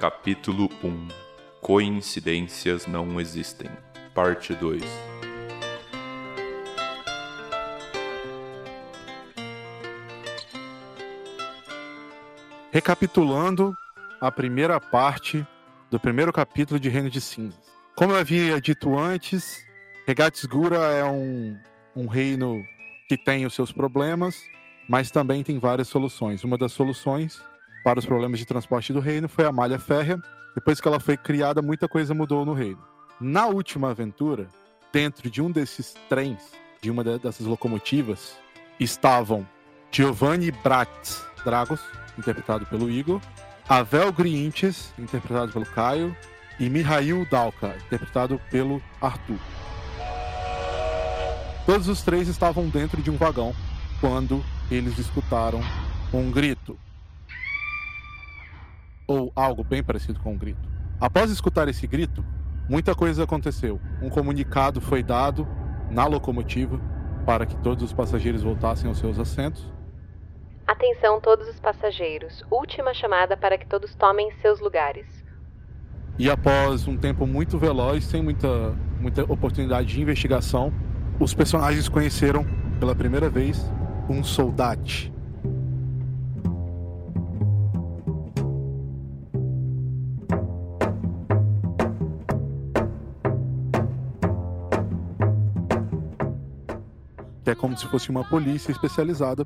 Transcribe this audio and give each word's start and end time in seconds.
Capítulo 0.00 0.70
1 0.82 1.08
Coincidências 1.60 2.86
não 2.86 3.20
existem. 3.20 3.68
Parte 4.14 4.54
2 4.54 4.82
Recapitulando 12.72 13.76
a 14.18 14.32
primeira 14.32 14.80
parte 14.80 15.46
do 15.90 16.00
primeiro 16.00 16.32
capítulo 16.32 16.80
de 16.80 16.88
Reino 16.88 17.10
de 17.10 17.20
Cinzas. 17.20 17.60
Como 17.94 18.14
eu 18.14 18.16
havia 18.16 18.58
dito 18.58 18.98
antes, 18.98 19.62
Regatsgura 20.06 20.78
é 20.78 21.04
um, 21.04 21.58
um 21.94 22.06
reino 22.06 22.64
que 23.06 23.18
tem 23.18 23.44
os 23.44 23.52
seus 23.52 23.70
problemas, 23.70 24.42
mas 24.88 25.10
também 25.10 25.42
tem 25.42 25.58
várias 25.58 25.88
soluções. 25.88 26.42
Uma 26.42 26.56
das 26.56 26.72
soluções 26.72 27.49
para 27.82 27.98
os 27.98 28.06
problemas 28.06 28.38
de 28.38 28.46
transporte 28.46 28.92
do 28.92 29.00
reino 29.00 29.28
foi 29.28 29.44
a 29.44 29.52
malha 29.52 29.78
férrea. 29.78 30.20
Depois 30.54 30.80
que 30.80 30.88
ela 30.88 31.00
foi 31.00 31.16
criada, 31.16 31.62
muita 31.62 31.88
coisa 31.88 32.14
mudou 32.14 32.44
no 32.44 32.52
reino. 32.52 32.82
Na 33.20 33.46
última 33.46 33.90
aventura, 33.90 34.48
dentro 34.92 35.30
de 35.30 35.40
um 35.40 35.50
desses 35.50 35.94
trens, 36.08 36.52
de 36.82 36.90
uma 36.90 37.04
dessas 37.04 37.46
locomotivas, 37.46 38.36
estavam 38.78 39.46
Giovanni 39.90 40.50
Bratz 40.50 41.24
Dragos, 41.44 41.80
interpretado 42.18 42.66
pelo 42.66 42.90
Igor, 42.90 43.20
Avel 43.68 44.12
Griinches, 44.12 44.92
interpretado 44.98 45.52
pelo 45.52 45.66
Caio, 45.66 46.14
e 46.58 46.68
Mihail 46.68 47.26
Dalka, 47.30 47.74
interpretado 47.86 48.40
pelo 48.50 48.82
Arthur. 49.00 49.38
Todos 51.64 51.88
os 51.88 52.02
três 52.02 52.28
estavam 52.28 52.68
dentro 52.68 53.00
de 53.00 53.10
um 53.10 53.16
vagão 53.16 53.54
quando 54.00 54.44
eles 54.70 54.98
escutaram 54.98 55.60
um 56.12 56.30
grito. 56.30 56.76
Ou 59.10 59.32
algo 59.34 59.64
bem 59.64 59.82
parecido 59.82 60.20
com 60.20 60.32
um 60.32 60.38
grito. 60.38 60.68
Após 61.00 61.30
escutar 61.30 61.68
esse 61.68 61.86
grito, 61.86 62.24
muita 62.68 62.94
coisa 62.94 63.24
aconteceu. 63.24 63.80
Um 64.00 64.08
comunicado 64.08 64.80
foi 64.80 65.02
dado 65.02 65.48
na 65.90 66.06
locomotiva 66.06 66.80
para 67.26 67.44
que 67.44 67.56
todos 67.56 67.82
os 67.82 67.92
passageiros 67.92 68.42
voltassem 68.42 68.88
aos 68.88 68.98
seus 68.98 69.18
assentos 69.18 69.68
Atenção 70.70 71.20
todos 71.20 71.48
os 71.48 71.58
passageiros. 71.58 72.44
Última 72.48 72.94
chamada 72.94 73.36
para 73.36 73.58
que 73.58 73.66
todos 73.66 73.92
tomem 73.96 74.30
seus 74.40 74.60
lugares. 74.60 75.04
E 76.16 76.30
após 76.30 76.86
um 76.86 76.96
tempo 76.96 77.26
muito 77.26 77.58
veloz, 77.58 78.04
sem 78.04 78.22
muita, 78.22 78.72
muita 79.00 79.24
oportunidade 79.24 79.88
de 79.88 80.00
investigação, 80.00 80.72
os 81.18 81.34
personagens 81.34 81.88
conheceram 81.88 82.46
pela 82.78 82.94
primeira 82.94 83.28
vez 83.28 83.68
um 84.08 84.22
soldate. 84.22 85.12
É 97.50 97.54
como 97.54 97.76
se 97.76 97.84
fosse 97.86 98.10
uma 98.10 98.22
polícia 98.22 98.70
especializada 98.70 99.44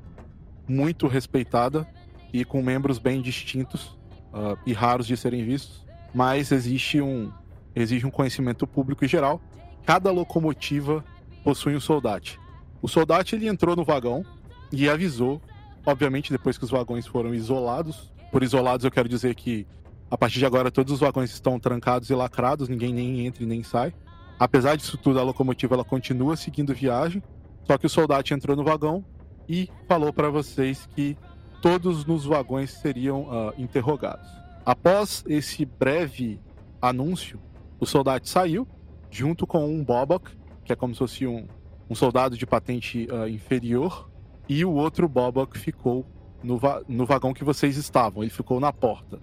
muito 0.69 1.07
respeitada 1.07 1.87
e 2.33 2.45
com 2.45 2.63
membros 2.63 2.99
bem 2.99 3.23
distintos 3.23 3.97
uh, 4.33 4.59
e 4.67 4.75
raros 4.75 5.07
de 5.07 5.17
serem 5.17 5.43
vistos, 5.43 5.85
mas 6.15 6.53
existe 6.53 7.01
um, 7.01 7.33
exige 7.75 8.05
um 8.05 8.11
conhecimento 8.11 8.67
público 8.67 9.05
e 9.05 9.09
geral. 9.09 9.41
Cada 9.87 10.11
locomotiva 10.11 11.03
possui 11.43 11.75
um 11.75 11.81
soldate. 11.81 12.39
O 12.83 12.89
soldate 12.89 13.37
ele 13.37 13.49
entrou 13.49 13.75
no 13.75 13.85
vagão 13.85 14.23
e 14.71 14.87
avisou, 14.89 15.41
obviamente 15.87 16.31
depois 16.31 16.59
que 16.59 16.65
os 16.65 16.71
vagões 16.71 17.07
foram 17.07 17.35
isolados. 17.35 18.13
Por 18.31 18.43
isolados 18.43 18.85
eu 18.85 18.91
quero 18.91 19.09
dizer 19.09 19.35
que 19.35 19.67
a 20.11 20.19
partir 20.19 20.41
de 20.41 20.47
agora 20.47 20.71
todos 20.71 20.93
os 20.93 21.01
vagões 21.01 21.31
estão 21.31 21.59
trancados 21.59 22.11
e 22.11 22.15
lacrados, 22.15 22.69
ninguém 22.69 22.93
nem 22.93 23.27
entra 23.27 23.43
e 23.43 23.47
nem 23.47 23.63
sai. 23.63 23.95
Apesar 24.39 24.77
disso 24.77 24.99
tudo, 24.99 25.19
a 25.19 25.23
locomotiva 25.23 25.75
ela 25.75 25.85
continua 25.85 26.37
seguindo 26.37 26.75
viagem, 26.75 27.23
só 27.65 27.79
que 27.79 27.87
o 27.87 27.91
soldado 27.91 28.33
entrou 28.33 28.57
no 28.57 28.65
vagão 28.65 29.05
e 29.49 29.69
falou 29.89 30.13
para 30.13 30.31
vocês 30.31 30.87
que 30.95 31.17
todos 31.61 32.05
nos 32.05 32.25
vagões 32.25 32.71
seriam 32.71 33.23
uh, 33.23 33.55
interrogados. 33.59 34.29
Após 34.65 35.25
esse 35.27 35.65
breve 35.65 36.41
anúncio, 36.81 37.41
o 37.81 37.87
soldado 37.87 38.29
saiu 38.29 38.67
junto 39.11 39.47
com 39.47 39.67
um 39.67 39.85
Bobok, 39.85 40.31
que 40.65 40.73
é 40.73 40.77
como 40.77 40.95
se 40.95 40.99
fosse 40.99 41.27
um, 41.27 41.47
um 41.89 41.95
soldado 41.95 42.37
de 42.37 42.47
patente 42.47 43.07
uh, 43.11 43.29
inferior, 43.29 44.11
e 44.49 44.65
o 44.65 44.73
outro 44.73 45.09
Bobok 45.09 45.59
ficou 45.59 46.05
no, 46.43 46.59
va 46.59 46.83
no, 46.87 47.07
vagão 47.07 47.33
que 47.33 47.45
vocês 47.45 47.77
estavam. 47.77 48.23
Ele 48.23 48.31
ficou 48.31 48.61
na 48.61 48.73
porta. 48.73 49.19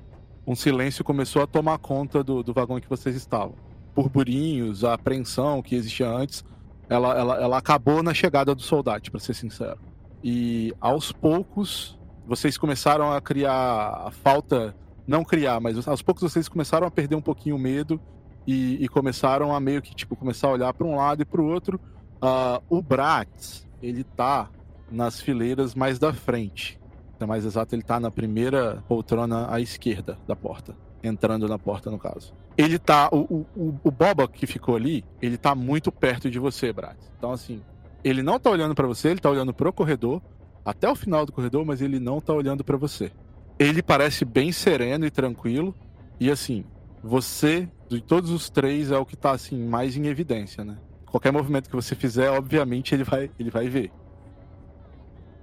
Um 0.46 0.56
silêncio 0.56 1.03
começou 1.03 1.41
a 1.44 1.47
tomar 1.47 1.78
conta 1.78 2.24
do, 2.24 2.41
do 2.41 2.53
vagão 2.53 2.80
que 2.80 2.90
vocês 2.90 3.16
estavam. 3.16 3.56
Burburinhos, 3.96 4.84
a 4.84 4.94
apreensão 4.94 5.62
que 5.62 5.75
existia 5.75 6.09
antes, 6.09 6.44
ela, 6.91 7.18
ela, 7.18 7.41
ela 7.41 7.57
acabou 7.57 8.03
na 8.03 8.13
chegada 8.13 8.53
do 8.53 8.62
soldado, 8.62 9.09
para 9.09 9.19
ser 9.22 9.34
sincero. 9.34 9.79
E 10.22 10.74
aos 10.81 11.09
poucos 11.09 11.97
vocês 12.28 12.57
começaram 12.57 13.13
a 13.13 13.22
criar 13.22 14.03
a 14.06 14.12
falta, 14.12 14.75
não 15.07 15.24
criar, 15.24 15.62
mas 15.62 15.88
aos 15.88 16.01
poucos 16.01 16.22
vocês 16.22 16.50
começaram 16.50 16.85
a 16.85 16.91
perder 16.91 17.16
um 17.16 17.22
pouquinho 17.22 17.56
o 17.56 17.59
medo 17.59 18.00
e, 18.46 18.84
e 18.84 18.90
começaram 18.90 19.56
a 19.56 19.59
meio 19.59 19.81
que 19.81 19.96
tipo 19.96 20.18
começar 20.18 20.50
a 20.50 20.51
olhar 20.51 20.74
para 20.74 20.85
um 20.85 20.97
lado 20.97 21.22
e 21.22 21.25
para 21.25 21.41
o 21.41 21.46
outro. 21.46 21.80
Uh, 22.22 22.62
o 22.69 22.81
Bratz, 22.81 23.66
ele 23.81 24.03
tá 24.03 24.50
nas 24.91 25.22
fileiras 25.22 25.74
mais 25.74 25.97
da 25.97 26.12
frente. 26.12 26.78
É 27.22 27.25
mais 27.25 27.46
exato, 27.46 27.74
ele 27.74 27.84
tá 27.84 28.01
na 28.01 28.12
primeira 28.12 28.84
poltrona 28.85 29.47
à 29.50 29.62
esquerda 29.62 30.18
da 30.28 30.35
porta, 30.35 30.75
entrando 31.03 31.47
na 31.47 31.57
porta 31.57 31.89
no 31.89 31.97
caso. 31.97 32.34
Ele 32.57 32.78
tá 32.78 33.09
o, 33.12 33.45
o, 33.56 33.79
o 33.84 33.91
Boba 33.91 34.28
que 34.28 34.45
ficou 34.45 34.75
ali, 34.75 35.03
ele 35.22 35.38
tá 35.38 35.56
muito 35.56 35.91
perto 35.91 36.29
de 36.29 36.39
você, 36.39 36.72
Bratz. 36.72 37.12
Então 37.17 37.31
assim, 37.31 37.62
ele 38.03 38.22
não 38.22 38.39
tá 38.39 38.50
olhando 38.50 38.75
para 38.75 38.88
você, 38.88 39.09
ele 39.09 39.19
tá 39.19 39.29
olhando 39.29 39.53
pro 39.53 39.73
corredor, 39.73 40.22
até 40.63 40.89
o 40.89 40.95
final 40.95 41.25
do 41.25 41.31
corredor, 41.31 41.66
mas 41.66 41.81
ele 41.81 42.00
não 42.00 42.19
tá 42.19 42.34
olhando 42.34 42.63
para 42.63 42.78
você. 42.78 43.12
Ele 43.57 43.81
parece 43.81 44.25
bem 44.25 44.51
sereno 44.51 45.06
e 45.06 45.12
tranquilo, 45.12 45.75
e 46.19 46.29
assim, 46.29 46.63
você, 47.03 47.68
de 47.89 48.01
todos 48.01 48.29
os 48.29 48.50
três, 48.50 48.91
é 48.91 48.97
o 48.97 49.06
que 49.06 49.16
tá 49.16 49.31
assim, 49.31 49.63
mais 49.66 49.95
em 49.97 50.07
evidência, 50.07 50.63
né? 50.63 50.78
Qualquer 51.06 51.31
movimento 51.31 51.69
que 51.69 51.75
você 51.75 51.95
fizer, 51.95 52.29
obviamente, 52.29 52.95
ele 52.95 53.03
vai, 53.03 53.29
ele 53.39 53.50
vai 53.50 53.68
ver. 53.68 53.91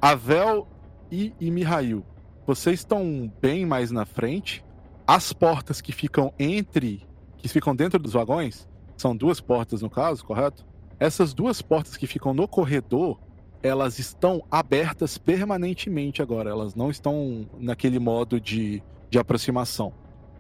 Avel 0.01 0.67
e, 1.11 1.35
e 1.41 1.51
Mihail, 1.51 2.05
vocês 2.47 2.81
estão 2.81 3.31
bem 3.43 3.67
mais 3.67 3.91
na 3.91 4.07
frente. 4.07 4.65
As 5.09 5.33
portas 5.33 5.81
que 5.81 5.91
ficam 5.91 6.35
entre, 6.39 7.03
que 7.39 7.49
ficam 7.49 7.75
dentro 7.75 7.99
dos 7.99 8.13
vagões, 8.13 8.69
são 8.95 9.17
duas 9.17 9.41
portas 9.41 9.81
no 9.81 9.89
caso, 9.89 10.23
correto? 10.23 10.67
Essas 11.01 11.33
duas 11.33 11.63
portas 11.63 11.97
que 11.97 12.07
ficam 12.07 12.35
no 12.35 12.47
corredor, 12.47 13.19
elas 13.63 13.99
estão 13.99 14.45
abertas 14.51 15.17
permanentemente 15.17 16.21
agora. 16.21 16.51
Elas 16.51 16.75
não 16.75 16.91
estão 16.91 17.49
naquele 17.59 17.99
modo 17.99 18.39
de, 18.39 18.83
de 19.09 19.19
aproximação. 19.19 19.95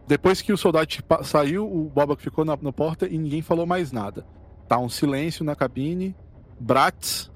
Depois 0.06 0.42
que 0.42 0.52
o 0.52 0.58
soldado 0.58 0.92
saiu, 1.22 1.64
o 1.66 1.84
Boba 1.88 2.14
ficou 2.14 2.44
na, 2.44 2.54
na, 2.60 2.70
porta 2.70 3.08
e 3.08 3.16
ninguém 3.16 3.40
falou 3.40 3.64
mais 3.64 3.90
nada. 3.90 4.26
Tá 4.68 4.78
um 4.78 4.90
silêncio 4.90 5.46
na 5.46 5.56
cabine. 5.56 6.14
Bratz, 6.60 7.32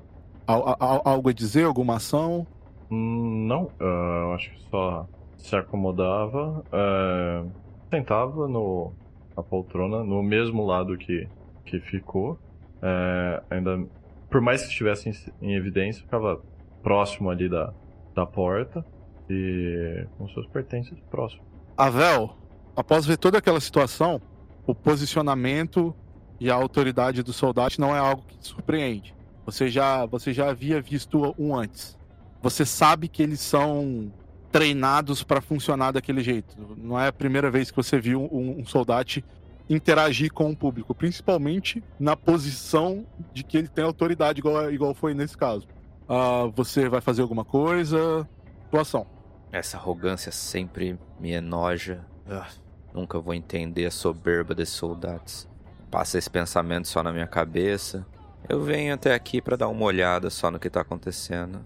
algo 0.47 1.31
a 1.31 1.33
dizer? 1.33 1.65
Alguma 1.65 1.97
ação? 1.97 2.47
Hum, 2.91 3.47
não, 3.49 3.71
uh, 3.81 4.23
eu 4.25 4.33
acho 4.35 4.51
que 4.51 4.61
só 4.71 5.09
se 5.43 5.57
acomodava, 5.57 6.65
uh, 6.73 7.51
sentava 7.91 8.49
no, 8.49 8.93
na 9.37 9.43
poltrona, 9.43 10.05
no 10.05 10.23
mesmo 10.23 10.65
lado 10.65 10.97
que, 10.97 11.29
que 11.65 11.81
ficou, 11.81 12.39
é, 12.83 13.43
ainda, 13.51 13.85
por 14.31 14.41
mais 14.41 14.63
que 14.63 14.69
estivesse 14.69 15.09
em, 15.09 15.49
em, 15.49 15.55
evidência, 15.55 16.03
ficava 16.03 16.41
próximo 16.83 17.31
ali 17.31 17.49
da, 17.49 17.73
da 18.15 18.27
porta 18.27 18.85
e 19.31 20.05
com 20.19 20.29
seus 20.31 20.47
pertences 20.47 20.99
próximo. 21.11 21.43
Avel, 21.77 22.35
após 22.75 23.07
ver 23.07 23.17
toda 23.17 23.39
aquela 23.39 23.61
situação, 23.61 24.21
o 24.67 24.75
posicionamento 24.75 25.95
e 26.41 26.51
a 26.51 26.55
autoridade 26.55 27.23
do 27.23 27.33
soldado 27.33 27.75
não 27.79 27.95
é 27.95 27.99
algo 27.99 28.23
que 28.27 28.37
te 28.37 28.47
surpreende. 28.49 29.15
Você 29.47 29.69
já, 29.69 30.07
você 30.07 30.33
já 30.33 30.51
havia 30.51 30.81
visto 30.81 31.35
um 31.39 31.55
antes. 31.55 31.99
Você 32.43 32.65
sabe 32.65 33.07
que 33.09 33.23
eles 33.23 33.41
são 33.41 34.13
treinados 34.53 35.25
para 35.25 35.41
funcionar 35.41 35.93
daquele 35.93 36.23
jeito. 36.23 36.55
Não 36.77 37.01
é 37.01 37.09
a 37.09 37.13
primeira 37.13 37.51
vez 37.51 37.71
que 37.71 37.77
você 37.77 37.99
viu 37.99 38.29
um, 38.31 38.61
um 38.61 38.67
soldado 38.67 39.23
interagir 39.69 40.31
com 40.33 40.51
o 40.51 40.57
público, 40.57 40.95
principalmente 40.95 41.83
na 41.99 42.15
posição 42.15 43.07
de 43.33 43.43
que 43.43 43.57
ele 43.57 43.69
tem 43.69 43.83
autoridade, 43.83 44.41
igual, 44.41 44.71
igual 44.71 44.95
foi 44.95 45.15
nesse 45.15 45.37
caso. 45.37 45.67
Uh, 46.03 46.51
você 46.55 46.89
vai 46.89 47.01
fazer 47.01 47.23
alguma 47.23 47.45
coisa? 47.45 48.29
Atuação. 48.67 49.07
Essa 49.51 49.79
arrogância 49.79 50.31
sempre 50.31 50.99
me 51.19 51.33
enoja. 51.33 52.05
Uh, 52.27 52.45
nunca 52.93 53.19
vou 53.19 53.33
entender 53.33 53.87
a 53.87 53.91
soberba 53.91 54.55
desses 54.55 54.75
soldados. 54.75 55.49
Passa 55.91 56.19
esse 56.19 56.29
pensamento 56.29 56.89
só 56.89 57.03
na 57.03 57.13
minha 57.13 57.27
cabeça. 57.27 58.07
Eu 58.49 58.61
venho 58.63 58.93
até 58.93 59.15
aqui 59.15 59.41
para 59.41 59.57
dar 59.57 59.69
uma 59.69 59.85
olhada 59.85 60.29
só 60.29 60.51
no 60.51 60.59
que 60.59 60.69
tá 60.69 60.83
acontecendo. 60.83 61.65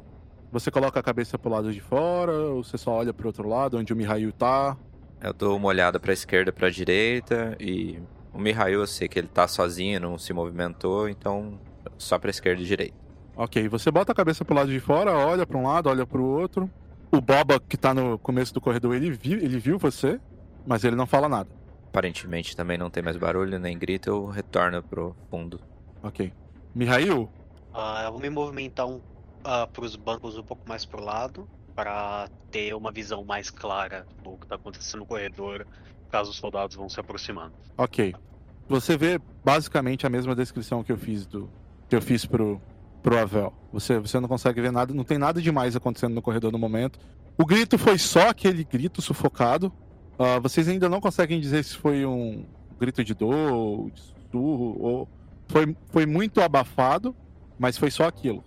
Você 0.52 0.70
coloca 0.70 0.98
a 1.00 1.02
cabeça 1.02 1.38
pro 1.38 1.50
lado 1.50 1.72
de 1.72 1.80
fora, 1.80 2.32
ou 2.32 2.62
você 2.64 2.78
só 2.78 2.92
olha 2.92 3.12
pro 3.12 3.26
outro 3.26 3.48
lado, 3.48 3.78
onde 3.78 3.92
o 3.92 3.96
Mihail 3.96 4.32
tá? 4.32 4.76
Eu 5.20 5.32
dou 5.32 5.56
uma 5.56 5.68
olhada 5.68 5.98
pra 5.98 6.12
esquerda, 6.12 6.52
pra 6.52 6.70
direita 6.70 7.56
e 7.60 7.98
o 8.32 8.38
Mihail 8.38 8.80
eu 8.80 8.86
sei 8.86 9.08
que 9.08 9.18
ele 9.18 9.28
tá 9.28 9.48
sozinho, 9.48 10.00
não 10.00 10.18
se 10.18 10.32
movimentou, 10.32 11.08
então 11.08 11.58
só 11.98 12.18
pra 12.18 12.30
esquerda 12.30 12.62
e 12.62 12.66
direita. 12.66 12.94
Ok, 13.36 13.68
você 13.68 13.90
bota 13.90 14.12
a 14.12 14.14
cabeça 14.14 14.44
pro 14.44 14.54
lado 14.54 14.70
de 14.70 14.80
fora, 14.80 15.12
olha 15.12 15.46
pra 15.46 15.58
um 15.58 15.64
lado, 15.66 15.88
olha 15.88 16.06
pro 16.06 16.24
outro. 16.24 16.70
O 17.10 17.20
Boba, 17.20 17.60
que 17.60 17.76
tá 17.76 17.92
no 17.92 18.18
começo 18.18 18.52
do 18.54 18.60
corredor, 18.60 18.94
ele 18.94 19.10
viu, 19.10 19.38
ele 19.38 19.58
viu 19.58 19.78
você, 19.78 20.20
mas 20.66 20.84
ele 20.84 20.96
não 20.96 21.06
fala 21.06 21.28
nada. 21.28 21.48
Aparentemente 21.88 22.56
também 22.56 22.76
não 22.78 22.90
tem 22.90 23.02
mais 23.02 23.16
barulho 23.16 23.58
nem 23.58 23.76
grito, 23.78 24.08
eu 24.10 24.26
retorno 24.26 24.82
pro 24.82 25.14
fundo. 25.30 25.60
Ok. 26.02 26.32
Mihail, 26.74 27.28
Ah, 27.72 28.02
eu 28.04 28.12
vou 28.12 28.20
me 28.20 28.28
movimentar 28.30 28.86
um, 28.86 29.00
ah, 29.46 29.66
pros 29.66 29.96
bancos 29.96 30.36
um 30.36 30.42
pouco 30.42 30.68
mais 30.68 30.84
pro 30.84 31.02
lado, 31.02 31.48
para 31.74 32.28
ter 32.50 32.74
uma 32.74 32.90
visão 32.90 33.24
mais 33.24 33.48
clara 33.50 34.06
do 34.22 34.36
que 34.36 34.46
tá 34.46 34.56
acontecendo 34.56 35.00
no 35.00 35.06
corredor, 35.06 35.66
caso 36.10 36.30
os 36.30 36.36
soldados 36.36 36.74
vão 36.76 36.88
se 36.88 36.98
aproximando. 36.98 37.54
ok. 37.78 38.14
Você 38.68 38.96
vê 38.96 39.20
basicamente 39.44 40.04
a 40.08 40.10
mesma 40.10 40.34
descrição 40.34 40.82
que 40.82 40.90
eu 40.90 40.96
fiz 40.98 41.24
do 41.24 41.48
que 41.88 41.94
eu 41.94 42.02
fiz 42.02 42.26
pro 42.26 42.60
pro 43.00 43.16
Avel. 43.16 43.52
Você 43.72 44.00
você 44.00 44.18
não 44.18 44.28
consegue 44.28 44.60
ver 44.60 44.72
nada, 44.72 44.92
não 44.92 45.04
tem 45.04 45.18
nada 45.18 45.40
demais 45.40 45.76
acontecendo 45.76 46.14
no 46.14 46.20
corredor 46.20 46.50
no 46.50 46.58
momento. 46.58 46.98
O 47.38 47.46
grito 47.46 47.78
foi 47.78 47.96
só 47.96 48.30
aquele 48.30 48.64
grito 48.64 49.00
sufocado. 49.00 49.72
Ah, 50.18 50.40
vocês 50.40 50.66
ainda 50.66 50.88
não 50.88 51.00
conseguem 51.00 51.40
dizer 51.40 51.62
se 51.62 51.76
foi 51.76 52.04
um 52.04 52.44
grito 52.80 53.04
de 53.04 53.14
dor, 53.14 53.52
ou 53.52 53.90
de 53.90 54.00
sussurro, 54.00 54.76
ou 54.80 55.08
foi 55.46 55.76
foi 55.92 56.04
muito 56.04 56.40
abafado, 56.40 57.14
mas 57.56 57.78
foi 57.78 57.92
só 57.92 58.08
aquilo. 58.08 58.42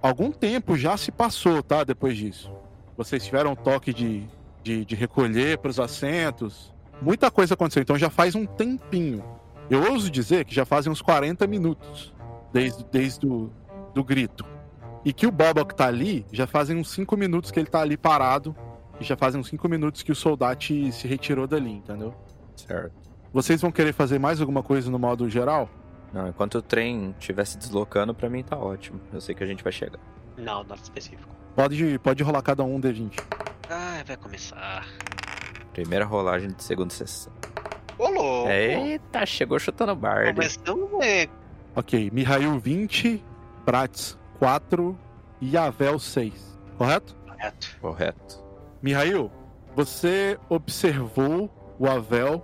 Algum 0.00 0.30
tempo 0.30 0.76
já 0.76 0.96
se 0.96 1.10
passou, 1.10 1.62
tá? 1.62 1.82
Depois 1.84 2.16
disso. 2.16 2.52
Vocês 2.96 3.24
tiveram 3.24 3.52
um 3.52 3.56
toque 3.56 3.92
de, 3.92 4.24
de, 4.62 4.84
de 4.84 4.94
recolher 4.94 5.58
para 5.58 5.70
os 5.70 5.80
assentos. 5.80 6.74
Muita 7.00 7.30
coisa 7.30 7.54
aconteceu, 7.54 7.82
então 7.82 7.98
já 7.98 8.10
faz 8.10 8.34
um 8.34 8.44
tempinho. 8.44 9.24
Eu 9.70 9.90
ouso 9.92 10.10
dizer 10.10 10.44
que 10.44 10.54
já 10.54 10.64
fazem 10.64 10.90
uns 10.90 11.02
40 11.02 11.46
minutos 11.46 12.12
desde, 12.52 12.84
desde 12.90 13.26
o 13.26 13.50
do 13.94 14.02
grito. 14.02 14.44
E 15.04 15.12
que 15.12 15.26
o 15.26 15.32
Boba 15.32 15.64
que 15.64 15.74
tá 15.74 15.86
ali, 15.86 16.24
já 16.32 16.46
fazem 16.46 16.76
uns 16.76 16.90
5 16.90 17.16
minutos 17.16 17.50
que 17.50 17.58
ele 17.58 17.68
tá 17.68 17.80
ali 17.80 17.96
parado. 17.96 18.54
E 19.00 19.04
já 19.04 19.16
fazem 19.16 19.40
uns 19.40 19.48
5 19.48 19.68
minutos 19.68 20.02
que 20.02 20.10
o 20.10 20.14
soldado 20.14 20.62
se 20.64 21.06
retirou 21.06 21.46
dali, 21.46 21.70
entendeu? 21.70 22.14
Certo. 22.56 22.92
Vocês 23.32 23.60
vão 23.60 23.70
querer 23.70 23.92
fazer 23.92 24.18
mais 24.18 24.40
alguma 24.40 24.62
coisa 24.62 24.90
no 24.90 24.98
modo 24.98 25.28
geral? 25.28 25.68
Não, 26.12 26.28
enquanto 26.28 26.56
o 26.56 26.62
trem 26.62 27.14
estiver 27.18 27.44
se 27.44 27.58
deslocando, 27.58 28.14
pra 28.14 28.28
mim 28.30 28.42
tá 28.42 28.56
ótimo. 28.56 29.00
Eu 29.12 29.20
sei 29.20 29.34
que 29.34 29.44
a 29.44 29.46
gente 29.46 29.62
vai 29.62 29.72
chegar. 29.72 29.98
Não, 30.36 30.62
nada 30.62 30.80
específico. 30.82 31.28
Pode, 31.54 31.98
pode 31.98 32.22
rolar 32.22 32.42
cada 32.42 32.62
um 32.64 32.80
D20. 32.80 33.20
Ah, 33.68 34.02
vai 34.06 34.16
começar. 34.16 34.86
Primeira 35.72 36.04
rolagem 36.04 36.50
de 36.50 36.62
segunda 36.62 36.92
sessão. 36.94 37.32
Ô, 37.98 38.08
louco! 38.08 38.48
Eita, 38.48 39.26
chegou 39.26 39.58
chutando 39.58 39.94
bardo. 39.94 40.34
Começamos 40.34 40.90
bem. 40.98 41.28
Ok, 41.74 42.10
Mihail 42.12 42.58
20, 42.58 43.22
Prats 43.64 44.16
4 44.38 44.96
e 45.40 45.56
Avel 45.56 45.98
6. 45.98 46.58
Correto? 46.76 47.14
Correto. 47.26 47.76
Correto. 47.80 48.44
Mihail, 48.80 49.30
você 49.74 50.38
observou 50.48 51.50
o 51.78 51.86
Avel 51.88 52.38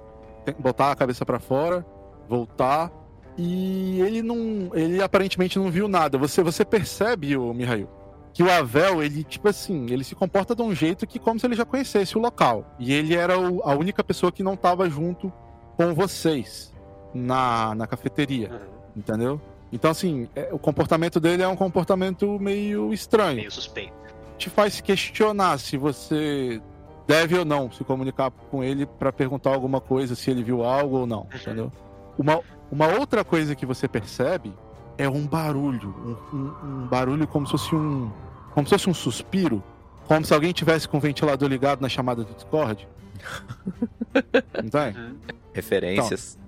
tem- 0.44 0.55
botar 0.58 0.90
a 0.90 0.96
cabeça 0.96 1.25
pra 1.25 1.38
fora, 1.38 1.87
voltar 2.28 2.90
e 3.36 4.00
ele 4.00 4.22
não, 4.22 4.70
ele 4.75 5.02
aparentemente 5.02 5.58
não 5.58 5.70
viu 5.70 5.88
nada. 5.88 6.16
Você 6.19 6.42
você 6.42 6.64
percebe 6.64 7.36
o 7.36 7.52
Mihail 7.52 7.88
que 8.32 8.42
o 8.42 8.50
Avel, 8.50 9.00
ele 9.02 9.22
tipo 9.22 9.48
assim, 9.48 9.86
ele 9.90 10.02
se 10.02 10.14
comporta 10.14 10.54
de 10.56 10.62
um 10.62 10.75
jeito 10.75 11.06
que 11.06 11.19
como 11.20 11.38
se 11.38 11.46
ele 11.46 11.54
já 11.54 11.64
conhecesse 11.64 12.19
o 12.19 12.20
local. 12.20 12.64
E 12.81 12.92
ele 12.92 13.14
era 13.14 13.38
o- 13.38 13.62
a 13.62 13.75
única 13.75 14.02
pessoa 14.02 14.32
que 14.32 14.42
não 14.42 14.56
tava 14.56 14.90
junto 14.90 15.32
com 15.76 15.94
vocês 15.94 16.72
na, 17.14 17.75
na 17.76 17.86
cafeteria, 17.86 18.50
Uhum. 18.50 18.58
entendeu? 18.96 19.40
Então 19.72 19.90
assim, 19.90 20.28
é- 20.34 20.48
o 20.52 20.58
comportamento 20.58 21.20
dele 21.20 21.42
é 21.42 21.48
um 21.48 21.54
comportamento 21.56 22.38
meio 22.40 22.92
estranho 22.92 23.36
Meio 23.36 23.50
suspeito. 23.52 23.92
te 24.36 24.50
faz 24.50 24.81
questionar 24.81 25.58
se 25.58 25.76
você 25.76 26.60
deve 27.06 27.38
ou 27.38 27.44
não 27.44 27.70
se 27.70 27.84
comunicar 27.84 28.31
com 28.50 28.64
ele 28.64 28.84
pra 28.86 29.12
perguntar 29.12 29.50
alguma 29.54 29.81
coisa, 29.81 30.14
se 30.16 30.31
ele 30.31 30.42
viu 30.42 30.64
algo 30.64 30.98
ou 31.00 31.06
não, 31.06 31.28
entendeu? 31.34 31.70
Uma, 32.19 32.40
uma 32.70 32.87
outra 32.88 33.25
coisa 33.25 33.55
que 33.55 33.64
você 33.66 33.87
percebe 33.88 34.52
é 34.96 35.08
um 35.08 35.26
barulho, 35.26 35.94
um, 36.32 36.37
um- 36.37 36.82
um 36.84 36.87
barulho 36.87 37.26
como 37.26 37.46
se 37.46 37.52
fosse 37.52 37.75
um, 37.75 38.11
como 38.52 38.66
se 38.66 38.70
fosse 38.75 38.88
um 38.90 38.94
suspiro, 38.94 39.62
como 40.06 40.25
se 40.25 40.32
alguém 40.34 40.52
tivesse 40.52 40.88
com 40.88 40.99
o 40.99 41.00
ventilador 41.00 41.49
ligado 41.49 41.81
na 41.81 41.88
chamada 41.88 42.22
do 42.25 42.32
Discord. 42.34 42.87
Entende? 44.62 44.99
Uhum. 44.99 45.16
Referências. 45.52 46.38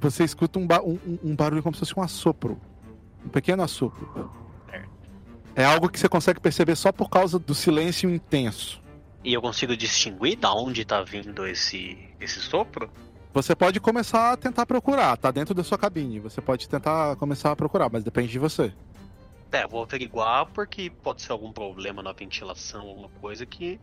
Você 0.00 0.24
escuta 0.24 0.58
um, 0.58 0.66
ba- 0.66 0.82
um- 0.82 0.98
um- 1.24 1.34
barulho 1.34 1.62
como 1.62 1.74
se 1.74 1.80
fosse 1.80 1.98
um 1.98 2.02
assopro, 2.02 2.60
um 3.24 3.28
pequeno 3.28 3.62
assopro. 3.62 4.30
É 5.54 5.64
algo 5.64 5.88
que 5.88 5.98
você 5.98 6.08
consegue 6.08 6.38
perceber 6.38 6.76
só 6.76 6.92
por 6.92 7.08
causa 7.08 7.38
do 7.38 7.54
silêncio 7.54 8.10
intenso. 8.10 8.80
E 9.24 9.32
eu 9.32 9.40
consigo 9.40 9.74
distinguir 9.76 10.36
da 10.36 10.52
onde 10.52 10.84
tá 10.84 11.02
vindo 11.02 11.46
esse, 11.46 11.98
esse 12.20 12.40
sopro? 12.40 12.90
Você 13.36 13.54
pode 13.54 13.78
começar 13.80 14.32
a 14.32 14.36
tentar 14.38 14.64
procurar, 14.64 15.14
tá 15.18 15.30
dentro 15.30 15.54
da 15.54 15.62
sua 15.62 15.76
cabine. 15.76 16.18
Você 16.20 16.40
pode 16.40 16.66
tentar 16.66 17.16
começar 17.16 17.52
a 17.52 17.56
procurar, 17.56 17.90
mas 17.92 18.02
depende 18.02 18.28
de 18.32 18.38
você. 18.38 18.72
É, 19.52 19.66
vou 19.66 19.82
averiguar 19.82 20.46
porque 20.46 20.88
pode 20.88 21.20
ser 21.20 21.32
algum 21.32 21.52
problema 21.52 22.02
na 22.02 22.12
ventilação, 22.12 22.80
alguma 22.80 23.10
coisa 23.20 23.44
que. 23.44 23.78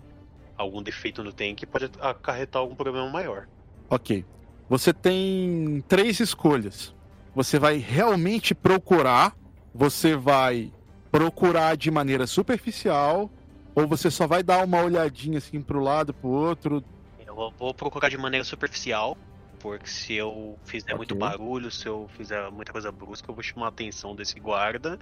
Algum 0.57 0.81
defeito 0.81 1.23
no 1.23 1.31
tanque 1.31 1.67
pode 1.67 1.87
acarretar 2.01 2.63
algum 2.63 2.73
problema 2.73 3.07
maior. 3.11 3.47
Ok. 3.87 4.25
Você 4.67 4.91
tem 4.91 5.83
três 5.87 6.19
escolhas. 6.19 6.91
Você 7.35 7.59
vai 7.59 7.77
realmente 7.77 8.55
procurar, 8.55 9.35
você 9.71 10.15
vai 10.15 10.71
procurar 11.11 11.77
de 11.77 11.91
maneira 11.91 12.25
superficial, 12.25 13.29
ou 13.75 13.87
você 13.87 14.09
só 14.09 14.25
vai 14.25 14.41
dar 14.41 14.65
uma 14.65 14.81
olhadinha 14.81 15.37
assim 15.37 15.61
pro 15.61 15.79
lado, 15.79 16.11
pro 16.11 16.29
outro. 16.29 16.83
Eu 17.23 17.35
vou- 17.35 17.51
vou 17.51 17.71
procurar 17.71 18.09
de 18.09 18.17
maneira 18.17 18.43
superficial, 18.43 19.15
porque 19.63 19.87
se 19.87 20.13
eu 20.13 20.59
fizer 20.65 20.93
muito 20.93 21.13
Ok. 21.15 21.25
barulho, 21.25 21.71
se 21.71 21.87
eu 21.87 22.09
fizer 22.17 22.51
muita 22.51 22.73
coisa 22.73 22.91
brusca, 22.91 23.31
eu 23.31 23.33
vou 23.33 23.41
chamar 23.41 23.67
a 23.67 23.69
atenção 23.69 24.13
desse 24.13 24.37
guarda. 24.37 24.99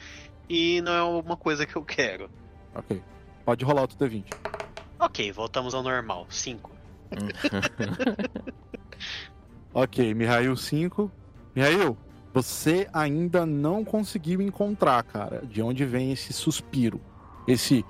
E 0.48 0.80
não 0.82 0.92
é 0.94 1.02
uma 1.02 1.36
coisa 1.36 1.66
que 1.66 1.76
eu 1.76 1.84
quero. 1.84 2.30
Ok. 2.76 3.02
Pode 3.44 3.66
rolar 3.66 3.82
outro 3.82 3.98
D20. 3.98 4.24
Ok, 5.00 5.32
voltamos 5.32 5.74
ao 5.74 5.82
normal. 5.82 6.28
5. 6.30 6.70
Ok, 9.74 10.14
Mihail 10.14 10.56
5. 10.56 11.10
Mihail, 11.56 11.98
você 12.34 12.88
ainda 12.94 13.46
não 13.46 13.86
conseguiu 13.86 14.42
encontrar, 14.42 15.02
cara, 15.04 15.46
de 15.46 15.62
onde 15.62 15.86
vem 15.86 16.12
esse 16.12 16.34
suspiro. 16.34 17.00
Esse. 17.48 17.84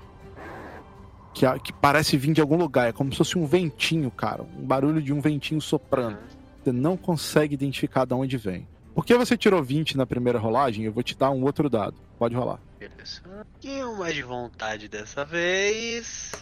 Que, 1.34 1.44
que 1.58 1.72
parece 1.72 2.16
vir 2.16 2.32
de 2.34 2.40
algum 2.40 2.56
lugar. 2.56 2.88
É 2.88 2.92
como 2.92 3.10
se 3.10 3.18
fosse 3.18 3.36
um 3.36 3.44
ventinho, 3.46 4.10
cara. 4.12 4.42
Um 4.44 4.64
barulho 4.64 5.02
de 5.02 5.12
um 5.12 5.20
ventinho 5.20 5.60
soprando. 5.60 6.18
Você 6.62 6.72
não 6.72 6.96
consegue 6.96 7.54
identificar 7.54 8.04
de 8.04 8.14
onde 8.14 8.36
vem. 8.36 8.68
Porque 8.94 9.16
você 9.16 9.36
tirou 9.36 9.62
20 9.62 9.96
na 9.96 10.06
primeira 10.06 10.38
rolagem, 10.38 10.84
eu 10.84 10.92
vou 10.92 11.02
te 11.02 11.16
dar 11.16 11.30
um 11.30 11.42
outro 11.42 11.68
dado. 11.68 11.96
Pode 12.18 12.34
rolar. 12.34 12.60
Beleza. 12.78 13.22
Um 13.26 13.44
pouquinho 13.44 13.98
mais 13.98 14.14
de 14.14 14.22
vontade 14.22 14.88
dessa 14.88 15.24
vez. 15.24 16.32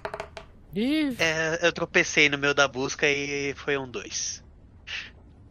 Ih, 0.74 1.16
É, 1.18 1.66
eu 1.66 1.72
tropecei 1.72 2.28
no 2.28 2.36
meu 2.38 2.52
da 2.52 2.66
busca 2.68 3.06
e 3.08 3.54
foi 3.54 3.78
um 3.78 3.88
2. 3.88 4.44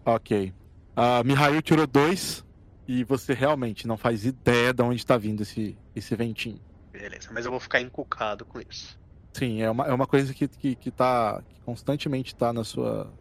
Ok. 0.05 0.53
A 0.95 1.23
Mihail 1.23 1.61
tirou 1.61 1.88
2. 1.88 2.45
E 2.88 3.03
você 3.03 3.33
realmente 3.33 3.88
não 3.88 3.97
faz 3.97 4.25
ideia 4.25 4.73
de 4.73 4.81
onde 4.81 5.05
tá 5.05 5.15
vindo 5.15 5.43
esse, 5.43 5.77
esse 5.95 6.15
ventinho. 6.15 6.59
Beleza, 6.91 7.29
mas 7.31 7.45
eu 7.45 7.51
vou 7.51 7.59
ficar 7.59 7.79
encucado 7.81 8.43
com 8.45 8.59
isso. 8.59 8.99
Sim, 9.31 9.61
é 9.61 9.69
uma, 9.69 9.85
é 9.85 9.93
uma 9.93 10.07
coisa 10.07 10.33
que, 10.33 10.47
que, 10.47 10.75
que 10.75 10.89
tá. 10.89 11.39
que 11.47 11.61
constantemente 11.61 12.35
tá 12.35 12.51
na 12.51 12.63
sua. 12.63 13.13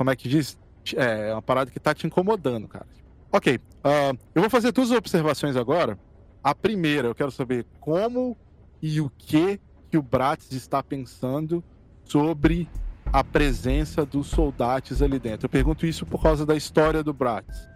Como 0.00 0.10
é 0.10 0.16
que 0.16 0.30
diz? 0.30 0.58
É, 0.96 1.28
é 1.28 1.34
uma 1.34 1.42
parada 1.42 1.70
que 1.70 1.78
tá 1.78 1.92
te 1.92 2.06
incomodando, 2.06 2.66
cara. 2.66 2.86
Ok. 3.30 3.60
ah, 3.84 4.14
eu 4.34 4.40
vou 4.40 4.48
fazer 4.48 4.72
duas 4.72 4.90
observações 4.90 5.56
agora. 5.56 5.98
A 6.42 6.54
primeira, 6.54 7.08
eu 7.08 7.14
quero 7.14 7.30
saber 7.30 7.66
como 7.78 8.34
e 8.80 8.98
o 8.98 9.10
que 9.10 9.60
que 9.90 9.98
o 9.98 10.02
Bratz 10.02 10.52
está 10.52 10.82
pensando 10.82 11.62
sobre 12.02 12.66
a 13.12 13.22
presença 13.22 14.06
dos 14.06 14.28
soldados 14.28 15.02
ali 15.02 15.18
dentro. 15.18 15.44
Eu 15.44 15.50
pergunto 15.50 15.84
isso 15.84 16.06
por 16.06 16.22
causa 16.22 16.46
da 16.46 16.56
história 16.56 17.02
do 17.02 17.12
Bratz. 17.12 17.68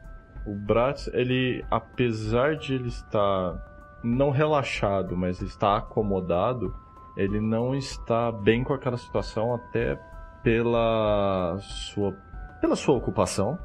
O 0.47 0.55
Bratz, 0.55 1.09
ele, 1.09 1.63
apesar 1.71 2.57
de 2.57 2.73
ele 2.73 2.89
estar 2.89 4.01
não 4.03 4.31
relaxado, 4.31 5.15
mas 5.15 5.43
está 5.43 5.77
acomodado, 5.77 6.75
ele 7.19 7.39
não 7.39 7.75
está 7.75 8.33
bem 8.33 8.65
com 8.65 8.73
aquela 8.73 8.97
situação 8.97 9.55
até 9.55 10.01
pela 10.45 11.59
sua 11.59 12.15
pela 12.61 12.77
sua 12.77 12.95
ocupação 12.95 13.59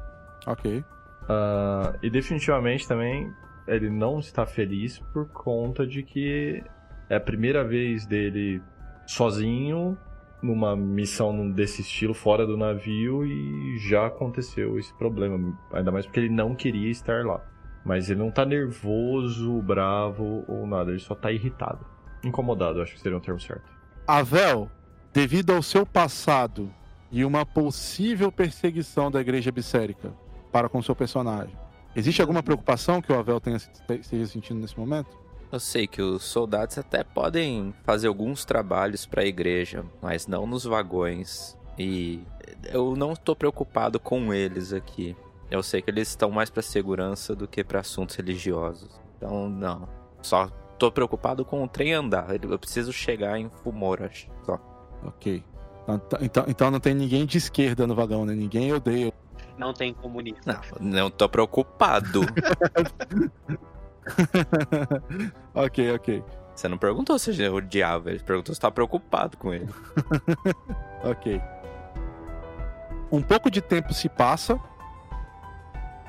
Ok. 0.46 0.84
Ah, 1.28 1.94
e 2.02 2.10
definitivamente 2.10 2.86
também 2.86 3.32
ele 3.66 3.90
não 3.90 4.18
está 4.18 4.46
feliz 4.46 4.98
por 5.12 5.28
conta 5.28 5.86
de 5.86 6.02
que 6.02 6.62
é 7.08 7.16
a 7.16 7.20
primeira 7.20 7.64
vez 7.64 8.06
dele 8.06 8.62
sozinho 9.06 9.96
numa 10.42 10.74
missão 10.74 11.50
desse 11.50 11.82
estilo 11.82 12.14
fora 12.14 12.46
do 12.46 12.56
navio 12.56 13.24
e 13.26 13.78
já 13.78 14.06
aconteceu 14.06 14.78
esse 14.78 14.96
problema. 14.96 15.56
Ainda 15.72 15.92
mais 15.92 16.06
porque 16.06 16.20
ele 16.20 16.30
não 16.30 16.54
queria 16.54 16.90
estar 16.90 17.24
lá. 17.24 17.44
Mas 17.84 18.10
ele 18.10 18.20
não 18.20 18.30
tá 18.30 18.44
nervoso, 18.44 19.60
bravo 19.62 20.44
ou 20.48 20.66
nada, 20.66 20.90
ele 20.90 20.98
só 20.98 21.14
tá 21.14 21.30
irritado. 21.30 21.84
Incomodado, 22.24 22.82
acho 22.82 22.94
que 22.94 23.00
seria 23.00 23.16
um 23.16 23.20
termo 23.20 23.40
certo. 23.40 23.70
Avel, 24.06 24.70
devido 25.12 25.52
ao 25.52 25.62
seu 25.62 25.84
passado 25.84 26.72
e 27.10 27.24
uma 27.24 27.44
possível 27.44 28.30
perseguição 28.30 29.10
da 29.10 29.20
igreja 29.20 29.50
bissérica 29.50 30.12
para 30.52 30.68
com 30.68 30.82
seu 30.82 30.94
personagem, 30.94 31.56
existe 31.94 32.20
alguma 32.20 32.42
preocupação 32.42 33.02
que 33.02 33.12
o 33.12 33.18
Avel 33.18 33.40
tenha 33.40 33.56
esteja 33.56 34.26
sentindo 34.26 34.60
nesse 34.60 34.78
momento? 34.78 35.18
Eu 35.52 35.58
sei 35.58 35.88
que 35.88 36.00
os 36.00 36.22
soldados 36.22 36.78
até 36.78 37.02
podem 37.02 37.74
fazer 37.82 38.06
alguns 38.06 38.44
trabalhos 38.44 39.04
para 39.04 39.22
a 39.22 39.26
igreja, 39.26 39.84
mas 40.00 40.28
não 40.28 40.46
nos 40.46 40.64
vagões. 40.64 41.58
E 41.76 42.22
eu 42.66 42.94
não 42.94 43.14
estou 43.14 43.34
preocupado 43.34 43.98
com 43.98 44.32
eles 44.32 44.72
aqui. 44.72 45.16
Eu 45.50 45.60
sei 45.60 45.82
que 45.82 45.90
eles 45.90 46.08
estão 46.08 46.30
mais 46.30 46.50
para 46.50 46.62
segurança 46.62 47.34
do 47.34 47.48
que 47.48 47.64
para 47.64 47.80
assuntos 47.80 48.14
religiosos. 48.14 49.00
Então, 49.16 49.48
não. 49.50 49.88
Só 50.22 50.48
tô 50.78 50.92
preocupado 50.92 51.44
com 51.44 51.64
o 51.64 51.68
trem 51.68 51.94
andar. 51.94 52.28
Eu 52.44 52.58
preciso 52.58 52.92
chegar 52.92 53.36
em 53.36 53.50
Fumoras, 53.64 54.28
só. 54.46 54.69
Ok. 55.04 55.42
Então, 55.82 56.18
então, 56.20 56.44
então 56.46 56.70
não 56.70 56.80
tem 56.80 56.94
ninguém 56.94 57.26
de 57.26 57.38
esquerda 57.38 57.86
no 57.86 57.94
vagão, 57.94 58.24
né? 58.24 58.34
Ninguém 58.34 58.72
odeia. 58.72 59.12
Não 59.58 59.72
tem 59.72 59.92
comunista. 59.92 60.60
Não, 60.78 61.02
não 61.02 61.10
tô 61.10 61.28
preocupado. 61.28 62.20
ok, 65.54 65.94
ok. 65.94 66.24
Você 66.54 66.68
não 66.68 66.78
perguntou 66.78 67.18
se 67.18 67.40
eu 67.42 67.54
odiava, 67.54 68.10
ele 68.10 68.20
perguntou 68.20 68.54
se 68.54 68.60
tá 68.60 68.70
preocupado 68.70 69.36
com 69.36 69.52
ele. 69.52 69.68
ok. 71.04 71.40
Um 73.10 73.22
pouco 73.22 73.50
de 73.50 73.60
tempo 73.60 73.92
se 73.92 74.08
passa. 74.08 74.60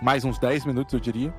Mais 0.01 0.25
uns 0.25 0.37
10 0.37 0.65
minutos, 0.65 0.93
eu 0.93 0.99
diria. 0.99 1.33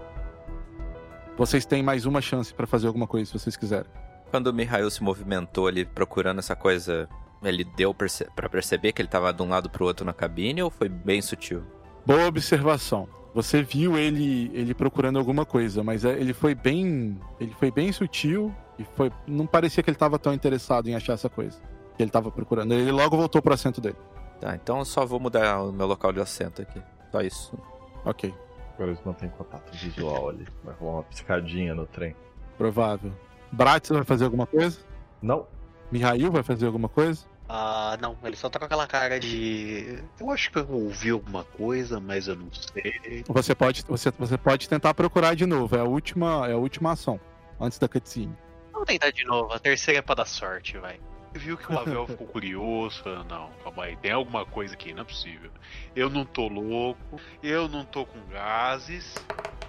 Vocês 1.36 1.64
têm 1.64 1.82
mais 1.82 2.04
uma 2.04 2.20
chance 2.20 2.52
para 2.52 2.66
fazer 2.66 2.86
alguma 2.86 3.06
coisa, 3.06 3.26
se 3.26 3.38
vocês 3.38 3.56
quiserem. 3.56 3.90
Quando 4.30 4.48
o 4.48 4.52
Mihail 4.52 4.90
se 4.90 5.02
movimentou 5.02 5.66
ali 5.66 5.84
procurando 5.84 6.38
essa 6.38 6.56
coisa, 6.56 7.08
ele 7.42 7.64
deu 7.64 7.92
perce 7.92 8.24
para 8.36 8.48
perceber 8.48 8.92
que 8.92 9.02
ele 9.02 9.08
tava 9.08 9.32
de 9.32 9.42
um 9.42 9.48
lado 9.48 9.68
pro 9.68 9.84
outro 9.84 10.04
na 10.04 10.12
cabine 10.12 10.62
ou 10.62 10.70
foi 10.70 10.88
bem 10.88 11.20
sutil? 11.20 11.62
Boa 12.06 12.26
observação. 12.26 13.08
Você 13.34 13.62
viu 13.62 13.96
ele 13.96 14.50
ele 14.52 14.74
procurando 14.74 15.18
alguma 15.18 15.46
coisa, 15.46 15.82
mas 15.82 16.04
é, 16.04 16.12
ele 16.12 16.34
foi 16.34 16.54
bem 16.54 17.18
ele 17.40 17.54
foi 17.58 17.70
bem 17.70 17.90
sutil 17.92 18.54
e 18.78 18.84
foi 18.84 19.10
não 19.26 19.46
parecia 19.46 19.82
que 19.82 19.90
ele 19.90 19.96
estava 19.96 20.18
tão 20.18 20.32
interessado 20.32 20.88
em 20.88 20.94
achar 20.94 21.14
essa 21.14 21.28
coisa 21.28 21.58
que 21.96 22.02
ele 22.02 22.08
estava 22.08 22.30
procurando. 22.30 22.72
Ele 22.72 22.92
logo 22.92 23.16
voltou 23.16 23.40
pro 23.40 23.54
assento 23.54 23.80
dele. 23.80 23.96
Tá, 24.40 24.54
então 24.54 24.78
eu 24.78 24.84
só 24.84 25.06
vou 25.06 25.20
mudar 25.20 25.62
o 25.62 25.72
meu 25.72 25.86
local 25.86 26.12
de 26.12 26.20
assento 26.20 26.62
aqui. 26.62 26.82
Só 27.10 27.20
isso. 27.20 27.56
Ok. 28.04 28.34
Agora 28.74 28.90
eles 28.90 29.04
não 29.04 29.12
tem 29.12 29.28
contato 29.28 29.70
visual 29.76 30.30
ali. 30.30 30.46
Vai 30.64 30.74
rolar 30.74 30.94
uma 30.94 31.02
piscadinha 31.04 31.74
no 31.74 31.86
trem. 31.86 32.16
Provável. 32.58 33.12
Bratz 33.52 33.90
vai 33.90 34.02
fazer 34.02 34.24
alguma 34.24 34.46
coisa? 34.46 34.80
Não. 35.20 35.46
Mihail 35.90 36.32
vai 36.32 36.42
fazer 36.42 36.66
alguma 36.66 36.88
coisa? 36.88 37.24
Ah, 37.54 37.98
não, 38.00 38.16
ele 38.24 38.34
só 38.34 38.48
tá 38.48 38.58
com 38.58 38.64
aquela 38.64 38.86
cara 38.86 39.20
de. 39.20 40.02
Eu 40.18 40.30
acho 40.30 40.50
que 40.50 40.56
eu 40.58 40.70
ouvi 40.70 41.10
alguma 41.10 41.44
coisa, 41.44 42.00
mas 42.00 42.26
eu 42.26 42.34
não 42.34 42.48
sei. 42.50 43.22
Você 43.28 43.54
pode, 43.54 43.82
você, 43.86 44.10
você 44.18 44.38
pode 44.38 44.66
tentar 44.66 44.94
procurar 44.94 45.34
de 45.36 45.44
novo. 45.44 45.76
É 45.76 45.80
a 45.80 45.84
última, 45.84 46.48
é 46.48 46.54
a 46.54 46.56
última 46.56 46.92
ação. 46.92 47.20
Antes 47.60 47.78
da 47.78 47.86
cutscene. 47.88 48.34
Vamos 48.72 48.86
tentar 48.88 49.10
de 49.10 49.22
novo. 49.26 49.52
A 49.52 49.58
terceira 49.58 49.98
é 49.98 50.02
pra 50.02 50.14
dar 50.14 50.24
sorte, 50.24 50.78
vai. 50.78 50.98
Viu 51.34 51.58
que 51.58 51.70
o 51.70 51.78
Avel 51.78 52.06
ficou 52.06 52.26
curioso, 52.26 53.02
falando, 53.02 53.28
não, 53.30 53.50
calma 53.62 53.84
aí, 53.84 53.96
tem 53.96 54.12
alguma 54.12 54.44
coisa 54.46 54.72
aqui, 54.74 54.94
não 54.94 55.02
é 55.02 55.04
possível. 55.04 55.50
Eu 55.94 56.08
não 56.10 56.24
tô 56.24 56.48
louco, 56.48 57.20
eu 57.42 57.68
não 57.68 57.84
tô 57.84 58.04
com 58.06 58.18
gases. 58.30 59.14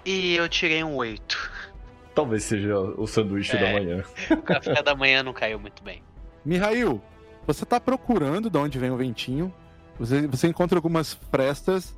E 0.06 0.34
eu 0.36 0.48
tirei 0.48 0.82
um 0.82 0.94
8. 0.96 1.50
Talvez 2.14 2.44
seja 2.44 2.78
o 2.78 3.06
sanduíche 3.06 3.56
É. 3.56 3.60
da 3.60 3.72
manhã. 3.72 4.04
O 4.30 4.42
café 4.42 4.82
da 4.82 4.94
manhã 4.94 5.22
não 5.22 5.32
caiu 5.34 5.58
muito 5.58 5.82
bem. 5.82 6.02
Mihail, 6.44 7.02
você 7.46 7.64
tá 7.64 7.78
procurando 7.78 8.48
de 8.48 8.58
onde 8.58 8.78
vem 8.78 8.90
o 8.90 8.96
ventinho. 8.96 9.52
Você, 9.98 10.26
você 10.26 10.48
encontra 10.48 10.78
algumas 10.78 11.14
frestas. 11.30 11.96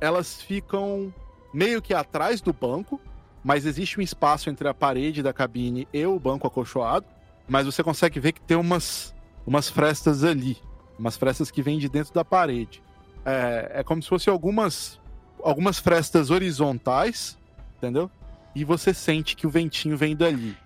Elas 0.00 0.40
ficam 0.42 1.12
meio 1.52 1.80
que 1.80 1.94
atrás 1.94 2.40
do 2.40 2.52
banco, 2.52 3.00
mas 3.42 3.66
existe 3.66 3.98
um 3.98 4.02
espaço 4.02 4.50
entre 4.50 4.68
a 4.68 4.74
parede 4.74 5.22
da 5.22 5.32
cabine 5.32 5.88
e 5.92 6.04
o 6.06 6.18
banco 6.18 6.46
acolchoado. 6.46 7.06
Mas 7.48 7.66
você 7.66 7.82
consegue 7.82 8.20
ver 8.20 8.32
que 8.32 8.40
tem 8.40 8.56
umas, 8.56 9.14
umas 9.46 9.68
frestas 9.68 10.24
ali. 10.24 10.56
Umas 10.98 11.16
frestas 11.16 11.50
que 11.50 11.62
vêm 11.62 11.78
de 11.78 11.88
dentro 11.88 12.12
da 12.12 12.24
parede. 12.24 12.82
É, 13.24 13.80
é 13.80 13.84
como 13.84 14.02
se 14.02 14.08
fosse 14.08 14.30
algumas, 14.30 15.00
algumas 15.42 15.78
frestas 15.78 16.30
horizontais, 16.30 17.36
entendeu? 17.76 18.10
E 18.54 18.64
você 18.64 18.94
sente 18.94 19.36
que 19.36 19.46
o 19.46 19.50
ventinho 19.50 19.96
vem 19.96 20.16
dali. 20.16 20.56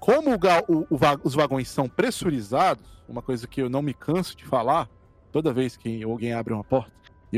Como 0.00 0.32
o 0.34 0.38
ga- 0.38 0.64
o- 0.66 0.86
os 1.22 1.34
vagões 1.34 1.68
são 1.68 1.88
pressurizados, 1.88 2.84
uma 3.08 3.22
coisa 3.22 3.46
que 3.46 3.60
eu 3.62 3.68
não 3.68 3.82
me 3.82 3.92
canso 3.94 4.36
de 4.36 4.44
falar, 4.44 4.88
toda 5.30 5.52
vez 5.52 5.76
que 5.76 6.02
alguém 6.02 6.32
abre 6.32 6.52
uma 6.54 6.64
porta 6.64 6.90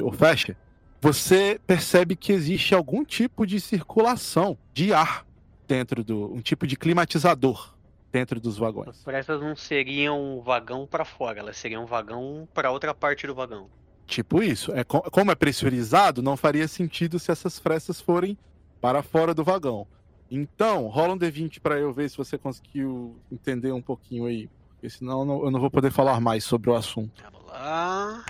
ou 0.02 0.12
fecha, 0.12 0.57
você 1.00 1.61
percebe 1.66 2.14
que 2.16 2.33
existe 2.33 2.75
algum 2.75 3.04
tipo 3.04 3.45
de 3.47 3.61
circulação 3.61 4.57
de 4.73 4.95
ar 4.95 5.26
dentro 5.66 6.02
do. 6.04 6.33
um 6.33 6.40
tipo 6.40 6.66
de 6.66 6.76
climatizador 6.76 7.75
dentro 8.12 8.38
dos 8.40 8.57
vagões. 8.59 8.88
As 8.90 9.02
frestas 9.02 9.40
não 9.40 9.57
seriam 9.57 10.38
um 10.38 10.40
vagão 10.40 10.87
pra 10.87 11.04
fora, 11.04 11.40
elas 11.40 11.57
seriam 11.57 11.83
um 11.83 11.87
vagão 11.87 12.47
pra 12.54 12.71
outra 12.71 12.95
parte 12.95 13.26
do 13.26 13.35
vagão. 13.35 13.69
Tipo 14.07 14.42
isso. 14.42 14.71
É, 14.73 14.85
co- 14.85 15.00
como 15.11 15.31
é 15.31 15.35
pressurizado, 15.35 16.23
não 16.23 16.37
faria 16.37 16.69
sentido 16.69 17.19
se 17.19 17.31
essas 17.33 17.59
frestas 17.59 18.00
forem 18.00 18.37
para 18.81 19.02
fora 19.02 19.33
do 19.35 19.42
vagão. 19.42 19.87
Então, 20.35 20.87
rola 20.89 21.12
um 21.12 21.19
D20 21.19 21.61
para 21.61 21.79
eu 21.79 21.93
ver 21.93 22.09
se 22.09 22.17
você 22.17 22.39
conseguiu 22.39 23.15
entender 23.31 23.71
um 23.71 23.83
pouquinho 23.83 24.25
aí. 24.25 24.49
Porque 24.71 24.89
senão 24.89 25.21
eu 25.21 25.25
não- 25.27 25.45
eu 25.45 25.51
não 25.51 25.61
vou 25.61 25.71
poder 25.71 25.91
falar 25.93 26.19
mais 26.23 26.43
sobre 26.43 26.71
o 26.71 26.75
assunto. 26.75 27.23
Vamos 27.23 27.47
lá. 27.51 28.25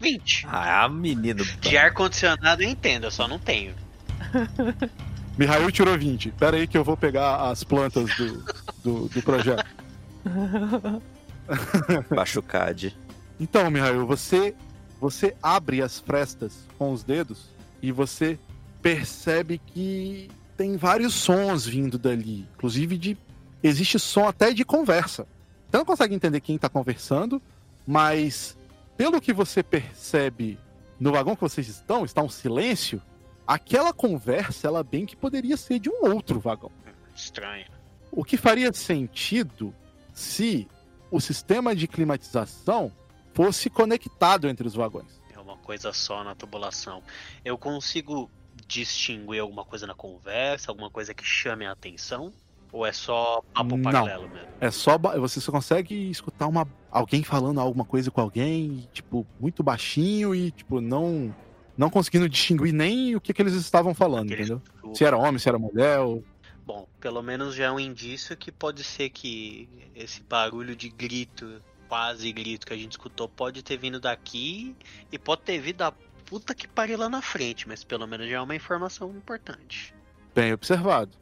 20. 0.00 0.46
Ah, 0.48 0.88
menino. 0.88 1.44
De 1.60 1.76
ar-condicionado 1.76 2.62
eu 2.62 2.68
entendo, 2.70 3.04
eu 3.04 3.10
só 3.10 3.26
não 3.26 3.38
tenho. 3.40 3.74
Mihail 5.36 5.72
tirou 5.72 5.98
20. 5.98 6.30
Pera 6.30 6.56
aí 6.56 6.68
que 6.68 6.78
eu 6.78 6.84
vou 6.84 6.96
pegar 6.96 7.50
as 7.50 7.64
plantas 7.64 8.08
do, 8.16 8.44
do, 8.84 9.08
do 9.08 9.22
projeto. 9.22 9.66
Baixo 12.14 12.40
CAD. 12.42 12.96
Então, 13.40 13.68
Mihail, 13.70 14.06
você, 14.06 14.54
você 15.00 15.34
abre 15.42 15.82
as 15.82 15.98
frestas 15.98 16.64
com 16.78 16.92
os 16.92 17.02
dedos 17.02 17.48
e 17.82 17.90
você 17.90 18.38
percebe 18.80 19.58
que 19.58 20.30
tem 20.56 20.76
vários 20.76 21.14
sons 21.14 21.66
vindo 21.66 21.98
dali. 21.98 22.46
Inclusive, 22.54 22.96
de, 22.98 23.18
existe 23.62 23.98
som 23.98 24.26
até 24.26 24.52
de 24.52 24.64
conversa. 24.64 25.26
Você 25.70 25.78
não 25.78 25.84
consegue 25.84 26.14
entender 26.14 26.40
quem 26.40 26.56
está 26.56 26.68
conversando, 26.68 27.42
mas 27.86 28.56
pelo 28.96 29.20
que 29.20 29.32
você 29.32 29.62
percebe 29.62 30.58
no 30.98 31.12
vagão 31.12 31.34
que 31.34 31.42
vocês 31.42 31.68
estão, 31.68 32.04
está 32.04 32.22
um 32.22 32.28
silêncio. 32.28 33.02
Aquela 33.46 33.92
conversa, 33.92 34.68
ela 34.68 34.82
bem 34.82 35.04
que 35.04 35.16
poderia 35.16 35.56
ser 35.56 35.78
de 35.78 35.90
um 35.90 36.12
outro 36.12 36.40
vagão. 36.40 36.70
Estranho. 37.14 37.66
O 38.10 38.24
que 38.24 38.36
faria 38.36 38.72
sentido 38.72 39.74
se 40.12 40.68
o 41.10 41.20
sistema 41.20 41.74
de 41.74 41.86
climatização 41.86 42.92
fosse 43.32 43.68
conectado 43.68 44.48
entre 44.48 44.66
os 44.66 44.74
vagões. 44.74 45.20
É 45.32 45.38
uma 45.38 45.56
coisa 45.58 45.92
só 45.92 46.22
na 46.22 46.34
tubulação. 46.34 47.02
Eu 47.44 47.58
consigo 47.58 48.30
distinguir 48.66 49.40
alguma 49.40 49.64
coisa 49.64 49.86
na 49.86 49.94
conversa, 49.94 50.70
alguma 50.70 50.90
coisa 50.90 51.12
que 51.14 51.24
chame 51.24 51.66
a 51.66 51.72
atenção? 51.72 52.32
Ou 52.72 52.84
é 52.84 52.92
só 52.92 53.40
papo 53.54 53.76
Não. 53.76 53.82
paralelo 53.82 54.28
mesmo? 54.28 54.48
É 54.60 54.70
só 54.70 54.98
você 54.98 55.40
só 55.40 55.52
consegue 55.52 56.10
escutar 56.10 56.48
uma 56.48 56.66
alguém 56.90 57.22
falando 57.22 57.60
alguma 57.60 57.84
coisa 57.84 58.10
com 58.10 58.20
alguém, 58.20 58.88
tipo, 58.92 59.24
muito 59.38 59.62
baixinho 59.62 60.34
e 60.34 60.50
tipo 60.50 60.80
não 60.80 61.34
não 61.76 61.88
conseguindo 61.90 62.28
distinguir 62.28 62.72
nem 62.72 63.14
o 63.16 63.20
que, 63.20 63.32
que 63.32 63.42
eles 63.42 63.54
estavam 63.54 63.94
falando, 63.94 64.32
Aqueles- 64.32 64.50
entendeu? 64.50 64.94
Se 64.94 65.04
era 65.04 65.16
homem, 65.16 65.38
se 65.38 65.48
era 65.48 65.58
mulher, 65.58 65.98
ou... 66.00 66.22
Bom, 66.64 66.86
pelo 67.00 67.20
menos 67.22 67.54
já 67.54 67.64
é 67.64 67.70
um 67.70 67.80
indício 67.80 68.36
que 68.36 68.50
pode 68.52 68.82
ser 68.84 69.10
que 69.10 69.68
esse 69.94 70.22
barulho 70.22 70.74
de 70.76 70.88
grito, 70.88 71.60
quase 71.88 72.32
grito 72.32 72.66
que 72.66 72.72
a 72.72 72.76
gente 72.76 72.92
escutou, 72.92 73.28
pode 73.28 73.62
ter 73.62 73.76
vindo 73.76 74.00
daqui 74.00 74.74
e 75.12 75.18
pode 75.18 75.42
ter 75.42 75.58
vindo 75.60 75.76
da 75.78 75.92
puta 76.26 76.54
que 76.54 76.66
pariu 76.66 76.98
lá 76.98 77.08
na 77.08 77.22
frente, 77.22 77.68
mas 77.68 77.84
pelo 77.84 78.06
menos 78.06 78.28
já 78.28 78.36
é 78.36 78.40
uma 78.40 78.54
informação 78.54 79.10
importante. 79.10 79.94
bem 80.34 80.52
observado. 80.52 81.12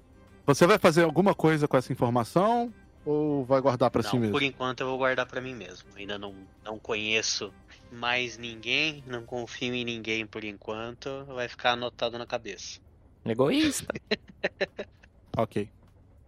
Você 0.46 0.66
vai 0.66 0.78
fazer 0.78 1.04
alguma 1.04 1.34
coisa 1.34 1.68
com 1.68 1.76
essa 1.76 1.92
informação 1.92 2.72
ou 3.04 3.44
vai 3.44 3.60
guardar 3.60 3.90
pra 3.90 4.02
si 4.02 4.16
mesmo? 4.18 4.32
por 4.32 4.42
enquanto 4.42 4.80
eu 4.80 4.86
vou 4.86 4.98
guardar 4.98 5.26
pra 5.26 5.40
mim 5.40 5.54
mesmo. 5.54 5.88
Ainda 5.96 6.18
não, 6.18 6.34
não 6.64 6.78
conheço 6.78 7.52
mais 7.90 8.38
ninguém, 8.38 9.04
não 9.06 9.24
confio 9.24 9.74
em 9.74 9.84
ninguém 9.84 10.26
por 10.26 10.42
enquanto, 10.44 11.24
vai 11.26 11.48
ficar 11.48 11.72
anotado 11.72 12.18
na 12.18 12.26
cabeça. 12.26 12.80
Egoísta. 13.24 13.92
Ok. 15.34 15.66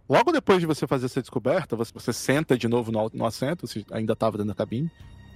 Logo 0.09 0.31
depois 0.31 0.59
de 0.59 0.65
você 0.65 0.87
fazer 0.87 1.05
essa 1.05 1.21
descoberta, 1.21 1.75
você, 1.75 1.91
você 1.93 2.11
senta 2.11 2.57
de 2.57 2.67
novo 2.67 2.91
no, 2.91 3.11
no 3.13 3.25
assento, 3.25 3.67
você 3.67 3.85
ainda 3.91 4.13
estava 4.13 4.37
dentro 4.37 4.47
da 4.47 4.55
cabine. 4.55 4.89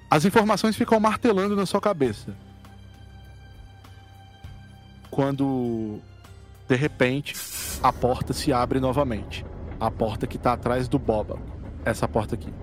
As 0.09 0.25
informações 0.25 0.75
ficam 0.75 0.99
martelando 0.99 1.55
na 1.55 1.67
sua 1.67 1.79
cabeça. 1.79 2.35
Quando, 5.09 5.99
de 6.67 6.75
repente, 6.75 7.35
a 7.81 7.91
porta 7.91 8.33
se 8.33 8.53
abre 8.53 8.79
novamente. 8.79 9.45
A 9.79 9.89
porta 9.89 10.27
que 10.27 10.37
está 10.37 10.53
atrás 10.53 10.87
do 10.87 10.99
Boba. 10.99 11.37
Essa 11.85 12.07
porta 12.07 12.35
aqui. 12.35 12.53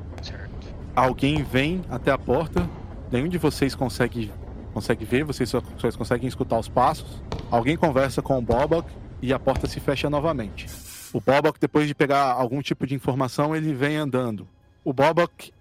Alguém 0.94 1.42
vem 1.42 1.82
até 1.90 2.10
a 2.10 2.18
porta. 2.18 2.68
Nenhum 3.10 3.28
de 3.28 3.38
vocês 3.38 3.74
consegue, 3.74 4.32
consegue 4.72 5.04
ver, 5.04 5.24
vocês 5.24 5.48
só, 5.48 5.62
só 5.76 5.90
conseguem 5.92 6.26
escutar 6.28 6.58
os 6.58 6.68
passos. 6.68 7.22
Alguém 7.50 7.76
conversa 7.76 8.22
com 8.22 8.38
o 8.38 8.42
Bobak 8.42 8.90
e 9.20 9.32
a 9.32 9.38
porta 9.38 9.66
se 9.66 9.78
fecha 9.78 10.08
novamente. 10.08 10.66
O 11.12 11.20
Bobak, 11.20 11.58
depois 11.60 11.86
de 11.86 11.94
pegar 11.94 12.32
algum 12.32 12.60
tipo 12.60 12.86
de 12.86 12.94
informação, 12.94 13.54
ele 13.54 13.72
vem 13.72 13.96
andando. 13.96 14.48
O 14.84 14.92
Bobak 14.92 15.52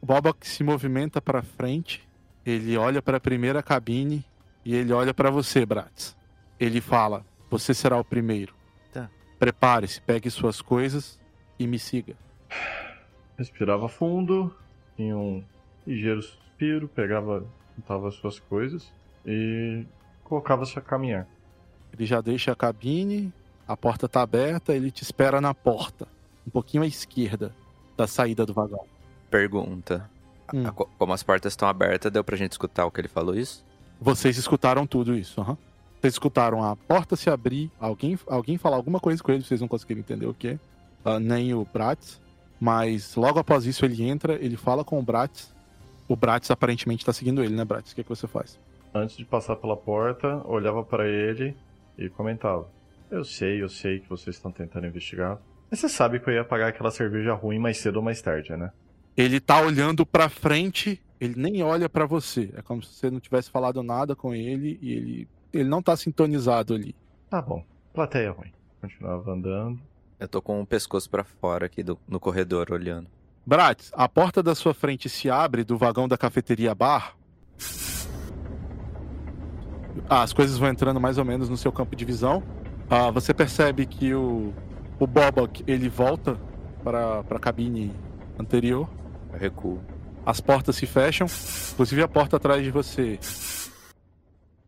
se 0.42 0.64
movimenta 0.64 1.22
para 1.22 1.42
frente, 1.42 2.08
ele 2.46 2.78
olha 2.78 3.02
para 3.02 3.18
a 3.18 3.20
primeira 3.20 3.64
cabine 3.64 4.24
e 4.64 4.76
ele 4.76 4.94
olha 4.94 5.14
para 5.14 5.30
você, 5.30 5.66
Bratz. 5.66 6.16
Ele 6.60 6.82
fala: 6.82 7.26
Você 7.50 7.74
será 7.74 7.98
o 7.98 8.04
primeiro. 8.04 8.54
Tá. 8.92 9.10
Prepare-se, 9.40 10.02
pegue 10.02 10.30
suas 10.30 10.62
coisas 10.62 11.20
e 11.60 11.68
me 11.68 11.78
siga. 11.80 12.16
Respirava 13.38 13.90
fundo, 13.90 14.56
tinha 14.96 15.18
um 15.18 15.44
ligeiro 15.86 16.22
suspiro, 16.22 16.88
pegava, 16.88 17.46
juntava 17.76 18.08
as 18.08 18.16
suas 18.16 18.40
coisas 18.40 18.92
e 19.26 19.86
colocava-se 20.24 20.78
a 20.80 20.82
caminhar. 20.82 21.28
Ele 21.94 22.06
já 22.06 22.22
deixa 22.22 22.52
a 22.54 22.56
cabine, 22.56 23.34
a 23.68 23.76
porta 23.76 24.08
tá 24.08 24.22
aberta, 24.22 24.74
ele 24.74 24.90
te 24.90 25.04
espera 25.04 25.42
na 25.42 25.54
porta, 25.54 26.08
um 26.48 26.50
pouquinho 26.50 26.84
à 26.84 26.88
esquerda 26.88 27.54
da 27.98 28.08
saída 28.08 28.46
do 28.46 28.54
vagão. 28.54 28.86
Pergunta. 29.30 30.10
Hum. 30.54 30.66
A- 30.68 30.72
co- 30.72 30.90
Como 30.98 31.12
as 31.12 31.24
portas 31.24 31.52
estão 31.54 31.68
abertas, 31.68 32.12
deu 32.12 32.24
pra 32.24 32.38
gente 32.38 32.54
escutar 32.54 32.86
o 32.86 32.92
que 32.92 33.02
ele 33.02 33.08
falou 33.10 33.36
isso? 33.36 33.66
Vocês 34.00 34.38
escutaram 34.38 34.86
tudo 34.88 35.16
isso, 35.16 35.42
aham. 35.42 35.58
Vocês 36.06 36.14
escutaram 36.14 36.64
a 36.64 36.76
porta 36.76 37.16
se 37.16 37.32
abrir, 37.32 37.72
alguém, 37.80 38.16
alguém 38.28 38.60
falar 38.60 38.76
alguma 38.76 39.00
coisa 39.00 39.24
com 39.24 39.32
ele, 39.32 39.42
vocês 39.42 39.60
não 39.60 39.68
conseguiram 39.68 40.02
entender 40.02 40.28
o 40.28 40.36
que, 40.36 40.60
nem 41.20 41.52
o 41.52 41.66
Bratz. 41.66 42.22
Mas 42.62 43.16
logo 43.16 43.40
após 43.40 43.66
isso 43.66 43.84
ele 43.84 44.04
entra, 44.04 44.34
ele 44.36 44.56
fala 44.56 44.84
com 44.84 45.00
o 45.00 45.02
Bratz. 45.02 45.52
O 46.08 46.16
Bratz 46.16 46.52
aparentemente 46.52 47.04
tá 47.04 47.12
seguindo 47.12 47.44
ele, 47.44 47.56
né, 47.56 47.66
Bratz? 47.66 47.92
O 47.92 47.96
que, 47.96 48.04
que 48.04 48.10
você 48.10 48.28
faz? 48.28 48.60
Antes 48.94 49.18
de 49.18 49.26
passar 49.26 49.56
pela 49.56 49.76
porta, 49.76 50.44
olhava 50.46 50.84
para 50.84 51.08
ele 51.08 51.58
e 51.98 52.08
comentava: 52.08 52.70
Eu 53.10 53.26
sei, 53.26 53.64
eu 53.64 53.68
sei 53.68 54.00
que 54.00 54.08
vocês 54.08 54.36
estão 54.36 54.52
tentando 54.52 54.86
investigar. 54.86 55.40
Mas 55.72 55.80
você 55.80 55.90
sabe 55.90 56.20
que 56.20 56.30
eu 56.30 56.36
ia 56.36 56.46
pagar 56.46 56.68
aquela 56.68 56.92
cerveja 56.92 57.34
ruim 57.34 57.58
mais 57.58 57.78
cedo 57.78 57.96
ou 57.96 58.04
mais 58.04 58.22
tarde, 58.22 58.56
né? 58.56 58.72
Ele 59.18 59.40
tá 59.40 59.60
olhando 59.60 60.06
pra 60.06 60.30
frente, 60.30 61.02
ele 61.20 61.34
nem 61.36 61.64
olha 61.64 61.90
pra 61.90 62.06
você. 62.06 62.52
É 62.56 62.62
como 62.62 62.84
se 62.84 62.94
você 62.94 63.10
não 63.10 63.20
tivesse 63.20 63.50
falado 63.50 63.82
nada 63.82 64.16
com 64.16 64.36
ele 64.36 64.78
e 64.84 64.94
ele, 64.94 65.28
ele 65.58 65.70
não 65.70 65.82
tá 65.82 65.96
sintonizado 65.98 66.74
ali. 66.74 66.96
Tá 67.30 67.42
bom, 67.42 67.64
plateia 67.94 68.32
ruim. 68.32 68.52
Continuava 68.82 69.32
andando. 69.32 69.80
Eu 70.20 70.28
tô 70.28 70.42
com 70.42 70.62
o 70.62 70.66
pescoço 70.66 71.10
pra 71.10 71.24
fora 71.24 71.66
aqui 71.66 71.84
do- 71.84 71.98
no 72.08 72.20
corredor 72.20 72.72
olhando. 72.72 73.08
Bratz, 73.46 73.92
a 73.94 74.08
porta 74.08 74.42
da 74.42 74.56
sua 74.56 74.74
frente 74.74 75.08
se 75.10 75.30
abre 75.30 75.64
do 75.64 75.78
vagão 75.78 76.08
da 76.08 76.18
cafeteria 76.18 76.74
bar. 76.74 77.16
Ah, 80.10 80.22
as 80.24 80.34
coisas 80.34 80.58
vão 80.58 80.70
entrando 80.70 81.00
mais 81.00 81.18
ou 81.18 81.26
menos 81.26 81.50
no 81.50 81.58
seu 81.58 81.72
campo 81.72 81.96
de 81.96 82.06
visão. 82.06 82.44
Ah, 82.90 83.10
você 83.12 83.34
percebe 83.34 83.86
que 83.86 84.14
o, 84.14 84.54
o 85.00 85.08
Bobak 85.08 85.64
ele 85.68 85.90
volta 85.90 86.40
para 86.84 87.20
a 87.30 87.40
cabine 87.40 87.92
anterior. 88.38 88.88
Eu 89.34 89.40
recuo. 89.40 89.82
As 90.26 90.40
portas 90.40 90.76
se 90.76 90.86
fecham, 90.86 91.28
inclusive 91.74 92.02
a 92.02 92.08
porta 92.08 92.38
atrás 92.38 92.64
de 92.64 92.72
você. 92.72 93.20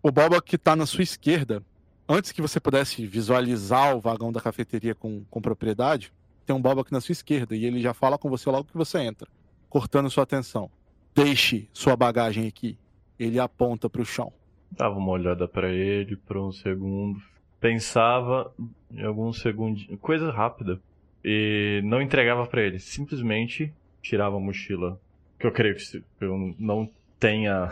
O 0.01 0.11
Boba 0.11 0.41
que 0.41 0.57
tá 0.57 0.75
na 0.75 0.85
sua 0.85 1.03
esquerda, 1.03 1.61
antes 2.07 2.31
que 2.31 2.41
você 2.41 2.59
pudesse 2.59 3.05
visualizar 3.05 3.95
o 3.95 3.99
vagão 3.99 4.31
da 4.31 4.39
cafeteria 4.39 4.93
com, 4.93 5.23
com 5.29 5.41
propriedade, 5.41 6.13
tem 6.45 6.55
um 6.55 6.61
Boba 6.61 6.81
aqui 6.81 6.93
na 6.93 7.01
sua 7.01 7.13
esquerda 7.13 7.55
e 7.55 7.65
ele 7.65 7.81
já 7.81 7.93
fala 7.93 8.17
com 8.17 8.29
você 8.29 8.49
logo 8.49 8.69
que 8.69 8.77
você 8.77 8.99
entra, 8.99 9.27
cortando 9.69 10.09
sua 10.09 10.23
atenção. 10.23 10.69
Deixe 11.13 11.67
sua 11.73 11.95
bagagem 11.95 12.47
aqui. 12.47 12.77
Ele 13.19 13.39
aponta 13.39 13.89
pro 13.89 14.05
chão. 14.05 14.31
Dava 14.71 14.95
uma 14.95 15.11
olhada 15.11 15.47
para 15.47 15.69
ele 15.69 16.15
por 16.15 16.37
um 16.37 16.51
segundo. 16.51 17.19
Pensava 17.59 18.53
em 18.91 19.03
alguns 19.03 19.41
segundos. 19.41 19.87
Coisa 19.99 20.31
rápida. 20.31 20.79
E 21.25 21.81
não 21.83 22.01
entregava 22.01 22.45
para 22.45 22.61
ele. 22.61 22.79
Simplesmente 22.79 23.73
tirava 24.01 24.37
a 24.37 24.39
mochila. 24.39 24.99
Que 25.39 25.47
eu 25.47 25.51
creio 25.51 25.75
que 25.75 26.03
eu 26.21 26.55
não 26.59 26.87
tenha 27.19 27.71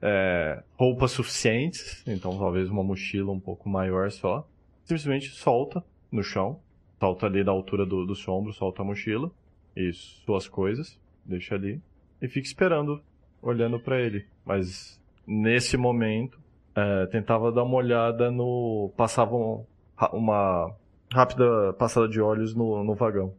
é, 0.00 0.62
roupas 0.78 1.12
suficientes. 1.12 2.02
Então 2.06 2.36
talvez 2.38 2.68
uma 2.70 2.82
mochila 2.82 3.32
um 3.32 3.40
pouco 3.40 3.68
maior 3.68 4.10
só. 4.10 4.46
Simplesmente 4.84 5.30
solta 5.30 5.82
no 6.10 6.22
chão. 6.22 6.60
Solta 7.00 7.26
ali 7.26 7.44
da 7.44 7.52
altura 7.52 7.84
do, 7.84 8.06
do 8.06 8.14
seu 8.14 8.32
ombro, 8.32 8.52
solta 8.52 8.82
a 8.82 8.84
mochila. 8.84 9.30
E 9.76 9.92
suas 9.92 10.48
coisas. 10.48 10.98
Deixa 11.24 11.54
ali. 11.54 11.80
E 12.22 12.28
fica 12.28 12.46
esperando. 12.46 13.00
Olhando 13.42 13.78
para 13.78 14.00
ele. 14.00 14.26
Mas 14.44 15.00
nesse 15.26 15.76
momento, 15.76 16.38
é, 16.74 17.06
tentava 17.06 17.52
dar 17.52 17.64
uma 17.64 17.76
olhada 17.76 18.30
no. 18.30 18.90
Passava 18.96 19.34
um- 19.36 19.64
uma 20.12 20.72
rápida 21.12 21.72
passada 21.74 22.08
de 22.08 22.20
olhos 22.20 22.54
no, 22.54 22.82
no 22.84 22.94
vagão. 22.94 23.32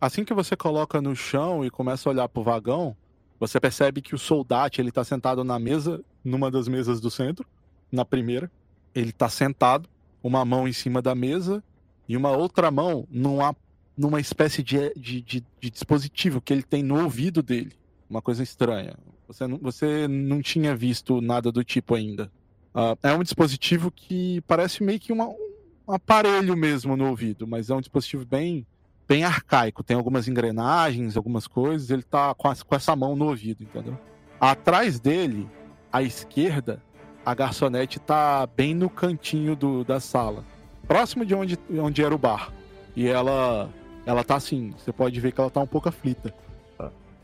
Assim 0.00 0.24
que 0.24 0.32
você 0.32 0.56
coloca 0.56 1.00
no 1.00 1.14
chão 1.14 1.64
e 1.64 1.70
começa 1.70 2.08
a 2.08 2.12
olhar 2.12 2.28
pro 2.28 2.42
vagão, 2.42 2.96
você 3.40 3.58
percebe 3.58 4.02
que 4.02 4.14
o 4.14 4.18
soldado 4.18 4.74
ele 4.78 4.92
tá 4.92 5.02
sentado 5.02 5.42
na 5.42 5.58
mesa, 5.58 6.04
numa 6.22 6.50
das 6.50 6.68
mesas 6.68 7.00
do 7.00 7.10
centro, 7.10 7.46
na 7.90 8.04
primeira. 8.04 8.50
Ele 8.94 9.10
tá 9.10 9.28
sentado, 9.28 9.88
uma 10.22 10.44
mão 10.44 10.68
em 10.68 10.72
cima 10.72 11.00
da 11.00 11.14
mesa 11.14 11.64
e 12.06 12.16
uma 12.16 12.30
outra 12.30 12.70
mão 12.70 13.08
numa, 13.10 13.56
numa 13.96 14.20
espécie 14.20 14.62
de, 14.62 14.92
de, 14.94 15.22
de- 15.22 15.44
de 15.60 15.70
dispositivo 15.70 16.40
que 16.40 16.52
ele 16.52 16.62
tem 16.62 16.82
no 16.82 17.02
ouvido 17.02 17.42
dele. 17.42 17.72
Uma 18.08 18.20
coisa 18.20 18.42
estranha. 18.42 18.94
Você 19.26 19.46
não, 19.46 19.56
você 19.58 20.06
não 20.08 20.42
tinha 20.42 20.76
visto 20.76 21.20
nada 21.20 21.50
do 21.50 21.64
tipo 21.64 21.94
ainda. 21.94 22.30
Ah, 22.74 22.96
é 23.02 23.12
um 23.14 23.22
dispositivo 23.22 23.90
que 23.90 24.40
parece 24.42 24.82
meio 24.82 25.00
que 25.00 25.12
uma- 25.12 25.28
um 25.28 25.92
aparelho 25.92 26.56
mesmo 26.56 26.96
no 26.96 27.08
ouvido, 27.08 27.46
mas 27.46 27.70
é 27.70 27.74
um 27.74 27.80
dispositivo 27.80 28.26
bem 28.26 28.66
bem 29.10 29.24
arcaico. 29.24 29.82
Tem 29.82 29.96
algumas 29.96 30.28
engrenagens, 30.28 31.16
algumas 31.16 31.48
coisas. 31.48 31.90
Ele 31.90 32.02
tá 32.04 32.32
com, 32.32 32.48
com 32.54 32.74
essa 32.76 32.94
mão 32.94 33.16
no 33.16 33.26
ouvido, 33.26 33.64
entendeu? 33.64 33.98
Atrás 34.40 35.00
dele, 35.00 35.48
à 35.92 36.00
esquerda, 36.00 36.80
a 37.26 37.34
garçonete 37.34 37.98
tá 37.98 38.46
bem 38.46 38.72
no 38.72 38.88
cantinho 38.88 39.56
do, 39.56 39.84
da 39.84 39.98
sala, 39.98 40.44
próximo 40.86 41.26
de 41.26 41.34
onde, 41.34 41.58
onde 41.76 42.04
era 42.04 42.14
o 42.14 42.18
bar. 42.18 42.52
E 42.94 43.08
ela, 43.08 43.68
ela 44.06 44.22
tá 44.22 44.36
assim. 44.36 44.72
Você 44.78 44.92
pode 44.92 45.18
ver 45.20 45.32
que 45.32 45.40
ela 45.40 45.50
tá 45.50 45.60
um 45.60 45.66
pouco 45.66 45.88
aflita. 45.88 46.32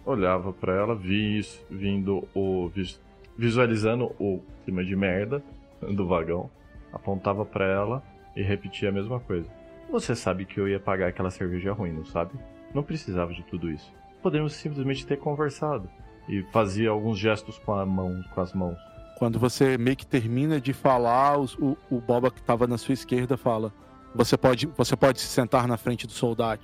Olhava 0.05 0.53
pra 0.53 0.73
ela, 0.75 0.95
vi 0.95 1.39
isso, 1.39 1.61
vindo 1.71 2.27
o. 2.35 2.69
vis- 2.69 3.01
visualizando 3.39 4.07
o 4.19 4.41
clima 4.65 4.85
de 4.85 4.97
merda 4.97 5.43
do 5.83 6.07
vagão. 6.07 6.49
Apontava 6.93 7.45
pra 7.45 7.67
ela 7.67 8.03
e 8.37 8.43
repetia 8.43 8.89
a 8.89 8.93
mesma 8.93 9.19
coisa. 9.21 9.49
Você 9.91 10.15
sabe 10.15 10.45
que 10.45 10.59
eu 10.59 10.69
ia 10.69 10.81
pagar 10.81 11.09
aquela 11.09 11.31
cerveja 11.31 11.73
ruim, 11.73 11.93
não 11.93 12.05
sabe? 12.05 12.33
Não 12.75 12.83
precisava 12.83 13.33
de 13.33 13.43
tudo 13.45 13.71
isso. 13.71 13.93
Podemos 14.23 14.53
simplesmente 14.55 15.07
ter 15.07 15.17
conversado. 15.19 15.89
E 16.29 16.43
fazia 16.53 16.91
alguns 16.91 17.19
gestos 17.19 17.57
com 17.59 17.73
a 17.73 17.87
mão, 17.87 18.23
com 18.35 18.41
as 18.41 18.53
mãos. 18.53 18.77
Quando 19.17 19.39
você 19.39 19.79
meio 19.79 19.97
que 19.97 20.05
termina 20.07 20.61
de 20.61 20.73
falar, 20.73 21.39
os- 21.39 21.55
o, 21.57 21.77
o 21.89 22.01
Boba 22.01 22.31
que 22.31 22.43
tava 22.43 22.67
na 22.67 22.77
sua 22.77 22.95
esquerda 22.95 23.37
fala: 23.37 23.73
Você 24.15 24.37
pode, 24.37 24.67
você 24.67 24.97
pode 24.97 25.21
se 25.21 25.29
sentar 25.29 25.69
na 25.69 25.77
frente 25.77 26.05
do 26.07 26.13
soldado. 26.13 26.61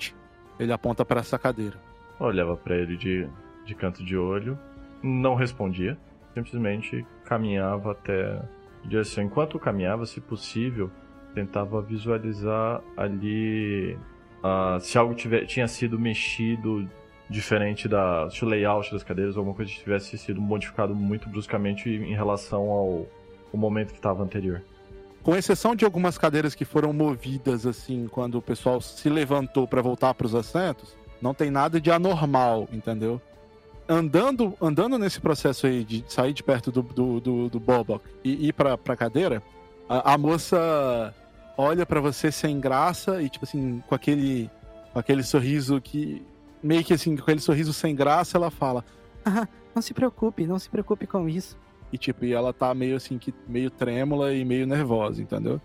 Ele 0.59 0.73
aponta 0.73 1.05
para 1.05 1.21
essa 1.21 1.39
cadeira. 1.39 1.77
Olhava 2.19 2.57
pra 2.57 2.77
ele 2.77 2.97
de, 2.97 3.27
de 3.65 3.75
canto 3.75 4.05
de 4.05 4.17
olho, 4.17 4.59
não 5.03 5.35
respondia, 5.37 5.97
simplesmente 6.35 7.07
caminhava 7.25 7.93
até. 7.93 8.43
Assim, 9.01 9.23
enquanto 9.23 9.59
caminhava, 9.61 10.05
se 10.07 10.21
possível, 10.21 10.91
tentava 11.35 11.81
visualizar 11.83 12.81
ali 12.97 13.97
ah, 14.43 14.79
se 14.81 14.99
algo 14.99 15.15
tiver, 15.15 15.47
tinha 15.47 15.69
sido 15.69 15.99
mexido 15.99 16.89
diferente 17.31 17.89
da. 17.89 18.29
Se 18.31 18.45
o 18.45 18.49
layout 18.49 18.91
das 18.91 19.05
cadeiras, 19.05 19.37
alguma 19.37 19.55
coisa 19.55 19.71
tivesse 19.71 20.19
sido 20.19 20.41
modificado 20.41 20.95
muito 20.95 21.29
bruscamente 21.29 21.89
em 21.89 22.15
relação 22.15 22.63
ao, 22.71 23.07
ao 23.53 23.59
momento 23.59 23.93
que 23.93 23.99
estava 23.99 24.23
anterior. 24.23 24.63
Com 25.23 25.37
exceção 25.37 25.77
de 25.77 25.85
algumas 25.85 26.19
cadeiras 26.19 26.55
que 26.55 26.65
foram 26.65 26.93
movidas 26.93 27.65
assim 27.65 28.09
quando 28.11 28.39
o 28.39 28.43
pessoal 28.43 28.81
se 28.81 29.09
levantou 29.09 29.69
para 29.69 29.81
voltar 29.81 30.13
para 30.15 30.27
os 30.27 30.35
assentos, 30.35 30.97
não 31.21 31.33
tem 31.33 31.49
nada 31.49 31.81
de 31.81 31.93
anormal, 31.93 32.69
entendeu? 32.73 33.23
Andando, 33.89 34.55
andando 34.61 34.99
nesse 34.99 35.21
processo 35.21 35.67
aí 35.69 35.85
de 35.85 36.05
sair 36.09 36.33
de 36.33 36.43
perto 36.43 36.73
do, 36.73 36.83
do, 36.83 37.21
do, 37.21 37.49
do 37.49 37.61
Bobok 37.61 38.05
e 38.25 38.49
ir 38.49 38.53
pra, 38.53 38.77
pra 38.77 38.97
cadeira, 38.97 39.41
a, 39.89 40.15
a 40.15 40.19
moça 40.19 41.15
olha 41.57 41.87
para 41.87 42.01
você 42.01 42.33
sem 42.33 42.61
graça 42.61 43.23
e, 43.23 43.29
tipo 43.29 43.45
assim, 43.45 43.83
com 43.87 43.95
aquele 43.95 44.51
Com 44.93 44.99
aquele 44.99 45.23
sorriso 45.23 45.81
que. 45.81 46.25
Meio 46.63 46.85
que 46.85 46.95
assim, 46.95 47.17
com 47.17 47.23
aquele 47.23 47.41
sorriso 47.41 47.73
sem 47.73 47.95
graça, 47.95 48.37
ela 48.37 48.51
fala. 48.51 48.85
Ah, 49.25 49.49
não 49.75 49.83
se 49.83 49.95
preocupe, 49.95 50.47
não 50.47 50.59
se 50.59 50.69
preocupe 50.69 51.07
com 51.07 51.29
isso. 51.29 51.59
E 51.93 51.99
tipo, 51.99 52.25
e 52.25 52.33
ela 52.33 52.53
tá 52.53 52.73
meio 52.75 52.97
assim, 52.97 53.19
que 53.19 53.35
meio 53.47 53.71
trêmula 53.71 54.33
e 54.35 54.45
meio 54.45 54.67
nervosa, 54.67 55.21
entendeu? 55.21 55.61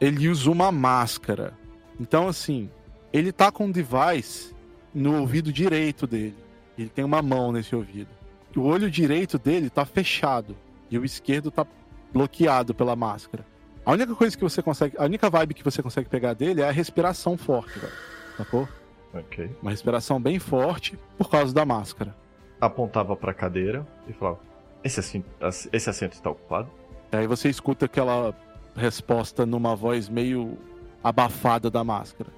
Ele 0.00 0.28
usa 0.28 0.50
uma 0.50 0.72
máscara. 0.72 1.56
Então, 2.00 2.28
assim, 2.28 2.70
ele 3.12 3.32
tá 3.32 3.50
com 3.50 3.66
um 3.66 3.70
device 3.70 4.54
no 4.94 5.20
ouvido 5.20 5.52
direito 5.52 6.06
dele. 6.06 6.36
Ele 6.76 6.88
tem 6.88 7.04
uma 7.04 7.20
mão 7.20 7.52
nesse 7.52 7.74
ouvido. 7.74 8.08
O 8.56 8.62
olho 8.62 8.90
direito 8.90 9.38
dele 9.38 9.68
tá 9.68 9.84
fechado. 9.84 10.56
E 10.90 10.98
o 10.98 11.04
esquerdo 11.04 11.50
tá 11.50 11.66
bloqueado 12.12 12.74
pela 12.74 12.96
máscara. 12.96 13.44
A 13.88 13.92
única 13.92 14.14
coisa 14.14 14.36
que 14.36 14.44
você 14.44 14.60
consegue. 14.60 14.94
A 14.98 15.04
única 15.04 15.30
vibe 15.30 15.54
que 15.54 15.64
você 15.64 15.82
consegue 15.82 16.10
pegar 16.10 16.34
dele 16.34 16.60
é 16.60 16.68
a 16.68 16.70
respiração 16.70 17.38
forte, 17.38 17.78
velho. 17.78 17.92
Sacou? 18.36 18.68
Ok. 19.14 19.50
Uma 19.62 19.70
respiração 19.70 20.20
bem 20.20 20.38
forte 20.38 20.98
por 21.16 21.30
causa 21.30 21.54
da 21.54 21.64
máscara. 21.64 22.14
Apontava 22.60 23.16
pra 23.16 23.32
cadeira 23.32 23.86
e 24.06 24.12
falava: 24.12 24.40
Esse 24.84 25.00
assento, 25.00 25.26
esse 25.72 25.88
assento 25.88 26.12
está 26.12 26.28
ocupado? 26.28 26.68
Aí 27.10 27.26
você 27.26 27.48
escuta 27.48 27.86
aquela 27.86 28.34
resposta 28.76 29.46
numa 29.46 29.74
voz 29.74 30.06
meio 30.06 30.58
abafada 31.02 31.70
da 31.70 31.82
máscara. 31.82 32.28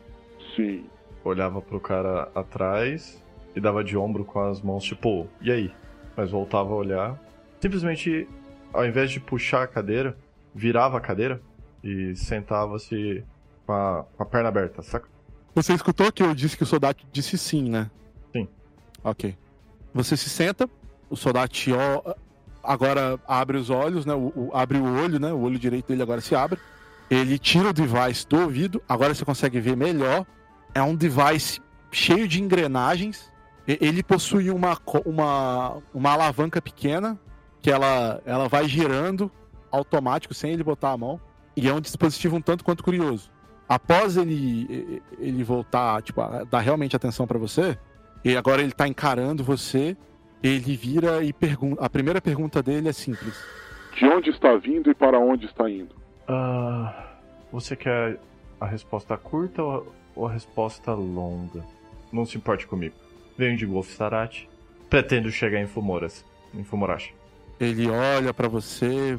Sim. 0.55 0.85
Olhava 1.25 1.61
pro 1.61 1.81
cara 1.81 2.31
atrás 2.33 3.21
e 3.57 3.61
dava 3.61 3.83
de 3.83 3.97
ombro 3.97 4.25
com 4.25 4.39
as 4.39 4.63
mãos, 4.63 4.85
tipo, 4.85 5.27
e 5.41 5.51
aí? 5.51 5.75
Mas 6.17 6.31
voltava 6.31 6.71
a 6.71 6.77
olhar. 6.77 7.21
Simplesmente, 7.61 8.29
ao 8.73 8.87
invés 8.87 9.11
de 9.11 9.19
puxar 9.19 9.65
a 9.65 9.67
cadeira, 9.67 10.17
virava 10.55 10.99
a 10.99 11.01
cadeira 11.01 11.41
e 11.83 12.15
sentava-se 12.17 13.25
com 13.67 13.73
a, 13.73 14.05
com 14.17 14.23
a 14.23 14.27
perna 14.27 14.49
aberta, 14.49 14.83
saca? 14.83 15.09
Você 15.55 15.73
escutou 15.73 16.13
que 16.13 16.23
eu 16.23 16.35
disse 16.35 16.57
que 16.57 16.63
o 16.63 16.67
soldado 16.67 16.99
disse 17.13 17.37
sim, 17.37 17.69
né? 17.69 17.91
Sim. 18.33 18.49
Ok. 19.03 19.37
Você 19.93 20.17
se 20.17 20.29
senta, 20.29 20.69
o 21.09 21.17
soldado 21.17 21.53
agora 22.63 23.19
abre 23.27 23.57
os 23.57 23.71
olhos, 23.71 24.07
né? 24.07 24.15
O, 24.15 24.33
o, 24.35 24.51
abre 24.53 24.79
o 24.79 25.03
olho, 25.03 25.19
né? 25.19 25.33
O 25.33 25.41
olho 25.41 25.59
direito 25.59 25.89
dele 25.89 26.03
agora 26.03 26.21
se 26.21 26.35
abre. 26.35 26.59
Ele 27.11 27.39
tira 27.39 27.71
o 27.71 27.73
device 27.73 28.27
do 28.29 28.41
ouvido, 28.41 28.83
agora 28.89 29.15
você 29.15 29.25
consegue 29.25 29.59
ver 29.59 29.77
melhor. 29.77 30.25
É 30.73 30.81
um 30.81 30.95
device 30.95 31.61
cheio 31.91 32.29
de 32.29 32.41
engrenagens. 32.41 33.31
Ele 33.67 34.03
possui 34.03 34.51
uma, 34.51 34.79
uma, 35.05 35.79
uma 35.93 36.11
alavanca 36.13 36.63
pequena 36.63 37.19
que 37.61 37.71
ela, 37.71 38.21
ela 38.25 38.49
vai 38.49 38.69
girando 38.69 39.31
automático 39.71 40.35
sem 40.35 40.53
ele 40.53 40.65
botar 40.65 40.93
a 40.93 40.97
mão. 40.97 41.21
E 41.57 41.69
é 41.69 41.75
um 41.75 41.81
dispositivo 41.81 42.37
um 42.37 42.41
tanto 42.41 42.65
quanto 42.65 42.83
curioso. 42.83 43.31
Após 43.69 44.17
ele, 44.17 45.03
ele 45.19 45.45
voltar, 45.45 46.03
tipo, 46.03 46.21
dar 46.51 46.61
realmente 46.61 46.97
atenção 46.97 47.27
para 47.27 47.39
você, 47.39 47.79
e 48.25 48.37
agora 48.37 48.63
ele 48.63 48.73
tá 48.73 48.89
encarando 48.89 49.45
você, 49.45 49.97
ele 50.43 50.77
vira 50.77 51.23
e 51.23 51.33
pergunta. 51.33 51.85
A 51.85 51.89
primeira 51.89 52.21
pergunta 52.21 52.63
dele 52.63 52.89
é 52.89 52.93
simples: 52.93 53.41
De 53.97 54.05
onde 54.07 54.31
está 54.31 54.57
vindo 54.57 54.91
e 54.91 54.95
para 54.95 55.19
onde 55.19 55.47
está 55.47 55.71
indo? 55.71 55.95
Uh, 56.29 56.93
você 57.53 57.77
quer 57.77 58.19
a 58.61 58.67
resposta 58.67 59.17
curta 59.17 59.63
ou 59.63 60.27
a 60.27 60.33
resposta 60.33 60.93
longa? 60.93 61.65
Não 62.13 62.25
se 62.25 62.37
importe 62.37 62.67
comigo. 62.67 62.95
Venho 63.39 63.57
de 63.57 63.67
Golf 63.67 63.89
Sarate. 63.91 64.49
Pretendo 64.89 65.31
chegar 65.31 65.61
em 65.61 65.67
Fumoras. 65.67 66.25
Em 66.53 66.65
Fumorashi. 66.65 67.15
Ele 67.61 67.89
olha 67.89 68.35
para 68.35 68.49
você. 68.49 69.19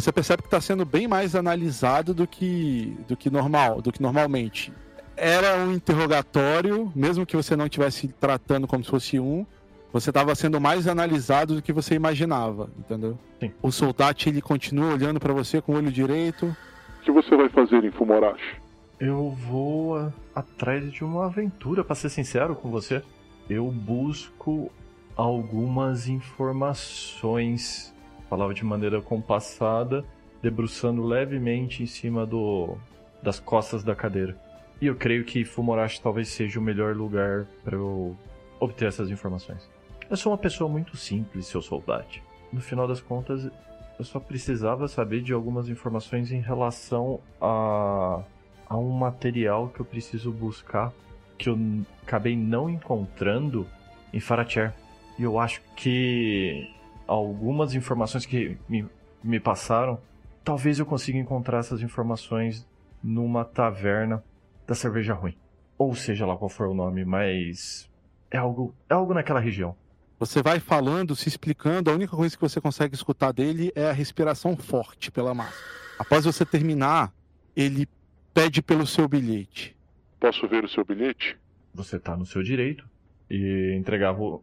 Você 0.00 0.10
percebe 0.10 0.42
que 0.42 0.46
está 0.46 0.60
sendo 0.62 0.86
bem 0.86 1.06
mais 1.06 1.36
analisado 1.36 2.14
do 2.14 2.26
que 2.26 2.96
do 3.06 3.14
que 3.16 3.28
normal, 3.28 3.82
do 3.82 3.92
que 3.92 4.00
normalmente. 4.00 4.72
Era 5.14 5.58
um 5.58 5.72
interrogatório, 5.74 6.90
mesmo 6.96 7.26
que 7.26 7.36
você 7.36 7.54
não 7.54 7.66
estivesse 7.66 8.08
tratando 8.08 8.66
como 8.66 8.82
se 8.82 8.88
fosse 8.88 9.20
um, 9.20 9.44
você 9.92 10.08
estava 10.08 10.34
sendo 10.34 10.58
mais 10.58 10.86
analisado 10.86 11.56
do 11.56 11.62
que 11.62 11.70
você 11.70 11.94
imaginava, 11.94 12.70
entendeu? 12.78 13.18
Sim. 13.38 13.52
O 13.60 13.70
soldado 13.70 14.16
ele 14.24 14.40
continua 14.40 14.94
olhando 14.94 15.20
para 15.20 15.34
você 15.34 15.60
com 15.60 15.72
o 15.72 15.76
olho 15.76 15.92
direito. 15.92 16.46
O 16.46 17.02
que 17.02 17.12
você 17.12 17.36
vai 17.36 17.50
fazer 17.50 17.84
em 17.84 17.90
Fumorashi? 17.90 18.56
Eu 18.98 19.30
vou 19.30 19.98
a, 19.98 20.10
atrás 20.34 20.90
de 20.90 21.04
uma 21.04 21.26
aventura, 21.26 21.84
para 21.84 21.94
ser 21.94 22.08
sincero 22.08 22.54
com 22.54 22.70
você. 22.70 23.02
Eu 23.50 23.70
busco 23.70 24.72
algumas 25.14 26.08
informações. 26.08 27.92
Falava 28.30 28.54
de 28.54 28.64
maneira 28.64 29.02
compassada, 29.02 30.04
debruçando 30.40 31.02
levemente 31.02 31.82
em 31.82 31.86
cima 31.86 32.24
do 32.24 32.78
das 33.22 33.38
costas 33.38 33.84
da 33.84 33.94
cadeira. 33.94 34.34
E 34.80 34.86
eu 34.86 34.96
creio 34.96 35.24
que 35.24 35.44
Fumorashi 35.44 36.00
talvez 36.00 36.28
seja 36.28 36.58
o 36.58 36.62
melhor 36.62 36.96
lugar 36.96 37.46
para 37.62 37.76
eu 37.76 38.16
obter 38.58 38.88
essas 38.88 39.10
informações. 39.10 39.68
Eu 40.08 40.16
sou 40.16 40.32
uma 40.32 40.38
pessoa 40.38 40.70
muito 40.70 40.96
simples, 40.96 41.46
seu 41.46 41.60
soldado. 41.60 42.06
No 42.50 42.62
final 42.62 42.88
das 42.88 43.00
contas, 43.00 43.50
eu 43.98 44.04
só 44.04 44.18
precisava 44.18 44.88
saber 44.88 45.20
de 45.20 45.34
algumas 45.34 45.68
informações 45.68 46.32
em 46.32 46.40
relação 46.40 47.20
a, 47.38 48.22
a 48.66 48.78
um 48.78 48.90
material 48.90 49.68
que 49.68 49.80
eu 49.80 49.84
preciso 49.84 50.32
buscar 50.32 50.92
que 51.36 51.48
eu 51.48 51.58
acabei 52.02 52.36
não 52.36 52.68
encontrando 52.68 53.66
em 54.12 54.20
Faracher. 54.20 54.72
E 55.18 55.22
eu 55.22 55.38
acho 55.38 55.62
que 55.74 56.70
algumas 57.14 57.74
informações 57.74 58.24
que 58.24 58.56
me, 58.68 58.86
me 59.22 59.40
passaram, 59.40 60.00
talvez 60.44 60.78
eu 60.78 60.86
consiga 60.86 61.18
encontrar 61.18 61.58
essas 61.58 61.82
informações 61.82 62.66
numa 63.02 63.44
taverna 63.44 64.22
da 64.66 64.74
cerveja 64.74 65.12
ruim. 65.14 65.36
Ou 65.76 65.94
seja 65.94 66.24
lá 66.24 66.36
qual 66.36 66.48
for 66.48 66.68
o 66.68 66.74
nome, 66.74 67.04
mas 67.04 67.90
é 68.30 68.38
algo, 68.38 68.74
é 68.88 68.94
algo 68.94 69.12
naquela 69.12 69.40
região. 69.40 69.74
Você 70.20 70.42
vai 70.42 70.60
falando, 70.60 71.16
se 71.16 71.28
explicando, 71.28 71.90
a 71.90 71.94
única 71.94 72.14
coisa 72.14 72.36
que 72.36 72.42
você 72.42 72.60
consegue 72.60 72.94
escutar 72.94 73.32
dele 73.32 73.72
é 73.74 73.88
a 73.88 73.92
respiração 73.92 74.56
forte 74.56 75.10
pela 75.10 75.34
massa. 75.34 75.58
Após 75.98 76.24
você 76.24 76.44
terminar, 76.44 77.12
ele 77.56 77.88
pede 78.32 78.62
pelo 78.62 78.86
seu 78.86 79.08
bilhete. 79.08 79.74
Posso 80.20 80.46
ver 80.46 80.64
o 80.64 80.68
seu 80.68 80.84
bilhete? 80.84 81.36
Você 81.74 81.98
tá 81.98 82.16
no 82.16 82.26
seu 82.26 82.42
direito. 82.42 82.88
E 83.30 83.74
entregava, 83.78 84.40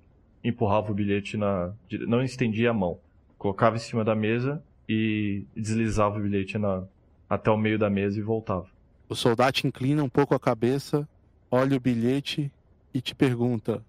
empurrava 0.47 0.91
o 0.91 0.95
bilhete 0.95 1.37
na. 1.37 1.73
Não 2.07 2.21
estendia 2.21 2.71
a 2.71 2.73
mão. 2.73 2.99
Colocava 3.37 3.75
em 3.75 3.79
cima 3.79 4.03
da 4.03 4.15
mesa 4.15 4.63
e 4.87 5.45
deslizava 5.55 6.17
o 6.17 6.21
bilhete 6.21 6.57
na, 6.57 6.83
até 7.29 7.51
o 7.51 7.57
meio 7.57 7.77
da 7.77 7.89
mesa 7.89 8.17
e 8.17 8.21
voltava. 8.21 8.67
O 9.09 9.15
soldado 9.15 9.59
inclina 9.63 10.03
um 10.03 10.09
pouco 10.09 10.33
a 10.33 10.39
cabeça, 10.39 11.07
olha 11.51 11.77
o 11.77 11.79
bilhete 11.79 12.51
e 12.93 13.01
te 13.01 13.13
pergunta: 13.13 13.83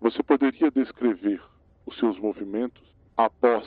Você 0.00 0.22
poderia 0.22 0.70
descrever 0.70 1.40
os 1.86 1.96
seus 1.98 2.18
movimentos 2.18 2.82
após 3.16 3.66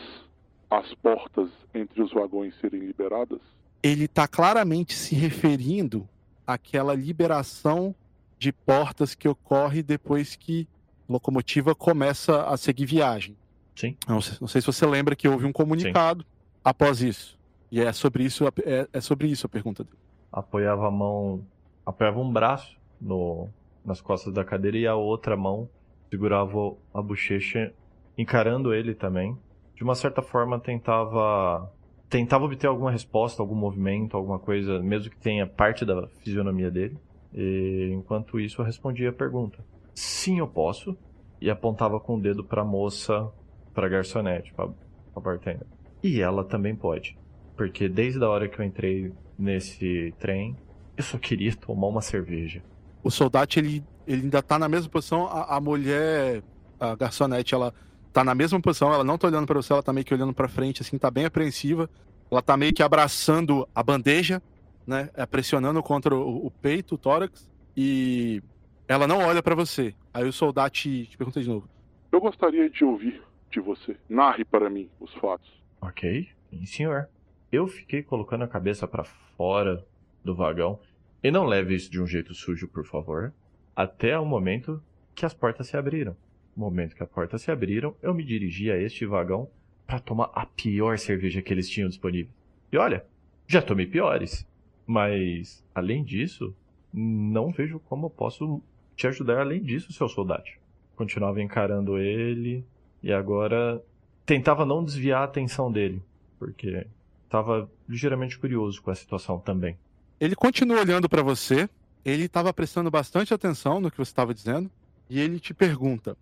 as 0.70 0.94
portas 0.96 1.50
entre 1.74 2.02
os 2.02 2.12
vagões 2.12 2.56
serem 2.60 2.82
liberadas? 2.82 3.40
Ele 3.82 4.06
está 4.06 4.28
claramente 4.28 4.94
se 4.94 5.14
referindo 5.16 6.08
àquela 6.48 6.94
liberação 6.94 7.94
de 8.38 8.52
portas 8.52 9.16
que 9.16 9.28
ocorre 9.28 9.82
depois 9.84 10.36
que 10.36 10.68
locomotiva 11.13 11.73
começa 11.73 12.43
a 12.43 12.58
seguir 12.58 12.86
viagem. 12.86 13.38
Sim. 13.76 13.97
Não, 14.08 14.19
não 14.39 14.47
sei 14.47 14.62
se 14.62 14.67
você 14.67 14.86
lembra 14.86 15.15
que 15.15 15.28
houve 15.28 15.45
um 15.45 15.52
comunicado 15.52 16.21
Sim. 16.21 16.28
após 16.63 17.02
isso. 17.02 17.39
E 17.71 17.82
é 17.82 17.91
sobre 17.91 18.23
isso, 18.23 18.45
é, 18.45 18.88
é 18.91 19.02
sobre 19.02 19.28
isso 19.28 19.45
a 19.45 19.49
pergunta 19.49 19.84
dele 19.84 19.97
apoiava 20.34 20.88
a 20.88 20.91
mão, 20.91 21.45
apoiava 21.86 22.19
um 22.19 22.34
braço 22.34 22.76
no, 22.99 23.47
nas 23.86 24.02
costas 24.02 24.34
da 24.34 24.43
cadeira 24.43 24.78
e 24.78 24.88
a 24.88 24.95
outra 24.95 25.38
mão 25.38 25.69
segurava 26.10 26.76
a 26.91 27.02
bochecha, 27.02 27.71
encarando 28.17 28.73
ele 28.73 28.95
também. 28.95 29.38
De 29.76 29.84
uma 29.84 29.93
certa 29.93 30.23
forma 30.23 30.60
tentava 30.60 31.71
tentava 32.10 32.45
obter 32.45 32.67
alguma 32.67 32.91
resposta, 32.91 33.41
algum 33.41 33.56
movimento, 33.56 34.15
alguma 34.15 34.38
coisa, 34.38 34.80
mesmo 34.80 35.10
que 35.10 35.17
tenha 35.17 35.47
parte 35.47 35.86
da 35.86 36.08
fisionomia 36.08 36.69
dele. 36.69 36.97
E 37.34 37.91
enquanto 37.91 38.39
isso 38.39 38.62
eu 38.62 38.65
respondia 38.65 39.10
a 39.10 39.13
pergunta: 39.13 39.63
"Sim, 39.94 40.40
eu 40.40 40.48
posso." 40.48 40.98
E 41.42 41.50
apontava 41.50 42.00
com 42.00 42.16
o 42.16 42.22
dedo 42.22 42.44
para 42.44 42.62
a 42.62 42.66
moça, 42.66 43.30
para 43.74 43.88
a 43.88 43.90
garçonete, 43.90 44.54
para 44.54 44.70
a 45.16 45.20
bartender. 45.20 45.68
E 46.02 46.22
ela 46.22 46.44
também 46.44 46.76
pode, 46.76 47.18
porque 47.58 47.90
desde 47.90 48.24
a 48.24 48.30
hora 48.30 48.48
que 48.48 48.60
eu 48.60 48.66
entrei 48.66 49.14
nesse 49.38 50.14
trem. 50.20 50.56
Eu 50.96 51.04
só 51.04 51.18
queria 51.18 51.54
tomar 51.58 51.88
uma 51.88 52.02
cerveja. 52.02 52.62
O 53.04 53.12
soldado, 53.12 53.50
ele, 53.58 53.84
ele 54.08 54.24
ainda 54.24 54.42
tá 54.42 54.58
na 54.58 54.70
mesma 54.70 54.90
posição. 54.90 55.28
A, 55.28 55.58
a 55.58 55.62
mulher, 55.62 56.42
a 56.80 56.96
garçonete, 56.96 57.54
ela 57.54 57.74
tá 58.12 58.24
na 58.24 58.34
mesma 58.34 58.60
posição. 58.62 58.94
Ela 58.94 59.04
não 59.04 59.18
tá 59.18 59.28
olhando 59.28 59.48
para 59.48 59.62
você, 59.62 59.74
ela 59.74 59.84
tá 59.84 59.92
meio 59.92 60.06
que 60.06 60.14
olhando 60.14 60.34
para 60.34 60.48
frente, 60.48 60.82
assim, 60.82 60.98
tá 60.98 61.12
bem 61.12 61.26
apreensiva. 61.26 61.90
Ela 62.32 62.42
tá 62.42 62.56
meio 62.56 62.74
que 62.74 62.82
abraçando 62.82 63.68
a 63.76 63.84
bandeja, 63.84 64.42
né? 64.88 65.10
É, 65.14 65.26
pressionando 65.26 65.82
contra 65.84 66.16
o, 66.16 66.48
o 66.48 66.52
peito, 66.52 66.96
o 66.96 66.98
tórax. 66.98 67.50
E 67.76 68.42
ela 68.88 69.08
não 69.08 69.19
olha 69.19 69.41
para 69.41 69.56
você. 69.56 69.93
Aí 70.13 70.26
o 70.28 70.34
soldado 70.34 70.69
te, 70.72 71.06
te 71.08 71.17
pergunta 71.17 71.41
de 71.41 71.48
novo. 71.50 71.67
Eu 72.12 72.19
gostaria 72.22 72.69
de 72.69 72.84
ouvir 72.84 73.22
de 73.50 73.60
você. 73.60 73.98
Narre 74.10 74.43
para 74.46 74.69
mim 74.69 74.89
os 75.00 75.13
fatos. 75.15 75.52
Ok, 75.82 76.30
sim, 76.50 76.65
senhor. 76.65 77.10
Eu 77.52 77.67
fiquei 77.67 78.02
colocando 78.04 78.43
a 78.43 78.48
cabeça 78.48 78.88
para 78.88 79.04
fora 79.04 79.86
do 80.24 80.36
vagão. 80.36 80.80
E 81.24 81.32
não 81.32 81.46
leve 81.46 81.76
isso 81.76 81.89
de 81.89 82.02
um 82.02 82.08
jeito 82.08 82.34
sujo, 82.34 82.67
por 82.67 82.86
favor. 82.86 83.34
até 83.76 84.19
o 84.19 84.26
momento 84.26 84.82
que 85.15 85.26
as 85.26 85.34
portas 85.34 85.67
se 85.67 85.78
abriram. 85.78 86.15
No 86.56 86.65
momento 86.65 86.96
que 86.96 87.02
as 87.02 87.10
portas 87.10 87.41
se 87.41 87.50
abriram, 87.52 87.96
eu 88.04 88.13
me 88.13 88.24
dirigi 88.24 88.72
a 88.72 88.78
este 88.78 89.06
vagão 89.06 89.50
para 89.88 90.00
tomar 90.00 90.30
a 90.36 90.46
pior 90.46 90.98
cerveja 91.00 91.41
que 91.41 91.52
eles 91.52 91.67
tinham 91.69 91.89
disponível. 91.89 92.32
E 92.72 92.78
olha, 92.78 93.04
já 93.48 93.62
tomei 93.62 93.88
piores. 93.88 94.48
Mas, 94.86 95.65
além 95.74 96.04
disso, 96.04 96.56
não 96.93 97.52
vejo 97.52 97.80
como 97.80 98.06
eu 98.08 98.10
posso 98.12 98.62
te 98.96 99.08
ajudar 99.08 99.40
além 99.40 99.62
disso, 99.62 99.92
seu 99.94 100.08
soldado. 100.08 100.50
Continuava 100.96 101.42
encarando 101.42 101.98
ele 101.98 102.66
e 103.02 103.12
agora 103.12 103.82
tentava 104.26 104.66
não 104.66 104.84
desviar 104.84 105.22
a 105.22 105.26
atenção 105.26 105.72
dele, 105.72 106.02
porque 106.40 106.86
estava 107.24 107.70
ligeiramente 107.88 108.38
curioso 108.38 108.82
com 108.82 108.92
a 108.92 108.96
situação 108.96 109.40
também. 109.40 109.78
Ele 110.20 110.36
continua 110.36 110.80
olhando 110.80 111.10
para 111.10 111.22
você, 111.22 111.70
ele 112.06 112.26
estava 112.26 112.54
prestando 112.54 112.92
bastante 112.92 113.34
atenção 113.34 113.82
no 113.82 113.92
que 113.92 113.98
você 113.98 114.12
estava 114.12 114.34
dizendo, 114.34 114.70
e 115.10 115.20
ele 115.20 115.40
te 115.40 115.54
pergunta: 115.54 116.16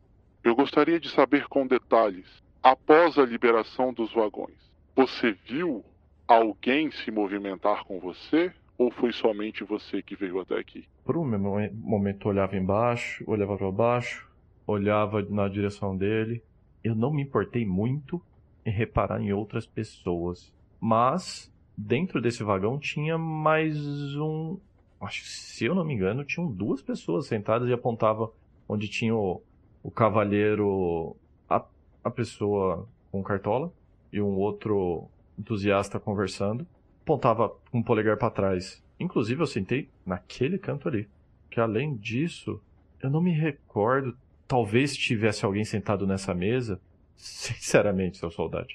Eu 0.44 0.56
gostaria 0.56 1.00
de 1.00 1.10
saber 1.10 1.48
com 1.48 1.68
detalhes. 1.68 2.26
Após 2.64 3.18
a 3.18 3.26
liberação 3.26 3.92
dos 3.92 4.14
vagões, 4.14 4.58
você 4.96 5.36
viu 5.48 5.84
alguém 6.28 6.92
se 6.92 7.12
movimentar 7.12 7.84
com 7.86 8.00
você? 8.00 8.52
Ou 8.78 8.90
foi 8.92 9.12
somente 9.14 9.64
você 9.64 10.02
que 10.02 10.16
veio 10.16 10.40
até 10.40 10.58
aqui? 10.58 10.88
Por 11.04 11.18
um 11.18 11.26
momento 11.74 12.30
olhava 12.30 12.56
embaixo, 12.56 13.24
olhava 13.28 13.58
para 13.58 13.72
baixo, 13.72 14.30
olhava 14.66 15.22
na 15.24 15.48
direção 15.48 15.96
dele. 15.98 16.44
Eu 16.84 16.96
não 16.96 17.12
me 17.12 17.24
importei 17.24 17.66
muito 17.66 18.22
em 18.66 18.72
reparar 18.72 19.22
em 19.22 19.34
outras 19.34 19.66
pessoas. 19.66 20.54
Mas 20.80 21.52
dentro 21.76 22.22
desse 22.22 22.44
vagão 22.44 22.78
tinha 22.78 23.18
mais 23.18 23.78
um. 24.16 24.58
Acho 25.00 25.24
se 25.26 25.66
eu 25.66 25.74
não 25.74 25.84
me 25.84 25.94
engano, 25.94 26.24
tinham 26.24 26.52
duas 26.52 26.82
pessoas 26.82 27.26
sentadas 27.26 27.68
e 27.68 27.74
apontava 27.74 28.32
onde 28.70 28.88
tinha 28.88 29.16
o, 29.16 29.42
o 29.82 29.90
cavalheiro, 29.90 31.16
a, 31.50 31.66
a 32.04 32.10
pessoa 32.12 32.88
com 33.12 33.24
cartola 33.24 33.74
e 34.14 34.22
um 34.22 34.38
outro 34.38 35.10
entusiasta 35.38 36.00
conversando 36.00 36.68
apontava 37.04 37.52
um 37.74 37.84
polegar 37.84 38.18
para 38.18 38.30
trás. 38.30 38.82
Inclusive, 39.02 39.42
eu 39.42 39.48
sentei 39.48 39.90
naquele 40.06 40.58
canto 40.58 40.88
ali. 40.88 41.10
Que 41.50 41.60
além 41.60 41.96
disso, 41.96 42.62
eu 43.02 43.10
não 43.10 43.22
me 43.22 43.32
recordo. 43.32 44.16
Talvez 44.48 44.96
tivesse 44.96 45.44
alguém 45.44 45.66
sentado 45.66 46.06
nessa 46.06 46.34
mesa. 46.34 46.80
Sinceramente, 47.16 48.18
seu 48.18 48.30
soldado. 48.30 48.68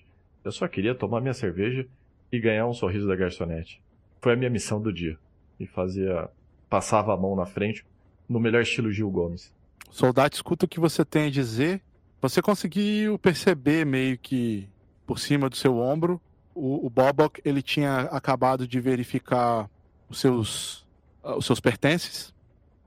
Eu 0.45 0.53
só 0.53 0.67
queria 0.67 0.95
tomar 0.95 1.21
minha 1.21 1.35
cerveja 1.35 1.87
e 2.31 2.41
ganhar 2.41 2.67
um 2.67 2.73
sorriso 2.73 3.07
da 3.07 3.15
garçonete. 3.15 3.81
Foi 4.21 4.33
a 4.33 4.37
minha 4.37 4.51
missão 4.51 4.81
do 4.81 4.93
dia. 4.93 5.17
E 5.59 5.67
fazia. 5.67 6.29
Passava 6.69 7.15
a 7.15 7.17
mão 7.17 7.37
na 7.37 7.47
frente, 7.47 7.87
no 8.29 8.41
melhor 8.41 8.63
estilo 8.63 8.91
Gil 8.91 9.09
Gomes. 9.09 9.55
Soldado, 9.91 10.35
escuta 10.35 10.67
o 10.67 10.69
que 10.69 10.81
você 10.81 11.05
tem 11.05 11.27
a 11.27 11.31
dizer. 11.31 11.81
Você 12.21 12.43
conseguiu 12.43 13.17
perceber 13.19 13.87
meio 13.87 14.19
que 14.19 14.69
por 15.07 15.21
cima 15.21 15.49
do 15.49 15.55
seu 15.55 15.79
ombro 15.79 16.21
o, 16.57 16.87
o 16.87 16.91
Bobok 16.91 17.41
ele 17.45 17.63
tinha 17.63 18.01
acabado 18.11 18.67
de 18.67 18.81
verificar 18.81 19.71
os 20.09 20.21
seus, 20.21 20.87
uh, 21.23 21.37
os 21.37 21.47
seus 21.47 21.61
pertences. 21.61 22.35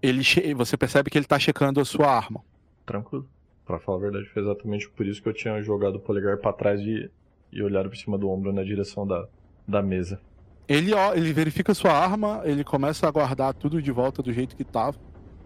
Ele 0.01 0.23
você 0.53 0.77
percebe 0.77 1.09
que 1.09 1.17
ele 1.17 1.25
está 1.25 1.37
checando 1.37 1.79
a 1.79 1.85
sua 1.85 2.07
arma. 2.07 2.41
Tranquilo. 2.85 3.27
Para 3.65 3.79
falar 3.79 3.97
a 3.97 4.01
verdade, 4.01 4.29
foi 4.29 4.41
exatamente 4.41 4.89
por 4.89 5.05
isso 5.05 5.21
que 5.21 5.29
eu 5.29 5.33
tinha 5.33 5.61
jogado 5.61 5.95
o 5.95 5.99
polegar 5.99 6.37
para 6.37 6.53
trás 6.53 6.79
e, 6.81 7.09
e 7.51 7.61
olhado 7.61 7.89
por 7.89 7.97
cima 7.97 8.17
do 8.17 8.29
ombro 8.29 8.51
na 8.51 8.63
direção 8.63 9.05
da, 9.05 9.27
da 9.67 9.81
mesa. 9.81 10.19
Ele, 10.67 10.93
ó, 10.93 11.13
ele 11.13 11.33
verifica 11.33 11.71
a 11.71 11.75
sua 11.75 11.91
arma, 11.91 12.41
ele 12.45 12.63
começa 12.63 13.07
a 13.07 13.11
guardar 13.11 13.53
tudo 13.53 13.81
de 13.81 13.91
volta 13.91 14.23
do 14.23 14.31
jeito 14.31 14.55
que 14.55 14.61
estava. 14.61 14.97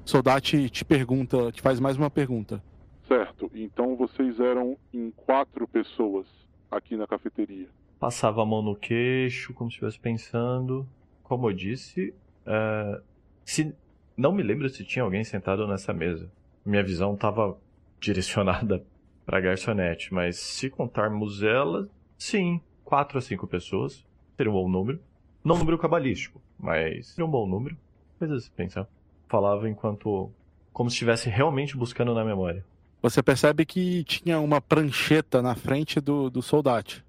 O 0.05 0.09
soldado 0.09 0.41
te, 0.41 0.69
te 0.69 0.85
pergunta, 0.85 1.51
te 1.51 1.61
faz 1.61 1.79
mais 1.79 1.97
uma 1.97 2.09
pergunta. 2.09 2.63
Certo, 3.07 3.49
então 3.53 3.95
vocês 3.95 4.39
eram 4.39 4.77
em 4.93 5.11
quatro 5.11 5.67
pessoas 5.67 6.25
aqui 6.69 6.95
na 6.95 7.07
cafeteria 7.07 7.67
passava 8.03 8.41
a 8.41 8.45
mão 8.45 8.61
no 8.61 8.75
queixo, 8.75 9.53
como 9.53 9.71
se 9.71 9.75
estivesse 9.75 9.97
pensando. 9.97 10.85
Como 11.23 11.49
eu 11.49 11.53
disse, 11.53 12.13
é, 12.45 13.01
se 13.43 13.73
não 14.15 14.31
me 14.31 14.43
lembro 14.43 14.69
se 14.69 14.83
tinha 14.83 15.03
alguém 15.03 15.23
sentado 15.23 15.67
nessa 15.67 15.93
mesa. 15.93 16.31
Minha 16.65 16.83
visão 16.83 17.13
estava 17.13 17.57
direcionada 17.99 18.83
para 19.25 19.41
garçonete, 19.41 20.13
mas 20.13 20.37
se 20.37 20.69
contarmos 20.69 21.41
ela, 21.41 21.87
sim, 22.17 22.61
quatro 22.83 23.17
a 23.17 23.21
cinco 23.21 23.47
pessoas 23.47 24.05
seria 24.35 24.51
um 24.51 24.55
bom 24.55 24.69
número. 24.69 24.99
Não 25.43 25.55
um 25.55 25.59
número 25.59 25.77
cabalístico, 25.77 26.41
mas 26.57 27.07
seria 27.07 27.25
um 27.25 27.31
bom 27.31 27.47
número. 27.47 27.77
Coisas 28.19 28.49
pensar. 28.49 28.87
Falava 29.27 29.67
enquanto 29.69 30.31
como 30.71 30.89
se 30.89 30.95
estivesse 30.95 31.29
realmente 31.29 31.75
buscando 31.75 32.13
na 32.13 32.23
memória. 32.23 32.65
Você 33.01 33.21
percebe 33.21 33.65
que 33.65 34.03
tinha 34.05 34.39
uma 34.39 34.61
prancheta 34.61 35.41
na 35.41 35.55
frente 35.55 35.99
do, 35.99 36.29
do 36.29 36.41
soldado 36.41 37.03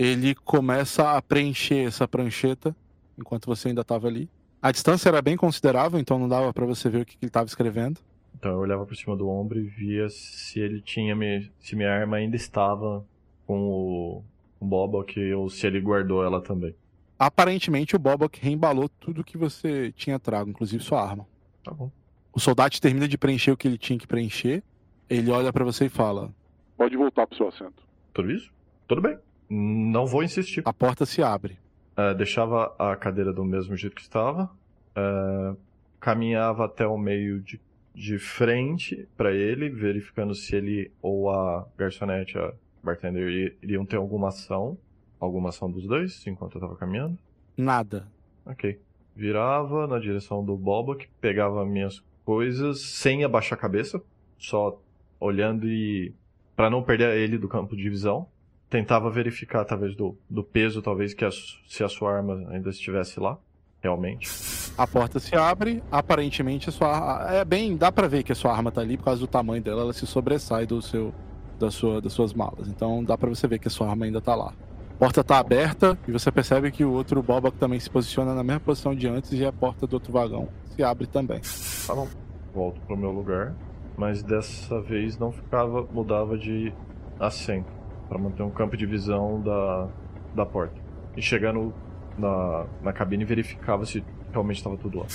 ele 0.00 0.34
começa 0.34 1.14
a 1.14 1.20
preencher 1.20 1.86
essa 1.86 2.08
prancheta 2.08 2.74
enquanto 3.20 3.46
você 3.46 3.68
ainda 3.68 3.82
estava 3.82 4.06
ali. 4.08 4.28
A 4.62 4.70
distância 4.70 5.08
era 5.08 5.22
bem 5.22 5.36
considerável, 5.36 5.98
então 5.98 6.18
não 6.18 6.28
dava 6.28 6.52
para 6.52 6.66
você 6.66 6.88
ver 6.88 7.02
o 7.02 7.06
que, 7.06 7.16
ele 7.20 7.28
estava 7.28 7.46
escrevendo. 7.46 8.00
Então 8.34 8.52
eu 8.52 8.58
olhava 8.58 8.86
por 8.86 8.96
cima 8.96 9.16
do 9.16 9.28
ombro 9.28 9.58
e 9.58 9.64
via 9.64 10.08
se 10.08 10.60
ele 10.60 10.80
tinha 10.80 11.14
me, 11.14 11.50
se 11.58 11.74
minha 11.76 11.92
arma 11.92 12.16
ainda 12.16 12.36
estava 12.36 13.04
com 13.46 13.58
o, 13.68 14.24
o 14.60 14.64
Bobok 14.66 15.32
ou 15.32 15.48
se 15.48 15.66
ele 15.66 15.80
guardou 15.80 16.24
ela 16.24 16.40
também. 16.40 16.74
Aparentemente 17.18 17.96
o 17.96 17.98
Bobok 17.98 18.40
reembalou 18.40 18.88
tudo 18.88 19.24
que 19.24 19.36
você 19.36 19.92
tinha 19.92 20.18
trago, 20.18 20.50
inclusive 20.50 20.82
sua 20.82 21.02
arma. 21.02 21.26
Tá 21.62 21.72
bom. 21.72 21.90
O 22.32 22.40
soldado 22.40 22.78
termina 22.80 23.08
de 23.08 23.18
preencher 23.18 23.50
o 23.50 23.56
que 23.56 23.66
ele 23.66 23.78
tinha 23.78 23.98
que 23.98 24.06
preencher. 24.06 24.62
Ele 25.08 25.30
olha 25.30 25.52
para 25.52 25.64
você 25.64 25.86
e 25.86 25.88
fala: 25.88 26.32
Pode 26.76 26.96
voltar 26.96 27.26
pro 27.26 27.36
seu 27.36 27.48
assento. 27.48 27.82
Tudo 28.14 28.30
isso? 28.30 28.50
Tudo 28.86 29.02
bem. 29.02 29.18
Não 29.48 30.06
vou 30.06 30.22
insistir. 30.22 30.62
A 30.64 30.72
porta 30.72 31.04
se 31.04 31.22
abre. 31.22 31.58
Uh, 32.00 32.14
deixava 32.14 32.74
a 32.78 32.96
cadeira 32.96 33.32
do 33.32 33.44
mesmo 33.44 33.76
jeito 33.76 33.94
que 33.94 34.00
estava. 34.00 34.50
Uh, 34.96 35.56
caminhava 36.00 36.64
até 36.64 36.86
o 36.86 36.96
meio 36.96 37.40
de, 37.40 37.60
de 37.94 38.18
frente 38.18 39.06
para 39.16 39.32
ele, 39.32 39.68
verificando 39.68 40.34
se 40.34 40.56
ele 40.56 40.90
ou 41.02 41.30
a 41.30 41.66
garçonete, 41.76 42.38
a 42.38 42.54
bartender, 42.82 43.54
iriam 43.62 43.84
ter 43.84 43.96
alguma 43.96 44.28
ação. 44.28 44.78
Alguma 45.18 45.50
ação 45.50 45.70
dos 45.70 45.86
dois, 45.86 46.26
enquanto 46.26 46.54
eu 46.54 46.60
estava 46.60 46.76
caminhando? 46.76 47.18
Nada. 47.54 48.08
Ok. 48.46 48.80
Virava 49.14 49.86
na 49.86 49.98
direção 49.98 50.42
do 50.42 50.56
Boba, 50.56 50.96
que 50.96 51.08
pegava 51.20 51.66
minhas 51.66 52.02
coisas 52.24 52.80
sem 52.80 53.22
abaixar 53.22 53.58
a 53.58 53.60
cabeça, 53.60 54.02
só 54.38 54.80
olhando 55.18 55.68
e. 55.68 56.14
para 56.56 56.70
não 56.70 56.82
perder 56.82 57.18
ele 57.18 57.36
do 57.36 57.48
campo 57.48 57.76
de 57.76 57.90
visão 57.90 58.26
tentava 58.70 59.10
verificar, 59.10 59.64
talvez, 59.64 59.96
do, 59.96 60.16
do 60.30 60.44
peso, 60.44 60.80
talvez, 60.80 61.12
que 61.12 61.24
a, 61.24 61.30
se 61.30 61.82
a 61.82 61.88
sua 61.88 62.16
arma 62.16 62.48
ainda 62.50 62.70
estivesse 62.70 63.18
lá, 63.18 63.36
realmente. 63.82 64.30
A 64.78 64.86
porta 64.86 65.18
se 65.18 65.34
abre, 65.34 65.82
aparentemente 65.90 66.68
a 66.68 66.72
sua 66.72 67.26
é 67.32 67.44
bem, 67.44 67.76
dá 67.76 67.90
para 67.90 68.06
ver 68.06 68.22
que 68.22 68.30
a 68.30 68.34
sua 68.34 68.52
arma 68.52 68.70
tá 68.70 68.80
ali 68.80 68.96
por 68.96 69.04
causa 69.04 69.20
do 69.20 69.26
tamanho 69.26 69.62
dela, 69.62 69.82
ela 69.82 69.92
se 69.92 70.06
sobressai 70.06 70.66
do 70.66 70.80
seu 70.80 71.12
da 71.58 71.70
sua 71.70 72.00
das 72.00 72.12
suas 72.12 72.32
malas. 72.32 72.68
Então 72.68 73.04
dá 73.04 73.18
para 73.18 73.28
você 73.28 73.46
ver 73.46 73.58
que 73.58 73.68
a 73.68 73.70
sua 73.70 73.90
arma 73.90 74.06
ainda 74.06 74.20
tá 74.20 74.34
lá. 74.34 74.54
A 74.94 74.98
porta 74.98 75.24
tá 75.24 75.38
aberta 75.38 75.98
e 76.06 76.12
você 76.12 76.30
percebe 76.30 76.70
que 76.70 76.84
o 76.84 76.92
outro 76.92 77.22
Boba 77.22 77.50
também 77.50 77.80
se 77.80 77.90
posiciona 77.90 78.34
na 78.34 78.44
mesma 78.44 78.60
posição 78.60 78.94
de 78.94 79.08
antes 79.08 79.32
e 79.32 79.44
a 79.44 79.52
porta 79.52 79.86
do 79.86 79.94
outro 79.94 80.12
vagão 80.12 80.48
se 80.74 80.82
abre 80.82 81.06
também. 81.06 81.40
Tá 81.86 81.94
bom. 81.94 82.06
Volto 82.54 82.80
pro 82.82 82.96
meu 82.96 83.10
lugar, 83.10 83.54
mas 83.96 84.22
dessa 84.22 84.80
vez 84.80 85.18
não 85.18 85.32
ficava, 85.32 85.82
mudava 85.92 86.38
de 86.38 86.72
assento 87.18 87.79
para 88.10 88.18
manter 88.18 88.42
um 88.42 88.50
campo 88.50 88.76
de 88.76 88.84
visão 88.84 89.40
da, 89.40 89.88
da 90.34 90.44
porta. 90.44 90.74
E 91.16 91.22
chegando 91.22 91.72
na, 92.18 92.66
na 92.82 92.92
cabine 92.92 93.24
verificava 93.24 93.86
se 93.86 94.04
realmente 94.32 94.56
estava 94.56 94.76
tudo 94.76 94.98
lá. 94.98 95.06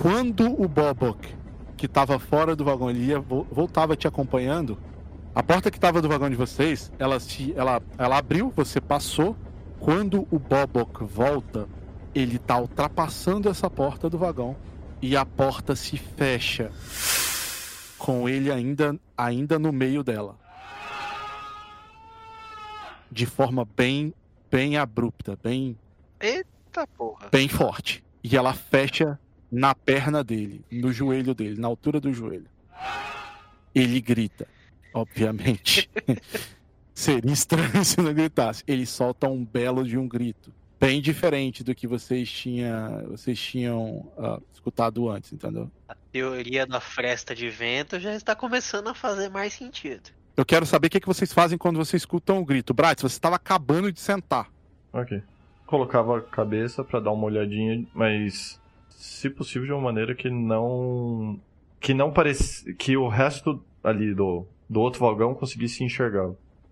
Quando 0.00 0.46
o 0.62 0.68
Bobok, 0.68 1.34
que 1.76 1.86
estava 1.86 2.16
fora 2.20 2.54
do 2.54 2.64
vagão, 2.64 2.88
ele 2.88 3.06
ia, 3.06 3.18
voltava 3.18 3.96
te 3.96 4.06
acompanhando, 4.06 4.78
a 5.34 5.42
porta 5.42 5.68
que 5.68 5.76
estava 5.76 6.00
do 6.00 6.08
vagão 6.08 6.30
de 6.30 6.36
vocês, 6.36 6.92
ela, 6.96 7.18
se, 7.18 7.52
ela, 7.56 7.82
ela 7.98 8.18
abriu, 8.18 8.52
você 8.54 8.80
passou. 8.80 9.36
Quando 9.80 10.26
o 10.30 10.38
Bobok 10.38 11.02
volta, 11.04 11.66
ele 12.14 12.36
está 12.36 12.56
ultrapassando 12.56 13.48
essa 13.48 13.68
porta 13.68 14.08
do 14.08 14.16
vagão 14.16 14.56
e 15.02 15.16
a 15.16 15.26
porta 15.26 15.74
se 15.74 15.98
fecha 15.98 16.70
com 17.98 18.28
ele 18.28 18.50
ainda, 18.50 18.96
ainda 19.18 19.58
no 19.58 19.72
meio 19.72 20.04
dela 20.04 20.43
de 23.14 23.26
forma 23.26 23.64
bem, 23.64 24.12
bem 24.50 24.76
abrupta, 24.76 25.38
bem. 25.40 25.78
Eita 26.20 26.84
porra! 26.98 27.28
Bem 27.30 27.48
forte. 27.48 28.04
E 28.24 28.36
ela 28.36 28.52
fecha 28.52 29.18
na 29.50 29.72
perna 29.72 30.24
dele, 30.24 30.64
no 30.70 30.92
joelho 30.92 31.32
dele, 31.32 31.60
na 31.60 31.68
altura 31.68 32.00
do 32.00 32.12
joelho. 32.12 32.48
Ele 33.72 34.00
grita, 34.00 34.48
obviamente. 34.92 35.88
Seria 36.92 37.32
estranho 37.32 37.84
se 37.84 38.00
não 38.00 38.12
gritasse. 38.12 38.64
Ele 38.66 38.84
solta 38.84 39.28
um 39.28 39.44
belo 39.44 39.84
de 39.84 39.96
um 39.96 40.08
grito. 40.08 40.52
bem 40.80 41.00
diferente 41.00 41.62
do 41.62 41.72
que 41.72 41.86
vocês, 41.86 42.28
tinha, 42.28 43.04
vocês 43.08 43.38
tinham 43.38 44.12
ah, 44.18 44.40
escutado 44.52 45.08
antes, 45.08 45.32
entendeu? 45.32 45.70
A 45.88 45.94
teoria 46.10 46.66
da 46.66 46.80
fresta 46.80 47.32
de 47.32 47.48
vento 47.48 48.00
já 48.00 48.14
está 48.14 48.34
começando 48.34 48.88
a 48.88 48.94
fazer 48.94 49.28
mais 49.28 49.52
sentido. 49.52 50.10
Eu 50.36 50.44
quero 50.44 50.66
saber 50.66 50.88
o 50.88 50.90
que, 50.90 51.00
que 51.00 51.06
vocês 51.06 51.32
fazem 51.32 51.56
quando 51.56 51.76
vocês 51.76 52.02
escutam 52.02 52.40
o 52.40 52.44
grito. 52.44 52.74
Bright, 52.74 53.00
você 53.00 53.16
estava 53.16 53.36
acabando 53.36 53.92
de 53.92 54.00
sentar. 54.00 54.50
Ok. 54.92 55.22
Colocava 55.66 56.18
a 56.18 56.20
cabeça 56.20 56.82
pra 56.82 57.00
dar 57.00 57.12
uma 57.12 57.26
olhadinha, 57.26 57.86
mas 57.94 58.60
se 58.90 59.30
possível 59.30 59.66
de 59.66 59.72
uma 59.72 59.80
maneira 59.80 60.14
que 60.14 60.28
não 60.30 61.38
que 61.80 61.92
não 61.92 62.10
parecia 62.12 62.74
que 62.74 62.96
o 62.96 63.08
resto 63.08 63.62
ali 63.82 64.14
do 64.14 64.46
do 64.68 64.80
outro 64.80 65.00
vagão 65.00 65.34
conseguisse 65.34 65.84
enxergar. 65.84 66.30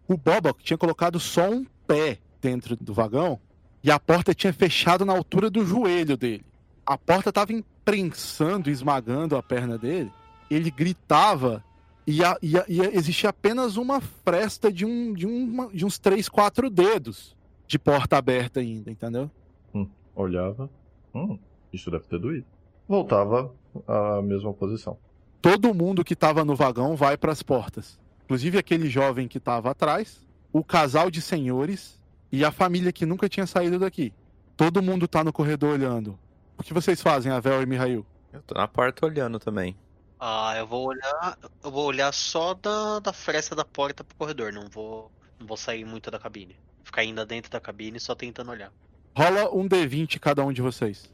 O 0.09 0.17
Bobok 0.17 0.63
tinha 0.65 0.79
colocado 0.79 1.21
só 1.21 1.49
um 1.49 1.65
pé 1.87 2.19
dentro 2.41 2.77
do 2.77 2.93
vagão 2.93 3.39
e 3.85 3.91
a 3.91 3.99
porta 3.99 4.35
tinha 4.35 4.53
fechado 4.53 5.05
na 5.05 5.13
altura 5.13 5.51
do 5.51 5.65
joelho 5.65 6.17
dele. 6.17 6.45
A 6.85 6.99
porta 6.99 7.29
estava 7.29 7.53
imprensando, 7.53 8.71
esmagando 8.71 9.37
a 9.37 9.43
perna 9.43 9.79
dele. 9.79 10.11
Ele 10.51 10.71
gritava 10.71 11.65
e, 12.07 12.25
a, 12.25 12.37
e, 12.43 12.59
a, 12.59 12.65
e 12.69 12.81
existia 12.97 13.31
apenas 13.31 13.77
uma 13.77 14.01
fresta 14.01 14.73
de, 14.73 14.85
um, 14.85 15.13
de, 15.13 15.27
uma, 15.27 15.69
de 15.69 15.85
uns 15.85 15.99
três, 15.99 16.29
quatro 16.29 16.69
dedos 16.69 17.37
de 17.67 17.79
porta 17.79 18.17
aberta 18.17 18.61
ainda, 18.61 18.91
entendeu? 18.91 19.31
Hum, 19.75 19.89
olhava. 20.15 20.69
Hum, 21.15 21.39
isso 21.73 21.91
deve 21.91 22.05
ter 22.05 22.19
doído. 22.19 22.47
Voltava 22.89 23.53
à 23.87 24.21
mesma 24.21 24.53
posição. 24.53 24.99
Todo 25.41 25.75
mundo 25.75 26.05
que 26.05 26.15
estava 26.15 26.45
no 26.45 26.55
vagão 26.55 26.97
vai 26.97 27.17
para 27.17 27.33
as 27.33 27.43
portas. 27.43 27.99
Inclusive 28.25 28.59
aquele 28.59 28.89
jovem 28.89 29.29
que 29.29 29.39
estava 29.39 29.71
atrás, 29.71 30.27
o 30.53 30.63
casal 30.63 31.11
de 31.11 31.21
senhores 31.21 32.01
e 32.31 32.45
a 32.45 32.51
família 32.51 32.93
que 32.93 33.07
nunca 33.07 33.29
tinha 33.29 33.47
saído 33.47 33.79
daqui. 33.79 34.13
Todo 34.57 34.83
mundo 34.83 35.09
tá 35.09 35.25
no 35.25 35.33
corredor 35.33 35.75
olhando. 35.75 36.19
O 36.59 36.63
que 36.63 36.75
vocês 36.75 37.01
fazem, 37.01 37.33
Avel 37.33 37.63
e 37.63 37.67
Mihail? 37.67 38.07
Eu 38.33 38.43
tô 38.43 38.55
na 38.55 38.69
porta 38.69 39.07
olhando 39.07 39.39
também. 39.39 39.77
Ah, 40.25 40.55
eu 40.57 40.69
vou 40.69 40.87
olhar. 40.87 41.37
Eu 41.65 41.71
vou 41.73 41.85
olhar 41.85 42.13
só 42.13 42.55
da, 42.55 43.01
da 43.01 43.13
fresta 43.13 43.57
da 43.57 43.65
porta 43.65 44.05
pro 44.05 44.17
corredor. 44.17 44.53
Não 44.53 44.69
vou. 44.69 45.11
Não 45.37 45.45
vou 45.45 45.57
sair 45.57 45.85
muito 45.85 46.13
da 46.13 46.19
cabine. 46.21 46.57
Ficar 46.85 47.01
ainda 47.01 47.27
dentro 47.27 47.51
da 47.51 47.59
cabine 47.59 47.99
só 47.99 48.15
tentando 48.15 48.53
olhar. 48.53 48.71
Rola 49.17 49.53
um 49.53 49.69
D20 49.69 50.21
cada 50.21 50.45
um 50.45 50.53
de 50.53 50.63
vocês. 50.63 51.11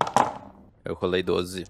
Eu 0.85 0.93
rolei 0.93 1.23
12. 1.23 1.65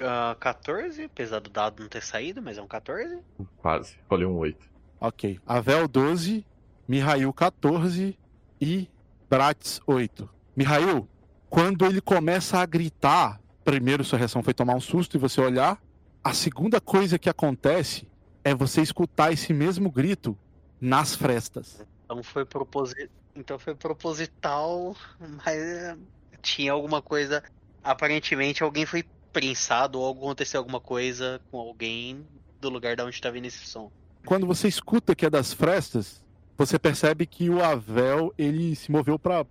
Ah, 0.00 0.34
14, 0.40 1.04
apesar 1.04 1.40
do 1.40 1.50
dado 1.50 1.82
não 1.82 1.88
ter 1.88 2.02
saído, 2.02 2.40
mas 2.40 2.56
é 2.56 2.62
um 2.62 2.66
14. 2.66 3.18
Quase. 3.58 3.98
Rolei 4.08 4.26
um 4.26 4.38
8. 4.38 4.66
Ok. 5.02 5.38
Avel 5.46 5.86
12, 5.86 6.46
Mihail 6.88 7.30
14 7.30 8.18
e 8.58 8.88
Bratz 9.28 9.82
8. 9.86 10.26
Mihail, 10.56 11.06
quando 11.50 11.84
ele 11.84 12.00
começa 12.00 12.58
a 12.58 12.64
gritar, 12.64 13.38
primeiro 13.62 14.02
sua 14.02 14.18
reação 14.18 14.42
foi 14.42 14.54
tomar 14.54 14.74
um 14.74 14.80
susto 14.80 15.18
e 15.18 15.20
você 15.20 15.42
olhar. 15.42 15.78
A 16.24 16.32
segunda 16.32 16.80
coisa 16.80 17.18
que 17.18 17.28
acontece 17.28 18.08
é 18.42 18.54
você 18.54 18.80
escutar 18.80 19.30
esse 19.30 19.52
mesmo 19.52 19.90
grito 19.90 20.36
nas 20.80 21.14
frestas. 21.14 21.84
Então 22.06 22.22
foi, 22.22 22.46
proposi... 22.46 23.10
então 23.36 23.58
foi 23.58 23.74
proposital, 23.74 24.96
mas 25.44 25.58
eh, 25.58 25.96
tinha 26.40 26.72
alguma 26.72 27.02
coisa. 27.02 27.42
Aparentemente 27.82 28.62
alguém 28.62 28.86
foi 28.86 29.04
prensado 29.34 30.00
ou 30.00 30.12
aconteceu 30.12 30.60
alguma 30.60 30.80
coisa 30.80 31.42
com 31.50 31.58
alguém 31.58 32.26
do 32.58 32.70
lugar 32.70 32.96
da 32.96 33.04
onde 33.04 33.20
tá 33.20 33.30
vindo 33.30 33.44
esse 33.44 33.66
som. 33.66 33.92
Quando 34.24 34.46
você 34.46 34.66
escuta 34.66 35.14
que 35.14 35.26
é 35.26 35.30
das 35.30 35.52
frestas, 35.52 36.24
você 36.56 36.78
percebe 36.78 37.26
que 37.26 37.50
o 37.50 37.62
Avel 37.62 38.32
ele 38.38 38.74
se 38.74 38.90
moveu 38.90 39.18
para 39.18 39.44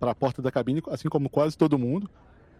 a 0.00 0.14
porta 0.14 0.42
da 0.42 0.52
cabine, 0.52 0.82
assim 0.88 1.08
como 1.08 1.30
quase 1.30 1.56
todo 1.56 1.78
mundo. 1.78 2.10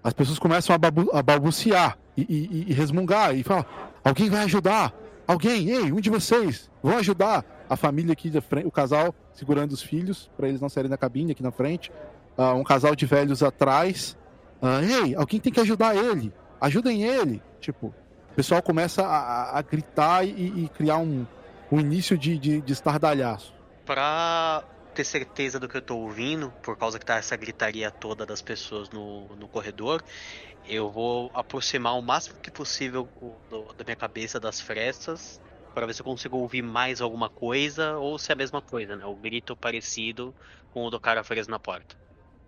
As 0.02 0.12
pessoas 0.12 0.38
começam 0.38 0.74
a, 0.74 0.78
babu, 0.78 1.10
a 1.12 1.22
balbuciar 1.22 1.98
e, 2.16 2.22
e, 2.22 2.70
e 2.70 2.72
resmungar 2.72 3.34
e 3.34 3.42
falam: 3.42 3.64
alguém 4.02 4.30
vai 4.30 4.44
ajudar? 4.44 4.92
Alguém, 5.26 5.70
ei, 5.70 5.92
um 5.92 6.00
de 6.00 6.10
vocês, 6.10 6.70
vão 6.82 6.98
ajudar 6.98 7.44
a 7.68 7.76
família 7.76 8.12
aqui 8.12 8.30
da 8.30 8.40
frente, 8.40 8.66
o 8.66 8.70
casal 8.70 9.14
segurando 9.32 9.70
os 9.70 9.80
filhos 9.80 10.28
para 10.36 10.48
eles 10.48 10.60
não 10.60 10.68
saírem 10.68 10.90
da 10.90 10.96
cabine 10.96 11.30
aqui 11.32 11.42
na 11.42 11.52
frente, 11.52 11.92
uh, 12.36 12.54
um 12.54 12.64
casal 12.64 12.96
de 12.96 13.06
velhos 13.06 13.42
atrás. 13.42 14.16
Uh, 14.60 15.06
ei, 15.06 15.14
alguém 15.14 15.38
tem 15.38 15.52
que 15.52 15.60
ajudar 15.60 15.94
ele, 15.94 16.32
ajudem 16.60 17.04
ele. 17.04 17.40
Tipo, 17.60 17.94
o 18.32 18.34
pessoal 18.34 18.60
começa 18.60 19.06
a, 19.06 19.58
a 19.58 19.62
gritar 19.62 20.26
e, 20.26 20.64
e, 20.64 20.68
criar 20.76 20.98
um, 20.98 21.24
um 21.70 21.78
início 21.78 22.18
de, 22.18 22.36
de, 22.36 22.60
de 22.60 22.72
estardalhaço. 22.72 23.54
Pra 23.86 24.64
ter 25.00 25.04
certeza 25.04 25.58
do 25.58 25.66
que 25.68 25.76
eu 25.78 25.82
tô 25.82 25.96
ouvindo, 25.96 26.52
por 26.62 26.76
causa 26.76 26.98
que 26.98 27.06
tá 27.06 27.16
essa 27.16 27.34
gritaria 27.36 27.90
toda 27.90 28.26
das 28.26 28.42
pessoas 28.42 28.90
no, 28.90 29.34
no 29.36 29.48
corredor, 29.48 30.02
eu 30.68 30.90
vou 30.90 31.30
aproximar 31.32 31.96
o 31.98 32.02
máximo 32.02 32.36
que 32.42 32.50
possível 32.50 33.08
o- 33.20 33.32
do- 33.48 33.72
da 33.72 33.82
minha 33.84 33.96
cabeça 33.96 34.38
das 34.38 34.60
frestas 34.60 35.40
para 35.74 35.86
ver 35.86 35.94
se 35.94 36.02
eu 36.02 36.04
consigo 36.04 36.36
ouvir 36.36 36.60
mais 36.62 37.00
alguma 37.00 37.30
coisa 37.30 37.96
ou 37.96 38.18
se 38.18 38.30
é 38.30 38.34
a 38.34 38.36
mesma 38.36 38.60
coisa, 38.60 38.94
né? 38.94 39.06
O 39.06 39.14
grito 39.14 39.56
parecido 39.56 40.34
com 40.74 40.84
o 40.84 40.90
do 40.90 41.00
cara 41.00 41.24
preso 41.24 41.50
na 41.50 41.58
porta. 41.58 41.96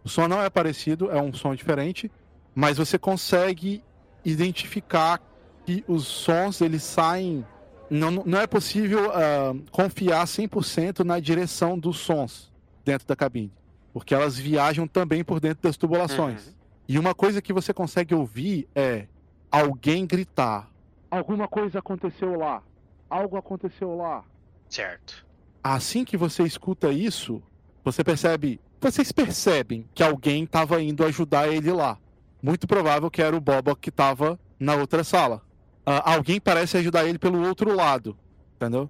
O 0.04 0.08
som 0.08 0.28
não 0.28 0.42
é 0.42 0.50
parecido, 0.50 1.10
é 1.10 1.22
um 1.22 1.32
som 1.32 1.54
diferente, 1.54 2.10
mas 2.54 2.76
você 2.76 2.98
consegue 2.98 3.82
identificar 4.24 5.18
que 5.64 5.82
os 5.88 6.06
sons 6.06 6.60
eles 6.60 6.82
saem. 6.82 7.46
Não, 7.92 8.10
não 8.10 8.40
é 8.40 8.46
possível 8.46 9.12
ah, 9.12 9.54
confiar 9.70 10.24
100% 10.24 11.00
na 11.04 11.20
direção 11.20 11.78
dos 11.78 11.98
sons 11.98 12.50
dentro 12.82 13.06
da 13.06 13.14
cabine, 13.14 13.52
porque 13.92 14.14
elas 14.14 14.38
viajam 14.38 14.88
também 14.88 15.22
por 15.22 15.38
dentro 15.38 15.62
das 15.64 15.76
tubulações. 15.76 16.46
Uhum. 16.46 16.52
E 16.88 16.98
uma 16.98 17.14
coisa 17.14 17.42
que 17.42 17.52
você 17.52 17.74
consegue 17.74 18.14
ouvir 18.14 18.66
é 18.74 19.06
alguém 19.50 20.06
gritar: 20.06 20.70
Alguma 21.10 21.46
coisa 21.46 21.80
aconteceu 21.80 22.34
lá. 22.34 22.62
Algo 23.10 23.36
aconteceu 23.36 23.94
lá. 23.94 24.24
Certo. 24.70 25.26
Assim 25.62 26.02
que 26.02 26.16
você 26.16 26.44
escuta 26.44 26.90
isso, 26.90 27.42
você 27.84 28.02
percebe. 28.02 28.58
Vocês 28.80 29.12
percebem 29.12 29.86
que 29.94 30.02
alguém 30.02 30.44
estava 30.44 30.80
indo 30.80 31.04
ajudar 31.04 31.46
ele 31.46 31.70
lá. 31.70 31.98
Muito 32.42 32.66
provável 32.66 33.10
que 33.10 33.20
era 33.20 33.36
o 33.36 33.40
Boba 33.40 33.76
que 33.76 33.90
estava 33.90 34.40
na 34.58 34.76
outra 34.76 35.04
sala. 35.04 35.42
Ah, 35.84 36.14
alguém 36.14 36.40
parece 36.40 36.76
ajudar 36.76 37.06
ele 37.06 37.18
pelo 37.18 37.46
outro 37.46 37.74
lado. 37.74 38.16
Entendeu? 38.56 38.88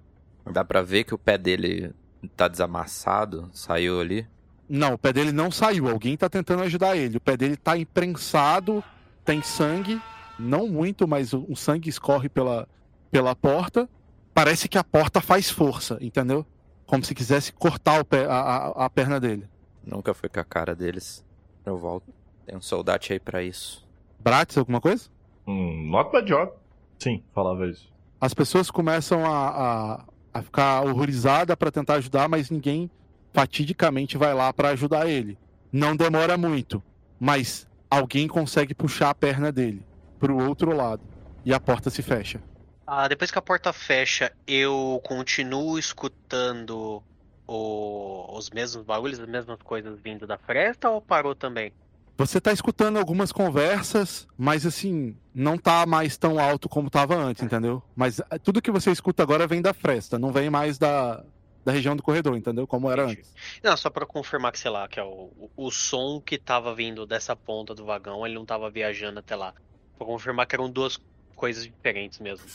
Dá 0.51 0.63
pra 0.63 0.81
ver 0.81 1.03
que 1.03 1.13
o 1.13 1.17
pé 1.17 1.37
dele 1.37 1.93
tá 2.35 2.47
desamassado, 2.47 3.49
saiu 3.53 3.99
ali. 3.99 4.27
Não, 4.69 4.93
o 4.93 4.97
pé 4.97 5.11
dele 5.11 5.31
não 5.31 5.51
saiu. 5.51 5.89
Alguém 5.89 6.15
tá 6.15 6.29
tentando 6.29 6.63
ajudar 6.63 6.95
ele. 6.95 7.17
O 7.17 7.21
pé 7.21 7.35
dele 7.35 7.57
tá 7.57 7.77
imprensado, 7.77 8.83
tem 9.25 9.41
sangue. 9.41 10.01
Não 10.37 10.67
muito, 10.67 11.07
mas 11.07 11.33
o 11.33 11.55
sangue 11.55 11.89
escorre 11.89 12.29
pela, 12.29 12.67
pela 13.11 13.35
porta. 13.35 13.89
Parece 14.33 14.67
que 14.67 14.77
a 14.77 14.83
porta 14.83 15.21
faz 15.21 15.49
força, 15.49 15.97
entendeu? 16.01 16.45
Como 16.85 17.03
se 17.03 17.13
quisesse 17.13 17.53
cortar 17.53 18.01
o 18.01 18.05
pé, 18.05 18.25
a, 18.25 18.39
a, 18.39 18.85
a 18.85 18.89
perna 18.89 19.19
dele. 19.19 19.47
Nunca 19.83 20.13
foi 20.13 20.29
com 20.29 20.39
a 20.39 20.43
cara 20.43 20.75
deles. 20.75 21.23
Eu 21.65 21.77
volto. 21.77 22.11
Tem 22.45 22.57
um 22.57 22.61
soldado 22.61 23.05
aí 23.09 23.19
pra 23.19 23.43
isso. 23.43 23.87
Bratis, 24.19 24.57
alguma 24.57 24.81
coisa? 24.81 25.09
Hum, 25.47 25.89
not 25.89 26.11
bad 26.11 26.27
job. 26.27 26.51
Sim, 26.99 27.23
falava 27.33 27.67
isso. 27.67 27.91
As 28.19 28.33
pessoas 28.33 28.71
começam 28.71 29.25
a, 29.25 29.49
a, 29.49 30.05
a 30.33 30.41
ficar 30.41 30.81
horrorizadas 30.85 31.55
para 31.55 31.71
tentar 31.71 31.95
ajudar, 31.95 32.29
mas 32.29 32.49
ninguém 32.49 32.89
fatidicamente 33.33 34.17
vai 34.17 34.33
lá 34.33 34.53
para 34.53 34.69
ajudar 34.69 35.09
ele. 35.09 35.37
Não 35.71 35.95
demora 35.95 36.37
muito, 36.37 36.81
mas 37.19 37.67
alguém 37.89 38.27
consegue 38.27 38.73
puxar 38.73 39.09
a 39.09 39.15
perna 39.15 39.51
dele 39.51 39.83
pro 40.19 40.37
outro 40.37 40.73
lado 40.75 41.01
e 41.43 41.53
a 41.53 41.59
porta 41.59 41.89
se 41.89 42.01
fecha. 42.01 42.41
Ah, 42.85 43.07
depois 43.07 43.31
que 43.31 43.39
a 43.39 43.41
porta 43.41 43.73
fecha, 43.73 44.31
eu 44.47 45.01
continuo 45.03 45.77
escutando 45.79 47.01
o- 47.47 48.37
os 48.37 48.49
mesmos 48.49 48.85
barulhos, 48.85 49.19
as 49.19 49.27
mesmas 49.27 49.61
coisas 49.63 49.99
vindo 49.99 50.27
da 50.27 50.37
fresta 50.37 50.89
ou 50.89 51.01
parou 51.01 51.33
também? 51.35 51.73
Você 52.17 52.39
tá 52.39 52.51
escutando 52.51 52.97
algumas 52.97 53.31
conversas, 53.31 54.27
mas 54.37 54.65
assim, 54.65 55.17
não 55.33 55.57
tá 55.57 55.85
mais 55.85 56.15
tão 56.15 56.39
alto 56.39 56.69
como 56.69 56.89
tava 56.89 57.15
antes, 57.15 57.43
entendeu? 57.43 57.81
Mas 57.95 58.21
ah, 58.29 58.37
tudo 58.37 58.61
que 58.61 58.69
você 58.69 58.91
escuta 58.91 59.23
agora 59.23 59.47
vem 59.47 59.61
da 59.61 59.73
fresta, 59.73 60.19
não 60.19 60.31
vem 60.31 60.49
mais 60.49 60.77
da, 60.77 61.23
da 61.65 61.71
região 61.71 61.95
do 61.95 62.03
corredor, 62.03 62.37
entendeu? 62.37 62.67
Como 62.67 62.91
era 62.91 63.05
Entendi. 63.05 63.21
antes. 63.21 63.33
Não, 63.63 63.75
só 63.75 63.89
pra 63.89 64.05
confirmar 64.05 64.51
que, 64.51 64.59
sei 64.59 64.69
lá, 64.69 64.87
que 64.87 64.99
é 64.99 65.03
o, 65.03 65.31
o, 65.37 65.49
o 65.55 65.71
som 65.71 66.21
que 66.21 66.37
tava 66.37 66.75
vindo 66.75 67.05
dessa 67.05 67.35
ponta 67.35 67.73
do 67.73 67.83
vagão, 67.83 68.25
ele 68.25 68.35
não 68.35 68.45
tava 68.45 68.69
viajando 68.69 69.19
até 69.19 69.35
lá. 69.35 69.53
Pra 69.97 70.05
confirmar 70.05 70.45
que 70.45 70.55
eram 70.55 70.69
duas 70.69 70.99
coisas 71.35 71.63
diferentes 71.63 72.19
mesmo. 72.19 72.45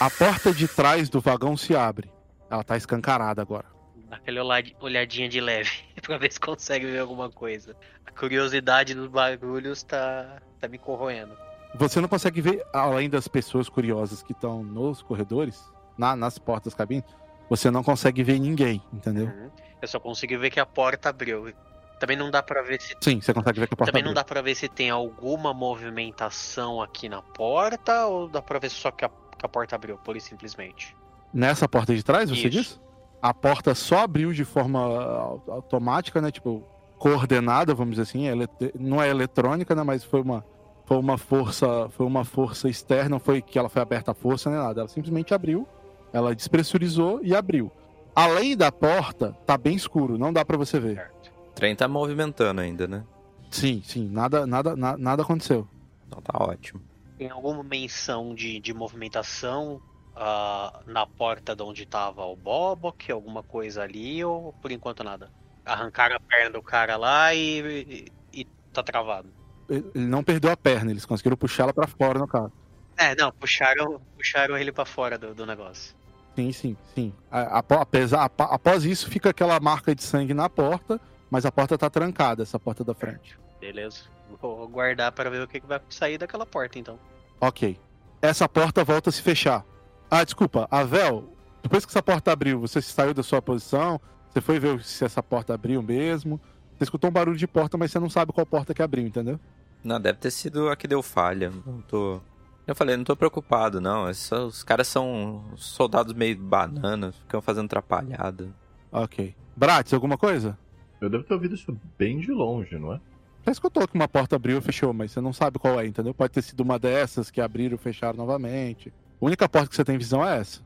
A 0.00 0.08
porta 0.08 0.52
de 0.52 0.66
trás 0.66 1.08
do 1.10 1.20
vagão 1.20 1.56
se 1.56 1.76
abre. 1.76 2.10
Ela 2.50 2.64
tá 2.64 2.76
escancarada 2.76 3.42
agora. 3.42 3.73
Aquela 4.14 4.42
olhad- 4.44 4.72
olhadinha 4.80 5.28
de 5.28 5.40
leve, 5.40 5.70
pra 6.02 6.16
ver 6.18 6.32
se 6.32 6.40
consegue 6.40 6.86
ver 6.86 6.98
alguma 7.00 7.30
coisa. 7.30 7.76
A 8.06 8.10
curiosidade 8.10 8.94
dos 8.94 9.08
barulhos 9.08 9.82
tá, 9.82 10.40
tá 10.60 10.68
me 10.68 10.78
corroendo. 10.78 11.36
Você 11.76 12.00
não 12.00 12.08
consegue 12.08 12.40
ver, 12.40 12.64
além 12.72 13.10
das 13.10 13.26
pessoas 13.26 13.68
curiosas 13.68 14.22
que 14.22 14.32
estão 14.32 14.62
nos 14.62 15.02
corredores, 15.02 15.60
na- 15.98 16.14
nas 16.16 16.38
portas 16.38 16.72
das 16.72 16.78
cabines, 16.78 17.04
você 17.50 17.70
não 17.70 17.82
consegue 17.82 18.22
ver 18.22 18.38
ninguém, 18.38 18.80
entendeu? 18.92 19.26
Uhum. 19.26 19.50
Eu 19.82 19.88
só 19.88 19.98
consigo 20.00 20.38
ver 20.38 20.50
que 20.50 20.60
a 20.60 20.64
porta 20.66 21.08
abriu. 21.10 21.52
Também 22.00 22.16
não 22.16 22.30
dá 22.30 22.42
pra 22.42 22.62
ver 22.62 22.80
se 22.80 22.94
Sim, 23.00 23.20
você 23.20 23.32
consegue 23.34 23.60
ver 23.60 23.66
que 23.68 23.74
a 23.74 23.76
porta 23.76 23.92
Também 23.92 24.02
não 24.02 24.10
abriu. 24.10 24.22
dá 24.22 24.24
pra 24.24 24.42
ver 24.42 24.54
se 24.54 24.68
tem 24.68 24.90
alguma 24.90 25.52
movimentação 25.54 26.80
aqui 26.82 27.08
na 27.08 27.22
porta 27.22 28.06
ou 28.06 28.28
dá 28.28 28.42
pra 28.42 28.58
ver 28.58 28.70
só 28.70 28.90
que 28.90 29.04
a, 29.04 29.08
que 29.08 29.44
a 29.44 29.48
porta 29.48 29.74
abriu, 29.76 29.96
pura 29.98 30.18
e 30.18 30.20
simplesmente. 30.20 30.96
Nessa 31.32 31.68
porta 31.68 31.94
de 31.94 32.02
trás, 32.02 32.28
você 32.30 32.36
Isso. 32.42 32.50
disse? 32.50 32.80
A 33.24 33.32
porta 33.32 33.74
só 33.74 34.00
abriu 34.00 34.34
de 34.34 34.44
forma 34.44 34.78
au- 34.80 35.42
automática, 35.48 36.20
né? 36.20 36.30
Tipo, 36.30 36.62
coordenada, 36.98 37.74
vamos 37.74 37.92
dizer 37.96 38.02
assim. 38.02 38.26
ele- 38.26 38.46
Não 38.78 39.02
é 39.02 39.08
eletrônica, 39.08 39.74
né? 39.74 39.82
Mas 39.82 40.04
foi 40.04 40.20
uma, 40.20 40.44
foi 40.84 40.98
uma 40.98 41.16
força. 41.16 41.88
Foi 41.96 42.04
uma 42.04 42.22
força 42.24 42.68
externa, 42.68 43.08
não 43.08 43.18
foi 43.18 43.40
que 43.40 43.58
ela 43.58 43.70
foi 43.70 43.80
aberta 43.80 44.10
à 44.10 44.14
força 44.14 44.50
nem 44.50 44.58
nada. 44.58 44.82
Ela 44.82 44.88
simplesmente 44.88 45.32
abriu, 45.32 45.66
ela 46.12 46.34
despressurizou 46.34 47.20
e 47.22 47.34
abriu. 47.34 47.72
Além 48.14 48.54
da 48.54 48.70
porta, 48.70 49.32
tá 49.46 49.56
bem 49.56 49.74
escuro, 49.74 50.18
não 50.18 50.30
dá 50.30 50.44
pra 50.44 50.58
você 50.58 50.78
ver. 50.78 51.10
O 51.48 51.52
trem 51.54 51.74
tá 51.74 51.88
movimentando 51.88 52.60
ainda, 52.60 52.86
né? 52.86 53.04
Sim, 53.50 53.80
sim, 53.84 54.06
nada, 54.06 54.46
nada, 54.46 54.76
na- 54.76 54.98
nada 54.98 55.22
aconteceu. 55.22 55.66
Então 56.06 56.20
tá 56.20 56.44
ótimo. 56.44 56.82
Tem 57.16 57.30
alguma 57.30 57.62
menção 57.62 58.34
de, 58.34 58.60
de 58.60 58.74
movimentação 58.74 59.80
ah, 60.16 60.80
na 60.86 61.06
porta 61.06 61.54
de 61.54 61.62
onde 61.62 61.86
tava 61.86 62.24
o 62.24 62.36
Bobok, 62.36 63.10
alguma 63.10 63.42
coisa 63.42 63.82
ali, 63.82 64.24
ou 64.24 64.52
por 64.54 64.70
enquanto 64.70 65.02
nada? 65.04 65.30
Arrancaram 65.64 66.16
a 66.16 66.20
perna 66.20 66.50
do 66.50 66.62
cara 66.62 66.96
lá 66.96 67.34
e, 67.34 68.08
e, 68.32 68.40
e 68.40 68.44
tá 68.72 68.82
travado. 68.82 69.28
Ele 69.68 69.84
não 69.94 70.22
perdeu 70.22 70.50
a 70.50 70.56
perna, 70.56 70.90
eles 70.90 71.06
conseguiram 71.06 71.36
puxar 71.36 71.64
ela 71.64 71.72
pra 71.72 71.86
fora 71.86 72.18
no 72.18 72.28
carro. 72.28 72.52
É, 72.96 73.14
não, 73.16 73.32
puxaram, 73.32 74.00
puxaram 74.16 74.56
ele 74.56 74.70
pra 74.70 74.84
fora 74.84 75.16
do, 75.18 75.34
do 75.34 75.46
negócio. 75.46 75.96
Sim, 76.36 76.52
sim, 76.52 76.76
sim. 76.94 77.12
A- 77.30 77.58
apo- 77.58 77.74
apesar- 77.74 78.24
apa- 78.24 78.44
após 78.44 78.84
isso, 78.84 79.08
fica 79.08 79.30
aquela 79.30 79.58
marca 79.60 79.94
de 79.94 80.02
sangue 80.02 80.34
na 80.34 80.48
porta, 80.50 81.00
mas 81.30 81.46
a 81.46 81.50
porta 81.52 81.78
tá 81.78 81.88
trancada, 81.88 82.42
essa 82.42 82.58
porta 82.58 82.84
da 82.84 82.94
frente. 82.94 83.38
Beleza. 83.60 84.02
Vou 84.40 84.68
guardar 84.68 85.10
pra 85.12 85.30
ver 85.30 85.42
o 85.42 85.48
que 85.48 85.60
vai 85.60 85.80
sair 85.88 86.18
daquela 86.18 86.44
porta 86.44 86.78
então. 86.78 86.98
Ok. 87.40 87.78
Essa 88.20 88.48
porta 88.48 88.84
volta 88.84 89.10
a 89.10 89.12
se 89.12 89.22
fechar. 89.22 89.64
Ah, 90.10 90.24
desculpa, 90.24 90.68
a 90.70 90.82
Vel, 90.84 91.24
depois 91.62 91.84
que 91.84 91.90
essa 91.90 92.02
porta 92.02 92.32
abriu, 92.32 92.60
você 92.60 92.80
saiu 92.80 93.12
da 93.14 93.22
sua 93.22 93.42
posição, 93.42 94.00
você 94.30 94.40
foi 94.40 94.58
ver 94.58 94.82
se 94.82 95.04
essa 95.04 95.22
porta 95.22 95.54
abriu 95.54 95.82
mesmo. 95.82 96.40
Você 96.76 96.84
escutou 96.84 97.08
um 97.10 97.12
barulho 97.12 97.36
de 97.36 97.46
porta, 97.46 97.76
mas 97.78 97.90
você 97.90 97.98
não 97.98 98.10
sabe 98.10 98.32
qual 98.32 98.44
porta 98.46 98.74
que 98.74 98.82
abriu, 98.82 99.06
entendeu? 99.06 99.38
Não, 99.82 100.00
deve 100.00 100.18
ter 100.18 100.30
sido 100.30 100.68
a 100.68 100.76
que 100.76 100.88
deu 100.88 101.02
falha. 101.02 101.52
Não 101.66 101.80
tô. 101.82 102.20
Eu 102.66 102.74
falei, 102.74 102.96
não 102.96 103.04
tô 103.04 103.14
preocupado, 103.14 103.80
não. 103.80 104.08
É 104.08 104.14
só- 104.14 104.46
os 104.46 104.62
caras 104.62 104.88
são 104.88 105.44
soldados 105.56 106.14
meio 106.14 106.36
bananas, 106.36 107.14
ficam 107.16 107.40
fazendo 107.42 107.66
atrapalhada. 107.66 108.48
Ok. 108.90 109.34
Bratis, 109.56 109.92
alguma 109.92 110.16
coisa? 110.16 110.58
Eu 111.00 111.10
devo 111.10 111.22
ter 111.24 111.34
ouvido 111.34 111.54
isso 111.54 111.76
bem 111.98 112.18
de 112.20 112.32
longe, 112.32 112.78
não 112.78 112.94
é? 112.94 113.00
Já 113.44 113.52
escutou 113.52 113.86
que 113.86 113.94
uma 113.94 114.08
porta 114.08 114.36
abriu 114.36 114.56
e 114.58 114.60
fechou, 114.62 114.92
mas 114.94 115.12
você 115.12 115.20
não 115.20 115.32
sabe 115.32 115.58
qual 115.58 115.78
é, 115.78 115.86
entendeu? 115.86 116.14
Pode 116.14 116.32
ter 116.32 116.40
sido 116.42 116.60
uma 116.60 116.78
dessas 116.78 117.30
que 117.30 117.40
abriram 117.40 117.74
e 117.74 117.78
fecharam 117.78 118.16
novamente. 118.16 118.92
A 119.24 119.26
única 119.26 119.48
porta 119.48 119.70
que 119.70 119.74
você 119.74 119.82
tem 119.82 119.96
visão 119.96 120.22
é 120.22 120.38
essa. 120.38 120.60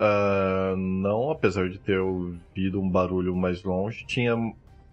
Ah, 0.00 0.74
não, 0.76 1.30
apesar 1.30 1.68
de 1.68 1.78
ter 1.78 2.00
ouvido 2.00 2.80
um 2.80 2.90
barulho 2.90 3.34
mais 3.36 3.62
longe, 3.62 4.04
tinha. 4.04 4.34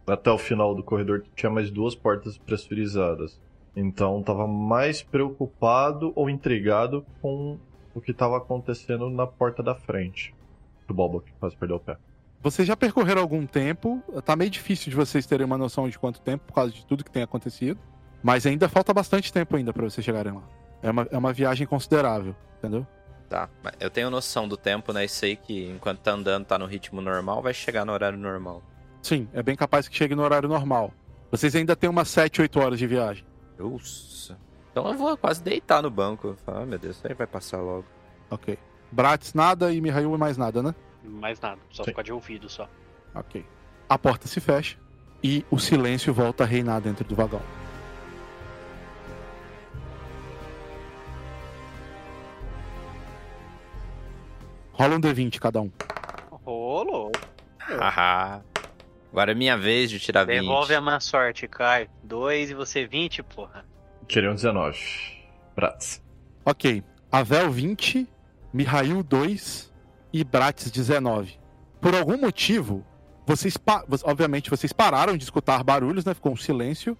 Até 0.06 0.30
o 0.30 0.38
final 0.38 0.76
do 0.76 0.84
corredor 0.84 1.24
tinha 1.36 1.50
mais 1.50 1.72
duas 1.72 1.96
portas 1.96 2.38
pressurizadas. 2.38 3.42
Então 3.76 4.22
tava 4.22 4.46
mais 4.46 5.02
preocupado 5.02 6.14
ou 6.16 6.30
intrigado 6.30 7.04
com 7.20 7.58
o 7.96 8.00
que 8.00 8.14
tava 8.14 8.38
acontecendo 8.38 9.10
na 9.10 9.26
porta 9.26 9.64
da 9.64 9.74
frente. 9.74 10.36
Do 10.88 10.94
Bobo 10.94 11.22
que 11.22 11.32
quase 11.40 11.58
perdeu 11.58 11.78
o 11.78 11.80
pé. 11.80 11.98
Vocês 12.44 12.68
já 12.68 12.78
percorreram 12.78 13.24
algum 13.24 13.48
tempo, 13.48 14.04
tá 14.24 14.36
meio 14.36 14.52
difícil 14.52 14.92
de 14.92 14.96
vocês 14.96 15.26
terem 15.26 15.48
uma 15.48 15.58
noção 15.58 15.90
de 15.90 15.98
quanto 15.98 16.22
tempo, 16.22 16.46
por 16.46 16.54
causa 16.54 16.72
de 16.72 16.86
tudo 16.86 17.04
que 17.04 17.10
tem 17.10 17.24
acontecido. 17.24 17.80
Mas 18.22 18.46
ainda 18.46 18.70
falta 18.70 18.94
bastante 18.94 19.34
tempo 19.34 19.56
ainda 19.56 19.74
pra 19.74 19.84
vocês 19.84 20.06
chegarem 20.06 20.34
lá. 20.34 20.44
É 20.84 20.92
uma, 20.92 21.08
é 21.10 21.18
uma 21.18 21.32
viagem 21.32 21.66
considerável, 21.66 22.36
entendeu? 22.58 22.86
Tá, 23.30 23.50
eu 23.80 23.90
tenho 23.90 24.10
noção 24.10 24.48
do 24.48 24.58
tempo, 24.58 24.92
né? 24.94 25.06
E 25.06 25.10
sei 25.10 25.36
que 25.36 25.68
enquanto 25.70 26.00
tá 26.00 26.12
andando, 26.12 26.46
tá 26.46 26.60
no 26.60 26.66
ritmo 26.66 27.02
normal, 27.02 27.42
vai 27.42 27.54
chegar 27.54 27.86
no 27.86 27.94
horário 27.94 28.18
normal. 28.18 28.62
Sim, 29.02 29.28
é 29.34 29.42
bem 29.42 29.56
capaz 29.56 29.88
que 29.88 29.96
chegue 29.96 30.14
no 30.14 30.22
horário 30.22 30.48
normal. 30.48 30.94
Vocês 31.32 31.56
ainda 31.56 31.76
têm 31.76 31.90
umas 31.90 32.10
7, 32.10 32.42
8 32.42 32.60
horas 32.60 32.78
de 32.78 32.86
viagem. 32.86 33.26
Nossa. 33.58 34.38
Então 34.72 34.88
eu 34.88 34.98
vou 34.98 35.18
quase 35.18 35.42
deitar 35.42 35.82
no 35.82 35.90
banco. 35.90 36.36
Falar, 36.46 36.62
ah, 36.62 36.66
meu 36.66 36.78
Deus, 36.78 36.98
isso 36.98 37.08
aí 37.08 37.14
vai 37.14 37.26
passar 37.26 37.58
logo. 37.58 37.86
Ok. 38.30 38.58
Bratis 38.92 39.34
nada 39.34 39.72
e 39.72 39.82
Mihail 39.82 40.16
mais 40.18 40.38
nada, 40.38 40.62
né? 40.62 40.76
Mais 41.04 41.40
nada, 41.40 41.60
só 41.72 41.84
Sim. 41.84 41.92
ficar 41.92 42.04
de 42.04 42.14
ouvido 42.14 42.48
só. 42.50 42.70
Ok. 43.16 43.46
A 43.90 43.98
porta 43.98 44.28
se 44.28 44.40
fecha 44.40 44.78
e 45.24 45.46
o 45.50 45.58
silêncio 45.58 46.14
volta 46.14 46.44
a 46.44 46.48
reinar 46.48 46.82
dentro 46.82 47.04
do 47.04 47.16
vagão. 47.16 47.42
Rola 54.74 54.96
um 54.96 55.00
D20 55.02 55.40
cada 55.40 55.62
um. 55.62 55.72
Rolou. 56.32 57.12
Haha. 57.60 58.42
Agora 59.12 59.32
é 59.32 59.36
minha 59.36 59.56
vez 59.56 59.90
de 59.92 60.00
tirar 60.00 60.26
20. 60.26 60.40
Devolve 60.42 60.74
a 60.74 60.82
má 60.82 61.00
sorte, 61.00 61.48
Caio. 61.48 61.88
Dois 62.04 62.50
e 62.50 62.54
você 62.54 62.86
20, 62.86 63.22
porra. 63.24 63.64
Tirei 64.08 64.30
um 64.30 64.34
19. 64.36 64.78
Prats. 65.56 66.02
Ok. 66.44 66.84
Avel 67.12 67.52
20, 67.52 68.08
Mihail 68.52 69.04
2 69.04 69.72
e 70.12 70.24
Bratis 70.24 70.72
19. 70.72 71.40
Por 71.80 71.94
algum 71.94 72.18
motivo, 72.18 72.84
vocês, 73.26 73.56
obviamente, 74.04 74.50
vocês 74.50 74.74
pararam 74.74 75.16
de 75.16 75.24
escutar 75.24 75.64
barulhos, 75.64 76.04
né? 76.06 76.14
Ficou 76.16 76.32
um 76.32 76.38
silêncio. 76.38 76.98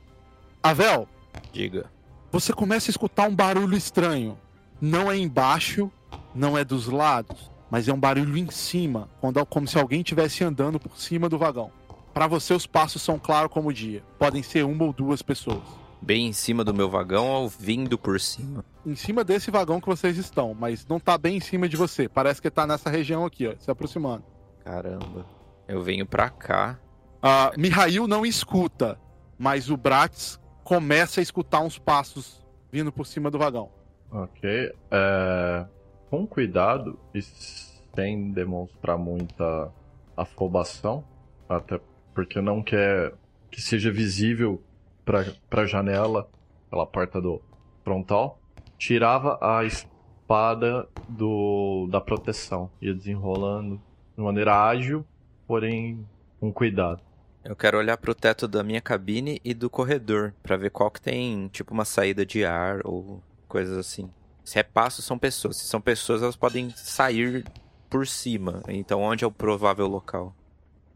Avel, 0.62 1.10
Diga. 1.52 1.90
você 2.32 2.54
começa 2.54 2.90
a 2.90 2.92
escutar 2.92 3.28
um 3.28 3.36
barulho 3.36 3.76
estranho. 3.76 4.38
Não 4.80 5.12
é 5.12 5.18
embaixo, 5.18 5.92
não 6.34 6.58
é 6.58 6.64
dos 6.64 6.88
lados, 6.88 7.52
mas 7.74 7.88
é 7.88 7.92
um 7.92 8.00
barulho 8.00 8.38
em 8.38 8.52
cima, 8.52 9.10
como 9.50 9.68
se 9.68 9.80
alguém 9.80 10.02
estivesse 10.02 10.44
andando 10.44 10.80
por 10.80 10.96
cima 10.96 11.28
do 11.28 11.40
vagão. 11.40 11.72
Para 12.14 12.28
você, 12.28 12.54
os 12.54 12.68
passos 12.68 13.02
são 13.02 13.18
claros 13.18 13.52
como 13.52 13.70
o 13.70 13.74
dia. 13.74 14.04
Podem 14.20 14.44
ser 14.44 14.64
uma 14.64 14.84
ou 14.84 14.94
duas 14.94 15.24
pessoas. 15.24 15.64
Bem 16.00 16.28
em 16.28 16.34
cima 16.34 16.64
do 16.64 16.72
meu 16.72 16.88
vagão 16.88 17.26
ou 17.28 17.50
vindo 17.50 17.98
por 17.98 18.20
cima? 18.20 18.64
Em 18.86 18.94
cima 18.94 19.24
desse 19.24 19.50
vagão 19.50 19.82
que 19.82 19.88
vocês 19.88 20.20
estão, 20.20 20.54
mas 20.54 20.86
não 20.86 21.00
tá 21.00 21.18
bem 21.18 21.38
em 21.38 21.40
cima 21.40 21.68
de 21.68 21.76
você. 21.76 22.08
Parece 22.08 22.40
que 22.40 22.52
tá 22.52 22.68
nessa 22.68 22.92
região 22.92 23.26
aqui, 23.26 23.48
ó, 23.48 23.56
se 23.58 23.72
aproximando. 23.72 24.24
Caramba. 24.64 25.26
Eu 25.68 25.82
venho 25.82 26.06
pra 26.06 26.30
cá. 26.30 26.80
Ah, 27.24 27.54
Mihail 27.58 28.08
não 28.08 28.24
escuta, 28.24 29.00
mas 29.36 29.72
o 29.72 29.76
Bratis 29.76 30.40
começa 30.64 31.22
a 31.22 31.24
escutar 31.24 31.62
uns 31.62 31.80
passos 31.80 32.46
vindo 32.72 32.92
por 32.92 33.08
cima 33.08 33.32
do 33.32 33.40
vagão. 33.40 33.72
Ok. 34.12 34.72
É, 34.92 35.66
com 36.14 36.28
cuidado 36.28 37.00
e 37.12 37.24
sem 37.24 38.30
demonstrar 38.30 39.00
muita 39.00 39.74
afobação, 40.16 41.04
até 41.50 41.82
porque 42.14 42.40
não 42.40 42.62
quer 42.62 43.16
que 43.50 43.60
seja 43.60 43.92
visível 43.92 44.62
pra, 45.04 45.26
pra 45.50 45.66
janela, 45.66 46.30
pela 46.70 46.86
porta 46.86 47.20
do 47.20 47.42
frontal, 47.84 48.40
tirava 48.78 49.40
a 49.42 49.66
espada 49.66 50.88
do, 51.10 51.88
da 51.90 52.00
proteção, 52.00 52.70
ia 52.80 52.94
desenrolando 52.94 53.82
de 54.16 54.24
maneira 54.24 54.68
ágil, 54.68 55.04
porém 55.48 56.08
com 56.40 56.54
cuidado. 56.54 57.02
Eu 57.44 57.56
quero 57.56 57.80
olhar 57.80 57.98
pro 57.98 58.14
teto 58.14 58.48
da 58.48 58.64
minha 58.64 58.82
cabine 58.82 59.42
e 59.44 59.52
do 59.52 59.68
corredor 59.68 60.32
pra 60.44 60.58
ver 60.58 60.70
qual 60.70 60.92
que 60.92 61.02
tem, 61.02 61.48
tipo, 61.48 61.74
uma 61.74 61.86
saída 61.86 62.24
de 62.24 62.46
ar 62.46 62.82
ou 62.86 63.20
coisas 63.48 63.76
assim. 63.76 64.12
Se 64.44 64.60
é 64.60 64.64
passo, 64.64 65.02
são 65.02 65.18
pessoas. 65.18 65.58
Se 65.58 65.66
são 65.66 65.80
pessoas, 65.80 66.22
elas 66.22 66.36
podem 66.36 66.70
sair 66.76 67.46
por 67.90 68.06
cima. 68.08 68.62
Então, 68.68 69.02
onde 69.02 69.24
é 69.24 69.28
o 69.28 69.32
provável 69.32 69.88
local? 69.88 70.36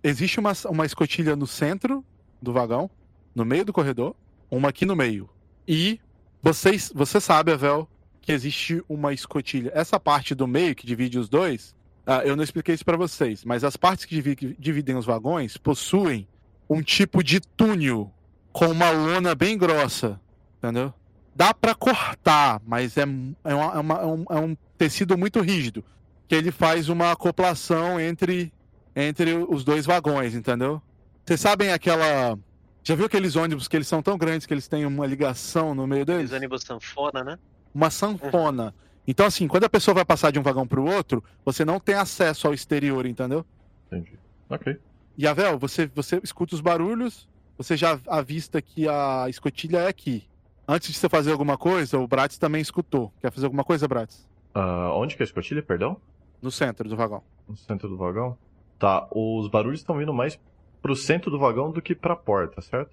Existe 0.04 0.40
uma, 0.40 0.52
uma 0.66 0.86
escotilha 0.86 1.36
no 1.36 1.48
centro 1.48 2.04
do 2.42 2.54
vagão, 2.54 2.90
no 3.34 3.46
meio 3.46 3.66
do 3.66 3.74
corredor, 3.74 4.16
uma 4.50 4.70
aqui 4.70 4.86
no 4.86 4.96
meio. 4.96 5.30
E 5.68 6.00
vocês, 6.42 6.92
você 6.94 7.20
sabe, 7.20 7.52
Avel, 7.52 7.88
que 8.22 8.32
existe 8.32 8.84
uma 8.88 9.14
escotilha. 9.14 9.72
Essa 9.74 10.00
parte 10.00 10.36
do 10.36 10.48
meio 10.48 10.76
que 10.76 10.86
divide 10.86 11.18
os 11.18 11.30
dois, 11.30 11.76
ah, 12.06 12.22
eu 12.26 12.36
não 12.36 12.44
expliquei 12.44 12.76
isso 12.76 12.86
pra 12.86 12.98
vocês, 12.98 13.44
mas 13.44 13.64
as 13.64 13.76
partes 13.76 14.06
que 14.06 14.16
divi- 14.16 14.36
que 14.36 14.56
dividem 14.60 14.96
os 14.96 15.06
vagões 15.06 15.58
possuem 15.58 16.28
um 16.70 16.82
tipo 16.82 17.24
de 17.24 17.40
túnel 17.40 18.12
com 18.52 18.68
uma 18.68 18.90
lona 18.90 19.34
bem 19.36 19.58
grossa, 19.58 20.20
entendeu? 20.58 20.94
Dá 21.38 21.54
pra 21.54 21.76
cortar, 21.76 22.60
mas 22.66 22.98
é, 22.98 23.02
é, 23.44 23.54
uma- 23.54 23.74
é 23.76 23.80
uma- 23.80 24.02
é 24.02 24.06
um, 24.08 24.26
é 24.32 24.40
um 24.40 24.58
tecido 24.76 25.16
muito 25.16 25.40
rígido, 25.40 25.86
que 26.28 26.34
ele 26.34 26.52
faz 26.52 26.90
uma 26.90 27.12
acoplação 27.12 28.00
entre 28.00 28.52
entre 28.96 29.36
os 29.36 29.64
dois 29.64 29.86
vagões, 29.86 30.34
entendeu? 30.34 30.82
Vocês 31.24 31.40
sabem 31.40 31.72
aquela. 31.72 32.36
Já 32.84 32.96
viu 32.96 33.06
aqueles 33.06 33.36
ônibus 33.36 33.68
que 33.68 33.76
eles 33.78 33.88
são 33.88 34.02
tão 34.02 34.18
grandes 34.18 34.48
que 34.48 34.54
eles 34.56 34.68
têm 34.68 34.88
uma 34.88 35.06
ligação 35.06 35.76
no 35.76 35.86
meio 35.86 36.04
deles? 36.04 36.32
Aqueles 36.32 36.38
ônibus 36.38 36.64
sanfona, 36.64 37.24
né? 37.24 37.38
Uma 37.72 37.92
sanfona. 37.92 38.74
Então, 39.08 39.28
assim, 39.28 39.48
quando 39.48 39.66
a 39.66 39.70
pessoa 39.70 39.94
vai 39.94 40.04
passar 40.04 40.32
de 40.32 40.40
um 40.40 40.42
vagão 40.42 40.66
pro 40.68 40.84
outro, 40.84 41.24
você 41.46 41.64
não 41.64 41.80
tem 41.80 41.94
acesso 41.94 42.48
ao 42.48 42.54
exterior, 42.56 43.06
entendeu? 43.06 43.46
Entendi. 43.86 44.18
Ok. 44.50 44.76
E 45.16 45.28
Avel, 45.28 45.60
você, 45.60 45.86
você 45.94 46.20
escuta 46.24 46.56
os 46.56 46.62
barulhos 46.62 47.28
você 47.58 47.76
já 47.78 48.00
avista 48.08 48.62
que 48.62 48.88
a 48.88 49.26
escotilha 49.30 49.80
é 49.80 49.88
aqui. 49.88 50.28
Antes 50.68 50.92
de 50.92 50.98
você 50.98 51.08
fazer 51.08 51.32
alguma 51.32 51.58
coisa, 51.58 51.98
o 51.98 52.08
Bratz 52.08 52.38
também 52.38 52.62
escutou. 52.62 53.14
Quer 53.22 53.32
fazer 53.32 53.46
alguma 53.46 53.64
coisa, 53.64 53.88
Bratz? 53.88 54.28
Ah, 54.54 54.92
onde 54.94 55.16
que 55.16 55.24
é 55.24 55.24
a 55.24 55.28
escotilha, 55.28 55.64
perdão? 55.64 55.98
No 56.42 56.52
centro 56.52 56.90
do 56.90 56.96
vagão. 56.96 57.24
No 57.48 57.56
centro 57.56 57.88
do 57.88 57.96
vagão? 57.96 58.38
Tá, 58.78 59.08
os 59.12 59.48
barulhos 59.48 59.80
estão 59.80 59.98
vindo 59.98 60.14
mais 60.14 60.40
pro 60.82 60.96
centro 60.96 61.32
do 61.32 61.40
vagão 61.40 61.72
do 61.72 61.82
que 61.82 61.96
pra 61.96 62.16
porta, 62.16 62.62
certo? 62.62 62.92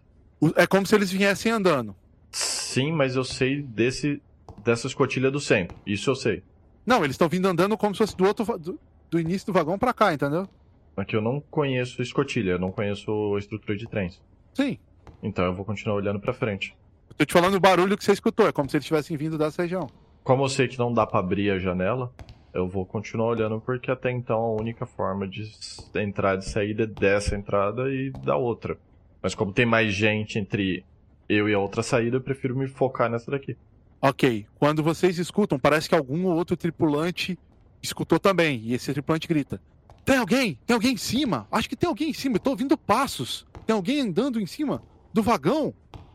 É 0.57 0.67
como 0.67 0.87
se 0.87 0.95
eles 0.95 1.11
viessem 1.11 1.51
andando. 1.51 1.95
Sim, 2.31 2.93
mas 2.93 3.17
eu 3.17 3.25
sei 3.25 3.63
desse 3.63 4.23
dessa 4.63 4.87
escotilha 4.87 5.31
do 5.31 5.41
centro. 5.41 5.77
Isso 5.87 6.11
eu 6.11 6.15
sei. 6.15 6.43
Não, 6.87 7.05
eles 7.05 7.15
estão 7.15 7.29
vindo 7.29 7.47
andando 7.47 7.77
como 7.77 7.95
se 7.95 7.99
fosse 7.99 8.17
do 8.17 8.25
outro 8.25 8.59
do, 8.59 8.79
do 9.11 9.21
início 9.21 9.47
do 9.47 9.53
vagão 9.53 9.79
pra 9.79 9.93
cá, 9.93 10.13
entendeu? 10.15 10.49
Aqui 10.97 11.17
eu 11.17 11.21
não 11.21 11.41
conheço 11.41 12.01
escotilha, 12.03 12.53
eu 12.53 12.59
não 12.59 12.71
conheço 12.71 13.35
a 13.35 13.39
estrutura 13.39 13.77
de 13.77 13.89
trens. 13.89 14.23
Sim. 14.55 14.79
Então 15.23 15.45
eu 15.45 15.55
vou 15.55 15.65
continuar 15.65 15.97
olhando 15.97 16.21
pra 16.21 16.33
frente. 16.33 16.77
Eu 17.09 17.15
tô 17.17 17.25
te 17.25 17.33
falando 17.33 17.55
o 17.55 17.61
barulho 17.61 17.97
que 17.97 18.05
você 18.05 18.13
escutou, 18.13 18.49
é 18.49 18.53
como 18.53 18.69
se 18.69 18.77
eles 18.77 18.87
tivessem 18.87 19.17
vindo 19.17 19.39
dessa 19.39 19.63
região. 19.63 19.89
Como 20.23 20.45
eu 20.45 20.49
sei 20.49 20.69
que 20.69 20.79
não 20.79 20.93
dá 20.93 21.07
pra 21.07 21.21
abrir 21.21 21.51
a 21.51 21.59
janela, 21.59 22.13
eu 22.53 22.69
vou 22.69 22.87
continuar 22.87 23.29
olhando 23.29 23.61
porque 23.61 23.91
até 23.91 24.11
então 24.11 24.39
a 24.39 24.55
única 24.55 24.87
forma 24.87 25.29
de 25.29 25.51
entrar 25.95 26.39
e 26.39 26.43
sair 26.43 26.81
é 26.81 26.87
dessa 26.87 27.37
entrada 27.37 27.89
e 27.93 28.11
da 28.11 28.37
outra. 28.37 28.79
Mas 29.23 29.35
como 29.35 29.53
tem 29.53 29.67
mais 29.67 29.93
gente 29.93 30.39
entre 30.39 30.85
eu 31.29 31.49
e 31.49 31.55
a 31.55 31.59
outra 31.59 31.83
saída, 31.83 32.17
eu 32.17 32.21
prefiro 32.21 32.57
me 32.57 32.69
focar 32.69 33.11
nessa 33.11 33.31
daqui. 33.31 33.57
Ok. 34.01 34.47
Quando 34.59 34.83
vocês 34.83 35.19
escutam, 35.19 35.59
parece 35.59 35.89
que 35.89 35.95
algum 35.95 36.27
outro 36.27 36.57
tripulante 36.57 37.39
escutou 37.83 38.19
também. 38.19 38.61
E 38.63 38.75
esse 38.75 38.93
tripulante 38.93 39.27
grita: 39.27 39.61
Tem 40.05 40.19
alguém? 40.19 40.59
Tem 40.67 40.75
alguém 40.75 40.93
em 40.93 40.99
cima? 40.99 41.49
Acho 41.51 41.69
que 41.69 41.77
tem 41.77 41.89
alguém 41.89 42.11
em 42.11 42.13
cima. 42.13 42.37
Eu 42.37 42.41
tô 42.41 42.51
ouvindo 42.51 42.77
passos. 42.77 43.47
Tem 43.67 43.75
alguém 43.75 44.01
andando 44.01 44.41
em 44.41 44.47
cima 44.47 44.83
do 45.13 45.23
vagão? 45.23 45.75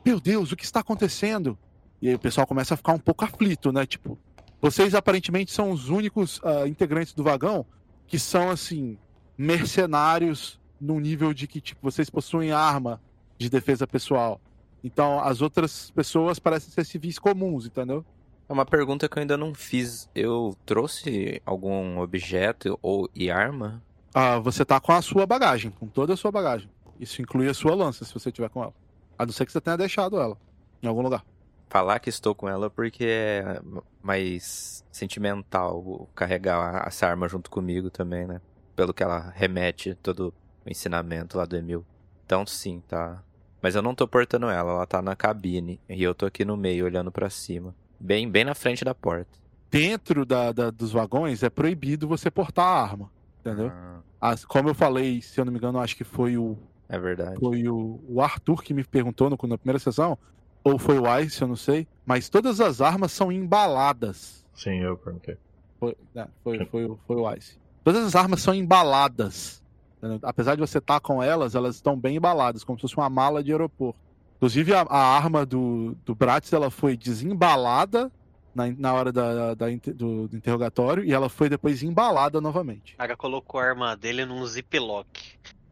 Meu 0.10 0.20
Deus, 0.20 0.52
o 0.52 0.56
que 0.56 0.66
está 0.66 0.80
acontecendo? 0.80 1.56
E 2.02 2.10
aí 2.10 2.16
o 2.16 2.20
pessoal 2.20 2.48
começa 2.48 2.74
a 2.74 2.78
ficar 2.78 2.94
um 2.94 2.98
pouco 2.98 3.24
aflito, 3.24 3.72
né? 3.72 3.86
Tipo, 3.86 4.18
vocês 4.60 4.96
aparentemente 4.96 5.52
são 5.52 5.70
os 5.70 5.90
únicos 5.90 6.42
ah, 6.44 6.68
integrantes 6.68 7.14
do 7.14 7.24
vagão 7.24 7.64
que 8.08 8.18
são, 8.18 8.50
assim, 8.50 8.98
mercenários 9.38 10.60
num 10.82 11.00
nível 11.00 11.32
de 11.32 11.46
que, 11.46 11.62
tipo, 11.62 11.80
vocês 11.84 12.10
possuem 12.10 12.52
arma 12.52 13.00
de 13.38 13.52
defesa 13.52 13.86
pessoal. 13.86 14.42
Então, 14.84 15.20
as 15.20 15.44
outras 15.44 15.92
pessoas 15.92 16.40
parecem 16.40 16.72
ser 16.72 16.86
civis 16.86 17.20
comuns, 17.20 17.68
entendeu? 17.68 18.04
É 18.50 18.52
uma 18.52 18.66
pergunta 18.66 19.08
que 19.08 19.16
eu 19.16 19.22
ainda 19.22 19.38
não 19.38 19.54
fiz. 19.54 20.10
Eu 20.16 20.58
trouxe 20.66 21.40
algum 21.46 22.00
objeto 22.00 22.80
ou 22.82 23.08
e 23.14 23.30
arma? 23.30 23.80
Ah, 24.12 24.40
você 24.40 24.66
tá 24.66 24.80
com 24.80 24.92
a 24.92 25.04
sua 25.04 25.28
bagagem, 25.28 25.70
com 25.70 25.86
toda 25.86 26.16
a 26.16 26.18
sua 26.18 26.32
bagagem. 26.32 26.68
Isso 27.00 27.22
inclui 27.22 27.48
a 27.48 27.54
sua 27.54 27.76
lança, 27.76 28.04
se 28.04 28.12
você 28.12 28.32
tiver 28.32 28.50
com 28.50 28.64
ela. 28.64 28.74
A 29.20 29.26
não 29.26 29.34
ser 29.34 29.46
que 29.46 29.52
você 29.52 29.60
tenha 29.62 29.76
deixado 29.78 30.18
ela 30.20 30.38
em 30.82 30.88
algum 30.88 31.02
lugar. 31.02 31.24
Falar 31.70 32.00
que 32.00 32.10
estou 32.10 32.34
com 32.34 32.48
ela 32.50 32.70
porque 32.70 33.04
é 33.06 33.62
mais 34.02 34.84
sentimental 34.92 36.10
carregar 36.16 36.88
essa 36.88 37.06
arma 37.06 37.28
junto 37.28 37.50
comigo 37.52 37.90
também, 37.90 38.26
né? 38.26 38.42
Pelo 38.76 38.94
que 38.94 39.04
ela 39.04 39.32
remete 39.36 39.94
todo 39.96 40.34
o 40.66 40.70
ensinamento 40.70 41.38
lá 41.38 41.46
do 41.46 41.56
Emil. 41.58 41.86
Então 42.26 42.46
sim, 42.48 42.82
tá. 42.88 43.22
Mas 43.62 43.76
eu 43.76 43.82
não 43.82 43.94
tô 43.94 44.08
portando 44.08 44.48
ela, 44.50 44.72
ela 44.72 44.86
tá 44.88 45.02
na 45.02 45.16
cabine. 45.16 45.80
E 45.90 46.02
eu 46.02 46.16
tô 46.16 46.26
aqui 46.26 46.46
no 46.46 46.56
meio, 46.56 46.86
olhando 46.86 47.12
pra 47.12 47.30
cima. 47.30 47.76
Bem, 48.00 48.30
bem 48.30 48.46
na 48.46 48.56
frente 48.56 48.86
da 48.86 48.96
porta. 48.96 49.38
Dentro 49.70 50.26
da, 50.26 50.52
da- 50.52 50.72
dos 50.72 50.92
vagões 50.94 51.44
é 51.44 51.50
proibido 51.50 52.08
você 52.08 52.32
portar 52.32 52.66
a 52.66 52.82
arma, 52.82 53.12
entendeu? 53.42 53.68
Ah, 53.72 54.00
As- 54.22 54.46
como 54.46 54.70
eu 54.70 54.74
falei, 54.74 55.22
se 55.22 55.40
eu 55.40 55.46
não 55.46 55.52
me 55.52 55.60
engano, 55.60 55.78
acho 55.80 55.96
que 55.96 56.04
foi 56.06 56.38
o, 56.38 56.58
é 56.90 56.98
verdade. 57.00 57.40
foi 57.40 57.68
o, 57.70 58.00
o 58.10 58.20
Arthur 58.22 58.62
que 58.64 58.74
me 58.74 58.84
perguntou 58.84 59.30
no- 59.30 59.38
na 59.48 59.58
primeira 59.58 59.80
sessão, 59.80 60.18
ou 60.64 60.78
foi 60.78 61.00
o 61.00 61.20
Ice, 61.20 61.42
eu 61.42 61.48
não 61.48 61.56
sei. 61.56 61.88
Mas 62.06 62.28
todas 62.30 62.60
as 62.60 62.82
armas 62.82 63.12
são 63.12 63.32
embaladas. 63.32 64.46
Sim, 64.54 64.80
eu 64.80 64.98
perguntei. 64.98 65.38
Foi, 65.80 65.96
né, 66.14 66.28
foi, 66.44 66.66
foi, 66.66 66.86
o- 66.86 67.00
foi 67.08 67.16
o 67.16 67.34
Ice. 67.36 67.58
Todas 67.84 68.04
as 68.04 68.16
armas 68.16 68.42
são 68.42 68.54
embaladas. 68.54 69.64
entendeu? 69.98 70.20
Apesar 70.24 70.56
de 70.56 70.62
você 70.62 70.80
estar 70.80 71.00
com 71.00 71.22
elas, 71.24 71.56
elas 71.56 71.76
estão 71.76 71.98
bem 71.98 72.18
embaladas, 72.18 72.64
como 72.64 72.78
se 72.78 72.82
fosse 72.82 72.98
uma 72.98 73.10
mala 73.10 73.44
de 73.44 73.52
aeroporto. 73.52 73.98
Inclusive, 74.38 74.74
a, 74.74 74.82
a 74.82 74.98
arma 75.18 75.46
do, 75.46 75.96
do 76.06 76.16
Bratz 76.16 76.52
ela 76.54 76.70
foi 76.72 76.96
desembalada 76.96 78.12
na, 78.56 78.68
na 78.78 78.94
hora 78.94 79.12
da, 79.12 79.54
da 79.54 79.72
inte- 79.72 79.92
do, 79.94 80.28
do 80.28 80.36
interrogatório 80.38 81.04
e 81.04 81.12
ela 81.14 81.30
foi 81.30 81.50
depois 81.50 81.84
embalada 81.84 82.40
novamente. 82.42 82.94
O 82.96 82.98
cara 82.98 83.16
colocou 83.18 83.60
a 83.60 83.66
arma 83.66 83.96
dele 83.98 84.26
num 84.26 84.46
ziplock. 84.46 85.08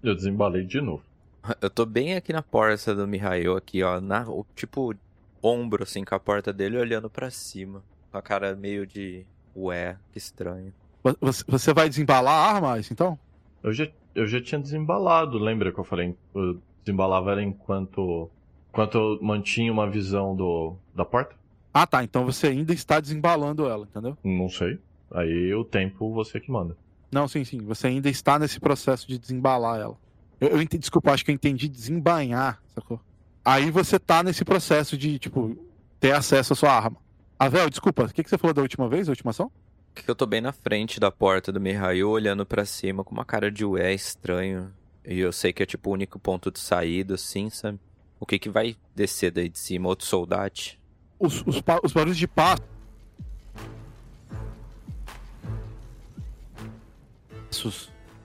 Eu 0.04 0.14
desembalei 0.16 0.64
de 0.66 0.80
novo. 0.82 1.04
Eu 1.62 1.70
tô 1.70 1.86
bem 1.86 2.16
aqui 2.16 2.32
na 2.34 2.42
porta 2.42 2.94
do 2.96 3.08
Mihail, 3.08 3.56
aqui, 3.56 3.84
ó. 3.84 4.00
Na, 4.02 4.26
tipo, 4.56 4.94
ombro, 5.42 5.84
assim, 5.84 6.04
com 6.04 6.16
a 6.16 6.20
porta 6.20 6.52
dele, 6.54 6.78
olhando 6.78 7.10
pra 7.10 7.30
cima. 7.30 7.84
Com 8.12 8.18
a 8.18 8.22
cara 8.22 8.56
meio 8.56 8.86
de. 8.86 9.26
Ué, 9.56 9.98
que 10.12 10.18
estranho. 10.18 10.74
Vo- 11.04 11.18
Você, 11.22 11.44
você 11.48 11.74
vai 11.74 11.90
desembalar 11.90 12.34
a 12.34 12.54
arma, 12.56 12.80
Ice, 12.80 12.94
então? 12.94 13.18
Eu 13.64 13.74
já, 13.74 13.88
eu 14.14 14.28
já 14.28 14.42
tinha 14.42 14.60
desembalado, 14.62 15.38
lembra 15.38 15.72
que 15.72 15.80
eu 15.80 15.84
falei? 15.84 16.16
Eu 16.34 16.62
desembalava 16.84 17.32
ela 17.32 17.44
enquanto, 17.44 18.30
enquanto 18.70 18.98
eu 18.98 19.20
mantinha 19.22 19.72
uma 19.72 19.90
visão 19.90 20.36
do, 20.36 20.76
da 20.96 21.04
porta? 21.04 21.36
Ah, 21.74 21.86
tá. 21.88 22.04
Então 22.04 22.24
você 22.26 22.48
ainda 22.48 22.74
está 22.74 23.00
desembalando 23.00 23.68
ela, 23.68 23.86
entendeu? 23.86 24.18
Não 24.24 24.48
sei. 24.50 24.80
Aí 25.12 25.54
o 25.54 25.64
tempo 25.64 26.12
você 26.14 26.40
que 26.40 26.52
manda. 26.52 26.76
Não, 27.12 27.28
sim, 27.28 27.44
sim. 27.44 27.60
Você 27.62 27.88
ainda 27.88 28.10
está 28.10 28.38
nesse 28.38 28.60
processo 28.60 29.08
de 29.08 29.18
desembalar 29.18 29.80
ela. 29.80 29.98
Eu, 30.40 30.50
eu 30.50 30.62
entendi, 30.62 30.80
desculpa, 30.80 31.12
acho 31.12 31.26
que 31.26 31.32
eu 31.32 31.36
entendi 31.36 31.68
desembanhar, 31.68 32.62
sacou? 32.74 33.00
Aí 33.44 33.72
você 33.72 33.98
tá 33.98 34.24
nesse 34.24 34.44
processo 34.44 34.98
de, 34.98 35.18
tipo, 35.18 35.58
ter 36.00 36.12
acesso 36.12 36.54
à 36.54 36.56
sua 36.56 36.72
arma. 36.72 36.98
Avel, 37.40 37.70
desculpa, 37.70 38.04
o 38.04 38.14
que, 38.14 38.24
que 38.24 38.30
você 38.30 38.38
falou 38.38 38.54
da 38.54 38.62
última 38.62 38.90
vez, 38.90 39.08
da 39.08 39.12
última 39.12 39.32
ação? 39.32 39.52
Que 39.96 40.10
eu 40.10 40.16
tô 40.16 40.26
bem 40.26 40.42
na 40.42 40.52
frente 40.52 41.00
da 41.00 41.12
porta 41.12 41.52
do 41.52 41.60
Mihail, 41.60 42.10
olhando 42.10 42.46
pra 42.46 42.66
cima 42.66 43.04
com 43.04 43.14
uma 43.14 43.26
cara 43.26 43.52
de 43.52 43.66
ué 43.66 43.94
estranho. 43.94 44.72
E 45.06 45.20
eu 45.20 45.32
sei 45.32 45.54
que 45.54 45.64
é 45.64 45.66
tipo 45.66 45.90
o 45.90 45.94
único 45.94 46.20
ponto 46.20 46.52
de 46.52 46.60
saída, 46.60 47.16
assim, 47.16 47.50
sabe? 47.50 47.80
O 48.20 48.26
que 48.26 48.38
que 48.38 48.50
vai 48.50 48.76
descer 48.96 49.32
daí 49.32 49.50
de 49.50 49.58
cima? 49.58 49.88
Outro 49.88 50.06
soldado? 50.06 50.54
Os, 51.20 51.42
os, 51.48 51.64
os 51.84 51.94
barulhos 51.94 52.18
de 52.18 52.28
passos 52.28 52.62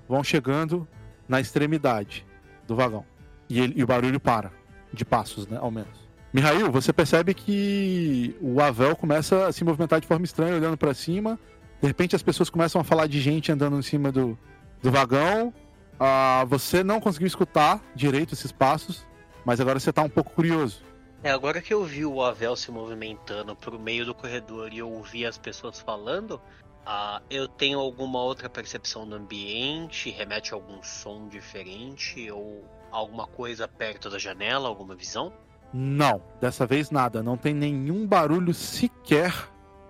vão 0.09 0.25
chegando 0.25 0.87
na 1.29 1.41
extremidade 1.41 2.27
do 2.67 2.75
vagão. 2.77 3.05
E, 3.49 3.61
ele- 3.61 3.75
e 3.77 3.83
o 3.83 3.87
barulho 3.87 4.19
para, 4.21 4.51
de 4.93 5.05
passos, 5.05 5.47
né, 5.47 5.59
ao 5.61 5.71
menos. 5.71 6.01
Mihail, 6.33 6.71
você 6.71 6.93
percebe 6.93 7.35
que 7.35 8.35
o 8.41 8.61
Avel 8.61 8.97
começa 8.97 9.47
a 9.47 9.53
se 9.53 9.63
movimentar 9.65 10.01
de 10.01 10.07
forma 10.07 10.25
estranha, 10.25 10.55
olhando 10.57 10.77
pra 10.79 10.95
cima. 10.95 11.39
De 11.81 11.87
repente 11.87 12.17
as 12.17 12.23
pessoas 12.23 12.49
começam 12.49 12.81
a 12.81 12.85
falar 12.85 13.07
de 13.07 13.21
gente 13.21 13.53
andando 13.53 13.79
em 13.79 13.83
cima 13.83 14.11
do, 14.11 14.39
do 14.83 14.91
vagão. 14.91 15.53
Ah, 16.01 16.45
você 16.49 16.83
não 16.83 17.01
conseguiu 17.01 17.27
escutar 17.27 17.83
direito 17.95 18.33
esses 18.33 18.51
passos, 18.51 19.07
mas 19.45 19.61
agora 19.61 19.79
você 19.79 19.93
tá 19.93 20.03
um 20.03 20.09
pouco 20.09 20.33
curioso. 20.33 20.83
É, 21.23 21.31
agora 21.31 21.61
que 21.61 21.73
eu 21.73 21.85
vi 21.85 22.05
o 22.05 22.23
Avel 22.23 22.57
se 22.57 22.71
movimentando 22.73 23.55
pro 23.55 23.79
meio 23.79 24.05
do 24.07 24.15
corredor 24.15 24.73
e 24.73 24.79
eu 24.79 24.91
ouvi 24.91 25.25
as 25.27 25.37
pessoas 25.39 25.79
falando, 25.81 26.41
ah, 26.85 27.23
eu 27.31 27.47
tenho 27.47 27.79
alguma 27.79 28.21
outra 28.23 28.49
percepção 28.49 29.09
do 29.09 29.15
ambiente? 29.15 30.11
Remete 30.11 30.53
a 30.53 30.57
algum 30.57 30.83
som 30.83 31.29
diferente? 31.29 32.31
Ou 32.31 32.65
alguma 32.91 33.27
coisa 33.27 33.69
perto 33.69 34.11
da 34.11 34.19
janela? 34.19 34.69
Alguma 34.69 34.95
visão? 34.95 35.33
Não, 35.73 36.23
dessa 36.41 36.67
vez 36.67 36.91
nada. 36.91 37.23
Não 37.23 37.37
tem 37.37 37.55
nenhum 37.55 38.07
barulho 38.07 38.53
sequer 38.53 39.33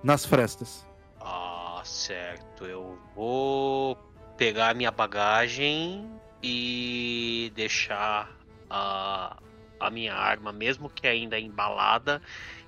nas 0.02 0.24
frestas. 0.24 0.86
Ah, 1.20 1.80
certo. 1.84 2.64
Eu 2.64 2.98
vou 3.14 3.96
pegar 4.36 4.74
minha 4.74 4.90
bagagem 4.90 6.10
e 6.42 7.50
deixar 7.54 8.30
a, 8.68 9.38
a 9.80 9.90
minha 9.90 10.14
arma, 10.14 10.52
mesmo 10.52 10.90
que 10.90 11.06
ainda 11.06 11.38
embalada, 11.38 12.20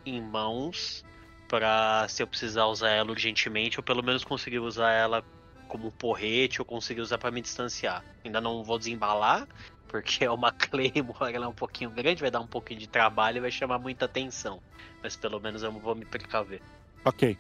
em 0.07 0.20
mãos, 0.20 1.05
para 1.49 2.07
se 2.09 2.22
eu 2.22 2.26
precisar 2.26 2.66
usar 2.66 2.90
ela 2.90 3.11
urgentemente, 3.11 3.78
ou 3.78 3.84
pelo 3.84 4.03
menos 4.03 4.24
conseguir 4.24 4.59
usar 4.59 4.90
ela 4.92 5.24
como 5.68 5.90
porrete, 5.92 6.61
ou 6.61 6.64
conseguir 6.64 7.01
usar 7.01 7.18
para 7.18 7.30
me 7.30 7.40
distanciar. 7.40 8.05
Ainda 8.24 8.40
não 8.40 8.62
vou 8.62 8.78
desembalar, 8.78 9.47
porque 9.88 10.24
é 10.24 10.30
uma 10.30 10.53
Claymore, 10.53 11.34
ela 11.34 11.47
é 11.47 11.49
um 11.49 11.53
pouquinho 11.55 11.90
grande, 11.90 12.20
vai 12.22 12.30
dar 12.30 12.40
um 12.40 12.47
pouquinho 12.47 12.80
de 12.80 12.88
trabalho 12.88 13.38
e 13.38 13.40
vai 13.40 13.51
chamar 13.51 13.78
muita 13.78 14.05
atenção. 14.05 14.61
Mas 15.03 15.16
pelo 15.16 15.40
menos 15.40 15.62
eu 15.62 15.72
vou 15.72 15.95
me 15.95 16.05
precaver. 16.05 16.62
Ok. 17.05 17.36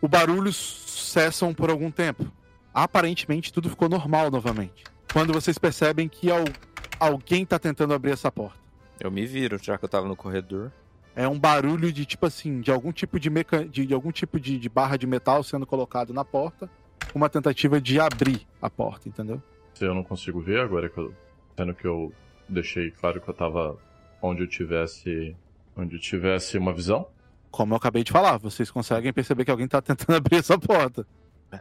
O 0.00 0.08
barulho 0.08 0.52
cessam 0.52 1.52
por 1.52 1.70
algum 1.70 1.90
tempo. 1.90 2.30
Aparentemente 2.72 3.52
tudo 3.52 3.68
ficou 3.68 3.88
normal 3.88 4.30
novamente. 4.30 4.84
Quando 5.12 5.32
vocês 5.32 5.58
percebem 5.58 6.08
que 6.08 6.30
al- 6.30 6.44
alguém 6.98 7.44
tá 7.44 7.58
tentando 7.58 7.92
abrir 7.92 8.12
essa 8.12 8.30
porta. 8.30 8.58
Eu 9.00 9.10
me 9.10 9.26
viro, 9.26 9.58
já 9.60 9.76
que 9.76 9.84
eu 9.84 9.88
tava 9.88 10.06
no 10.06 10.14
corredor. 10.14 10.70
É 11.20 11.28
um 11.28 11.38
barulho 11.38 11.92
de 11.92 12.06
tipo 12.06 12.24
assim, 12.24 12.60
de 12.62 12.70
algum 12.70 12.92
tipo 12.92 13.20
de, 13.20 13.28
meca... 13.28 13.62
de, 13.64 13.84
de 13.84 13.92
algum 13.92 14.10
tipo 14.10 14.40
de, 14.40 14.58
de 14.58 14.68
barra 14.70 14.96
de 14.96 15.06
metal 15.06 15.42
sendo 15.42 15.66
colocado 15.66 16.14
na 16.14 16.24
porta, 16.24 16.70
uma 17.14 17.28
tentativa 17.28 17.78
de 17.78 18.00
abrir 18.00 18.46
a 18.62 18.70
porta, 18.70 19.06
entendeu? 19.06 19.42
Se 19.74 19.84
eu 19.84 19.94
não 19.94 20.02
consigo 20.02 20.40
ver 20.40 20.60
agora, 20.60 20.88
que 20.88 20.96
eu, 20.96 21.14
sendo 21.58 21.74
que 21.74 21.86
eu 21.86 22.10
deixei 22.48 22.90
claro 22.90 23.20
que 23.20 23.28
eu 23.28 23.34
tava 23.34 23.76
onde 24.22 24.42
eu 24.42 24.46
tivesse. 24.46 25.36
Onde 25.76 25.96
eu 25.96 26.00
tivesse 26.00 26.56
uma 26.56 26.72
visão? 26.72 27.06
Como 27.50 27.74
eu 27.74 27.76
acabei 27.76 28.02
de 28.02 28.12
falar, 28.12 28.38
vocês 28.38 28.70
conseguem 28.70 29.12
perceber 29.12 29.44
que 29.44 29.50
alguém 29.50 29.68
tá 29.68 29.82
tentando 29.82 30.16
abrir 30.16 30.36
essa 30.36 30.58
porta. 30.58 31.06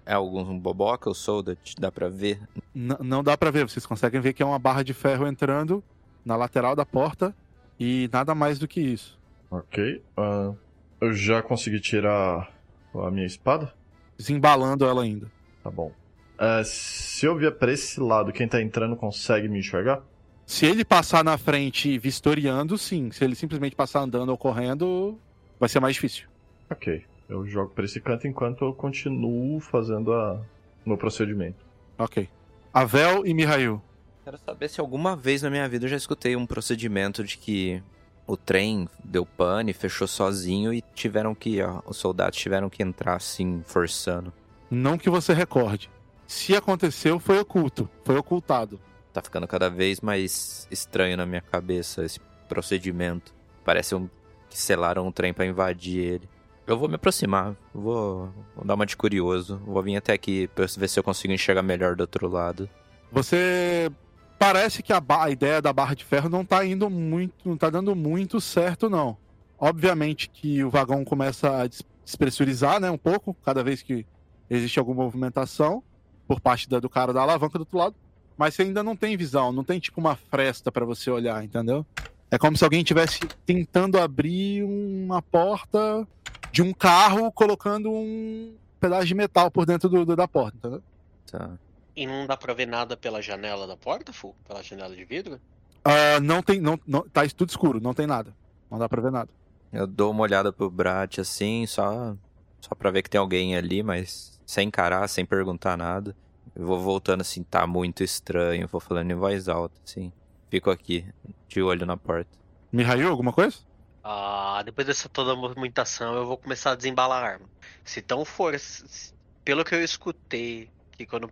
É 0.05 0.13
algum 0.13 0.57
boboca 0.57 1.09
ou 1.09 1.13
soldat? 1.13 1.75
Dá 1.77 1.91
pra 1.91 2.07
ver? 2.07 2.39
N- 2.73 2.95
não 3.01 3.21
dá 3.21 3.37
pra 3.37 3.51
ver, 3.51 3.67
vocês 3.67 3.85
conseguem 3.85 4.21
ver 4.21 4.31
que 4.31 4.41
é 4.41 4.45
uma 4.45 4.57
barra 4.59 4.83
de 4.83 4.93
ferro 4.93 5.27
entrando 5.27 5.83
na 6.23 6.37
lateral 6.37 6.77
da 6.77 6.85
porta 6.85 7.35
e 7.77 8.09
nada 8.13 8.33
mais 8.33 8.57
do 8.57 8.65
que 8.67 8.79
isso. 8.79 9.18
Ok. 9.51 10.01
ah, 10.17 10.53
eu 11.01 11.13
já 11.13 11.41
consegui 11.41 11.79
tirar 11.79 12.51
a 12.93 13.11
minha 13.11 13.25
espada? 13.25 13.73
Desembalando 14.17 14.85
ela 14.85 15.03
ainda. 15.03 15.31
Tá 15.63 15.71
bom. 15.71 15.91
Ah, 16.37 16.61
se 16.63 17.25
eu 17.25 17.37
vier 17.37 17.51
pra 17.51 17.71
esse 17.71 17.99
lado, 17.99 18.31
quem 18.31 18.47
tá 18.47 18.61
entrando 18.61 18.95
consegue 18.95 19.47
me 19.47 19.59
enxergar? 19.59 20.01
Se 20.45 20.65
ele 20.65 20.83
passar 20.83 21.23
na 21.23 21.37
frente 21.37 21.97
vistoriando, 21.97 22.77
sim. 22.77 23.11
Se 23.11 23.23
ele 23.23 23.35
simplesmente 23.35 23.75
passar 23.75 24.01
andando 24.01 24.29
ou 24.29 24.37
correndo, 24.37 25.17
vai 25.59 25.69
ser 25.69 25.79
mais 25.79 25.93
difícil. 25.93 26.27
Ok. 26.69 27.03
Eu 27.29 27.45
jogo 27.45 27.71
pra 27.73 27.85
esse 27.85 28.01
canto 28.01 28.27
enquanto 28.27 28.65
eu 28.65 28.73
continuo 28.73 29.59
fazendo 29.59 30.11
a... 30.11 30.41
meu 30.85 30.97
procedimento. 30.97 31.63
Ok. 31.97 32.27
Avel 32.73 33.25
e 33.25 33.33
Mihail. 33.33 33.81
Quero 34.23 34.37
saber 34.39 34.69
se 34.69 34.81
alguma 34.81 35.15
vez 35.15 35.43
na 35.43 35.49
minha 35.49 35.67
vida 35.69 35.85
eu 35.85 35.89
já 35.89 35.97
escutei 35.97 36.35
um 36.35 36.45
procedimento 36.45 37.23
de 37.23 37.37
que 37.37 37.83
o 38.29 38.37
trem 38.37 38.87
deu 39.03 39.25
pane, 39.25 39.73
fechou 39.73 40.07
sozinho 40.07 40.71
e 40.71 40.83
tiveram 40.93 41.33
que. 41.33 41.61
Ó, 41.63 41.81
os 41.85 41.97
soldados 41.97 42.37
tiveram 42.37 42.69
que 42.69 42.83
entrar 42.83 43.15
assim, 43.15 43.63
forçando. 43.65 44.31
Não 44.69 44.99
que 44.99 45.09
você 45.09 45.33
recorde. 45.33 45.89
Se 46.27 46.55
aconteceu, 46.55 47.19
foi 47.19 47.39
oculto. 47.39 47.89
Foi 48.03 48.15
ocultado. 48.15 48.79
Tá 49.11 49.19
ficando 49.19 49.47
cada 49.47 49.67
vez 49.67 49.99
mais 49.99 50.67
estranho 50.69 51.17
na 51.17 51.25
minha 51.25 51.41
cabeça 51.41 52.05
esse 52.05 52.19
procedimento. 52.47 53.33
Parece 53.65 53.95
um, 53.95 54.07
que 54.47 54.59
selaram 54.59 55.07
um 55.07 55.11
trem 55.11 55.33
pra 55.33 55.47
invadir 55.47 55.97
ele. 55.97 56.29
Eu 56.67 56.77
vou 56.77 56.87
me 56.87 56.95
aproximar, 56.95 57.55
vou, 57.73 58.31
vou 58.55 58.63
dar 58.63 58.75
uma 58.75 58.85
de 58.85 58.95
curioso, 58.95 59.59
vou 59.65 59.81
vir 59.81 59.95
até 59.95 60.13
aqui 60.13 60.47
pra 60.49 60.67
ver 60.77 60.87
se 60.87 60.99
eu 60.99 61.03
consigo 61.03 61.33
enxergar 61.33 61.63
melhor 61.63 61.95
do 61.95 62.01
outro 62.01 62.27
lado. 62.27 62.69
Você 63.11 63.91
parece 64.39 64.81
que 64.81 64.93
a, 64.93 65.03
a 65.07 65.29
ideia 65.29 65.61
da 65.61 65.71
barra 65.73 65.93
de 65.93 66.03
ferro 66.05 66.29
não 66.29 66.43
tá 66.45 66.65
indo 66.65 66.89
muito, 66.89 67.33
não 67.47 67.57
tá 67.57 67.69
dando 67.69 67.93
muito 67.95 68.39
certo 68.41 68.89
não. 68.89 69.17
Obviamente 69.59 70.29
que 70.29 70.63
o 70.63 70.69
vagão 70.69 71.03
começa 71.03 71.61
a 71.61 71.67
des- 71.67 71.83
despressurizar, 72.05 72.79
né, 72.79 72.89
um 72.89 72.97
pouco, 72.97 73.35
cada 73.45 73.61
vez 73.63 73.81
que 73.83 74.05
existe 74.49 74.79
alguma 74.79 75.03
movimentação 75.03 75.83
por 76.27 76.39
parte 76.39 76.67
da- 76.69 76.79
do 76.79 76.89
cara 76.89 77.11
da 77.13 77.21
alavanca 77.21 77.57
do 77.59 77.61
outro 77.61 77.77
lado, 77.77 77.95
mas 78.37 78.53
você 78.55 78.61
ainda 78.63 78.81
não 78.81 78.95
tem 78.95 79.17
visão, 79.17 79.51
não 79.51 79.63
tem 79.63 79.79
tipo 79.79 79.99
uma 79.99 80.15
fresta 80.15 80.71
pra 80.71 80.85
você 80.85 81.11
olhar, 81.11 81.43
entendeu? 81.43 81.85
É 82.31 82.37
como 82.37 82.55
se 82.55 82.63
alguém 82.63 82.79
estivesse 82.81 83.19
tentando 83.45 83.99
abrir 83.99 84.63
uma 84.63 85.21
porta 85.21 86.07
de 86.51 86.61
um 86.61 86.71
carro 86.73 87.31
colocando 87.31 87.91
um 87.91 88.53
pedaço 88.79 89.05
de 89.07 89.13
metal 89.15 89.51
por 89.51 89.65
dentro 89.65 89.89
do- 89.89 90.05
do- 90.05 90.15
da 90.15 90.27
porta, 90.27 90.57
entendeu? 90.57 90.81
Tá. 91.29 91.51
E 91.99 92.07
não 92.07 92.25
dá 92.25 92.37
pra 92.37 92.53
ver 92.53 92.65
nada 92.65 92.95
pela 92.95 93.21
janela 93.21 93.67
da 93.67 93.75
porta, 93.75 94.13
Fu? 94.13 94.33
Pela 94.47 94.63
janela 94.63 94.95
de 94.95 95.03
vidro? 95.03 95.37
Ah, 95.83 96.17
não 96.21 96.41
tem. 96.41 96.61
Não, 96.61 96.79
não, 96.87 97.01
tá 97.09 97.27
tudo 97.35 97.49
escuro, 97.49 97.81
não 97.81 97.93
tem 97.93 98.07
nada. 98.07 98.33
Não 98.71 98.79
dá 98.79 98.87
pra 98.87 99.01
ver 99.01 99.11
nada. 99.11 99.29
Eu 99.69 99.85
dou 99.85 100.11
uma 100.11 100.21
olhada 100.23 100.53
pro 100.53 100.69
Brat 100.69 101.19
assim, 101.19 101.65
só, 101.67 102.15
só 102.61 102.73
pra 102.73 102.89
ver 102.89 103.03
que 103.03 103.09
tem 103.09 103.19
alguém 103.19 103.57
ali, 103.57 103.83
mas 103.83 104.39
sem 104.45 104.69
encarar, 104.69 105.09
sem 105.09 105.25
perguntar 105.25 105.75
nada. 105.75 106.15
Eu 106.55 106.65
vou 106.65 106.79
voltando 106.79 107.19
assim, 107.19 107.43
tá 107.43 107.67
muito 107.67 108.01
estranho, 108.01 108.65
vou 108.69 108.79
falando 108.79 109.11
em 109.11 109.15
voz 109.15 109.49
alta, 109.49 109.75
assim. 109.85 110.11
Fico 110.49 110.71
aqui, 110.71 111.05
de 111.49 111.61
olho 111.61 111.85
na 111.85 111.97
porta. 111.97 112.31
Mihail, 112.71 113.09
alguma 113.09 113.33
coisa? 113.33 113.57
Ah, 114.01 114.61
depois 114.63 114.87
dessa 114.87 115.09
toda 115.09 115.35
movimentação, 115.35 116.15
eu 116.15 116.25
vou 116.25 116.37
começar 116.37 116.71
a 116.71 116.75
desembalar 116.75 117.21
a 117.23 117.27
arma. 117.27 117.49
Se 117.83 118.01
tão 118.01 118.23
for, 118.23 118.57
se- 118.57 119.13
pelo 119.43 119.65
que 119.65 119.75
eu 119.75 119.83
escutei, 119.83 120.69
que 120.93 121.05
quando 121.05 121.29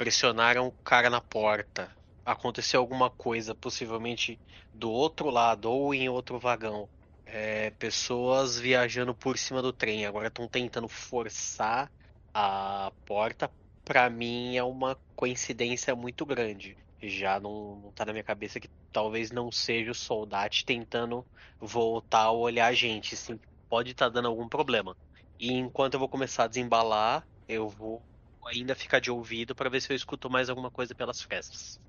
pressionaram 0.00 0.66
o 0.66 0.72
cara 0.82 1.10
na 1.10 1.20
porta, 1.20 1.94
aconteceu 2.24 2.80
alguma 2.80 3.10
coisa, 3.10 3.54
possivelmente 3.54 4.40
do 4.72 4.90
outro 4.90 5.28
lado 5.28 5.70
ou 5.70 5.92
em 5.92 6.08
outro 6.08 6.38
vagão. 6.38 6.88
É, 7.26 7.68
pessoas 7.72 8.58
viajando 8.58 9.14
por 9.14 9.36
cima 9.36 9.60
do 9.60 9.74
trem, 9.74 10.06
agora 10.06 10.28
estão 10.28 10.48
tentando 10.48 10.88
forçar 10.88 11.92
a 12.32 12.90
porta. 13.04 13.52
Pra 13.84 14.08
mim 14.08 14.56
é 14.56 14.64
uma 14.64 14.98
coincidência 15.14 15.94
muito 15.94 16.24
grande. 16.24 16.78
Já 17.02 17.38
não, 17.38 17.76
não 17.82 17.92
tá 17.92 18.06
na 18.06 18.12
minha 18.12 18.24
cabeça 18.24 18.58
que 18.58 18.70
talvez 18.90 19.30
não 19.30 19.52
seja 19.52 19.90
o 19.90 19.94
soldado 19.94 20.56
tentando 20.64 21.26
voltar 21.60 22.22
a 22.22 22.32
olhar 22.32 22.68
a 22.68 22.72
gente. 22.72 23.18
Sim, 23.18 23.38
pode 23.68 23.90
estar 23.90 24.08
dando 24.08 24.28
algum 24.28 24.48
problema. 24.48 24.96
E 25.38 25.52
enquanto 25.52 25.92
eu 25.94 26.00
vou 26.00 26.08
começar 26.08 26.44
a 26.44 26.48
desembalar, 26.48 27.28
eu 27.46 27.68
vou 27.68 28.02
ainda 28.50 28.74
ficar 28.74 29.00
de 29.00 29.10
ouvido 29.10 29.54
pra 29.54 29.68
ver 29.68 29.80
se 29.80 29.92
eu 29.92 29.96
escuto 29.96 30.28
mais 30.28 30.50
alguma 30.50 30.70
coisa 30.70 30.94
pelas 30.94 31.22
frestas. 31.22 31.80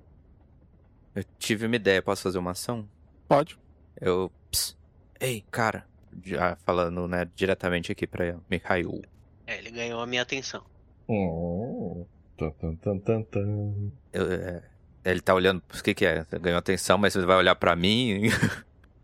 Eu 1.14 1.24
tive 1.38 1.66
uma 1.66 1.76
ideia, 1.76 2.02
posso 2.02 2.22
fazer 2.22 2.38
uma 2.38 2.52
ação? 2.52 2.88
Pode. 3.28 3.58
Eu. 4.00 4.32
Ps, 4.50 4.76
ei, 5.20 5.44
cara. 5.50 5.86
Já 6.22 6.56
falando, 6.64 7.08
né, 7.08 7.28
diretamente 7.34 7.90
aqui 7.90 8.06
pra 8.06 8.36
Mikhail. 8.50 9.02
É, 9.46 9.58
ele 9.58 9.70
ganhou 9.70 10.00
a 10.00 10.06
minha 10.06 10.22
atenção. 10.22 10.64
Oh. 11.08 12.06
Tan, 12.36 12.50
tan, 12.50 12.76
tan, 12.76 12.98
tan, 12.98 13.22
tan. 13.22 13.92
Eu, 14.12 14.32
é, 14.32 14.62
ele 15.04 15.20
tá 15.20 15.34
olhando. 15.34 15.62
O 15.74 15.82
que, 15.82 15.94
que 15.94 16.04
é? 16.04 16.24
Você 16.24 16.38
ganhou 16.38 16.58
atenção, 16.58 16.98
mas 16.98 17.12
você 17.12 17.24
vai 17.24 17.36
olhar 17.36 17.54
pra 17.54 17.76
mim? 17.76 18.28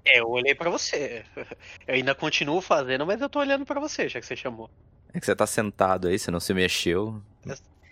É, 0.05 0.21
eu 0.21 0.29
olhei 0.31 0.55
pra 0.55 0.71
você. 0.71 1.25
Eu 1.87 1.95
ainda 1.95 2.15
continuo 2.15 2.63
fazendo, 2.63 3.05
mas 3.07 3.21
eu 3.21 3.29
tô 3.29 3.41
olhando 3.41 3.67
pra 3.67 3.79
você, 3.79 4.09
já 4.09 4.19
que 4.19 4.27
você 4.27 4.37
chamou. 4.37 4.71
É 5.13 5.21
que 5.21 5.27
você 5.27 5.37
tá 5.37 5.47
sentado 5.47 6.09
aí, 6.09 6.19
você 6.19 6.31
não 6.31 6.41
se 6.41 6.55
mexeu. 6.55 7.23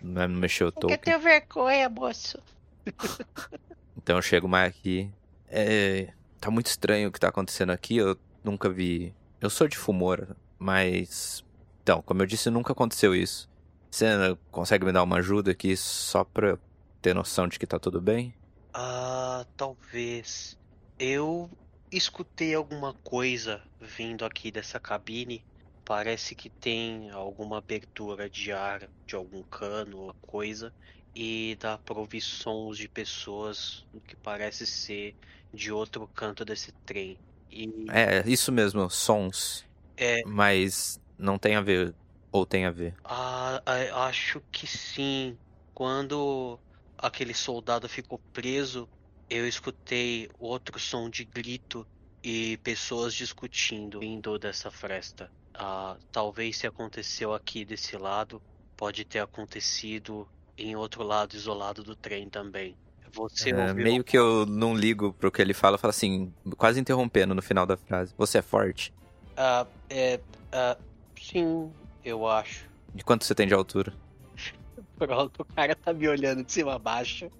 Não 0.02 0.22
é- 0.22 0.28
não 0.28 0.36
mexeu 0.40 0.68
o 0.68 0.72
Porque 0.72 0.96
token. 0.96 0.98
tenho 0.98 1.18
vergonha, 1.20 1.88
moço. 1.88 2.38
Então 3.96 4.16
eu 4.16 4.22
chego 4.22 4.46
mais 4.48 4.68
aqui. 4.70 5.11
É, 5.48 6.12
tá 6.40 6.48
muito 6.50 6.66
estranho 6.66 7.09
o 7.09 7.12
que 7.12 7.18
tá 7.18 7.28
acontecendo 7.28 7.70
aqui. 7.70 7.96
Eu 7.96 8.16
nunca 8.44 8.68
vi. 8.68 9.12
Eu 9.40 9.50
sou 9.50 9.66
de 9.66 9.76
Fumora, 9.76 10.36
mas. 10.59 11.44
Então, 11.82 12.00
como 12.02 12.22
eu 12.22 12.26
disse, 12.26 12.48
nunca 12.50 12.72
aconteceu 12.72 13.14
isso. 13.14 13.48
Você 13.90 14.07
consegue 14.52 14.84
me 14.84 14.92
dar 14.92 15.02
uma 15.02 15.16
ajuda 15.16 15.50
aqui 15.50 15.76
só 15.76 16.22
pra 16.22 16.50
eu 16.50 16.59
ter 17.02 17.14
noção 17.14 17.48
de 17.48 17.59
que 17.59 17.66
tá 17.66 17.78
tudo 17.80 18.00
bem? 18.00 18.32
Ah, 18.72 19.44
talvez. 19.57 20.57
Eu 20.98 21.50
escutei 21.90 22.54
alguma 22.54 22.94
coisa 23.02 23.61
vindo 23.80 24.24
aqui 24.24 24.50
dessa 24.52 24.78
cabine. 24.78 25.44
Parece 25.87 26.37
que 26.37 26.51
tem 26.51 27.11
alguma 27.11 27.59
abertura 27.59 28.28
de 28.30 28.53
ar 28.53 28.91
de 29.07 29.16
algum 29.16 29.43
cano 29.45 30.01
ou 30.01 30.14
coisa. 30.20 30.74
E 31.14 31.57
dá 31.61 31.78
pra 31.78 31.99
ouvir 31.99 32.20
sons 32.20 32.76
de 32.78 32.89
pessoas 32.91 33.87
que 34.07 34.16
parece 34.18 34.66
ser 34.66 35.16
de 35.53 35.72
outro 35.72 36.07
canto 36.09 36.45
desse 36.45 36.72
trem. 36.84 37.18
E 37.51 37.66
É, 37.89 38.28
isso 38.28 38.51
mesmo, 38.53 38.89
sons. 38.91 39.64
é. 39.97 40.22
Mas 40.24 40.99
não 41.18 41.39
tem 41.39 41.57
a 41.57 41.62
ver. 41.62 41.97
Ou 42.32 42.47
tem 42.47 42.66
a 42.66 42.70
ver. 42.72 42.97
Ah, 43.05 43.62
ah, 43.66 44.07
acho 44.09 44.43
que 44.53 44.66
sim. 44.66 45.39
Quando 45.74 46.61
aquele 46.99 47.32
soldado 47.34 47.89
ficou 47.89 48.18
preso, 48.32 48.91
eu 49.30 49.47
escutei 49.47 50.28
outro 50.39 50.78
som 50.78 51.09
de 51.09 51.24
grito 51.24 51.89
e 52.22 52.59
pessoas 52.59 53.14
discutindo 53.14 54.01
vindo 54.01 54.39
dessa 54.39 54.70
fresta. 54.70 55.32
Ah, 55.59 55.96
talvez 56.12 56.57
se 56.59 56.66
aconteceu 56.66 57.32
aqui 57.32 57.64
desse 57.64 57.96
lado, 57.96 58.40
pode 58.76 59.04
ter 59.04 59.20
acontecido 59.20 60.28
em 60.59 60.76
outro 60.76 61.02
lado 61.02 61.34
isolado 61.34 61.82
do 61.82 61.94
trem 61.96 62.28
também. 62.28 62.76
Você 63.12 63.50
É, 63.50 63.68
ouviu? 63.68 63.84
meio 63.84 64.04
que 64.04 64.16
eu 64.18 64.44
não 64.46 64.74
ligo 64.74 65.12
pro 65.14 65.30
que 65.30 65.40
ele 65.40 65.54
fala, 65.54 65.74
eu 65.74 65.78
falo 65.78 65.90
assim, 65.90 66.32
quase 66.57 66.78
interrompendo 66.80 67.34
no 67.34 67.40
final 67.42 67.64
da 67.66 67.76
frase. 67.76 68.12
Você 68.18 68.38
é 68.38 68.42
forte? 68.42 68.92
Ah, 69.36 69.66
é, 69.88 70.20
ah, 70.52 70.76
sim, 71.18 71.70
eu 72.04 72.26
acho. 72.26 72.64
De 72.94 73.02
quanto 73.04 73.24
você 73.24 73.34
tem 73.34 73.46
de 73.46 73.54
altura? 73.54 73.92
Pronto, 74.98 75.42
o 75.42 75.44
cara 75.44 75.74
tá 75.74 75.92
me 75.92 76.09
olhando 76.09 76.44
de 76.44 76.52
cima 76.52 76.74
a 76.74 76.78
baixo. 76.78 77.30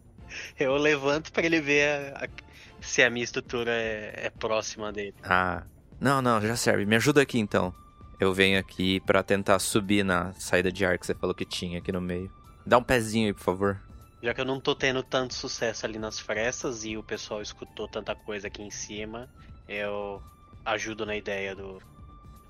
Eu 0.59 0.77
levanto 0.77 1.31
pra 1.33 1.45
ele 1.45 1.61
ver 1.61 1.89
a- 2.15 2.25
a- 2.25 2.29
se 2.81 3.03
a 3.03 3.11
minha 3.11 3.25
estrutura 3.25 3.71
é, 3.71 4.27
é 4.27 4.31
próxima 4.31 4.93
dele. 4.93 5.15
Ah, 5.23 5.63
não, 6.01 6.21
não, 6.21 6.41
já 6.41 6.57
serve. 6.57 6.85
Me 6.87 6.97
ajuda 6.97 7.23
aqui 7.23 7.39
então. 7.39 7.75
Eu 8.19 8.33
venho 8.33 8.59
aqui 8.59 9.01
pra 9.01 9.23
tentar 9.23 9.59
subir 9.59 10.05
na 10.05 10.33
saída 10.35 10.73
de 10.73 10.85
ar 10.85 10.99
que 10.99 11.07
você 11.07 11.15
falou 11.15 11.35
que 11.35 11.45
tinha 11.45 11.79
aqui 11.79 11.93
no 11.93 12.01
meio. 12.01 12.31
Dá 12.65 12.79
um 12.79 12.83
pezinho 12.83 13.27
aí, 13.27 13.33
por 13.35 13.43
favor. 13.43 13.81
Já 14.23 14.33
que 14.33 14.41
eu 14.41 14.45
não 14.45 14.59
tô 14.59 14.75
tendo 14.75 15.03
tanto 15.03 15.35
sucesso 15.35 15.85
ali 15.85 15.99
nas 15.99 16.19
frestas 16.19 16.85
e 16.85 16.97
o 16.97 17.03
pessoal 17.03 17.43
escutou 17.43 17.87
tanta 17.87 18.15
coisa 18.15 18.47
aqui 18.49 18.63
em 18.63 18.71
cima, 18.71 19.29
eu 19.69 20.23
ajudo 20.65 21.05
na 21.05 21.17
ideia 21.17 21.55
do. 21.55 21.79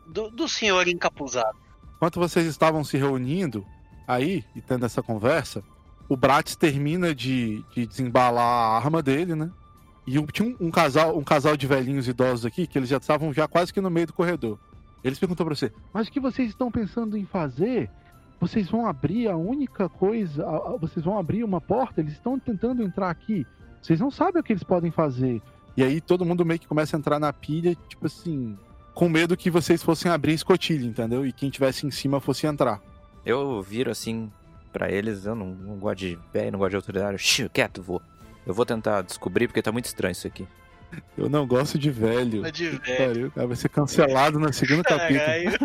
Do, 0.06 0.30
do 0.30 0.48
senhor 0.48 0.86
encapuzado. 0.86 1.58
Enquanto 1.96 2.20
vocês 2.20 2.46
estavam 2.46 2.84
se 2.84 2.96
reunindo 2.96 3.66
aí 4.06 4.44
e 4.54 4.60
tendo 4.60 4.86
essa 4.86 5.02
conversa, 5.02 5.64
o 6.08 6.16
Bratz 6.16 6.54
termina 6.54 7.12
de, 7.12 7.64
de 7.74 7.86
desembalar 7.86 8.44
a 8.44 8.76
arma 8.76 9.02
dele, 9.02 9.34
né? 9.34 9.50
E 10.06 10.24
tinha 10.28 10.48
um, 10.48 10.68
um 10.68 10.70
casal, 10.70 11.18
um 11.18 11.24
casal 11.24 11.56
de 11.56 11.66
velhinhos 11.66 12.06
idosos 12.06 12.46
aqui 12.46 12.68
que 12.68 12.78
eles 12.78 12.88
já 12.88 12.98
estavam 12.98 13.32
já 13.32 13.48
quase 13.48 13.72
que 13.72 13.80
no 13.80 13.90
meio 13.90 14.06
do 14.06 14.12
corredor. 14.12 14.56
Eles 15.04 15.18
perguntam 15.18 15.46
pra 15.46 15.54
você: 15.54 15.72
"Mas 15.92 16.08
o 16.08 16.12
que 16.12 16.20
vocês 16.20 16.48
estão 16.48 16.70
pensando 16.70 17.16
em 17.16 17.24
fazer? 17.24 17.90
Vocês 18.40 18.68
vão 18.68 18.86
abrir 18.86 19.28
a 19.28 19.36
única 19.36 19.88
coisa, 19.88 20.44
vocês 20.80 21.04
vão 21.04 21.18
abrir 21.18 21.42
uma 21.42 21.60
porta, 21.60 22.00
eles 22.00 22.12
estão 22.12 22.38
tentando 22.38 22.82
entrar 22.82 23.10
aqui. 23.10 23.46
Vocês 23.80 23.98
não 23.98 24.10
sabem 24.10 24.40
o 24.40 24.44
que 24.44 24.52
eles 24.52 24.64
podem 24.64 24.90
fazer". 24.90 25.40
E 25.76 25.82
aí 25.82 26.00
todo 26.00 26.24
mundo 26.24 26.44
meio 26.44 26.58
que 26.58 26.66
começa 26.66 26.96
a 26.96 26.98
entrar 26.98 27.18
na 27.18 27.32
pilha, 27.32 27.76
tipo 27.88 28.06
assim, 28.06 28.56
com 28.94 29.08
medo 29.08 29.36
que 29.36 29.50
vocês 29.50 29.82
fossem 29.82 30.10
abrir 30.10 30.32
escotilha, 30.32 30.86
entendeu? 30.86 31.26
E 31.26 31.32
quem 31.32 31.50
tivesse 31.50 31.86
em 31.86 31.90
cima 31.90 32.18
fosse 32.20 32.46
entrar. 32.46 32.80
Eu 33.24 33.60
viro 33.60 33.90
assim 33.90 34.30
pra 34.72 34.90
eles, 34.90 35.26
eu 35.26 35.34
não, 35.34 35.48
não 35.48 35.76
gosto 35.76 35.98
de 35.98 36.18
velho, 36.32 36.52
não 36.52 36.58
gosto 36.58 36.70
de 36.70 36.76
autoridade. 36.76 37.18
Shhh, 37.18 37.48
quieto, 37.52 37.82
vou. 37.82 38.00
Eu 38.46 38.54
vou 38.54 38.64
tentar 38.64 39.02
descobrir 39.02 39.48
porque 39.48 39.60
tá 39.60 39.70
muito 39.72 39.86
estranho 39.86 40.12
isso 40.12 40.26
aqui. 40.26 40.46
Eu 41.16 41.28
não 41.28 41.46
gosto 41.46 41.78
de 41.78 41.90
velho. 41.90 42.42
Mas 42.42 42.52
de 42.52 42.70
velho. 42.70 43.06
pariu, 43.06 43.30
cara, 43.30 43.46
vai 43.46 43.56
ser 43.56 43.68
cancelado 43.68 44.38
no 44.38 44.52
segundo 44.52 44.82
capítulo. 44.84 45.18
Caralho. 45.20 45.58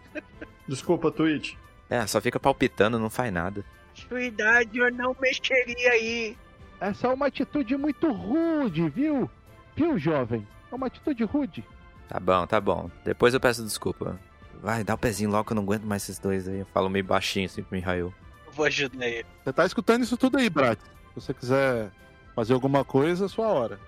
Desculpa, 0.66 1.10
Twitch. 1.10 1.54
É, 1.90 2.06
só 2.06 2.20
fica 2.20 2.40
palpitando, 2.40 2.98
não 2.98 3.10
faz 3.10 3.32
nada. 3.32 3.64
Sua 3.94 4.22
idade 4.22 4.78
eu 4.78 4.90
não 4.92 5.14
mexeria 5.20 5.90
aí. 5.90 6.36
Essa 6.80 7.06
é 7.06 7.10
uma 7.10 7.26
atitude 7.26 7.76
muito 7.76 8.10
rude, 8.10 8.88
viu? 8.88 9.30
Viu, 9.76 9.98
jovem? 9.98 10.46
É 10.70 10.74
uma 10.74 10.86
atitude 10.86 11.22
rude. 11.24 11.64
Tá 12.08 12.18
bom, 12.18 12.46
tá 12.46 12.60
bom. 12.60 12.90
Depois 13.04 13.34
eu 13.34 13.40
peço 13.40 13.62
desculpa. 13.62 14.18
Vai, 14.60 14.82
dá 14.82 14.94
o 14.94 14.98
pezinho 14.98 15.30
logo 15.30 15.44
que 15.44 15.52
eu 15.52 15.56
não 15.56 15.62
aguento 15.62 15.84
mais 15.84 16.02
esses 16.02 16.18
dois 16.18 16.48
aí. 16.48 16.60
Eu 16.60 16.66
falo 16.66 16.88
meio 16.88 17.04
baixinho 17.04 17.46
assim 17.46 17.62
pro 17.62 17.76
Mihail. 17.76 18.12
Eu 18.46 18.52
vou 18.52 18.64
ajudar 18.66 19.06
ele. 19.06 19.26
Você 19.44 19.52
tá 19.52 19.66
escutando 19.66 20.02
isso 20.02 20.16
tudo 20.16 20.38
aí, 20.38 20.48
Brat. 20.48 20.78
Se 20.80 21.20
você 21.20 21.34
quiser 21.34 21.90
fazer 22.34 22.54
alguma 22.54 22.84
coisa, 22.84 23.26
é 23.26 23.28
sua 23.28 23.48
hora. 23.48 23.78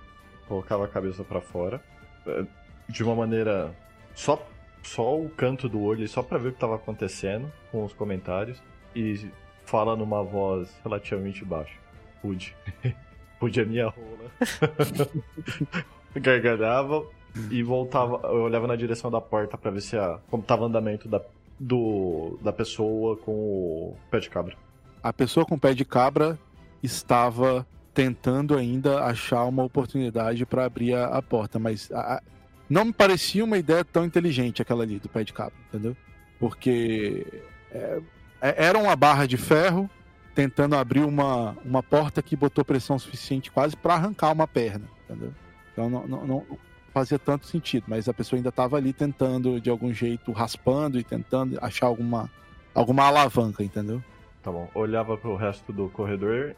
Colocava 0.49 0.85
a 0.85 0.89
cabeça 0.89 1.23
pra 1.25 1.41
fora. 1.41 1.81
eh, 2.27 2.45
De 2.89 3.03
uma 3.03 3.15
maneira. 3.15 3.75
Só, 4.15 4.41
só 4.83 5.19
o 5.19 5.29
canto 5.29 5.69
do 5.69 5.83
olho, 5.83 6.07
só 6.09 6.23
pra 6.23 6.39
ver 6.39 6.49
o 6.51 6.53
que 6.53 6.59
tava 6.61 6.77
acontecendo 6.77 7.51
com 7.73 7.85
os 7.85 7.93
comentários. 7.93 8.63
E 8.95 9.29
fala 9.65 9.95
numa 9.97 10.23
voz 10.23 10.75
relativamente 10.85 11.45
baixa. 11.45 11.77
Pude. 12.23 12.55
Pude 13.39 13.61
a 13.61 13.65
minha 13.65 13.89
rola. 13.89 14.31
Gargalhava 16.15 17.05
e 17.51 17.63
voltava. 17.63 18.21
Eu 18.29 18.43
olhava 18.43 18.67
na 18.67 18.77
direção 18.77 19.11
da 19.11 19.21
porta 19.21 19.59
pra 19.59 19.71
ver 19.71 19.81
se 19.83 19.97
a. 19.97 20.19
como 20.31 20.43
tava 20.43 20.63
o 20.63 20.67
andamento 20.67 21.09
da, 21.09 21.21
do, 21.61 22.39
da 22.43 22.53
pessoa 22.53 23.17
com 23.17 23.33
o 23.33 23.97
pé 24.11 24.21
de 24.21 24.31
cabra. 24.31 24.57
A 25.03 25.13
pessoa 25.13 25.45
com 25.45 25.59
pé 25.59 25.75
de 25.75 25.85
cabra 25.85 26.39
estava 26.83 27.67
tentando 27.97 28.55
ainda 28.59 29.03
achar 29.05 29.47
uma 29.47 29.63
oportunidade 29.65 30.45
para 30.45 30.67
abrir 30.67 30.93
a, 30.93 31.07
a 31.07 31.23
porta, 31.23 31.59
mas 31.59 31.91
a- 31.91 32.17
a- 32.17 32.23
não 32.69 32.85
me 32.85 32.93
parecia 32.93 33.43
uma 33.43 33.57
ideia 33.57 33.83
tão 33.83 34.05
inteligente 34.05 34.61
aquela 34.61 34.83
ali 34.83 34.99
do 34.99 35.09
pé 35.09 35.25
de 35.25 35.33
cabra, 35.33 35.55
entendeu? 35.69 35.97
Porque 36.39 37.27
é, 37.73 38.01
é- 38.43 38.65
era 38.67 38.79
uma 38.79 38.95
barra 38.95 39.25
de 39.27 39.39
ferro 39.39 39.89
tentando 40.35 40.77
abrir 40.77 41.01
uma, 41.01 41.57
uma 41.65 41.83
porta 41.83 42.21
que 42.23 42.37
botou 42.37 42.63
pressão 42.67 42.99
suficiente 42.99 43.51
quase 43.51 43.75
para 43.75 43.95
arrancar 43.95 44.31
uma 44.31 44.47
perna, 44.47 44.85
entendeu? 45.09 45.33
Então 45.73 45.89
não, 45.89 46.07
não- 46.07 46.27
não 46.27 46.47
fazia 46.93 47.19
tanto 47.19 47.47
sentido, 47.47 47.85
mas 47.89 48.11
a 48.11 48.13
pessoa 48.15 48.39
ainda 48.39 48.51
estava 48.51 48.77
ali 48.77 48.93
tentando 48.93 49.59
de 49.59 49.71
algum 49.71 49.91
jeito 49.93 50.33
raspando 50.33 50.99
e 50.99 51.03
tentando 51.05 51.59
achar 51.63 51.87
alguma 51.87 52.31
alguma 52.75 53.05
alavanca, 53.05 53.65
entendeu? 53.65 54.05
Tá 54.43 54.53
bom. 54.53 54.69
Olhava 54.75 55.17
pro 55.17 55.35
resto 55.35 55.73
do 55.73 55.89
corredor 55.89 56.55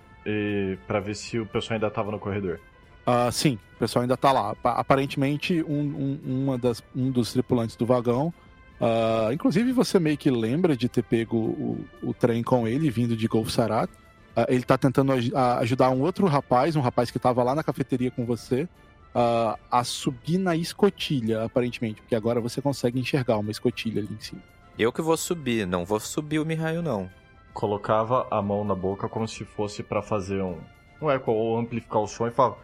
para 0.86 1.00
ver 1.00 1.14
se 1.14 1.38
o 1.38 1.46
pessoal 1.46 1.74
ainda 1.74 1.90
tava 1.90 2.10
no 2.10 2.18
corredor. 2.18 2.60
Ah, 3.06 3.30
sim, 3.32 3.58
o 3.76 3.78
pessoal 3.78 4.02
ainda 4.02 4.16
tá 4.16 4.30
lá. 4.32 4.54
Pa- 4.54 4.74
Aparentemente, 4.74 5.62
um, 5.62 5.72
um- 5.80 6.20
uma 6.44 6.58
das, 6.58 6.82
um 6.94 7.10
dos 7.10 7.32
tripulantes 7.32 7.74
do 7.76 7.86
vagão. 7.86 8.32
ah, 8.80 9.30
inclusive, 9.32 9.72
você 9.72 9.98
meio 9.98 10.16
que 10.18 10.30
lembra 10.30 10.76
de 10.76 10.88
ter 10.88 11.02
pego 11.02 11.36
o, 11.36 11.84
o 12.02 12.14
trem 12.14 12.42
com 12.42 12.68
ele, 12.68 12.90
vindo 12.90 13.16
de 13.16 13.26
Golf 13.26 13.48
Sarat. 13.50 13.90
Ah, 14.36 14.46
ele 14.48 14.62
tá 14.62 14.76
tentando 14.78 15.12
aj- 15.12 15.32
ajudar 15.60 15.90
um 15.90 16.00
outro 16.02 16.26
rapaz, 16.26 16.76
um 16.76 16.80
rapaz 16.80 17.10
que 17.10 17.18
tava 17.18 17.42
lá 17.42 17.54
na 17.54 17.64
cafeteria 17.64 18.10
com 18.10 18.24
você, 18.26 18.68
ah, 19.14 19.58
a 19.70 19.82
subir 19.84 20.38
na 20.38 20.54
escotilha, 20.54 21.42
aparentemente. 21.44 22.00
Porque 22.02 22.14
agora 22.14 22.40
você 22.40 22.60
consegue 22.60 23.00
enxergar 23.00 23.38
uma 23.38 23.50
escotilha 23.50 24.00
ali 24.02 24.14
em 24.14 24.20
cima. 24.20 24.42
Eu 24.78 24.92
que 24.92 25.02
vou 25.02 25.16
subir, 25.16 25.66
não 25.66 25.84
vou 25.84 25.98
subir 25.98 26.38
o 26.38 26.44
Mihail, 26.46 26.82
não. 26.82 27.10
Colocava 27.58 28.24
a 28.30 28.40
mão 28.40 28.64
na 28.64 28.72
boca 28.72 29.08
como 29.08 29.26
se 29.26 29.44
fosse 29.44 29.82
pra 29.82 30.00
fazer 30.00 30.40
um, 30.40 30.60
um 31.02 31.10
eco 31.10 31.32
ou 31.32 31.58
amplificar 31.58 32.00
o 32.00 32.06
som 32.06 32.28
e 32.28 32.30
falava: 32.30 32.58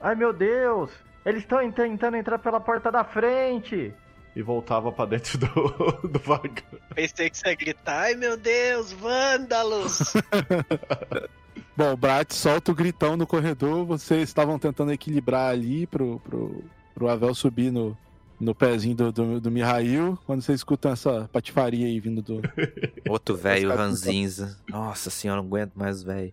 Ai 0.00 0.16
meu 0.16 0.32
Deus, 0.32 0.90
eles 1.24 1.42
estão 1.42 1.70
tentando 1.70 2.16
entrar 2.16 2.36
pela 2.36 2.58
porta 2.58 2.90
da 2.90 3.04
frente! 3.04 3.94
E 4.34 4.42
voltava 4.42 4.90
pra 4.90 5.04
dentro 5.04 5.38
do, 5.38 5.46
do 6.08 6.18
vagão. 6.18 6.80
Pensei 6.96 7.30
que 7.30 7.38
você 7.38 7.50
ia 7.50 7.54
gritar, 7.54 8.00
ai 8.00 8.16
meu 8.16 8.36
Deus, 8.36 8.92
vândalos! 8.92 10.14
Bom, 11.76 11.92
o 11.92 11.96
Brat 11.96 12.32
solta 12.32 12.72
o 12.72 12.74
gritão 12.74 13.16
no 13.16 13.28
corredor. 13.28 13.86
Vocês 13.86 14.22
estavam 14.22 14.58
tentando 14.58 14.92
equilibrar 14.92 15.52
ali 15.52 15.86
pro, 15.86 16.18
pro, 16.24 16.64
pro 16.92 17.08
Avel 17.08 17.36
subir 17.36 17.70
no, 17.70 17.96
no 18.40 18.54
pezinho 18.54 18.96
do, 18.96 19.12
do, 19.12 19.40
do 19.40 19.50
Mihail. 19.50 20.18
Quando 20.26 20.40
vocês 20.42 20.60
escutam 20.60 20.92
essa 20.92 21.28
patifaria 21.32 21.86
aí 21.86 22.00
vindo 22.00 22.22
do. 22.22 22.40
Outro 23.08 23.36
velho 23.36 23.68
ranzinza. 23.76 24.58
Nossa 24.68 25.10
senhora, 25.10 25.40
não 25.40 25.46
aguento 25.48 25.72
mais, 25.74 26.02
velho. 26.02 26.32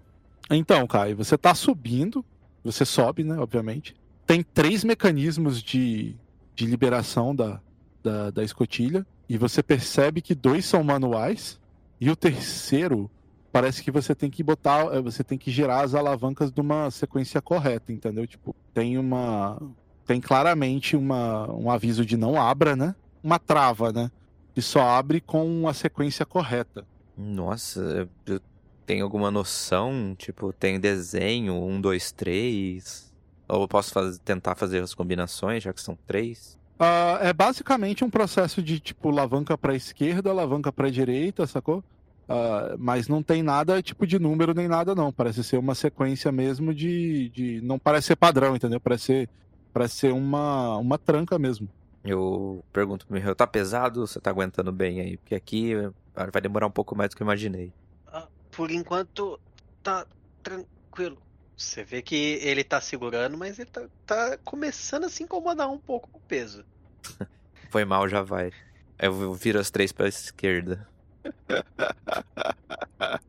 Então, 0.50 0.88
Caio, 0.88 1.16
você 1.18 1.38
tá 1.38 1.54
subindo. 1.54 2.24
Você 2.64 2.86
sobe, 2.86 3.24
né? 3.24 3.38
Obviamente. 3.38 3.96
Tem 4.26 4.42
três 4.44 4.84
mecanismos 4.84 5.62
de, 5.62 6.16
de 6.56 6.66
liberação 6.66 7.36
da, 7.36 7.62
da, 8.04 8.32
da 8.32 8.44
escotilha. 8.44 9.06
E 9.30 9.38
você 9.38 9.62
percebe 9.62 10.22
que 10.22 10.34
dois 10.34 10.66
são 10.66 10.84
manuais. 10.84 11.60
E 12.00 12.10
o 12.10 12.16
terceiro 12.16 13.10
parece 13.52 13.84
que 13.84 13.92
você 13.92 14.14
tem 14.16 14.30
que 14.30 14.44
botar. 14.44 14.86
eh, 14.96 15.02
Você 15.02 15.24
tem 15.24 15.38
que 15.38 15.50
girar 15.52 15.84
as 15.84 15.94
alavancas 15.96 16.52
de 16.52 16.62
uma 16.62 16.90
sequência 16.92 17.42
correta, 17.42 17.92
entendeu? 17.92 18.26
Tipo, 18.28 18.56
tem 18.74 18.98
uma. 18.98 19.62
Tem 20.08 20.20
claramente 20.22 20.96
uma, 20.96 21.52
um 21.54 21.70
aviso 21.70 22.06
de 22.06 22.16
não 22.18 22.42
abra, 22.42 22.76
né? 22.76 22.96
Uma 23.22 23.38
trava, 23.38 23.92
né? 23.92 24.10
Que 24.56 24.62
só 24.62 24.82
abre 24.82 25.20
com 25.22 25.68
a 25.68 25.74
sequência 25.74 26.26
correta. 26.26 26.86
Nossa, 27.18 28.10
eu- 28.26 28.40
tenho 28.86 29.04
alguma 29.04 29.30
noção? 29.30 30.16
Tipo, 30.18 30.54
tem 30.54 30.80
desenho, 30.80 31.54
um, 31.56 31.82
dois, 31.82 32.10
três. 32.14 33.14
Ou 33.50 33.64
eu 33.64 33.68
posso 33.68 33.92
faz- 33.92 34.18
tentar 34.20 34.56
fazer 34.56 34.82
as 34.82 34.94
combinações, 34.94 35.62
já 35.62 35.74
que 35.74 35.82
são 35.82 35.98
três? 36.08 36.58
Ah, 36.80 37.20
é 37.22 37.34
basicamente 37.34 38.06
um 38.06 38.10
processo 38.10 38.62
de 38.64 38.80
tipo 38.80 39.10
alavanca 39.10 39.58
para 39.58 39.76
esquerda, 39.76 40.30
alavanca 40.30 40.72
para 40.72 40.90
direita, 40.90 41.46
sacou? 41.46 41.84
Ah, 42.30 42.76
mas 42.80 43.10
não 43.10 43.22
tem 43.22 43.44
nada 43.44 43.82
tipo 43.82 44.08
de 44.08 44.18
número 44.20 44.54
nem 44.54 44.70
nada 44.70 44.96
não. 44.96 45.12
Parece 45.12 45.44
ser 45.44 45.58
uma 45.58 45.76
sequência 45.76 46.32
mesmo 46.32 46.74
de, 46.74 47.28
de 47.30 47.62
não 47.62 47.78
parece 47.78 48.08
ser 48.08 48.16
padrão, 48.16 48.56
entendeu? 48.56 48.80
Parece 48.80 49.04
ser, 49.04 49.30
parece 49.74 49.96
ser 49.96 50.14
uma 50.14 50.78
uma 50.78 50.98
tranca 50.98 51.38
mesmo. 51.38 51.68
Eu 52.04 52.64
pergunto 52.72 53.06
pro 53.06 53.16
Mihail, 53.16 53.36
tá 53.36 53.46
pesado? 53.46 54.08
Você 54.08 54.20
tá 54.20 54.30
aguentando 54.30 54.72
bem 54.72 55.02
aí? 55.02 55.18
Porque 55.18 55.36
aqui 55.36 55.74
eh, 55.74 55.92
vai 56.32 56.42
demorar 56.42 56.68
um 56.68 56.72
pouco 56.72 56.96
mais 56.96 57.10
do 57.10 57.18
que 57.18 57.22
eu 57.22 57.26
imaginei. 57.26 57.74
Ah, 58.08 58.28
Por 58.52 58.72
enquanto, 58.72 59.38
tá 59.84 60.06
tranquilo. 60.42 61.18
Você 61.56 61.84
vê 61.84 62.02
que 62.02 62.16
ele 62.16 62.64
tá 62.64 62.80
segurando, 62.80 63.38
mas 63.38 63.60
ele 63.60 63.70
tá, 63.70 63.86
tá 64.06 64.38
começando 64.46 65.06
a 65.06 65.10
se 65.10 65.24
incomodar 65.24 65.70
um 65.70 65.80
pouco 65.80 66.08
com 66.10 66.20
o 66.20 66.22
peso. 66.22 66.64
Foi 67.70 67.84
mal, 67.84 68.08
já 68.08 68.22
vai. 68.22 68.52
Eu 68.98 69.34
viro 69.34 69.60
as 69.60 69.70
três 69.70 69.92
pra 69.92 70.08
esquerda. 70.08 70.88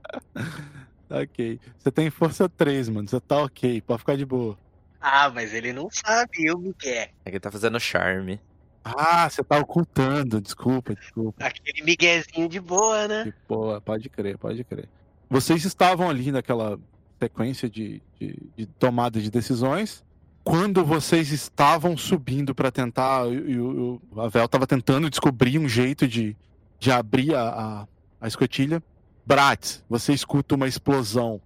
ok. 1.10 1.60
Você 1.78 1.90
tem 1.90 2.10
força 2.10 2.48
3, 2.48 2.88
mano. 2.88 3.08
Você 3.08 3.20
tá 3.20 3.42
ok, 3.42 3.80
pode 3.80 4.00
ficar 4.00 4.16
de 4.16 4.24
boa. 4.24 4.58
Ah, 5.00 5.30
mas 5.30 5.54
ele 5.54 5.72
não 5.72 5.88
sabe 5.90 6.50
o 6.50 6.74
que 6.74 6.88
é. 6.88 7.10
É 7.24 7.30
que 7.30 7.36
ele 7.36 7.40
tá 7.40 7.50
fazendo 7.50 7.78
charme. 7.78 8.40
Ah, 8.84 9.28
você 9.28 9.44
tá 9.44 9.58
ocultando, 9.58 10.40
desculpa, 10.40 10.94
desculpa. 10.94 11.44
Aquele 11.44 11.82
miguezinho 11.82 12.48
de 12.48 12.60
boa, 12.60 13.06
né? 13.06 13.24
Que 13.24 13.34
boa, 13.48 13.80
pode 13.80 14.08
crer, 14.08 14.38
pode 14.38 14.64
crer. 14.64 14.88
Vocês 15.28 15.64
estavam 15.64 16.08
ali 16.08 16.32
naquela 16.32 16.78
sequência 17.20 17.68
de, 17.68 18.00
de, 18.18 18.38
de 18.56 18.66
tomada 18.66 19.20
de 19.20 19.30
decisões. 19.30 20.02
Quando 20.42 20.84
vocês 20.84 21.30
estavam 21.30 21.96
subindo 21.96 22.54
para 22.54 22.70
tentar, 22.70 23.26
e, 23.26 23.58
o 23.58 24.00
o 24.10 24.20
Avel 24.20 24.46
estava 24.46 24.66
tentando 24.66 25.10
descobrir 25.10 25.58
um 25.58 25.68
jeito 25.68 26.08
de, 26.08 26.34
de 26.78 26.90
abrir 26.90 27.34
a, 27.34 27.42
a, 27.42 27.86
a 28.22 28.28
escotilha. 28.28 28.82
Bratz, 29.26 29.84
você 29.90 30.14
escuta 30.14 30.54
uma 30.54 30.66
explosão 30.66 31.42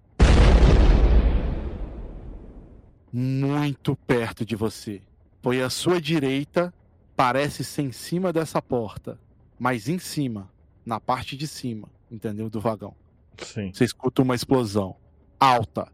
muito 3.13 3.95
perto 3.95 4.43
de 4.43 4.55
você. 4.55 5.01
Foi 5.43 5.61
à 5.61 5.69
sua 5.69 6.01
direita, 6.01 6.73
parece 7.15 7.63
ser 7.63 7.83
em 7.83 7.91
cima 7.91 8.33
dessa 8.33 8.59
porta, 8.59 9.19
mas 9.59 9.87
em 9.87 9.99
cima, 9.99 10.49
na 10.83 10.99
parte 10.99 11.37
de 11.37 11.47
cima, 11.47 11.87
entendeu? 12.11 12.49
Do 12.49 12.59
vagão. 12.59 12.95
Sim. 13.37 13.71
Você 13.71 13.83
escuta 13.83 14.23
uma 14.23 14.33
explosão 14.33 14.95
alta. 15.39 15.91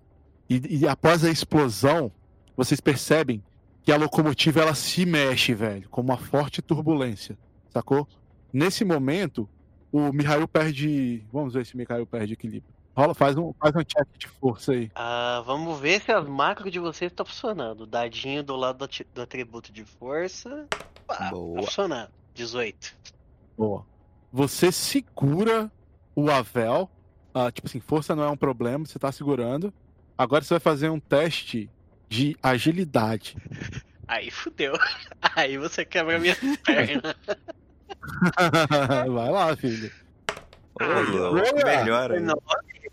E, 0.49 0.79
e 0.81 0.87
após 0.87 1.25
a 1.25 1.29
explosão, 1.29 2.11
vocês 2.55 2.79
percebem 2.79 3.43
que 3.83 3.91
a 3.91 3.97
locomotiva 3.97 4.61
ela 4.61 4.75
se 4.75 5.05
mexe, 5.05 5.53
velho, 5.53 5.89
com 5.89 6.01
uma 6.01 6.17
forte 6.17 6.61
turbulência, 6.61 7.37
sacou? 7.69 8.07
Nesse 8.51 8.85
momento, 8.85 9.47
o 9.91 10.11
Mihail 10.13 10.47
perde. 10.47 11.23
Vamos 11.31 11.53
ver 11.53 11.65
se 11.65 11.75
o 11.75 11.77
Mihail 11.77 12.05
perde 12.05 12.33
equilíbrio. 12.33 12.73
Rola, 12.95 13.13
faz 13.13 13.37
um, 13.37 13.53
faz 13.53 13.73
um 13.75 13.83
check 13.83 14.07
de 14.17 14.27
força 14.27 14.73
aí. 14.73 14.91
Ah, 14.95 15.41
vamos 15.45 15.79
ver 15.79 16.01
se 16.01 16.11
as 16.11 16.27
macros 16.27 16.71
de 16.71 16.79
vocês 16.79 17.11
estão 17.11 17.25
funcionando. 17.25 17.85
Dadinho 17.85 18.43
do 18.43 18.55
lado 18.55 18.85
do, 19.13 19.21
atributo 19.21 19.71
de 19.71 19.85
força. 19.85 20.67
Pá, 21.07 21.29
Boa. 21.29 21.55
Tá 21.55 21.65
funcionando. 21.65 22.09
18. 22.33 22.95
Boa. 23.57 23.85
Você 24.31 24.71
segura 24.71 25.71
o 26.15 26.29
Avel. 26.29 26.89
ah, 27.33 27.51
tipo 27.51 27.67
assim, 27.67 27.79
força 27.79 28.15
não 28.15 28.23
é 28.23 28.29
um 28.29 28.37
problema, 28.37 28.85
você 28.85 28.99
tá 28.99 29.11
segurando. 29.11 29.73
Agora 30.17 30.43
você 30.43 30.55
vai 30.55 30.59
fazer 30.59 30.89
um 30.89 30.99
teste 30.99 31.69
de 32.09 32.35
agilidade. 32.43 33.37
Aí 34.07 34.29
fudeu. 34.31 34.73
Aí 35.35 35.57
você 35.57 35.85
quebra 35.85 36.19
minha 36.19 36.35
perna. 36.65 37.15
vai 39.07 39.29
lá, 39.29 39.55
filho. 39.55 39.91
Ô, 40.81 40.83
louco, 41.11 41.39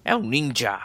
É 0.09 0.15
um 0.15 0.23
ninja. 0.23 0.79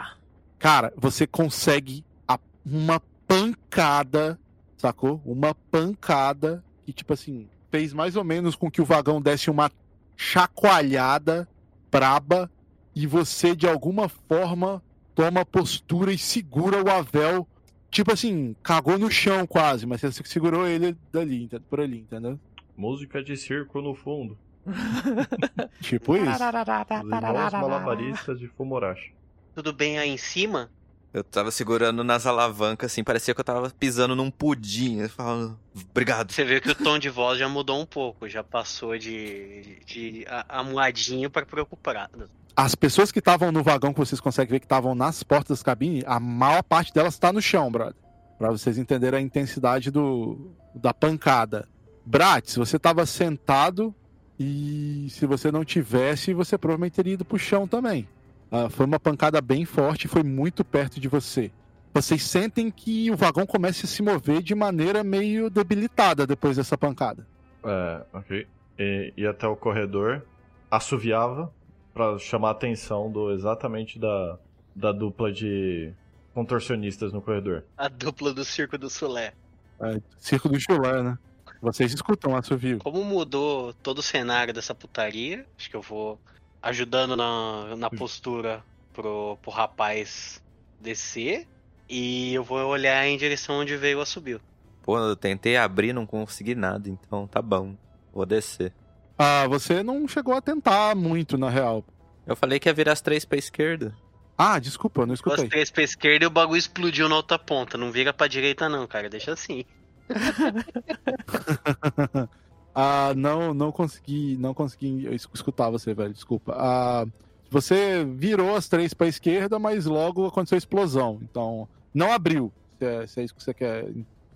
Cara, 0.58 0.92
você 0.96 1.28
consegue 1.28 2.04
a- 2.26 2.40
uma 2.66 3.00
pancada, 3.24 4.36
sacou? 4.76 5.22
Uma 5.24 5.54
pancada 5.54 6.64
que, 6.84 6.92
tipo 6.92 7.12
assim, 7.12 7.48
fez 7.70 7.92
mais 7.92 8.16
ou 8.16 8.24
menos 8.24 8.56
com 8.56 8.68
que 8.68 8.82
o 8.82 8.84
vagão 8.84 9.22
desse 9.22 9.48
uma 9.48 9.70
chacoalhada 10.16 11.48
braba 11.88 12.50
e 12.96 13.06
você, 13.06 13.54
de 13.54 13.68
alguma 13.68 14.08
forma, 14.08 14.82
toma 15.14 15.44
postura 15.46 16.12
e 16.12 16.18
segura 16.18 16.82
o 16.82 16.90
Avel. 16.90 17.46
Tipo 17.92 18.12
assim, 18.12 18.56
cagou 18.60 18.98
no 18.98 19.08
chão 19.08 19.46
quase, 19.46 19.86
mas 19.86 20.00
você 20.00 20.20
segurou 20.24 20.66
ele 20.66 20.96
dali, 21.12 21.48
por 21.70 21.78
ali, 21.80 22.00
entendeu? 22.00 22.40
Música 22.76 23.22
de 23.22 23.36
circo 23.36 23.80
no 23.80 23.94
fundo. 23.94 24.36
Tipo 25.80 26.16
isso. 26.16 26.30
Os 26.32 27.10
malabaristas 27.52 28.38
de 28.38 28.48
Fumorashi. 28.48 29.12
tudo 29.54 29.72
bem 29.72 29.98
aí 29.98 30.10
em 30.10 30.16
cima? 30.16 30.70
Eu 31.12 31.22
tava 31.22 31.50
segurando 31.50 32.02
nas 32.02 32.26
alavancas, 32.26 32.90
assim, 32.90 33.04
parecia 33.04 33.34
que 33.34 33.40
eu 33.40 33.44
tava 33.44 33.68
pisando 33.70 34.16
num 34.16 34.30
pudim. 34.30 35.06
Falando, 35.08 35.58
obrigado. 35.90 36.32
Você 36.32 36.42
vê 36.42 36.58
que 36.58 36.70
o 36.70 36.74
tom 36.74 36.98
de 36.98 37.10
voz 37.10 37.38
já 37.38 37.46
mudou 37.50 37.78
um 37.78 37.84
pouco. 37.84 38.26
Já 38.26 38.42
passou 38.42 38.96
de, 38.96 39.78
de 39.84 40.24
a- 40.26 40.60
amuadinho 40.60 41.28
para 41.28 41.44
preocupado. 41.44 42.30
As 42.56 42.74
pessoas 42.74 43.12
que 43.12 43.18
estavam 43.18 43.52
no 43.52 43.62
vagão, 43.62 43.92
que 43.92 43.98
vocês 43.98 44.20
conseguem 44.22 44.52
ver 44.52 44.60
que 44.60 44.64
estavam 44.64 44.94
nas 44.94 45.22
portas 45.22 45.58
das 45.58 45.62
cabines, 45.62 46.02
a 46.06 46.18
maior 46.18 46.62
parte 46.62 46.94
delas 46.94 47.12
está 47.14 47.30
no 47.30 47.42
chão, 47.42 47.70
brother. 47.70 47.94
Pra 48.38 48.50
vocês 48.50 48.78
entenderem 48.78 49.18
a 49.20 49.22
intensidade 49.22 49.90
do, 49.90 50.50
da 50.74 50.94
pancada. 50.94 51.68
Bratis, 52.06 52.56
você 52.56 52.76
estava 52.78 53.04
sentado 53.04 53.94
e 54.42 55.10
se 55.10 55.24
você 55.26 55.52
não 55.52 55.64
tivesse, 55.64 56.34
você 56.34 56.58
provavelmente 56.58 56.94
teria 56.94 57.14
ido 57.14 57.24
pro 57.24 57.38
chão 57.38 57.66
também. 57.68 58.08
Ah, 58.50 58.68
foi 58.68 58.84
uma 58.84 58.98
pancada 58.98 59.40
bem 59.40 59.64
forte, 59.64 60.08
foi 60.08 60.22
muito 60.22 60.64
perto 60.64 61.00
de 61.00 61.08
você. 61.08 61.50
Vocês 61.94 62.22
sentem 62.22 62.70
que 62.70 63.10
o 63.10 63.16
vagão 63.16 63.46
começa 63.46 63.86
a 63.86 63.88
se 63.88 64.02
mover 64.02 64.42
de 64.42 64.54
maneira 64.54 65.04
meio 65.04 65.48
debilitada 65.48 66.26
depois 66.26 66.56
dessa 66.56 66.76
pancada. 66.76 67.26
É, 67.64 68.02
ok. 68.12 68.46
E, 68.78 69.12
e 69.16 69.26
até 69.26 69.46
o 69.46 69.54
corredor 69.54 70.22
assoviava 70.70 71.52
pra 71.94 72.18
chamar 72.18 72.48
a 72.48 72.52
atenção 72.52 73.10
do 73.10 73.30
exatamente 73.30 73.98
da, 73.98 74.38
da 74.74 74.90
dupla 74.90 75.30
de 75.30 75.92
contorcionistas 76.34 77.12
no 77.12 77.20
corredor. 77.20 77.62
A 77.76 77.88
dupla 77.88 78.32
do 78.32 78.44
Circo 78.44 78.76
do 78.78 78.88
Sulé. 78.88 79.34
É, 79.80 80.00
Circo 80.18 80.48
do 80.48 80.58
Chulé, 80.58 81.02
né? 81.02 81.18
Vocês 81.62 81.94
escutam 81.94 82.32
o 82.32 82.36
assovio. 82.36 82.78
Como 82.78 83.04
mudou 83.04 83.72
todo 83.74 83.98
o 83.98 84.02
cenário 84.02 84.52
dessa 84.52 84.74
putaria, 84.74 85.46
acho 85.56 85.70
que 85.70 85.76
eu 85.76 85.80
vou 85.80 86.18
ajudando 86.60 87.16
na, 87.16 87.76
na 87.76 87.88
postura 87.88 88.64
pro, 88.92 89.38
pro 89.40 89.50
rapaz 89.52 90.42
descer. 90.80 91.46
E 91.88 92.34
eu 92.34 92.42
vou 92.42 92.58
olhar 92.66 93.06
em 93.06 93.16
direção 93.16 93.60
onde 93.60 93.76
veio 93.76 93.98
o 93.98 94.00
assobio. 94.00 94.40
Pô, 94.82 94.98
eu 94.98 95.14
tentei 95.14 95.56
abrir, 95.56 95.92
não 95.92 96.04
consegui 96.04 96.56
nada, 96.56 96.88
então 96.88 97.28
tá 97.28 97.40
bom. 97.40 97.76
Vou 98.12 98.26
descer. 98.26 98.72
Ah, 99.16 99.46
você 99.46 99.84
não 99.84 100.08
chegou 100.08 100.34
a 100.34 100.40
tentar 100.40 100.96
muito, 100.96 101.38
na 101.38 101.48
real. 101.48 101.84
Eu 102.26 102.34
falei 102.34 102.58
que 102.58 102.68
ia 102.68 102.74
virar 102.74 102.92
as 102.92 103.00
três 103.00 103.24
pra 103.24 103.38
esquerda. 103.38 103.94
Ah, 104.36 104.58
desculpa, 104.58 105.02
eu 105.02 105.06
não 105.06 105.14
escutei. 105.14 105.48
três 105.48 105.70
pra 105.70 105.84
esquerda 105.84 106.24
e 106.24 106.26
o 106.26 106.30
bagulho 106.30 106.58
explodiu 106.58 107.08
na 107.08 107.14
outra 107.14 107.38
ponta. 107.38 107.78
Não 107.78 107.92
vira 107.92 108.12
pra 108.12 108.26
direita 108.26 108.68
não, 108.68 108.84
cara. 108.88 109.08
Deixa 109.08 109.32
assim. 109.32 109.64
ah, 112.74 113.12
não, 113.16 113.52
não 113.54 113.72
consegui, 113.72 114.36
não 114.38 114.54
consegui 114.54 115.06
es- 115.14 115.28
escutar 115.34 115.70
você, 115.70 115.94
velho, 115.94 116.12
desculpa. 116.12 116.54
Ah, 116.56 117.06
você 117.50 118.04
virou 118.04 118.54
as 118.56 118.68
três 118.68 118.94
pra 118.94 119.06
esquerda, 119.06 119.58
mas 119.58 119.86
logo 119.86 120.26
aconteceu 120.26 120.56
a 120.56 120.58
explosão. 120.58 121.18
Então, 121.22 121.68
não 121.92 122.12
abriu, 122.12 122.52
se 122.78 122.84
é, 122.84 123.06
se 123.06 123.20
é 123.20 123.24
isso 123.24 123.34
que 123.34 123.42
você 123.42 123.54
quer, 123.54 123.84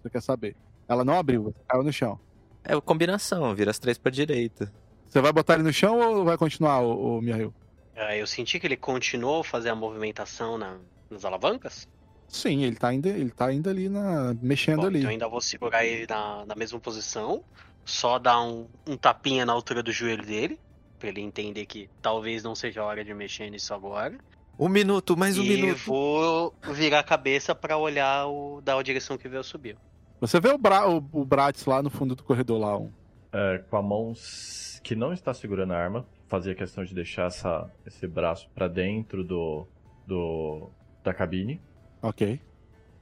você 0.02 0.10
quer 0.10 0.22
saber. 0.22 0.56
Ela 0.88 1.04
não 1.04 1.18
abriu, 1.18 1.44
você 1.44 1.56
caiu 1.68 1.82
no 1.82 1.92
chão. 1.92 2.18
É 2.62 2.78
combinação, 2.80 3.54
vira 3.54 3.70
as 3.70 3.78
três 3.78 3.96
pra 3.98 4.10
direita. 4.10 4.72
Você 5.08 5.20
vai 5.20 5.32
botar 5.32 5.54
ele 5.54 5.62
no 5.62 5.72
chão 5.72 5.98
ou 5.98 6.24
vai 6.24 6.36
continuar, 6.36 6.80
o, 6.80 7.20
Mihail? 7.20 7.54
Ah, 7.96 8.16
eu 8.16 8.26
senti 8.26 8.60
que 8.60 8.66
ele 8.66 8.76
continuou 8.76 9.40
a 9.40 9.44
fazer 9.44 9.70
a 9.70 9.74
movimentação 9.74 10.58
na- 10.58 10.76
nas 11.08 11.24
alavancas. 11.24 11.88
Sim, 12.28 12.64
ele 12.64 12.76
tá 12.76 12.88
ainda, 12.88 13.08
ele 13.08 13.30
tá 13.30 13.46
ainda 13.46 13.70
ali 13.70 13.88
na, 13.88 14.34
mexendo 14.42 14.80
Bom, 14.82 14.86
ali. 14.86 14.98
então 14.98 15.10
eu 15.10 15.12
ainda 15.12 15.28
vou 15.28 15.40
segurar 15.40 15.84
ele 15.84 16.06
na, 16.08 16.44
na 16.46 16.54
mesma 16.54 16.78
posição. 16.80 17.42
Só 17.84 18.18
dar 18.18 18.42
um, 18.42 18.66
um 18.86 18.96
tapinha 18.96 19.46
na 19.46 19.52
altura 19.52 19.82
do 19.82 19.92
joelho 19.92 20.24
dele. 20.24 20.58
Pra 20.98 21.08
ele 21.08 21.20
entender 21.20 21.66
que 21.66 21.88
talvez 22.02 22.42
não 22.42 22.54
seja 22.54 22.80
a 22.80 22.84
hora 22.84 23.04
de 23.04 23.14
mexer 23.14 23.48
nisso 23.50 23.72
agora. 23.72 24.18
Um 24.58 24.68
minuto, 24.68 25.16
mais 25.16 25.38
um 25.38 25.42
e 25.42 25.48
minuto. 25.48 25.78
vou 25.84 26.54
virar 26.72 27.00
a 27.00 27.04
cabeça 27.04 27.54
pra 27.54 27.76
olhar 27.76 28.26
o, 28.26 28.62
da 28.62 28.80
direção 28.82 29.18
que 29.18 29.28
veio 29.28 29.44
subir. 29.44 29.76
Você 30.20 30.40
vê 30.40 30.48
o, 30.48 30.56
Bra, 30.56 30.88
o, 30.88 30.96
o 31.12 31.24
Bratis 31.24 31.66
lá 31.66 31.82
no 31.82 31.90
fundo 31.90 32.14
do 32.14 32.24
corredor 32.24 32.58
lá, 32.58 32.76
um. 32.78 32.90
É, 33.30 33.58
com 33.68 33.76
a 33.76 33.82
mão 33.82 34.14
que 34.82 34.96
não 34.96 35.12
está 35.12 35.34
segurando 35.34 35.74
a 35.74 35.76
arma, 35.76 36.06
fazia 36.26 36.54
questão 36.54 36.84
de 36.84 36.94
deixar 36.94 37.26
essa, 37.26 37.70
esse 37.86 38.06
braço 38.06 38.48
pra 38.54 38.66
dentro 38.66 39.22
do, 39.22 39.66
do 40.06 40.70
da 41.04 41.12
cabine. 41.12 41.60
Ok. 42.06 42.40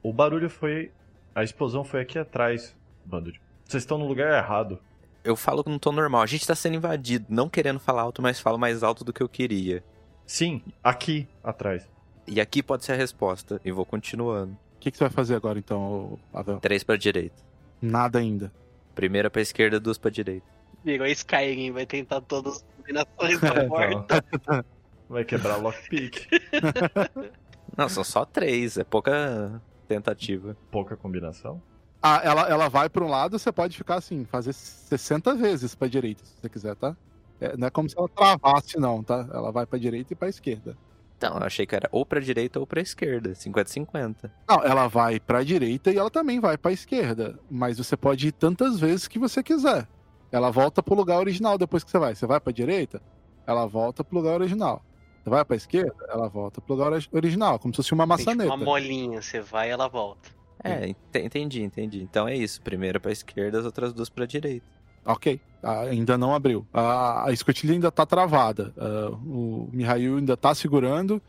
O 0.01 0.11
barulho 0.11 0.49
foi. 0.49 0.91
A 1.35 1.43
explosão 1.43 1.83
foi 1.83 2.01
aqui 2.01 2.17
atrás, 2.17 2.75
bando 3.05 3.31
de. 3.31 3.39
Vocês 3.63 3.83
estão 3.83 3.99
no 3.99 4.07
lugar 4.07 4.35
errado. 4.35 4.79
Eu 5.23 5.35
falo 5.35 5.63
que 5.63 5.69
não 5.69 5.77
tô 5.77 5.91
normal. 5.91 6.21
A 6.21 6.25
gente 6.25 6.45
tá 6.45 6.55
sendo 6.55 6.75
invadido. 6.75 7.25
Não 7.29 7.47
querendo 7.47 7.79
falar 7.79 8.01
alto, 8.01 8.21
mas 8.21 8.39
falo 8.39 8.57
mais 8.57 8.81
alto 8.83 9.03
do 9.03 9.13
que 9.13 9.21
eu 9.21 9.29
queria. 9.29 9.83
Sim, 10.25 10.61
aqui 10.83 11.27
atrás. 11.43 11.87
E 12.27 12.41
aqui 12.41 12.63
pode 12.63 12.83
ser 12.83 12.93
a 12.93 12.95
resposta. 12.95 13.61
E 13.63 13.71
vou 13.71 13.85
continuando. 13.85 14.53
O 14.53 14.79
que, 14.79 14.89
que 14.89 14.97
você 14.97 15.03
vai 15.03 15.11
fazer 15.11 15.35
agora 15.35 15.59
então, 15.59 15.81
ô, 15.81 16.19
Avel? 16.33 16.59
Três 16.59 16.83
pra 16.83 16.95
direita. 16.95 17.35
Nada 17.81 18.19
ainda. 18.19 18.51
Primeira 18.95 19.29
pra 19.29 19.41
esquerda, 19.41 19.79
duas 19.79 19.97
pra 19.99 20.09
direita. 20.09 20.45
Virou 20.83 21.07
Skyrim, 21.07 21.71
vai 21.71 21.85
tentar 21.85 22.21
todas 22.21 22.57
as 22.57 22.65
combinações 22.77 23.39
da 23.39 23.65
porta. 23.67 24.23
Então, 24.33 24.65
vai 25.09 25.25
quebrar 25.25 25.57
o 25.59 25.61
lockpick. 25.61 26.27
Não, 27.77 27.89
são 27.89 28.03
só 28.03 28.25
três. 28.25 28.77
É 28.77 28.83
pouca 28.83 29.61
tentativa. 29.87 30.55
Pouca 30.71 30.95
combinação. 30.95 31.61
Ah, 32.01 32.21
ela, 32.23 32.47
ela 32.47 32.69
vai 32.69 32.87
para 32.87 33.03
um 33.03 33.09
lado, 33.09 33.39
você 33.39 33.51
pode 33.51 33.75
ficar 33.75 33.95
assim, 33.95 34.25
fazer 34.25 34.53
60 34.53 35.33
vezes 35.33 35.73
pra 35.73 35.87
direita, 35.87 36.23
se 36.23 36.35
você 36.39 36.47
quiser, 36.47 36.75
tá? 36.75 36.95
É, 37.41 37.57
não 37.57 37.67
é 37.67 37.71
como 37.71 37.89
se 37.89 37.97
ela 37.97 38.07
travasse, 38.07 38.77
não, 38.79 39.01
tá? 39.03 39.27
Ela 39.33 39.51
vai 39.51 39.65
pra 39.65 39.79
direita 39.79 40.13
e 40.13 40.15
pra 40.15 40.29
esquerda. 40.29 40.77
Então, 41.17 41.35
eu 41.37 41.43
achei 41.43 41.65
que 41.65 41.75
era 41.75 41.89
ou 41.91 42.05
pra 42.05 42.19
direita 42.19 42.59
ou 42.59 42.67
pra 42.67 42.81
esquerda. 42.81 43.33
50-50. 43.33 44.29
Não, 44.47 44.63
ela 44.63 44.87
vai 44.87 45.19
pra 45.19 45.43
direita 45.43 45.91
e 45.91 45.97
ela 45.97 46.11
também 46.11 46.39
vai 46.39 46.57
pra 46.57 46.71
esquerda. 46.71 47.39
Mas 47.49 47.77
você 47.77 47.97
pode 47.97 48.27
ir 48.27 48.31
tantas 48.33 48.79
vezes 48.79 49.07
que 49.07 49.17
você 49.17 49.41
quiser. 49.41 49.87
Ela 50.31 50.51
volta 50.51 50.83
pro 50.83 50.93
lugar 50.93 51.17
original 51.17 51.57
depois 51.57 51.83
que 51.83 51.89
você 51.89 51.97
vai. 51.97 52.13
Você 52.13 52.27
vai 52.27 52.39
pra 52.39 52.53
direita, 52.53 53.01
ela 53.47 53.65
volta 53.65 54.03
pro 54.03 54.17
lugar 54.17 54.35
original. 54.41 54.83
Você 55.25 55.29
vai 55.31 55.43
pra 55.43 55.55
esquerda, 55.55 55.95
ela 56.07 56.27
volta 56.29 56.61
pro 56.61 56.75
lugar 56.75 56.93
ori- 56.93 57.09
original, 57.11 57.57
como 57.57 57.73
se 57.73 57.77
fosse 57.77 57.93
uma 57.95 58.05
Tem 58.07 58.17
tipo 58.17 58.29
maçaneta. 58.29 58.53
uma 58.55 58.63
molinha, 58.63 59.19
você 59.23 59.41
vai 59.41 59.69
e 59.69 59.71
ela 59.71 59.87
volta. 59.87 60.29
É, 60.63 60.87
ent- 60.87 61.15
entendi, 61.15 61.63
entendi. 61.63 62.03
Então 62.03 62.27
é 62.27 62.35
isso. 62.35 62.61
Primeira 62.61 62.99
pra 62.99 63.11
esquerda, 63.11 63.57
as 63.59 63.65
outras 63.65 63.91
duas 63.91 64.07
pra 64.07 64.27
direita. 64.27 64.65
Ok, 65.03 65.41
ah, 65.63 65.81
ainda 65.81 66.15
não 66.15 66.33
abriu. 66.33 66.65
A, 66.71 67.27
a 67.29 67.31
escotilha 67.31 67.73
ainda 67.73 67.91
tá 67.91 68.05
travada. 68.05 68.71
Ah, 68.77 69.09
o 69.25 69.67
Mihail 69.73 70.17
ainda 70.17 70.37
tá 70.37 70.53
segurando. 70.53 71.19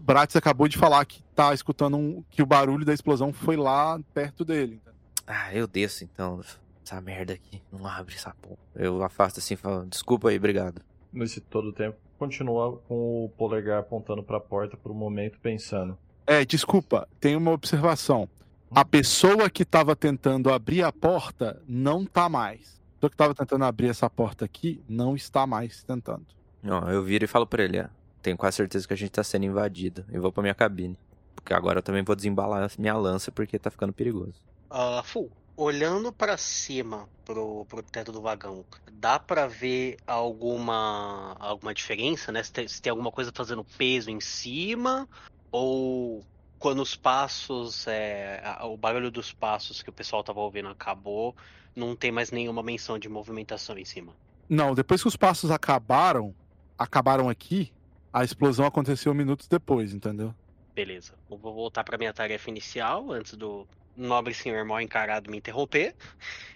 Bratis 0.00 0.36
acabou 0.36 0.66
de 0.66 0.78
falar 0.78 1.04
que 1.04 1.22
tá 1.34 1.52
escutando 1.52 1.98
um- 1.98 2.24
que 2.30 2.42
o 2.42 2.46
barulho 2.46 2.86
da 2.86 2.94
explosão 2.94 3.34
foi 3.34 3.56
lá 3.56 4.00
perto 4.14 4.46
dele. 4.46 4.80
Ah, 5.26 5.54
eu 5.54 5.66
desço 5.66 6.04
então. 6.04 6.40
Essa 6.84 7.00
merda 7.02 7.34
aqui. 7.34 7.60
Não 7.70 7.86
abre 7.86 8.14
essa 8.14 8.34
porra. 8.40 8.56
Eu 8.74 9.02
afasto 9.02 9.38
assim, 9.40 9.56
falo, 9.56 9.84
desculpa 9.86 10.30
aí, 10.30 10.36
obrigado. 10.38 10.80
Nesse 11.12 11.40
todo 11.40 11.68
o 11.68 11.72
tempo, 11.72 11.98
continua 12.22 12.78
com 12.86 13.24
o 13.24 13.28
polegar 13.30 13.80
apontando 13.80 14.22
pra 14.22 14.38
porta 14.38 14.76
por 14.76 14.92
um 14.92 14.94
momento, 14.94 15.40
pensando. 15.40 15.98
É, 16.24 16.44
desculpa, 16.44 17.08
tem 17.18 17.34
uma 17.34 17.50
observação. 17.50 18.28
A 18.70 18.84
pessoa 18.84 19.50
que 19.50 19.64
tava 19.64 19.96
tentando 19.96 20.48
abrir 20.52 20.84
a 20.84 20.92
porta 20.92 21.60
não 21.66 22.04
tá 22.04 22.28
mais. 22.28 22.80
A 22.80 22.94
pessoa 22.94 23.10
que 23.10 23.16
tava 23.16 23.34
tentando 23.34 23.64
abrir 23.64 23.88
essa 23.88 24.08
porta 24.08 24.44
aqui 24.44 24.80
não 24.88 25.16
está 25.16 25.48
mais 25.48 25.82
tentando. 25.82 26.26
Ó, 26.64 26.88
eu 26.88 27.02
viro 27.02 27.24
e 27.24 27.28
falo 27.28 27.44
pra 27.44 27.64
ele, 27.64 27.80
ó. 27.80 27.86
Tenho 28.22 28.36
quase 28.36 28.58
certeza 28.58 28.86
que 28.86 28.94
a 28.94 28.96
gente 28.96 29.10
tá 29.10 29.24
sendo 29.24 29.44
invadido. 29.44 30.04
E 30.12 30.16
vou 30.16 30.30
pra 30.30 30.42
minha 30.42 30.54
cabine. 30.54 30.96
Porque 31.34 31.52
agora 31.52 31.80
eu 31.80 31.82
também 31.82 32.04
vou 32.04 32.14
desembalar 32.14 32.70
minha 32.78 32.96
lança 32.96 33.32
porque 33.32 33.58
tá 33.58 33.68
ficando 33.68 33.92
perigoso. 33.92 34.40
Ah, 34.70 35.02
Fu, 35.04 35.28
olhando 35.62 36.12
pra 36.12 36.36
cima, 36.36 37.08
pro, 37.24 37.64
pro 37.66 37.82
teto 37.82 38.10
do 38.10 38.20
vagão, 38.20 38.64
dá 38.92 39.18
pra 39.18 39.46
ver 39.46 39.96
alguma 40.06 41.36
alguma 41.38 41.72
diferença, 41.72 42.32
né? 42.32 42.42
Se 42.42 42.52
tem, 42.52 42.68
se 42.68 42.82
tem 42.82 42.90
alguma 42.90 43.12
coisa 43.12 43.32
fazendo 43.34 43.64
peso 43.64 44.10
em 44.10 44.20
cima, 44.20 45.08
ou 45.50 46.24
quando 46.58 46.80
os 46.80 46.96
passos, 46.96 47.86
é, 47.86 48.42
o 48.62 48.76
barulho 48.76 49.10
dos 49.10 49.32
passos 49.32 49.82
que 49.82 49.90
o 49.90 49.92
pessoal 49.92 50.22
tava 50.22 50.40
ouvindo 50.40 50.68
acabou, 50.68 51.34
não 51.74 51.96
tem 51.96 52.12
mais 52.12 52.30
nenhuma 52.30 52.62
menção 52.62 52.98
de 52.98 53.08
movimentação 53.08 53.78
em 53.78 53.84
cima. 53.84 54.12
Não, 54.48 54.74
depois 54.74 55.02
que 55.02 55.08
os 55.08 55.16
passos 55.16 55.50
acabaram, 55.50 56.34
acabaram 56.78 57.28
aqui, 57.28 57.72
a 58.12 58.22
explosão 58.22 58.66
aconteceu 58.66 59.14
minutos 59.14 59.48
depois, 59.48 59.94
entendeu? 59.94 60.34
Beleza. 60.74 61.14
Eu 61.30 61.36
vou 61.36 61.54
voltar 61.54 61.84
pra 61.84 61.98
minha 61.98 62.12
tarefa 62.12 62.50
inicial 62.50 63.10
antes 63.12 63.34
do 63.34 63.66
nobre 63.96 64.34
senhor 64.34 64.64
mal 64.64 64.80
encarado 64.80 65.30
me 65.30 65.38
interromper. 65.38 65.94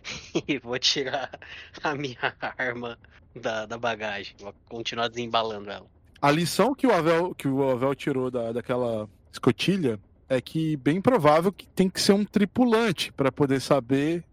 e 0.46 0.58
vou 0.58 0.78
tirar 0.78 1.30
a 1.82 1.94
minha 1.94 2.34
arma 2.56 2.98
da, 3.34 3.66
da 3.66 3.78
bagagem. 3.78 4.34
Vou 4.40 4.54
continuar 4.68 5.08
desembalando 5.08 5.70
ela. 5.70 5.86
A 6.20 6.30
lição 6.30 6.74
que 6.74 6.86
o 6.86 6.92
Avel, 6.92 7.34
que 7.34 7.46
o 7.46 7.68
Avel 7.68 7.94
tirou 7.94 8.30
da, 8.30 8.52
daquela 8.52 9.08
escotilha 9.32 10.00
é 10.28 10.40
que 10.40 10.76
bem 10.76 11.00
provável 11.00 11.52
que 11.52 11.66
tem 11.68 11.88
que 11.88 12.00
ser 12.00 12.12
um 12.12 12.24
tripulante 12.24 13.12
para 13.12 13.30
poder 13.30 13.60
saber 13.60 14.24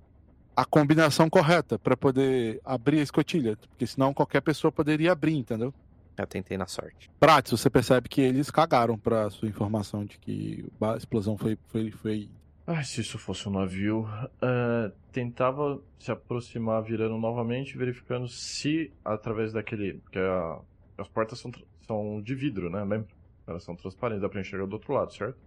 a 0.56 0.66
combinação 0.66 1.30
correta 1.30 1.80
para 1.80 1.98
poder 1.98 2.60
abrir 2.64 3.00
a 3.00 3.04
escotilha, 3.04 3.58
porque 3.58 3.88
senão 3.88 4.14
qualquer 4.14 4.42
pessoa 4.42 4.72
poderia 4.72 5.12
abrir, 5.12 5.36
entendeu? 5.36 5.74
Eu 6.16 6.28
tentei 6.28 6.58
na 6.58 6.68
sorte. 6.68 7.10
Prates, 7.20 7.52
você 7.52 7.70
percebe 7.70 8.08
que 8.08 8.22
eles 8.22 8.52
cagaram 8.52 8.98
para 8.98 9.32
sua 9.32 9.48
informação 9.48 10.06
de 10.06 10.20
que 10.20 10.64
a 10.80 10.96
explosão 10.96 11.38
foi 11.38 11.58
foi 11.70 11.90
foi 11.92 12.30
Ah, 12.66 12.82
se 12.84 13.02
isso 13.02 13.18
fosse 13.20 13.48
um 13.50 13.52
navio. 13.52 14.08
eh, 14.42 14.92
tentava 15.12 15.82
se 16.00 16.12
aproximar 16.12 16.82
virando 16.82 17.18
novamente, 17.18 17.78
verificando 17.78 18.28
se 18.28 18.92
através 19.04 19.52
daquele. 19.52 19.96
Porque 19.96 20.20
a- 20.20 20.60
as 20.98 21.08
portas 21.10 21.40
são, 21.40 21.52
são 21.86 22.22
de 22.22 22.34
vidro, 22.36 22.70
né? 22.70 22.80
Lembra? 22.84 23.08
Elas 23.46 23.64
são 23.64 23.76
transparentes, 23.76 24.22
dá 24.22 24.30
pra 24.30 24.40
enxergar 24.40 24.66
do 24.66 24.74
outro 24.74 24.94
lado, 24.94 25.14
certo? 25.14 25.38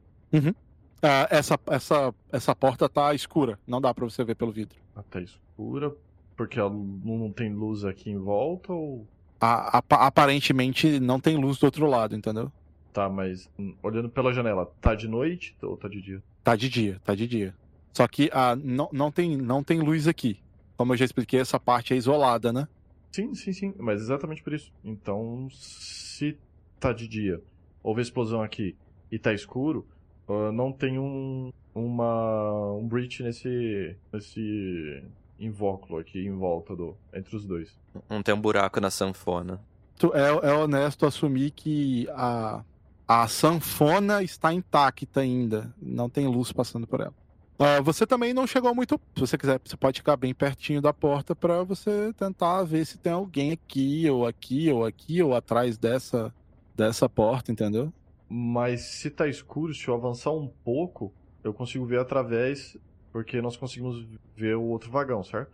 Ah, 1.02 1.26
essa 1.30 1.58
essa 1.68 2.14
essa 2.30 2.54
porta 2.54 2.88
tá 2.88 3.14
escura, 3.14 3.58
não 3.66 3.80
dá 3.80 3.94
para 3.94 4.04
você 4.04 4.22
ver 4.24 4.34
pelo 4.34 4.52
vidro. 4.52 4.78
Até 4.94 5.22
escura. 5.22 5.94
Porque 6.36 6.58
não 6.58 7.32
tem 7.32 7.50
luz 7.54 7.84
aqui 7.84 8.10
em 8.10 8.18
volta 8.18 8.70
ou. 8.72 9.06
A- 9.40 9.78
apa- 9.78 10.06
aparentemente 10.06 11.00
não 11.00 11.18
tem 11.18 11.38
luz 11.38 11.58
do 11.58 11.64
outro 11.64 11.86
lado, 11.86 12.14
entendeu? 12.14 12.52
Tá, 12.92 13.08
mas 13.08 13.48
hum, 13.58 13.74
olhando 13.82 14.10
pela 14.10 14.32
janela, 14.34 14.66
tá 14.82 14.94
de 14.94 15.08
noite 15.08 15.56
ou 15.62 15.76
tá 15.78 15.88
de 15.88 16.02
dia? 16.02 16.22
Tá 16.46 16.54
de 16.54 16.68
dia, 16.68 17.00
tá 17.04 17.12
de 17.12 17.26
dia. 17.26 17.52
Só 17.92 18.06
que 18.06 18.30
ah, 18.32 18.54
não, 18.54 18.88
não, 18.92 19.10
tem, 19.10 19.36
não 19.36 19.64
tem 19.64 19.80
luz 19.80 20.06
aqui. 20.06 20.38
Como 20.76 20.92
eu 20.92 20.96
já 20.96 21.04
expliquei, 21.04 21.40
essa 21.40 21.58
parte 21.58 21.92
é 21.92 21.96
isolada, 21.96 22.52
né? 22.52 22.68
Sim, 23.10 23.34
sim, 23.34 23.52
sim. 23.52 23.74
Mas 23.76 24.00
exatamente 24.00 24.44
por 24.44 24.52
isso. 24.52 24.72
Então, 24.84 25.48
se 25.50 26.38
tá 26.78 26.92
de 26.92 27.08
dia, 27.08 27.42
houve 27.82 28.00
explosão 28.00 28.42
aqui 28.42 28.76
e 29.10 29.18
tá 29.18 29.32
escuro, 29.32 29.88
ah, 30.28 30.52
não 30.52 30.70
tem 30.70 31.00
um 31.00 31.50
uma 31.74 32.72
um 32.74 32.86
breach 32.86 33.24
nesse 33.24 33.96
nesse 34.12 35.02
invólucro 35.40 35.98
aqui 35.98 36.20
em 36.24 36.30
volta 36.36 36.76
do 36.76 36.96
entre 37.12 37.34
os 37.34 37.44
dois. 37.44 37.76
Não 38.08 38.22
tem 38.22 38.32
um 38.32 38.40
buraco 38.40 38.80
na 38.80 38.88
sanfona. 38.90 39.60
Tu- 39.98 40.14
É, 40.14 40.28
é 40.48 40.52
honesto 40.54 41.06
assumir 41.06 41.50
que 41.50 42.06
a, 42.10 42.62
a 43.06 43.28
sanfona 43.28 44.22
está 44.22 44.52
intacta 44.52 45.20
ainda. 45.20 45.74
Não 45.80 46.08
tem 46.08 46.26
luz 46.26 46.52
passando 46.52 46.86
por 46.86 47.00
ela. 47.00 47.14
Ah, 47.58 47.80
você 47.80 48.06
também 48.06 48.34
não 48.34 48.46
chegou 48.46 48.74
muito. 48.74 49.00
Se 49.14 49.20
você 49.20 49.38
quiser, 49.38 49.60
você 49.64 49.76
pode 49.76 50.00
ficar 50.00 50.16
bem 50.16 50.34
pertinho 50.34 50.82
da 50.82 50.92
porta 50.92 51.34
para 51.34 51.62
você 51.62 52.12
tentar 52.12 52.62
ver 52.64 52.84
se 52.84 52.98
tem 52.98 53.12
alguém 53.12 53.52
aqui, 53.52 54.08
ou 54.10 54.26
aqui, 54.26 54.70
ou 54.70 54.84
aqui, 54.84 55.22
ou 55.22 55.34
atrás 55.34 55.78
dessa, 55.78 56.34
dessa 56.74 57.08
porta, 57.08 57.50
entendeu? 57.50 57.90
Mas 58.28 58.82
se 58.82 59.08
tá 59.08 59.26
escuro, 59.26 59.72
se 59.72 59.88
eu 59.88 59.94
avançar 59.94 60.32
um 60.32 60.48
pouco, 60.64 61.12
eu 61.42 61.54
consigo 61.54 61.86
ver 61.86 62.00
através, 62.00 62.76
porque 63.10 63.40
nós 63.40 63.56
conseguimos 63.56 64.06
ver 64.36 64.56
o 64.56 64.64
outro 64.64 64.90
vagão, 64.90 65.24
certo? 65.24 65.50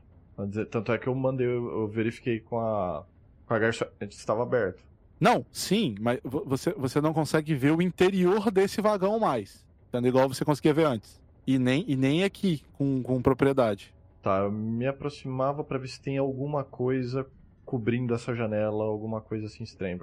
Dizer, 0.49 0.67
Tanto 0.67 0.91
é 0.91 0.99
que 0.99 1.07
eu 1.07 1.15
mandei, 1.15 1.47
eu 1.47 1.87
verifiquei 1.87 2.41
com 2.41 2.59
a 2.59 3.05
com 3.47 3.55
a 3.55 3.59
garçonete, 3.59 4.17
estava 4.17 4.43
aberto. 4.43 4.83
Não, 5.23 5.47
sim, 5.53 5.95
mas 6.01 6.19
vo- 6.25 6.43
você, 6.45 6.73
você 6.73 7.01
não 7.01 7.13
consegue 7.15 7.55
ver 7.55 7.71
o 7.71 7.81
interior 7.81 8.51
desse 8.51 8.81
vagão 8.81 9.21
mais. 9.21 9.65
Entendeu? 9.89 10.09
Igual 10.09 10.29
você 10.29 10.45
conseguia 10.45 10.75
ver 10.75 10.85
antes. 10.87 11.21
E 11.47 11.59
nem, 11.61 11.85
e 11.87 11.95
nem 11.95 12.25
aqui, 12.25 12.63
com, 12.73 13.01
com 13.03 13.23
propriedade. 13.23 13.95
Tá, 14.21 14.39
eu 14.41 14.51
me 14.51 14.85
aproximava 14.87 15.63
pra 15.63 15.79
ver 15.79 15.87
se 15.89 16.01
tem 16.01 16.19
alguma 16.19 16.65
coisa 16.65 17.25
cobrindo 17.65 18.13
essa 18.15 18.35
janela, 18.35 18.83
alguma 18.85 19.21
coisa 19.21 19.47
assim 19.47 19.63
estranha. 19.63 20.01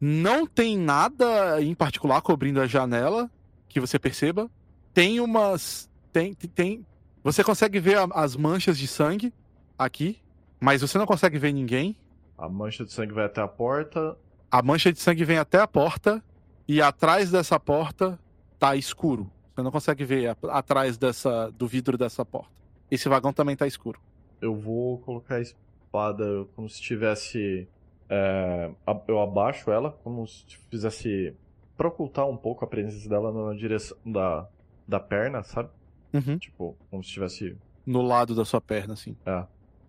Não 0.00 0.46
tem 0.46 0.78
nada 0.78 1.60
em 1.60 1.74
particular 1.74 2.20
cobrindo 2.22 2.60
a 2.60 2.66
janela 2.66 3.28
que 3.68 3.80
você 3.80 3.98
perceba. 3.98 4.48
Tem 4.94 5.18
umas. 5.20 5.90
Tem. 6.12 6.32
tem 6.34 6.86
você 7.24 7.42
consegue 7.44 7.80
ver 7.80 7.98
a- 7.98 8.08
as 8.14 8.36
manchas 8.36 8.78
de 8.78 8.86
sangue 8.86 9.32
aqui, 9.78 10.18
mas 10.60 10.80
você 10.80 10.96
não 10.96 11.06
consegue 11.06 11.38
ver 11.38 11.52
ninguém. 11.52 11.96
A 12.38 12.48
mancha 12.48 12.84
de 12.84 12.92
sangue 12.92 13.12
vai 13.12 13.26
até 13.26 13.40
a 13.40 13.48
porta. 13.48 14.16
A 14.50 14.62
mancha 14.62 14.92
de 14.92 14.98
sangue 14.98 15.24
vem 15.24 15.38
até 15.38 15.58
a 15.60 15.66
porta 15.66 16.22
e 16.66 16.80
atrás 16.82 17.30
dessa 17.30 17.58
porta 17.58 18.18
tá 18.58 18.74
escuro. 18.76 19.30
Você 19.54 19.62
não 19.62 19.70
consegue 19.70 20.04
ver 20.04 20.36
atrás 20.48 20.96
dessa 20.96 21.50
do 21.50 21.66
vidro 21.66 21.96
dessa 21.96 22.24
porta. 22.24 22.50
Esse 22.90 23.08
vagão 23.08 23.32
também 23.32 23.56
tá 23.56 23.66
escuro. 23.66 24.00
Eu 24.40 24.54
vou 24.54 24.98
colocar 24.98 25.36
a 25.36 25.40
espada 25.40 26.46
como 26.56 26.68
se 26.68 26.80
tivesse. 26.80 27.68
é, 28.08 28.70
eu 29.06 29.20
abaixo 29.20 29.70
ela, 29.70 29.92
como 30.02 30.26
se 30.26 30.44
fizesse. 30.70 31.34
pra 31.76 31.88
ocultar 31.88 32.26
um 32.26 32.36
pouco 32.36 32.64
a 32.64 32.68
presença 32.68 33.08
dela 33.08 33.32
na 33.32 33.54
direção 33.54 33.96
da, 34.04 34.48
da 34.86 34.98
perna, 34.98 35.42
sabe? 35.42 35.68
Uhum. 36.12 36.38
Tipo, 36.38 36.76
como 36.90 37.02
se 37.02 37.08
estivesse. 37.08 37.56
No 37.86 38.02
lado 38.02 38.34
da 38.34 38.44
sua 38.44 38.60
perna, 38.60 38.94
assim. 38.94 39.16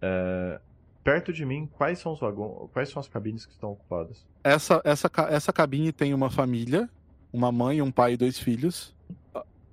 é, 0.02 0.60
perto 1.04 1.34
de 1.34 1.46
mim, 1.46 1.68
quais 1.78 2.00
são 2.00 2.14
os 2.14 2.20
vagões. 2.20 2.70
Quais 2.72 2.90
são 2.90 3.00
as 3.00 3.08
cabines 3.08 3.46
que 3.46 3.54
estão 3.54 3.72
ocupadas? 3.72 4.26
Essa, 4.44 4.82
essa, 4.84 5.10
essa 5.30 5.54
cabine 5.54 5.92
tem 5.92 6.14
uma 6.14 6.30
família, 6.30 6.90
uma 7.32 7.52
mãe, 7.52 7.82
um 7.82 7.92
pai 7.92 8.14
e 8.14 8.18
dois 8.18 8.40
filhos. 8.40 8.96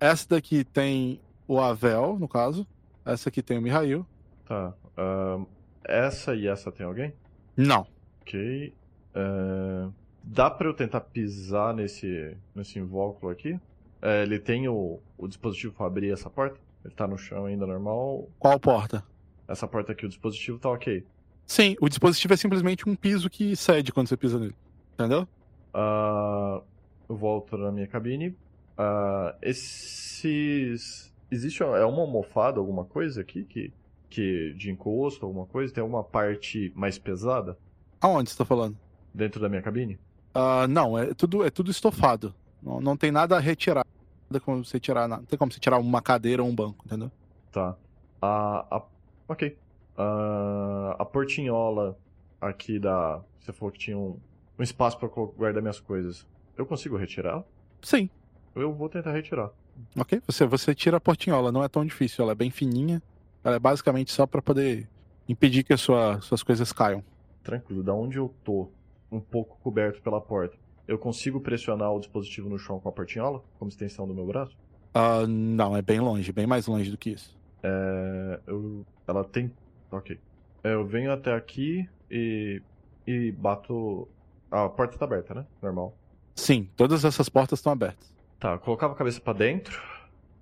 Essa 0.00 0.28
daqui 0.28 0.64
tem 0.64 1.20
o 1.46 1.60
Avel, 1.60 2.18
no 2.18 2.28
caso. 2.28 2.66
Essa 3.04 3.28
aqui 3.28 3.42
tem 3.42 3.58
o 3.58 3.62
Mihail. 3.62 4.06
Tá. 4.46 4.74
ahn, 4.96 5.44
essa 5.84 6.34
e 6.34 6.46
essa 6.46 6.70
tem 6.70 6.84
alguém? 6.86 7.12
Não. 7.56 7.86
Ok. 8.20 8.74
é, 9.14 9.88
dá 10.22 10.50
pra 10.50 10.68
eu 10.68 10.74
tentar 10.74 11.00
pisar 11.00 11.74
nesse, 11.74 12.36
nesse 12.54 12.78
invólucro 12.78 13.30
aqui? 13.30 13.58
É, 14.00 14.22
ele 14.22 14.38
tem 14.38 14.68
o, 14.68 15.00
o 15.16 15.26
dispositivo 15.26 15.74
pra 15.74 15.86
abrir 15.86 16.12
essa 16.12 16.30
porta? 16.30 16.60
Ele 16.84 16.94
tá 16.94 17.06
no 17.06 17.18
chão 17.18 17.46
ainda 17.46 17.66
normal? 17.66 18.28
Qual 18.38 18.60
porta? 18.60 19.02
Essa 19.48 19.66
porta 19.66 19.92
aqui, 19.92 20.04
o 20.04 20.08
dispositivo 20.08 20.58
tá 20.58 20.68
ok. 20.68 21.04
Sim, 21.48 21.74
o 21.80 21.88
dispositivo 21.88 22.34
é 22.34 22.36
simplesmente 22.36 22.86
um 22.88 22.94
piso 22.94 23.30
que 23.30 23.56
cede 23.56 23.90
quando 23.90 24.06
você 24.06 24.16
pisa 24.18 24.38
nele. 24.38 24.54
Entendeu? 24.92 25.26
Ah, 25.72 26.60
eu 27.08 27.16
volto 27.16 27.56
na 27.56 27.72
minha 27.72 27.86
cabine. 27.88 28.36
Ah, 28.76 29.34
esses. 29.42 31.10
Existe 31.30 31.62
é 31.62 31.84
uma 31.86 32.02
almofada, 32.02 32.58
alguma 32.60 32.84
coisa 32.84 33.22
aqui 33.22 33.44
que, 33.44 33.72
que 34.10 34.52
de 34.58 34.70
encosto, 34.70 35.24
alguma 35.26 35.46
coisa? 35.46 35.72
Tem 35.72 35.80
alguma 35.82 36.04
parte 36.04 36.72
mais 36.74 36.98
pesada 36.98 37.58
Aonde 38.00 38.30
você 38.30 38.36
tá 38.38 38.44
falando? 38.44 38.76
dentro 39.12 39.40
da 39.40 39.48
minha 39.48 39.62
cabine? 39.62 39.98
Ah, 40.34 40.66
não, 40.68 40.96
é 40.98 41.14
tudo, 41.14 41.44
é 41.44 41.50
tudo 41.50 41.70
estofado. 41.70 42.34
Não, 42.62 42.80
não 42.80 42.96
tem 42.96 43.10
nada 43.10 43.36
a 43.36 43.40
retirar. 43.40 43.84
Nada 44.30 44.40
como 44.44 44.64
você 44.64 44.78
tirar. 44.78 45.08
Não 45.08 45.24
tem 45.24 45.38
como 45.38 45.50
você 45.50 45.58
tirar 45.58 45.78
uma 45.78 46.00
cadeira 46.02 46.42
ou 46.42 46.48
um 46.48 46.54
banco, 46.54 46.84
entendeu? 46.86 47.10
Tá. 47.50 47.74
A, 48.20 48.66
a, 48.76 48.82
ok. 49.28 49.56
Ah, 49.98 50.94
a 50.98 51.04
portinhola 51.04 51.98
aqui 52.40 52.78
da. 52.78 53.20
Você 53.40 53.52
falou 53.52 53.72
que 53.72 53.78
tinha 53.80 53.98
um, 53.98 54.16
um 54.58 54.62
espaço 54.62 54.96
pra 54.98 55.08
colo- 55.08 55.34
guardar 55.36 55.60
minhas 55.60 55.80
coisas. 55.80 56.24
Eu 56.56 56.64
consigo 56.64 56.96
retirar? 56.96 57.42
Sim, 57.82 58.08
Eu 58.54 58.72
vou 58.72 58.88
tentar 58.88 59.12
retirar. 59.12 59.50
ok? 59.96 60.20
Você, 60.26 60.46
você 60.46 60.74
tira 60.74 60.96
a 60.96 61.00
portinhola, 61.00 61.50
não 61.52 61.62
é 61.64 61.68
tão 61.68 61.84
difícil. 61.84 62.22
Ela 62.22 62.32
é 62.32 62.34
bem 62.34 62.50
fininha. 62.50 63.02
Ela 63.44 63.56
é 63.56 63.58
basicamente 63.58 64.12
só 64.12 64.26
pra 64.26 64.40
poder 64.42 64.88
impedir 65.28 65.62
que 65.64 65.76
sua, 65.76 66.20
suas 66.20 66.42
coisas 66.42 66.72
caiam. 66.72 67.02
Tranquilo, 67.42 67.82
da 67.82 67.94
onde 67.94 68.18
eu 68.18 68.34
tô, 68.44 68.68
um 69.10 69.20
pouco 69.20 69.58
coberto 69.62 70.02
pela 70.02 70.20
porta, 70.20 70.56
eu 70.86 70.98
consigo 70.98 71.40
pressionar 71.40 71.92
o 71.92 71.98
dispositivo 72.00 72.48
no 72.48 72.58
chão 72.58 72.78
com 72.80 72.88
a 72.88 72.92
portinhola, 72.92 73.42
como 73.58 73.68
extensão 73.68 74.06
do 74.06 74.14
meu 74.14 74.26
braço? 74.26 74.56
Ah, 74.92 75.26
não, 75.26 75.76
é 75.76 75.80
bem 75.82 76.00
longe, 76.00 76.32
bem 76.32 76.46
mais 76.46 76.66
longe 76.66 76.90
do 76.90 76.98
que 76.98 77.10
isso. 77.10 77.36
É, 77.62 78.40
eu, 78.46 78.84
ela 79.06 79.22
tem. 79.24 79.50
Ok. 79.90 80.18
É, 80.64 80.72
Eu 80.74 80.86
venho 80.86 81.12
até 81.12 81.34
aqui 81.34 81.88
e. 82.10 82.60
e 83.06 83.32
bato. 83.32 84.08
A 84.50 84.68
porta 84.68 84.96
tá 84.98 85.04
aberta, 85.04 85.34
né? 85.34 85.46
Normal. 85.62 85.94
Sim, 86.34 86.68
todas 86.76 87.04
essas 87.04 87.28
portas 87.28 87.58
estão 87.58 87.72
abertas. 87.72 88.12
Tá, 88.40 88.52
eu 88.52 88.58
colocava 88.60 88.94
a 88.94 88.96
cabeça 88.96 89.20
pra 89.20 89.32
dentro 89.32 89.82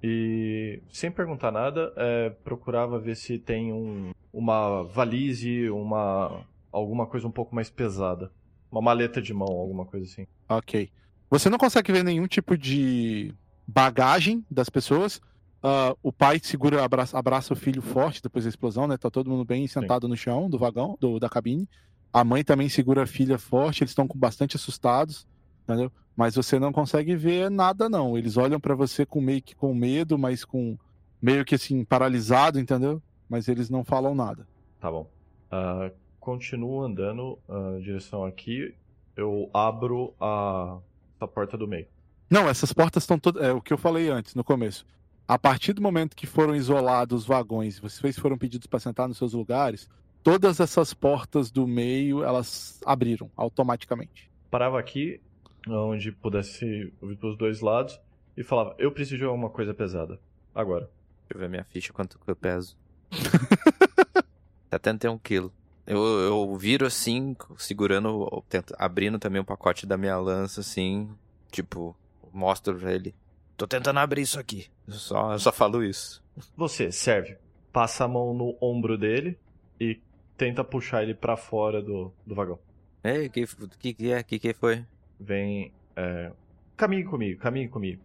e, 0.02 0.80
sem 0.92 1.10
perguntar 1.10 1.50
nada, 1.50 1.92
é, 1.96 2.30
procurava 2.44 2.98
ver 2.98 3.16
se 3.16 3.38
tem 3.38 3.72
um, 3.72 4.12
uma 4.32 4.84
valise, 4.84 5.68
uma 5.70 6.44
alguma 6.70 7.06
coisa 7.06 7.26
um 7.26 7.30
pouco 7.30 7.54
mais 7.54 7.70
pesada. 7.70 8.30
Uma 8.70 8.82
maleta 8.82 9.22
de 9.22 9.32
mão, 9.32 9.48
alguma 9.48 9.86
coisa 9.86 10.04
assim. 10.04 10.26
Ok. 10.48 10.90
Você 11.30 11.48
não 11.48 11.58
consegue 11.58 11.90
ver 11.90 12.04
nenhum 12.04 12.26
tipo 12.26 12.56
de 12.56 13.34
bagagem 13.66 14.44
das 14.50 14.68
pessoas. 14.68 15.20
Ah, 15.68 15.96
o 16.00 16.12
pai 16.12 16.38
segura, 16.40 16.84
abraça, 16.84 17.18
abraça 17.18 17.52
o 17.52 17.56
filho 17.56 17.82
forte 17.82 18.22
depois 18.22 18.44
da 18.44 18.48
explosão, 18.48 18.86
né? 18.86 18.96
Tá 18.96 19.10
todo 19.10 19.28
mundo 19.28 19.44
bem 19.44 19.66
sentado 19.66 20.06
no 20.06 20.16
chão 20.16 20.48
do 20.48 20.56
vagão, 20.58 20.96
do- 21.00 21.18
da 21.18 21.28
cabine. 21.28 21.68
A 22.12 22.22
mãe 22.22 22.44
também 22.44 22.68
segura 22.68 23.02
a 23.02 23.06
filha 23.06 23.36
forte, 23.36 23.82
eles 23.82 23.90
estão 23.90 24.06
bastante 24.14 24.54
assustados, 24.56 25.26
entendeu? 25.64 25.90
Mas 26.16 26.36
você 26.36 26.58
não 26.60 26.72
consegue 26.72 27.16
ver 27.16 27.50
nada, 27.50 27.88
não. 27.88 28.16
Eles 28.16 28.36
olham 28.36 28.60
pra 28.60 28.74
você 28.76 29.04
com 29.04 29.20
meio 29.20 29.42
que 29.42 29.56
com 29.56 29.74
medo, 29.74 30.16
mas 30.16 30.44
com 30.44 30.78
meio 31.20 31.44
que 31.44 31.56
assim, 31.56 31.84
paralisado, 31.84 32.60
entendeu? 32.60 33.02
Mas 33.28 33.48
eles 33.48 33.68
não 33.68 33.84
falam 33.84 34.14
nada. 34.14 34.46
Tá 34.80 34.88
bom. 34.90 35.06
Ah, 35.50 35.90
continuo 36.20 36.80
andando 36.82 37.38
em 37.76 37.80
direção 37.80 38.24
aqui. 38.24 38.72
Eu 39.16 39.50
abro 39.52 40.14
a, 40.20 40.78
a 41.20 41.26
porta 41.26 41.56
do 41.58 41.66
meio. 41.66 41.86
Não, 42.30 42.48
essas 42.48 42.72
portas 42.72 43.02
estão 43.02 43.18
todas. 43.18 43.42
É 43.42 43.52
o 43.52 43.60
que 43.60 43.72
eu 43.72 43.78
falei 43.78 44.08
antes, 44.08 44.34
no 44.34 44.44
começo. 44.44 44.86
A 45.28 45.36
partir 45.36 45.72
do 45.72 45.82
momento 45.82 46.14
que 46.14 46.26
foram 46.26 46.54
isolados 46.54 47.22
os 47.22 47.26
vagões, 47.26 47.80
vocês 47.80 48.16
foram 48.16 48.38
pedidos 48.38 48.68
para 48.68 48.78
sentar 48.78 49.08
nos 49.08 49.18
seus 49.18 49.32
lugares, 49.32 49.88
todas 50.22 50.60
essas 50.60 50.94
portas 50.94 51.50
do 51.50 51.66
meio 51.66 52.22
elas 52.22 52.80
abriram 52.86 53.28
automaticamente. 53.36 54.30
Parava 54.48 54.78
aqui, 54.78 55.20
onde 55.68 56.12
pudesse 56.12 56.92
ouvir 57.02 57.16
pelos 57.16 57.36
dois 57.36 57.60
lados, 57.60 58.00
e 58.36 58.44
falava: 58.44 58.76
Eu 58.78 58.92
preciso 58.92 59.18
de 59.18 59.24
alguma 59.24 59.50
coisa 59.50 59.74
pesada. 59.74 60.20
Agora. 60.54 60.88
Deixa 61.28 61.34
eu 61.34 61.38
ver 61.40 61.48
minha 61.48 61.64
ficha, 61.64 61.92
quanto 61.92 62.18
que 62.18 62.30
eu 62.30 62.36
peso. 62.36 62.76
71 64.70 65.18
quilos. 65.18 65.50
Eu, 65.86 65.98
eu 65.98 66.56
viro 66.56 66.86
assim, 66.86 67.36
segurando, 67.56 68.44
tento, 68.48 68.74
abrindo 68.78 69.18
também 69.18 69.40
o 69.40 69.44
pacote 69.44 69.86
da 69.86 69.96
minha 69.96 70.18
lança, 70.18 70.60
assim, 70.60 71.08
tipo, 71.50 71.96
mostro 72.32 72.76
pra 72.78 72.92
ele. 72.92 73.14
Tô 73.56 73.66
tentando 73.66 73.98
abrir 73.98 74.22
isso 74.22 74.38
aqui. 74.38 74.66
Eu 74.86 74.94
só, 74.94 75.32
eu 75.32 75.38
só 75.38 75.50
falo 75.50 75.82
isso. 75.82 76.22
Você, 76.56 76.92
serve. 76.92 77.38
Passa 77.72 78.04
a 78.04 78.08
mão 78.08 78.34
no 78.34 78.56
ombro 78.60 78.98
dele 78.98 79.38
e 79.80 79.98
tenta 80.36 80.62
puxar 80.62 81.02
ele 81.02 81.14
pra 81.14 81.36
fora 81.36 81.82
do, 81.82 82.12
do 82.26 82.34
vagão. 82.34 82.58
Ei, 83.02 83.28
que, 83.28 83.46
que 83.78 83.94
que 83.94 84.12
é? 84.12 84.22
Que 84.22 84.38
que 84.38 84.52
foi? 84.52 84.84
Vem. 85.18 85.72
É... 85.94 86.32
Caminhe 86.76 87.04
comigo, 87.04 87.40
caminhe 87.40 87.68
comigo. 87.68 88.02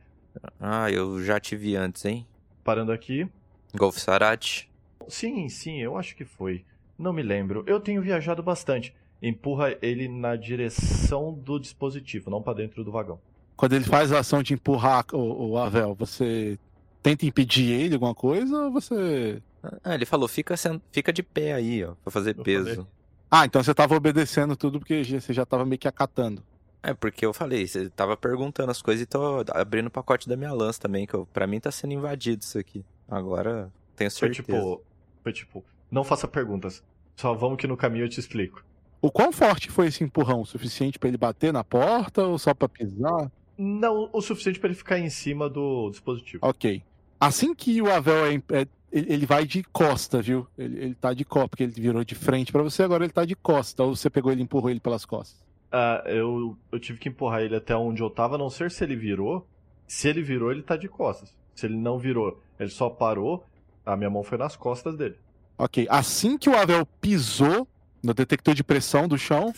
Ah, 0.60 0.90
eu 0.90 1.22
já 1.24 1.40
te 1.40 1.58
vi 1.58 1.76
antes, 1.76 2.06
hein? 2.06 2.26
Parando 2.64 2.92
aqui. 2.92 3.28
Golf 3.76 3.98
Sarate. 3.98 4.72
Sim, 5.08 5.50
sim, 5.50 5.82
eu 5.82 5.98
acho 5.98 6.16
que 6.16 6.24
foi. 6.24 6.64
Não 6.98 7.12
me 7.12 7.22
lembro. 7.22 7.64
Eu 7.68 7.80
tenho 7.80 8.02
viajado 8.02 8.42
bastante. 8.42 8.96
Empurra 9.22 9.76
ele 9.82 10.08
na 10.08 10.36
direção 10.36 11.34
do 11.34 11.60
dispositivo, 11.60 12.30
não 12.30 12.42
pra 12.42 12.54
dentro 12.54 12.84
do 12.84 12.92
vagão. 12.92 13.20
Quando 13.56 13.74
ele 13.74 13.86
faz 13.86 14.12
a 14.12 14.20
ação 14.20 14.42
de 14.42 14.54
empurrar 14.54 15.06
o, 15.14 15.52
o 15.52 15.58
Avel, 15.58 15.94
você 15.96 16.58
tenta 17.04 17.26
impedir 17.26 17.70
ele 17.72 17.94
alguma 17.96 18.16
coisa 18.16 18.66
ou 18.66 18.72
você. 18.72 19.42
Ah, 19.84 19.94
ele 19.94 20.06
falou, 20.06 20.28
fica, 20.28 20.56
fica 20.92 21.14
de 21.14 21.22
pé 21.22 21.54
aí, 21.54 21.84
ó, 21.84 21.94
pra 22.04 22.12
fazer 22.12 22.36
Eu 22.38 22.44
peso. 22.44 22.70
falei. 22.70 22.86
Ah, 23.30 23.46
então 23.46 23.64
você 23.64 23.74
tava 23.74 23.96
obedecendo 23.96 24.56
tudo 24.56 24.80
porque 24.80 25.04
você 25.04 25.32
já 25.34 25.46
tava 25.46 25.66
meio 25.66 25.78
que 25.80 25.88
acatando. 25.88 26.44
É, 26.84 26.94
porque 26.96 27.24
eu 27.26 27.32
falei, 27.32 27.68
você 27.68 27.90
tava 27.90 28.18
perguntando 28.18 28.72
as 28.72 28.82
coisas 28.82 29.04
e 29.04 29.06
tô 29.06 29.44
abrindo 29.52 29.88
o 29.88 29.92
pacote 29.92 30.28
da 30.28 30.36
minha 30.36 30.52
lança 30.52 30.82
também, 30.82 31.06
que 31.06 31.14
eu, 31.14 31.28
pra 31.28 31.46
mim 31.46 31.60
tá 31.60 31.72
sendo 31.72 31.94
invadido 31.94 32.42
isso 32.42 32.58
aqui. 32.58 32.84
Agora, 33.08 33.72
tenho 33.96 34.10
Foi 34.10 34.34
certeza. 34.34 34.42
tipo. 34.60 34.82
Foi 35.24 35.32
tipo. 35.32 35.64
Não 35.92 36.04
faça 36.04 36.28
perguntas. 36.28 36.84
Só 37.16 37.34
vamos 37.36 37.58
que 37.58 37.68
no 37.68 37.78
caminho 37.78 38.06
eu 38.06 38.10
te 38.10 38.20
explico. 38.20 38.64
O 39.00 39.12
quão 39.12 39.32
forte 39.32 39.70
foi 39.70 39.88
esse 39.88 40.04
empurrão? 40.04 40.42
O 40.42 40.46
suficiente 40.46 40.98
pra 40.98 41.08
ele 41.08 41.18
bater 41.18 41.54
na 41.54 41.64
porta 41.64 42.24
ou 42.24 42.40
só 42.40 42.54
pra 42.54 42.68
pisar? 42.68 43.32
Não 43.64 44.10
o 44.12 44.22
suficiente 44.22 44.60
pra 44.60 44.70
ele 44.70 44.76
ficar 44.76 44.98
em 44.98 45.10
cima 45.10 45.48
do 45.48 45.92
dispositivo. 45.92 46.40
Ok. 46.44 46.82
Assim 47.20 47.54
que 47.54 47.80
o 47.80 47.92
Avel 47.92 48.26
é, 48.26 48.42
é- 48.62 48.68
ele 48.92 49.26
vai 49.28 49.46
de 49.46 49.62
costa, 49.64 50.20
viu? 50.20 50.48
Ele, 50.58 50.80
ele 50.80 50.96
tá 50.96 51.14
de 51.14 51.24
costa, 51.24 51.50
porque 51.50 51.64
ele 51.64 51.72
virou 51.74 52.04
de 52.04 52.16
frente 52.16 52.52
pra 52.52 52.64
você, 52.64 52.82
agora 52.82 53.04
ele 53.04 53.14
tá 53.14 53.24
de 53.24 53.36
costa. 53.36 53.84
Ou 53.84 53.96
você 53.96 54.10
pegou 54.10 54.32
ele 54.32 54.42
e 54.42 54.44
empurrou 54.44 54.72
ele 54.72 54.80
pelas 54.80 55.06
costas? 55.06 55.40
Ah, 55.72 56.02
eu, 56.08 56.58
eu 56.72 56.80
tive 56.80 56.98
que 56.98 57.08
empurrar 57.10 57.42
ele 57.44 57.56
até 57.56 57.76
onde 57.76 58.02
eu 58.02 58.10
tava, 58.10 58.34
a 58.34 58.38
não 58.40 58.50
ser 58.50 58.72
se 58.72 58.84
ele 58.84 58.96
virou. 58.96 59.48
Se 59.88 60.08
ele 60.08 60.24
virou, 60.24 60.52
ele 60.52 60.64
tá 60.64 60.76
de 60.76 60.88
costas. 60.90 61.32
Se 61.54 61.68
ele 61.68 61.78
não 61.78 62.00
virou, 62.00 62.42
ele 62.60 62.70
só 62.72 62.90
parou, 62.90 63.46
a 63.86 63.96
minha 63.96 64.10
mão 64.10 64.24
foi 64.24 64.40
nas 64.40 64.56
costas 64.56 64.98
dele. 64.98 65.16
Ok. 65.56 65.86
Assim 65.88 66.36
que 66.38 66.50
o 66.50 66.58
Avel 66.58 66.84
pisou 67.00 67.68
no 68.02 68.14
detector 68.14 68.56
de 68.56 68.64
pressão 68.64 69.08
do 69.08 69.18
chão, 69.18 69.54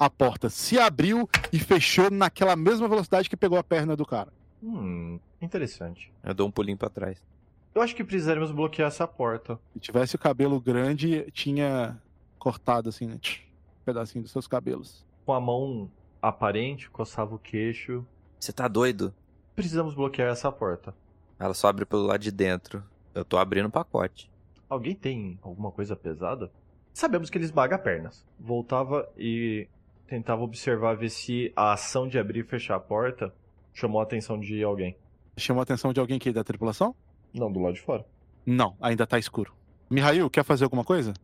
a 0.00 0.08
porta 0.08 0.48
se 0.48 0.78
abriu 0.78 1.28
e 1.52 1.58
fechou 1.58 2.10
naquela 2.10 2.56
mesma 2.56 2.88
velocidade 2.88 3.28
que 3.28 3.36
pegou 3.36 3.58
a 3.58 3.62
perna 3.62 3.94
do 3.94 4.06
cara. 4.06 4.32
Hum, 4.62 5.20
interessante. 5.42 6.10
Eu 6.24 6.32
dou 6.32 6.48
um 6.48 6.50
pulinho 6.50 6.78
pra 6.78 6.88
trás. 6.88 7.22
Eu 7.74 7.82
acho 7.82 7.94
que 7.94 8.02
precisaríamos 8.02 8.50
bloquear 8.50 8.88
essa 8.88 9.06
porta. 9.06 9.60
Se 9.74 9.78
tivesse 9.78 10.16
o 10.16 10.18
cabelo 10.18 10.58
grande, 10.58 11.30
tinha 11.32 12.00
cortado 12.38 12.88
assim, 12.88 13.06
né? 13.06 13.16
Um 13.16 13.84
pedacinho 13.84 14.22
dos 14.22 14.32
seus 14.32 14.46
cabelos. 14.46 15.04
Com 15.26 15.34
a 15.34 15.40
mão 15.40 15.90
aparente, 16.22 16.88
coçava 16.88 17.34
o 17.34 17.38
queixo. 17.38 18.04
Você 18.38 18.52
tá 18.54 18.66
doido? 18.66 19.14
Precisamos 19.54 19.94
bloquear 19.94 20.30
essa 20.30 20.50
porta. 20.50 20.94
Ela 21.38 21.52
só 21.52 21.68
abre 21.68 21.84
pelo 21.84 22.06
lado 22.06 22.20
de 22.20 22.30
dentro. 22.30 22.82
Eu 23.14 23.24
tô 23.24 23.36
abrindo 23.36 23.66
o 23.66 23.70
pacote. 23.70 24.30
Alguém 24.66 24.94
tem 24.94 25.38
alguma 25.42 25.70
coisa 25.70 25.94
pesada? 25.94 26.50
Sabemos 26.94 27.28
que 27.28 27.36
ele 27.36 27.44
esmaga 27.44 27.78
pernas. 27.78 28.24
Voltava 28.38 29.08
e 29.16 29.68
tentava 30.10 30.42
observar 30.42 30.96
ver 30.96 31.08
se 31.08 31.52
a 31.54 31.72
ação 31.72 32.08
de 32.08 32.18
abrir 32.18 32.40
e 32.40 32.42
fechar 32.42 32.74
a 32.74 32.80
porta 32.80 33.32
chamou 33.72 34.00
a 34.00 34.02
atenção 34.02 34.40
de 34.40 34.60
alguém. 34.60 34.96
Chamou 35.36 35.60
a 35.60 35.62
atenção 35.62 35.92
de 35.92 36.00
alguém 36.00 36.16
aqui 36.16 36.32
da 36.32 36.42
tripulação? 36.42 36.96
Não, 37.32 37.50
do 37.50 37.60
lado 37.60 37.74
de 37.74 37.80
fora. 37.80 38.04
Não, 38.44 38.76
ainda 38.80 39.06
tá 39.06 39.20
escuro. 39.20 39.54
Mihail, 39.88 40.28
quer 40.28 40.42
fazer 40.42 40.64
alguma 40.64 40.82
coisa? 40.82 41.14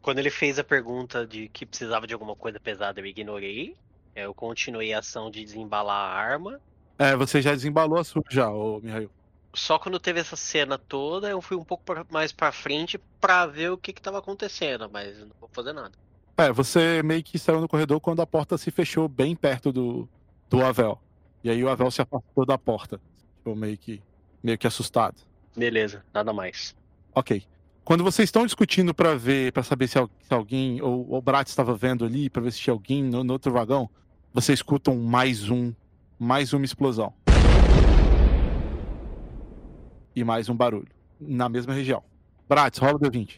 Quando 0.00 0.20
ele 0.20 0.30
fez 0.30 0.60
a 0.60 0.64
pergunta 0.64 1.26
de 1.26 1.48
que 1.48 1.66
precisava 1.66 2.06
de 2.06 2.14
alguma 2.14 2.36
coisa 2.36 2.60
pesada, 2.60 3.00
eu 3.00 3.06
ignorei. 3.06 3.76
Eu 4.14 4.32
continuei 4.32 4.94
a 4.94 5.00
ação 5.00 5.28
de 5.28 5.44
desembalar 5.44 5.96
a 5.96 6.14
arma. 6.14 6.60
É, 6.96 7.16
você 7.16 7.42
já 7.42 7.52
desembalou 7.52 7.98
a 7.98 8.04
sua 8.04 8.22
já, 8.30 8.48
ô 8.48 8.80
Mihail. 8.80 9.10
Só 9.52 9.76
quando 9.76 9.98
teve 9.98 10.20
essa 10.20 10.36
cena 10.36 10.78
toda, 10.78 11.28
eu 11.28 11.42
fui 11.42 11.56
um 11.56 11.64
pouco 11.64 11.82
mais 12.10 12.30
pra 12.30 12.52
frente 12.52 12.96
pra 13.20 13.44
ver 13.44 13.72
o 13.72 13.76
que 13.76 13.92
que 13.92 14.00
tava 14.00 14.18
acontecendo, 14.18 14.88
mas 14.88 15.18
não 15.18 15.32
vou 15.40 15.48
fazer 15.52 15.72
nada. 15.72 16.05
É, 16.36 16.52
você 16.52 17.02
meio 17.02 17.22
que 17.22 17.38
saiu 17.38 17.60
no 17.60 17.68
corredor 17.68 18.00
quando 18.00 18.20
a 18.20 18.26
porta 18.26 18.58
se 18.58 18.70
fechou 18.70 19.08
bem 19.08 19.34
perto 19.34 19.72
do, 19.72 20.08
do 20.50 20.62
Avel. 20.64 21.00
E 21.42 21.48
aí 21.50 21.62
o 21.64 21.68
Avel 21.68 21.90
se 21.90 22.02
afastou 22.02 22.44
da 22.44 22.58
porta. 22.58 23.00
Ficou 23.38 23.56
meio 23.56 23.78
que, 23.78 24.02
meio 24.42 24.58
que 24.58 24.66
assustado. 24.66 25.16
Beleza, 25.56 26.04
nada 26.12 26.32
mais. 26.32 26.76
Ok. 27.14 27.42
Quando 27.84 28.04
vocês 28.04 28.26
estão 28.28 28.44
discutindo 28.44 28.92
pra 28.92 29.14
ver, 29.14 29.52
pra 29.52 29.62
saber 29.62 29.86
se, 29.88 29.96
al- 29.96 30.10
se 30.20 30.34
alguém, 30.34 30.82
ou 30.82 31.14
o 31.14 31.22
Brat 31.22 31.48
estava 31.48 31.74
vendo 31.74 32.04
ali, 32.04 32.28
pra 32.28 32.42
ver 32.42 32.52
se 32.52 32.58
tinha 32.60 32.74
alguém 32.74 33.02
no, 33.02 33.22
no 33.24 33.32
outro 33.32 33.52
vagão, 33.52 33.88
vocês 34.34 34.58
escutam 34.58 34.96
mais 34.96 35.48
um, 35.48 35.72
mais 36.18 36.52
uma 36.52 36.64
explosão. 36.64 37.14
E 40.14 40.24
mais 40.24 40.48
um 40.48 40.54
barulho. 40.56 40.88
Na 41.18 41.48
mesma 41.48 41.72
região. 41.72 42.02
Bratz, 42.48 42.78
rola 42.78 42.96
o 42.96 42.98
D20. 43.00 43.36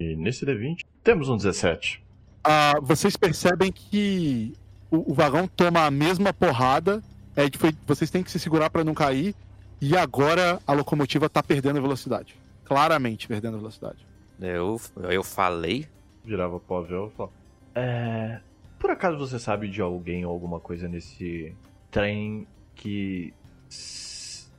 E 0.00 0.16
nesse 0.16 0.46
D20 0.46 0.84
temos 1.02 1.28
um 1.28 1.36
17. 1.36 2.02
Ah, 2.44 2.74
vocês 2.82 3.16
percebem 3.16 3.70
que 3.70 4.52
o, 4.90 5.12
o 5.12 5.14
vagão 5.14 5.46
toma 5.46 5.84
a 5.86 5.90
mesma 5.90 6.32
porrada. 6.32 7.02
É, 7.36 7.42
foi- 7.56 7.74
vocês 7.86 8.10
têm 8.10 8.22
que 8.22 8.30
se 8.30 8.38
segurar 8.38 8.68
pra 8.70 8.84
não 8.84 8.94
cair. 8.94 9.34
E 9.80 9.96
agora 9.96 10.60
a 10.66 10.72
locomotiva 10.72 11.28
tá 11.28 11.42
perdendo 11.42 11.80
velocidade. 11.82 12.36
Claramente 12.64 13.26
perdendo 13.26 13.58
velocidade. 13.58 14.06
Eu, 14.40 14.80
eu 15.10 15.22
falei. 15.24 15.86
Virava 16.24 16.58
pro 16.60 16.76
Avel 16.76 17.08
e 17.12 17.16
falava: 17.16 17.32
É. 17.74 18.40
Por 18.78 18.90
acaso 18.90 19.18
você 19.18 19.38
sabe 19.38 19.68
de 19.68 19.80
alguém 19.80 20.24
ou 20.24 20.32
alguma 20.32 20.58
coisa 20.58 20.88
nesse 20.88 21.54
trem 21.90 22.46
que. 22.74 23.32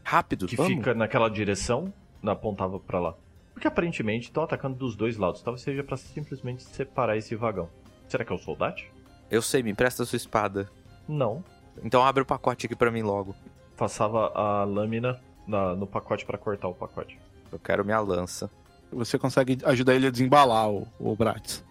Rápido, 0.04 0.48
que 0.48 0.56
vamos. 0.56 0.74
fica 0.74 0.94
naquela 0.94 1.30
direção? 1.30 1.94
Apontava 2.26 2.80
pra 2.80 3.00
lá. 3.00 3.16
Porque 3.54 3.68
aparentemente 3.68 4.26
estão 4.28 4.44
atacando 4.44 4.76
dos 4.76 4.96
dois 4.96 5.18
lados. 5.18 5.42
Talvez 5.42 5.62
seja 5.64 5.84
pra 5.84 5.96
simplesmente 5.98 6.64
separar 6.64 7.16
esse 7.18 7.36
vagão. 7.36 7.70
Será 8.08 8.26
que 8.26 8.32
é 8.32 8.36
o 8.36 8.40
soldado? 8.40 8.82
Eu 9.30 9.42
sei, 9.42 9.64
me 9.64 9.72
empresta 9.72 10.04
a 10.04 10.06
sua 10.06 10.18
espada. 10.18 10.70
Não. 11.08 11.44
Então 11.84 12.04
abre 12.04 12.22
o 12.24 12.26
pacote 12.26 12.66
aqui 12.66 12.76
pra 12.76 12.92
mim 12.92 13.02
logo. 13.02 13.36
passava 13.76 14.32
a 14.36 14.64
lâmina 14.64 15.20
na- 15.48 15.76
no 15.76 15.88
pacote 15.88 16.26
pra 16.26 16.38
cortar 16.38 16.68
o 16.68 16.74
pacote. 16.76 17.18
Eu 17.52 17.58
quero 17.60 17.84
minha 17.84 18.00
lança. 18.00 18.50
Você 18.92 19.18
consegue 19.18 19.58
ajudar 19.66 19.96
ele 19.96 20.06
a 20.08 20.12
desembalar 20.12 20.70
o, 20.70 20.88
o 21.00 21.16
Bratis. 21.16 21.64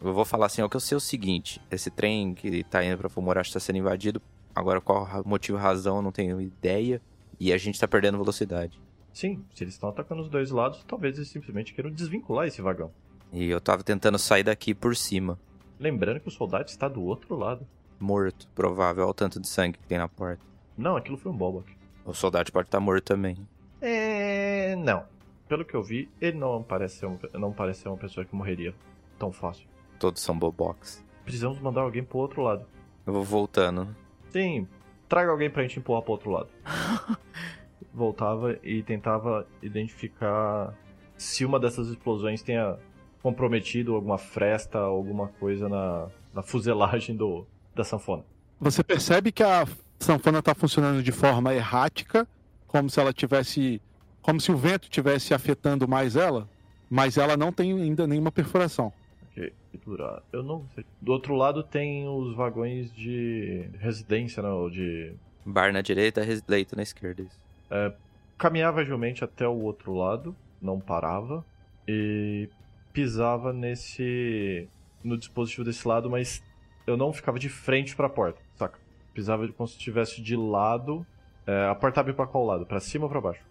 Eu 0.00 0.12
vou 0.12 0.24
falar 0.26 0.46
assim, 0.46 0.60
ó, 0.62 0.68
que 0.68 0.76
eu 0.76 0.80
sei 0.80 0.96
o 0.96 1.00
seguinte, 1.00 1.60
esse 1.70 1.90
trem 1.90 2.34
que 2.34 2.62
tá 2.64 2.84
indo 2.84 2.98
pra 2.98 3.08
Fumorashi 3.08 3.52
tá 3.52 3.58
sendo 3.58 3.78
invadido, 3.78 4.20
agora 4.54 4.80
qual 4.80 5.08
motivo 5.24 5.56
e 5.58 5.60
razão 5.60 5.96
eu 5.96 6.02
não 6.02 6.12
tenho 6.12 6.40
ideia, 6.40 7.00
e 7.40 7.52
a 7.52 7.56
gente 7.58 7.80
tá 7.80 7.88
perdendo 7.88 8.18
velocidade. 8.18 8.78
Sim, 9.12 9.44
se 9.54 9.64
eles 9.64 9.74
estão 9.74 9.88
atacando 9.88 10.22
os 10.22 10.28
dois 10.28 10.50
lados, 10.50 10.84
talvez 10.86 11.16
eles 11.16 11.28
simplesmente 11.28 11.74
queiram 11.74 11.90
desvincular 11.90 12.46
esse 12.46 12.62
vagão. 12.62 12.90
E 13.32 13.48
eu 13.48 13.60
tava 13.60 13.82
tentando 13.82 14.18
sair 14.18 14.42
daqui 14.44 14.74
por 14.74 14.96
cima, 14.96 15.38
Lembrando 15.80 16.18
que 16.18 16.26
o 16.26 16.30
soldado 16.30 16.68
está 16.68 16.88
do 16.88 17.02
outro 17.02 17.36
lado. 17.36 17.66
morto, 18.00 18.48
provável, 18.54 19.04
olha 19.04 19.10
o 19.10 19.14
tanto 19.14 19.40
de 19.40 19.48
sangue 19.48 19.78
que 19.78 19.86
tem 19.86 19.96
na 19.98 20.08
porta. 20.08 20.42
Não, 20.76 20.96
aquilo 20.96 21.16
foi 21.16 21.30
um 21.30 21.36
Bobak. 21.36 21.72
O 22.04 22.12
soldado 22.12 22.50
pode 22.50 22.66
estar 22.66 22.80
morto 22.80 23.04
também. 23.04 23.36
É. 23.80 24.74
Não. 24.76 25.04
Pelo 25.48 25.64
que 25.64 25.74
eu 25.74 25.82
vi, 25.82 26.08
ele 26.20 26.36
não 26.36 26.62
parece 26.62 26.96
ser, 26.98 27.06
um, 27.06 27.18
não 27.34 27.52
parece 27.52 27.82
ser 27.82 27.88
uma 27.88 27.96
pessoa 27.96 28.26
que 28.26 28.34
morreria 28.34 28.74
tão 29.18 29.30
fácil. 29.32 29.66
Todos 29.98 30.20
são 30.22 30.38
bobox. 30.38 31.04
Precisamos 31.24 31.58
mandar 31.60 31.82
alguém 31.82 32.02
pro 32.04 32.18
outro 32.18 32.42
lado. 32.42 32.66
Eu 33.06 33.12
vou 33.12 33.22
voltando. 33.24 33.94
Sim, 34.30 34.66
traga 35.08 35.30
alguém 35.30 35.48
pra 35.50 35.62
gente 35.62 35.78
empurrar 35.78 36.02
pro 36.02 36.12
outro 36.12 36.30
lado. 36.30 36.48
Voltava 37.92 38.58
e 38.62 38.82
tentava 38.82 39.46
identificar 39.62 40.74
se 41.16 41.44
uma 41.44 41.58
dessas 41.58 41.88
explosões 41.88 42.42
tenha 42.42 42.76
comprometido 43.22 43.94
alguma 43.94 44.18
fresta, 44.18 44.78
alguma 44.78 45.28
coisa 45.28 45.68
na, 45.68 46.08
na 46.32 46.42
fuselagem 46.42 47.16
do, 47.16 47.46
da 47.74 47.82
sanfona. 47.84 48.24
Você 48.60 48.82
percebe 48.84 49.32
que 49.32 49.42
a 49.42 49.66
sanfona 49.98 50.38
está 50.38 50.54
funcionando 50.54 51.02
de 51.02 51.12
forma 51.12 51.54
errática, 51.54 52.26
como 52.66 52.88
se 52.88 53.00
ela 53.00 53.12
tivesse. 53.12 53.80
como 54.22 54.40
se 54.40 54.52
o 54.52 54.56
vento 54.56 54.88
tivesse 54.88 55.34
afetando 55.34 55.88
mais 55.88 56.14
ela, 56.16 56.48
mas 56.88 57.16
ela 57.16 57.36
não 57.36 57.52
tem 57.52 57.72
ainda 57.72 58.06
nenhuma 58.06 58.30
perfuração. 58.30 58.92
Ok. 59.30 59.52
Eu 60.32 60.42
não 60.42 60.66
sei. 60.74 60.84
Do 61.00 61.12
outro 61.12 61.34
lado 61.34 61.62
tem 61.62 62.06
os 62.08 62.34
vagões 62.34 62.92
de 62.94 63.68
residência, 63.78 64.42
não, 64.42 64.68
de 64.70 65.12
Bar 65.44 65.72
na 65.72 65.80
direita, 65.80 66.20
leito 66.46 66.76
na 66.76 66.82
esquerda. 66.82 67.22
Isso. 67.22 67.47
Caminhava 68.36 68.80
agilmente 68.80 69.24
até 69.24 69.46
o 69.46 69.60
outro 69.60 69.94
lado, 69.94 70.34
não 70.60 70.78
parava 70.80 71.44
e 71.86 72.48
pisava 72.92 73.52
nesse 73.52 74.68
no 75.02 75.16
dispositivo 75.16 75.64
desse 75.64 75.86
lado, 75.86 76.10
mas 76.10 76.42
eu 76.86 76.96
não 76.96 77.12
ficava 77.12 77.38
de 77.38 77.48
frente 77.48 77.94
pra 77.94 78.08
porta, 78.08 78.40
saca? 78.56 78.78
Pisava 79.14 79.46
como 79.48 79.68
se 79.68 79.76
estivesse 79.76 80.20
de 80.20 80.36
lado. 80.36 81.06
É, 81.46 81.68
a 81.68 81.74
porta 81.74 82.00
abre 82.00 82.12
pra 82.12 82.26
qual 82.26 82.44
lado? 82.44 82.66
Pra 82.66 82.80
cima 82.80 83.04
ou 83.04 83.10
pra 83.10 83.20
baixo? 83.20 83.42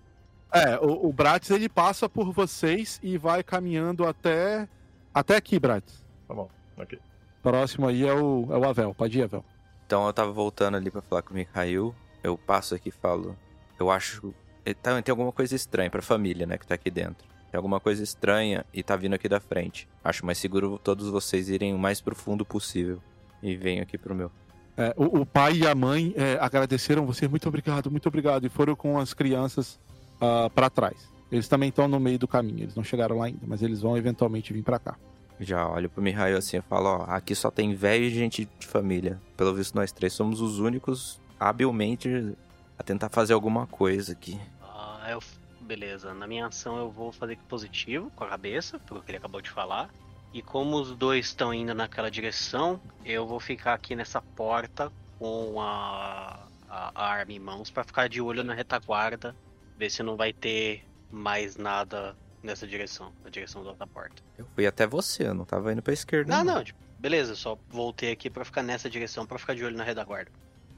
É, 0.51 0.77
o, 0.77 1.07
o 1.07 1.13
Bratis 1.13 1.49
ele 1.49 1.67
passa 1.67 2.07
por 2.07 2.31
vocês 2.31 2.99
e 3.03 3.17
vai 3.17 3.43
caminhando 3.43 4.05
até. 4.05 4.67
até 5.13 5.35
aqui, 5.35 5.59
Bratis. 5.59 6.05
Tá 6.27 6.33
bom, 6.33 6.49
ok. 6.77 6.99
Próximo 7.41 7.87
aí 7.87 8.05
é 8.05 8.13
o, 8.13 8.47
é 8.51 8.57
o 8.57 8.67
Avel. 8.67 8.93
Pode 8.93 9.19
ir, 9.19 9.23
Avel. 9.23 9.43
Então 9.85 10.05
eu 10.05 10.13
tava 10.13 10.31
voltando 10.31 10.75
ali 10.77 10.91
pra 10.91 11.01
falar 11.01 11.21
com 11.21 11.31
o 11.31 11.33
Mikhail. 11.33 11.93
Eu 12.23 12.37
passo 12.37 12.75
aqui 12.75 12.89
e 12.89 12.91
falo. 12.91 13.35
Eu 13.79 13.89
acho. 13.91 14.33
eh, 14.65 14.73
tá- 14.73 15.01
Tem 15.01 15.11
alguma 15.11 15.31
coisa 15.31 15.55
estranha 15.55 15.89
pra 15.89 16.01
família, 16.01 16.45
né? 16.45 16.57
Que 16.57 16.65
tá 16.67 16.75
aqui 16.75 16.89
dentro. 16.91 17.25
Tem 17.51 17.57
alguma 17.57 17.79
coisa 17.79 18.03
estranha 18.03 18.65
e 18.73 18.83
tá 18.83 18.95
vindo 18.95 19.13
aqui 19.13 19.29
da 19.29 19.39
frente. 19.39 19.87
Acho 20.03 20.25
mais 20.25 20.37
seguro 20.37 20.77
todos 20.83 21.09
vocês 21.09 21.47
irem 21.49 21.73
o 21.73 21.79
mais 21.79 22.01
profundo 22.01 22.45
possível. 22.45 23.01
E 23.41 23.55
venham 23.55 23.83
aqui 23.83 23.97
pro 23.97 24.13
meu. 24.15 24.31
É, 24.75 24.93
o, 24.97 25.21
o 25.21 25.25
pai 25.25 25.53
e 25.59 25.67
a 25.67 25.73
mãe 25.73 26.13
é, 26.17 26.37
agradeceram 26.41 27.05
você, 27.05 27.27
muito 27.27 27.47
obrigado, 27.47 27.89
muito 27.89 28.07
obrigado, 28.07 28.45
e 28.45 28.49
foram 28.49 28.75
com 28.75 28.99
as 28.99 29.11
crianças 29.13 29.79
ah, 30.21 30.49
pra 30.53 30.69
trás. 30.69 31.09
Eles 31.31 31.47
também 31.47 31.69
estão 31.69 31.87
no 31.87 31.99
meio 31.99 32.19
do 32.19 32.27
caminho, 32.27 32.63
eles 32.63 32.75
não 32.75 32.83
chegaram 32.83 33.17
lá 33.17 33.25
ainda, 33.25 33.39
mas 33.47 33.61
eles 33.63 33.81
vão 33.81 33.97
eventualmente 33.97 34.53
vir 34.53 34.63
pra 34.63 34.77
cá. 34.77 34.95
Já 35.39 35.67
olho 35.67 35.89
pro 35.89 36.01
Mikhail 36.01 36.37
assim 36.37 36.57
e 36.57 36.61
falo, 36.61 36.89
ó, 36.89 37.03
aqui 37.07 37.33
só 37.33 37.49
tem 37.49 37.73
velho 37.73 38.03
e 38.05 38.09
gente 38.11 38.47
de 38.59 38.67
família. 38.67 39.19
Pelo 39.35 39.53
visto 39.53 39.73
nós 39.75 39.91
três 39.91 40.13
somos 40.13 40.41
os 40.41 40.59
únicos 40.59 41.19
habilmente 41.39 42.35
a 42.77 42.83
tentar 42.83 43.09
fazer 43.09 43.33
alguma 43.33 43.67
coisa 43.67 44.13
aqui. 44.13 44.39
Ah, 44.61 45.07
eu, 45.09 45.21
beleza, 45.61 46.13
na 46.13 46.27
minha 46.27 46.47
ação 46.47 46.77
eu 46.77 46.91
vou 46.91 47.11
fazer 47.11 47.37
positivo 47.47 48.11
com 48.15 48.23
a 48.23 48.29
cabeça, 48.29 48.79
pelo 48.79 49.01
que 49.01 49.11
ele 49.11 49.17
acabou 49.17 49.41
de 49.41 49.49
falar. 49.49 49.89
E 50.33 50.41
como 50.41 50.75
os 50.77 50.95
dois 50.95 51.27
estão 51.27 51.53
indo 51.53 51.73
naquela 51.73 52.11
direção, 52.11 52.79
eu 53.03 53.25
vou 53.25 53.39
ficar 53.39 53.73
aqui 53.73 53.95
nessa 53.95 54.21
porta 54.21 54.91
com 55.17 55.59
a, 55.59 56.47
a, 56.69 56.91
a 56.93 57.09
arma 57.09 57.31
em 57.31 57.39
mãos 57.39 57.71
pra 57.71 57.83
ficar 57.83 58.07
de 58.07 58.21
olho 58.21 58.43
na 58.43 58.53
retaguarda, 58.53 59.35
ver 59.77 59.89
se 59.89 60.03
não 60.03 60.15
vai 60.15 60.33
ter 60.33 60.85
mais 61.09 61.55
nada 61.55 62.15
nessa 62.43 62.67
direção, 62.67 63.11
na 63.23 63.29
direção 63.29 63.63
da 63.63 63.69
outra 63.69 63.87
porta. 63.87 64.21
Eu 64.37 64.45
fui 64.53 64.67
até 64.67 64.85
você, 64.85 65.27
eu 65.27 65.33
não 65.33 65.45
tava 65.45 65.71
indo 65.71 65.81
pra 65.81 65.93
esquerda. 65.93 66.35
Não, 66.35 66.43
não, 66.43 66.63
tipo, 66.63 66.79
beleza, 66.99 67.35
só 67.35 67.57
voltei 67.69 68.11
aqui 68.11 68.29
pra 68.29 68.45
ficar 68.45 68.61
nessa 68.61 68.89
direção, 68.89 69.25
pra 69.25 69.39
ficar 69.39 69.55
de 69.55 69.63
olho 69.63 69.75
na 69.75 69.83
retaguarda. 69.83 70.31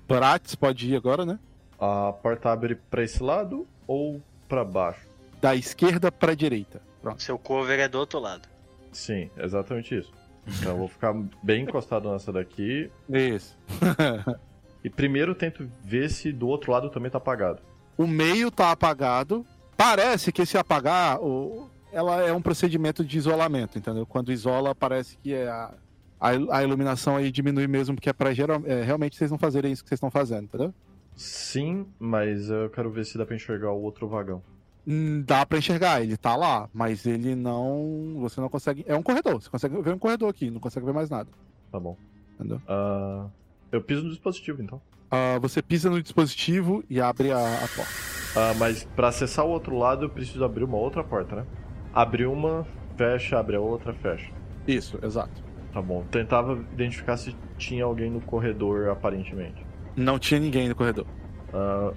Bratis 0.08 0.56
pode 0.56 0.88
ir 0.92 0.96
agora, 0.96 1.26
né? 1.26 1.38
A 1.80 2.12
porta 2.14 2.52
abre 2.52 2.76
pra 2.76 3.04
esse 3.04 3.22
lado 3.24 3.68
ou 3.88 4.22
pra 4.48 4.64
baixo? 4.66 5.02
Da 5.42 5.56
esquerda 5.56 6.12
pra 6.12 6.34
direita. 6.34 6.82
Pronto. 7.02 7.22
Seu 7.24 7.38
cover 7.40 7.80
é 7.80 7.88
do 7.88 7.98
outro 7.98 8.20
lado. 8.20 8.48
Sim, 8.92 9.30
exatamente 9.38 9.98
isso. 9.98 10.12
Então 10.48 10.72
eu 10.74 10.78
vou 10.78 10.88
ficar 10.88 11.14
bem 11.44 11.64
encostado 11.64 12.12
nessa 12.12 12.32
daqui. 12.32 12.90
Isso. 13.10 13.58
E 14.82 14.90
primeiro 14.90 15.32
eu 15.32 15.36
tento 15.36 15.70
ver 15.84 16.10
se 16.10 16.32
do 16.32 16.48
outro 16.48 16.72
lado 16.72 16.90
também 16.90 17.12
tá 17.12 17.18
apagado. 17.18 17.62
o 17.98 18.08
meio 18.08 18.50
tá 18.50 18.72
apagado. 18.72 19.46
Parece 19.76 20.32
que 20.32 20.42
esse 20.44 20.58
apagar, 20.58 21.20
o, 21.22 21.70
ela 21.92 22.22
é 22.26 22.32
um 22.32 22.42
procedimento 22.42 23.04
de 23.04 23.18
isolamento, 23.18 23.78
entendeu? 23.78 24.06
Quando 24.06 24.32
isola, 24.32 24.74
parece 24.74 25.18
que 25.18 25.34
é 25.34 25.50
a, 25.50 25.74
a, 26.18 26.30
a 26.30 26.64
iluminação 26.64 27.18
aí 27.18 27.30
diminui 27.30 27.68
mesmo, 27.68 27.96
porque 27.96 28.10
é 28.10 28.14
pra 28.14 28.34
geral, 28.34 28.62
é, 28.66 28.82
realmente 28.82 29.18
vocês 29.18 29.30
não 29.30 29.38
fazerem 29.38 29.70
isso 29.70 29.84
que 29.84 29.90
vocês 29.90 29.98
estão 29.98 30.10
fazendo, 30.10 30.44
entendeu? 30.46 30.74
Sim, 31.20 31.86
mas 32.00 32.50
eu 32.50 32.70
quero 32.70 32.90
ver 32.90 33.04
se 33.06 33.18
dá 33.18 33.26
pra 33.26 33.36
enxergar 33.36 33.74
o 33.74 33.82
outro 33.82 34.08
vagão. 34.08 34.42
Hum, 34.88 35.22
Dá 35.28 35.46
pra 35.46 35.58
enxergar, 35.58 36.02
ele 36.02 36.16
tá 36.16 36.34
lá, 36.34 36.70
mas 36.74 37.06
ele 37.06 37.36
não. 37.36 38.16
Você 38.22 38.40
não 38.40 38.48
consegue. 38.48 38.86
É 38.88 38.96
um 38.96 39.04
corredor, 39.04 39.42
você 39.42 39.50
consegue 39.50 39.82
ver 39.82 39.94
um 39.94 40.00
corredor 40.00 40.30
aqui, 40.30 40.50
não 40.50 40.62
consegue 40.62 40.86
ver 40.86 40.94
mais 40.94 41.10
nada, 41.10 41.30
Tá 41.70 41.78
bom. 41.78 41.98
entendeu? 42.36 42.62
Ah, 42.66 43.28
eu 43.70 43.82
piso 43.84 44.04
no 44.04 44.10
dispositivo 44.12 44.62
então. 44.64 44.82
Ah, 45.12 45.38
você 45.42 45.62
pisa 45.62 45.90
no 45.90 46.02
dispositivo 46.02 46.82
e 46.90 47.02
abre 47.02 47.34
a, 47.34 47.38
a 47.38 47.68
porta. 47.68 47.92
Ah, 48.38 48.54
mas 48.58 48.86
pra 48.96 49.10
acessar 49.10 49.46
o 49.46 49.50
outro 49.50 49.78
lado 49.78 50.06
eu 50.06 50.10
preciso 50.10 50.46
abrir 50.46 50.64
uma 50.64 50.78
outra 50.78 51.04
porta, 51.04 51.36
né? 51.36 51.46
Abrir 51.94 52.28
uma, 52.28 52.66
fecha, 52.96 53.38
abre 53.38 53.58
a 53.58 53.60
outra, 53.60 53.94
fecha. 53.94 54.32
Isso, 54.66 54.98
exato. 55.04 55.44
Tá 55.74 55.82
bom. 55.82 56.06
Tentava 56.10 56.54
identificar 56.72 57.18
se 57.18 57.36
tinha 57.58 57.84
alguém 57.84 58.10
no 58.10 58.22
corredor, 58.22 58.88
aparentemente. 58.88 59.68
Não 60.00 60.18
tinha 60.18 60.40
ninguém 60.40 60.70
no 60.70 60.76
corredor. 60.76 61.06
Ah, 61.54 61.92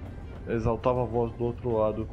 exaltava 0.48 1.02
a 1.02 1.06
voz 1.06 1.32
do 1.34 1.44
outro 1.44 1.76
lado. 1.76 2.08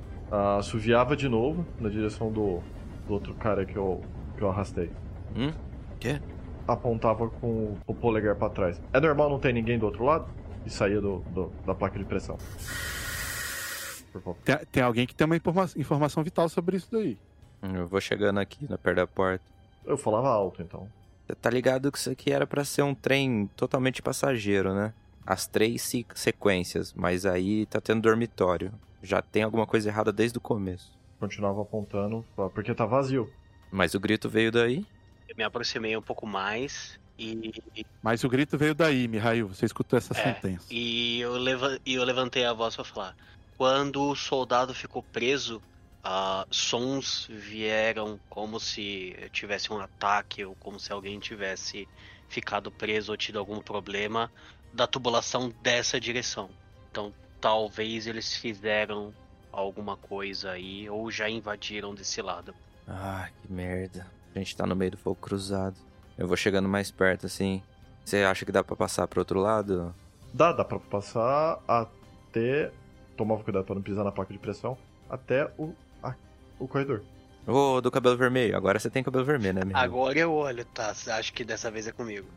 Assoviava 0.59 1.15
de 1.17 1.27
novo 1.27 1.65
na 1.79 1.89
direção 1.89 2.31
do, 2.31 2.59
do 3.07 3.13
outro 3.13 3.33
cara 3.33 3.65
que 3.65 3.75
eu, 3.75 4.01
que 4.37 4.43
eu 4.43 4.49
arrastei. 4.49 4.91
Hum? 5.35 5.51
Quê? 5.99 6.21
Apontava 6.67 7.27
com 7.29 7.75
o 7.87 7.93
polegar 7.95 8.35
pra 8.35 8.49
trás. 8.49 8.79
É 8.93 8.99
normal 8.99 9.29
não 9.29 9.39
ter 9.39 9.51
ninguém 9.51 9.79
do 9.79 9.87
outro 9.87 10.05
lado? 10.05 10.27
E 10.65 10.69
saía 10.69 11.01
do, 11.01 11.19
do- 11.33 11.51
da 11.65 11.73
placa 11.73 11.97
de 11.97 12.05
pressão. 12.05 12.37
Por 14.11 14.21
favor. 14.21 14.37
Tem, 14.43 14.57
tem 14.71 14.83
alguém 14.83 15.07
que 15.07 15.15
tem 15.15 15.25
uma 15.25 15.35
informa- 15.35 15.69
informação 15.75 16.23
vital 16.23 16.47
sobre 16.49 16.77
isso 16.77 16.87
daí. 16.91 17.17
Hum, 17.63 17.75
Eu 17.75 17.87
vou 17.87 17.99
chegando 17.99 18.39
aqui 18.39 18.67
na 18.69 18.77
perto 18.77 18.97
da 18.97 19.07
porta. 19.07 19.43
Eu 19.85 19.97
falava 19.97 20.29
alto, 20.29 20.61
então. 20.61 20.87
Você 21.25 21.35
tá 21.35 21.49
ligado 21.49 21.91
que 21.91 21.97
isso 21.97 22.09
aqui 22.11 22.31
era 22.31 22.45
pra 22.45 22.63
ser 22.63 22.81
um 22.83 22.93
trem 22.93 23.49
totalmente 23.55 24.01
passageiro, 24.01 24.73
né? 24.73 24.93
As 25.29 25.45
três 25.47 25.83
se- 25.83 26.05
sequências, 26.15 26.91
mas 26.91 27.23
aí 27.23 27.67
tá 27.67 27.79
tendo 27.79 28.01
dormitório. 28.01 28.73
Já 29.03 29.21
tem 29.21 29.43
alguma 29.43 29.67
coisa 29.67 29.87
errada 29.87 30.11
desde 30.11 30.39
o 30.39 30.41
começo. 30.41 30.91
Continuava 31.19 31.61
apontando, 31.61 32.25
porque 32.35 32.73
tá 32.73 32.87
vazio. 32.87 33.31
Mas 33.71 33.93
o 33.93 33.99
grito 33.99 34.27
veio 34.27 34.51
daí? 34.51 34.83
Eu 35.27 35.35
me 35.37 35.43
aproximei 35.43 35.95
um 35.95 36.01
pouco 36.01 36.25
mais 36.25 36.97
e, 37.17 37.51
Mas 38.01 38.23
o 38.23 38.29
grito 38.29 38.57
veio 38.57 38.73
daí, 38.73 39.07
Mihail. 39.07 39.47
Você 39.47 39.67
escutou 39.67 39.97
essa 39.97 40.15
É, 40.15 40.33
sentença. 40.33 40.65
e, 40.71 41.19
eu, 41.19 41.33
leva, 41.33 41.79
e 41.85 41.93
eu 41.93 42.03
levantei 42.03 42.43
a 42.45 42.53
voz 42.53 42.75
pra 42.75 42.83
falar. 42.83 43.15
Quando 43.55 44.01
o 44.09 44.15
soldado 44.15 44.73
ficou 44.73 45.03
preso, 45.03 45.61
ah, 46.03 46.45
sons 46.49 47.27
vieram 47.29 48.19
como 48.29 48.59
se 48.59 49.13
tivesse 49.31 49.71
um 49.71 49.77
ataque 49.79 50.43
ou 50.43 50.55
como 50.55 50.79
se 50.79 50.91
alguém 50.91 51.19
tivesse 51.19 51.87
ficado 52.27 52.71
preso 52.71 53.11
ou 53.11 53.17
tido 53.17 53.37
algum 53.37 53.61
problema 53.61 54.31
da 54.73 54.87
tubulação 54.87 55.53
dessa 55.61 55.99
direção. 55.99 56.49
Então 56.91 57.13
talvez 57.41 58.07
eles 58.07 58.35
fizeram 58.35 59.13
alguma 59.51 59.97
coisa 59.97 60.51
aí 60.51 60.89
ou 60.89 61.09
já 61.11 61.29
invadiram 61.29 61.93
desse 61.95 62.21
lado. 62.21 62.53
Ah, 62.87 63.29
que 63.41 63.51
merda. 63.51 64.05
A 64.35 64.39
gente 64.39 64.55
tá 64.55 64.65
no 64.65 64.75
meio 64.75 64.91
do 64.91 64.97
fogo 64.97 65.15
cruzado. 65.15 65.75
Eu 66.17 66.27
vou 66.27 66.37
chegando 66.37 66.67
mais 66.69 66.91
perto 66.91 67.25
assim. 67.25 67.61
Você 68.05 68.17
acha 68.23 68.45
que 68.45 68.51
dá 68.51 68.63
pra 68.63 68.75
passar 68.75 69.07
pro 69.07 69.21
outro 69.21 69.39
lado? 69.39 69.93
Dá, 70.33 70.51
dá 70.51 70.63
pra 70.65 70.79
passar 70.79 71.59
até 71.67 72.71
tomava 73.17 73.43
cuidado 73.43 73.65
pra 73.65 73.75
não 73.75 73.81
pisar 73.81 74.03
na 74.03 74.11
placa 74.11 74.31
de 74.31 74.39
pressão, 74.39 74.77
até 75.09 75.51
o, 75.57 75.73
a- 76.01 76.15
o 76.59 76.67
corredor. 76.67 77.03
Ô, 77.45 77.81
do 77.81 77.89
cabelo 77.91 78.15
vermelho. 78.15 78.55
Agora 78.55 78.79
você 78.79 78.89
tem 78.89 79.03
cabelo 79.03 79.25
vermelho, 79.25 79.55
né, 79.55 79.65
meu? 79.65 79.75
Agora 79.75 80.17
eu 80.19 80.31
olho, 80.33 80.63
tá? 80.65 80.93
Acho 81.07 81.33
que 81.33 81.43
dessa 81.43 81.69
vez 81.71 81.87
é 81.87 81.91
comigo. 81.91 82.27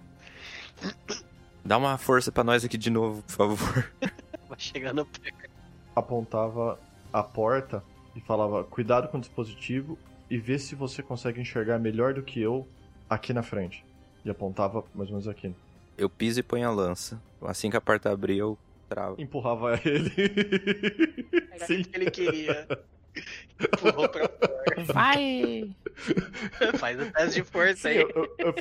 Dá 1.64 1.76
uma 1.78 1.96
força 1.98 2.32
pra 2.32 2.42
nós 2.44 2.64
aqui 2.64 2.76
de 2.76 2.90
novo, 2.90 3.22
por 3.22 3.32
favor. 3.32 3.92
Vai 4.48 4.58
chegando 4.58 5.06
perto. 5.06 5.50
Apontava 5.94 6.78
a 7.12 7.22
porta 7.22 7.82
e 8.16 8.20
falava: 8.20 8.64
cuidado 8.64 9.08
com 9.08 9.18
o 9.18 9.20
dispositivo 9.20 9.98
e 10.30 10.38
vê 10.38 10.58
se 10.58 10.74
você 10.74 11.02
consegue 11.02 11.40
enxergar 11.40 11.78
melhor 11.78 12.14
do 12.14 12.22
que 12.22 12.40
eu 12.40 12.66
aqui 13.08 13.32
na 13.32 13.42
frente. 13.42 13.84
E 14.24 14.30
apontava 14.30 14.84
mais 14.94 15.08
ou 15.10 15.16
menos 15.16 15.28
aqui. 15.28 15.54
Eu 15.96 16.08
piso 16.08 16.40
e 16.40 16.42
ponho 16.42 16.66
a 16.68 16.72
lança. 16.72 17.20
Assim 17.42 17.70
que 17.70 17.76
a 17.76 17.80
porta 17.80 18.10
abrir, 18.10 18.38
eu 18.38 18.58
travo. 18.88 19.20
Empurrava 19.20 19.78
ele. 19.84 20.12
Era 21.52 21.66
Sim. 21.66 21.82
que 21.82 21.96
ele 21.96 22.10
queria. 22.10 22.66
Empurrou 23.60 24.08
pra 24.08 24.28
fora. 24.28 24.84
Vai! 24.92 25.70
Faz 26.78 27.00
o 27.00 27.10
teste 27.12 27.42
de 27.42 27.44
força 27.48 27.76
Sim, 27.76 27.88
aí. 27.88 28.00
eu, 28.00 28.34
eu- 28.38 28.54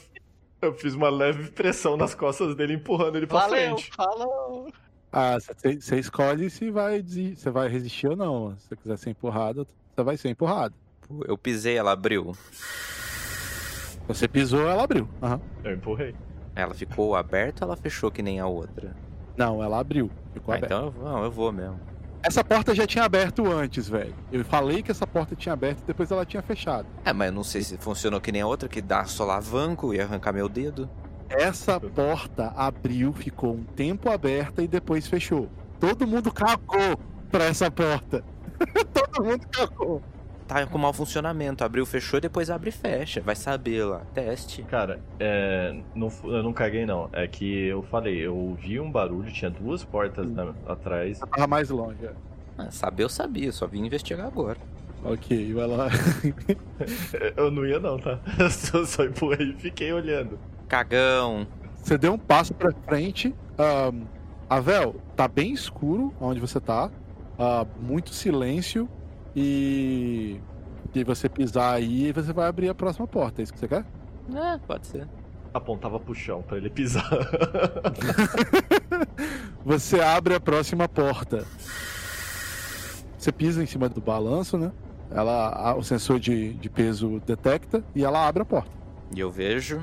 eu- 0.61 0.73
fiz 0.73 0.93
uma 0.93 1.09
leve 1.09 1.49
pressão 1.51 1.95
nas 1.97 2.13
costas 2.15 2.55
dele, 2.55 2.73
empurrando 2.75 3.17
ele 3.17 3.27
pra 3.27 3.39
Valeu, 3.41 3.75
frente. 3.77 3.91
falou. 3.95 4.67
Ah, 5.11 5.37
você 5.39 5.99
escolhe 5.99 6.49
se 6.49 6.71
vai, 6.71 7.03
se 7.03 7.49
vai 7.49 7.67
resistir 7.67 8.07
ou 8.07 8.15
não. 8.15 8.55
Se 8.57 8.67
você 8.69 8.75
quiser 8.77 8.97
ser 8.97 9.09
empurrado, 9.09 9.67
você 9.95 10.03
vai 10.03 10.15
ser 10.17 10.29
empurrado. 10.29 10.73
Eu 11.27 11.37
pisei, 11.37 11.75
ela 11.77 11.91
abriu. 11.91 12.33
Você 14.07 14.27
pisou, 14.27 14.67
ela 14.67 14.83
abriu. 14.83 15.07
Aham. 15.21 15.41
Eu 15.63 15.73
empurrei. 15.73 16.15
Ela 16.55 16.73
ficou 16.73 17.15
aberta 17.15 17.65
ou 17.65 17.71
ela 17.71 17.77
fechou 17.77 18.11
que 18.11 18.21
nem 18.21 18.39
a 18.39 18.47
outra? 18.47 18.95
Não, 19.37 19.63
ela 19.63 19.79
abriu. 19.79 20.09
Ficou 20.33 20.53
Ah, 20.53 20.57
aberta. 20.57 20.75
então 20.75 20.85
eu 20.87 20.91
vou, 20.91 21.03
não, 21.03 21.23
eu 21.23 21.31
vou 21.31 21.51
mesmo. 21.51 21.79
Essa 22.23 22.43
porta 22.43 22.75
já 22.75 22.85
tinha 22.85 23.03
aberto 23.03 23.51
antes, 23.51 23.89
velho. 23.89 24.13
Eu 24.31 24.45
falei 24.45 24.83
que 24.83 24.91
essa 24.91 25.07
porta 25.07 25.35
tinha 25.35 25.53
aberto 25.53 25.79
e 25.81 25.85
depois 25.87 26.11
ela 26.11 26.25
tinha 26.25 26.41
fechado. 26.41 26.87
É, 27.03 27.11
mas 27.11 27.27
eu 27.27 27.33
não 27.33 27.43
sei 27.43 27.63
se 27.63 27.77
funcionou 27.77 28.21
que 28.21 28.31
nem 28.31 28.41
a 28.41 28.47
outra, 28.47 28.69
que 28.69 28.81
dá 28.81 29.05
solavanco 29.05 29.93
e 29.93 29.99
arrancar 29.99 30.31
meu 30.31 30.47
dedo. 30.47 30.89
Essa 31.29 31.79
porta 31.79 32.53
abriu, 32.55 33.11
ficou 33.13 33.53
um 33.55 33.63
tempo 33.63 34.09
aberta 34.09 34.61
e 34.61 34.67
depois 34.67 35.07
fechou. 35.07 35.49
Todo 35.79 36.05
mundo 36.05 36.31
cagou 36.31 36.99
pra 37.31 37.45
essa 37.45 37.71
porta. 37.71 38.23
Todo 38.93 39.23
mundo 39.23 39.47
cagou. 39.47 40.01
Tá 40.51 40.65
com 40.67 40.77
mau 40.77 40.91
funcionamento. 40.91 41.63
Abriu, 41.63 41.85
fechou 41.85 42.17
e 42.17 42.21
depois 42.21 42.49
abre 42.49 42.67
e 42.67 42.73
fecha. 42.73 43.21
Vai 43.21 43.37
saber 43.37 43.85
lá. 43.85 44.01
Teste. 44.13 44.63
Cara, 44.63 44.99
é, 45.17 45.73
não, 45.95 46.11
eu 46.25 46.43
não 46.43 46.51
caguei 46.51 46.85
não. 46.85 47.09
É 47.13 47.25
que 47.25 47.67
eu 47.67 47.81
falei, 47.83 48.17
eu 48.17 48.35
ouvi 48.35 48.77
um 48.77 48.91
barulho, 48.91 49.31
tinha 49.31 49.49
duas 49.49 49.85
portas 49.85 50.29
na- 50.29 50.53
atrás. 50.67 51.19
Tava 51.19 51.47
mais 51.47 51.69
longe. 51.69 52.05
é. 52.05 52.11
Ah, 52.57 52.69
saber 52.69 53.03
eu 53.03 53.09
sabia, 53.09 53.49
só 53.53 53.65
vim 53.65 53.85
investigar 53.85 54.27
agora. 54.27 54.57
Ok, 55.05 55.53
vai 55.53 55.67
lá. 55.67 55.87
Eu 57.37 57.49
não 57.49 57.65
ia 57.65 57.79
não, 57.79 57.97
tá? 57.97 58.19
Eu 58.37 58.49
só, 58.51 58.83
só 58.85 59.03
empurrei 59.05 59.51
e 59.51 59.53
fiquei 59.53 59.93
olhando. 59.93 60.37
Cagão. 60.67 61.47
Você 61.77 61.97
deu 61.97 62.11
um 62.13 62.17
passo 62.17 62.53
pra 62.53 62.71
frente. 62.85 63.33
ahn, 63.57 64.01
Avel, 64.49 64.97
tá 65.15 65.29
bem 65.29 65.53
escuro 65.53 66.13
onde 66.19 66.41
você 66.41 66.59
tá. 66.59 66.91
ah, 67.39 67.65
muito 67.79 68.13
silêncio. 68.13 68.87
E. 69.35 70.39
E 70.93 71.03
você 71.03 71.29
pisar 71.29 71.75
aí, 71.75 72.11
você 72.11 72.33
vai 72.33 72.47
abrir 72.47 72.69
a 72.69 72.75
próxima 72.75 73.07
porta. 73.07 73.41
É 73.41 73.43
isso 73.43 73.53
que 73.53 73.59
você 73.59 73.67
quer? 73.67 73.85
É, 74.33 74.57
pode 74.57 74.87
ser. 74.87 75.07
Apontava 75.53 75.99
pro 75.99 76.13
chão 76.13 76.41
pra 76.41 76.57
ele 76.57 76.69
pisar. 76.69 77.09
Você 79.65 79.99
abre 79.99 80.33
a 80.33 80.39
próxima 80.39 80.87
porta. 80.87 81.45
Você 83.17 83.31
pisa 83.31 83.61
em 83.61 83.65
cima 83.65 83.87
do 83.89 84.01
balanço, 84.01 84.57
né? 84.57 84.71
Ela, 85.11 85.75
o 85.75 85.83
sensor 85.83 86.19
de, 86.19 86.53
de 86.53 86.69
peso 86.69 87.21
detecta 87.25 87.83
e 87.93 88.03
ela 88.03 88.25
abre 88.25 88.41
a 88.41 88.45
porta. 88.45 88.71
E 89.13 89.19
eu 89.19 89.29
vejo. 89.29 89.81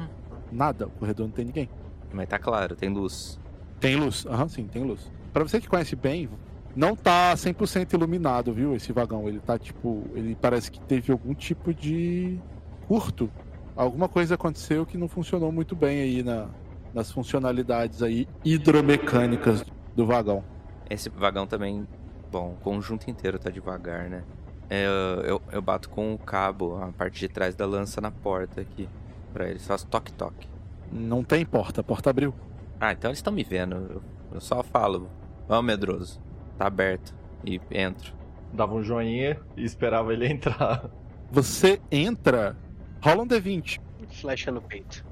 Nada, 0.50 0.86
o 0.86 0.90
corredor 0.90 1.26
não 1.26 1.32
tem 1.32 1.44
ninguém. 1.44 1.68
Mas 2.12 2.28
tá 2.28 2.38
claro, 2.38 2.74
tem 2.74 2.88
luz. 2.88 3.38
Tem 3.78 3.94
luz, 3.94 4.26
aham, 4.26 4.48
sim, 4.48 4.66
tem 4.66 4.82
luz. 4.82 5.10
Pra 5.32 5.44
você 5.44 5.60
que 5.60 5.68
conhece 5.68 5.94
bem, 5.94 6.28
não 6.76 6.94
tá 6.94 7.34
100% 7.34 7.94
iluminado, 7.94 8.52
viu, 8.52 8.74
esse 8.74 8.92
vagão. 8.92 9.28
Ele 9.28 9.40
tá 9.40 9.58
tipo, 9.58 10.04
ele 10.14 10.36
parece 10.40 10.70
que 10.70 10.80
teve 10.80 11.12
algum 11.12 11.34
tipo 11.34 11.72
de 11.74 12.38
curto. 12.86 13.30
Alguma 13.76 14.08
coisa 14.08 14.34
aconteceu 14.34 14.84
que 14.84 14.98
não 14.98 15.08
funcionou 15.08 15.52
muito 15.52 15.76
bem 15.76 16.00
aí 16.00 16.22
na, 16.22 16.48
nas 16.92 17.10
funcionalidades 17.12 18.02
aí 18.02 18.26
hidromecânicas 18.44 19.64
do 19.94 20.06
vagão. 20.06 20.42
Esse 20.88 21.08
vagão 21.08 21.46
também. 21.46 21.86
Bom, 22.30 22.52
o 22.58 22.62
conjunto 22.62 23.10
inteiro 23.10 23.38
tá 23.38 23.50
devagar, 23.50 24.08
né? 24.10 24.22
É, 24.68 24.84
Eu, 24.86 25.22
eu, 25.22 25.42
eu 25.52 25.62
bato 25.62 25.88
com 25.88 26.12
o 26.12 26.18
cabo, 26.18 26.76
a 26.76 26.92
parte 26.92 27.20
de 27.20 27.28
trás 27.28 27.54
da 27.54 27.64
lança 27.66 28.00
na 28.00 28.10
porta 28.10 28.60
aqui. 28.60 28.88
Pra 29.32 29.48
eles. 29.48 29.66
Faço 29.66 29.86
toque-toque. 29.86 30.48
Não 30.92 31.22
tem 31.22 31.44
porta, 31.44 31.80
a 31.80 31.84
porta 31.84 32.10
abriu. 32.10 32.34
Ah, 32.80 32.92
então 32.92 33.10
eles 33.10 33.18
estão 33.18 33.32
me 33.32 33.44
vendo. 33.44 33.76
Eu, 33.76 34.02
eu 34.34 34.40
só 34.40 34.62
falo. 34.62 35.08
Vamos, 35.46 35.64
medroso. 35.64 36.20
Tá 36.58 36.66
aberto. 36.66 37.14
E 37.44 37.60
entro. 37.70 38.12
Dava 38.52 38.74
um 38.74 38.82
joinha 38.82 39.38
e 39.56 39.64
esperava 39.64 40.12
ele 40.12 40.26
entrar. 40.26 40.90
Você 41.30 41.80
entra, 41.90 42.56
rola 43.00 43.22
um 43.22 43.26
D20. 43.26 43.80
Flecha 44.08 44.50
no 44.50 44.60
peito. 44.60 45.04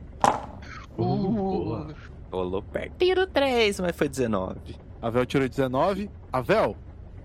Boa. 0.97 1.95
Rolou 2.33 2.63
perto. 2.63 2.97
Tiro 2.99 3.27
3, 3.27 3.81
mas 3.81 3.97
foi 3.97 4.09
19. 4.09 4.59
A 5.01 5.11
Vel 5.11 5.27
tirou 5.27 5.49
19. 5.49 6.11
A 6.33 6.41
Vel, 6.41 6.77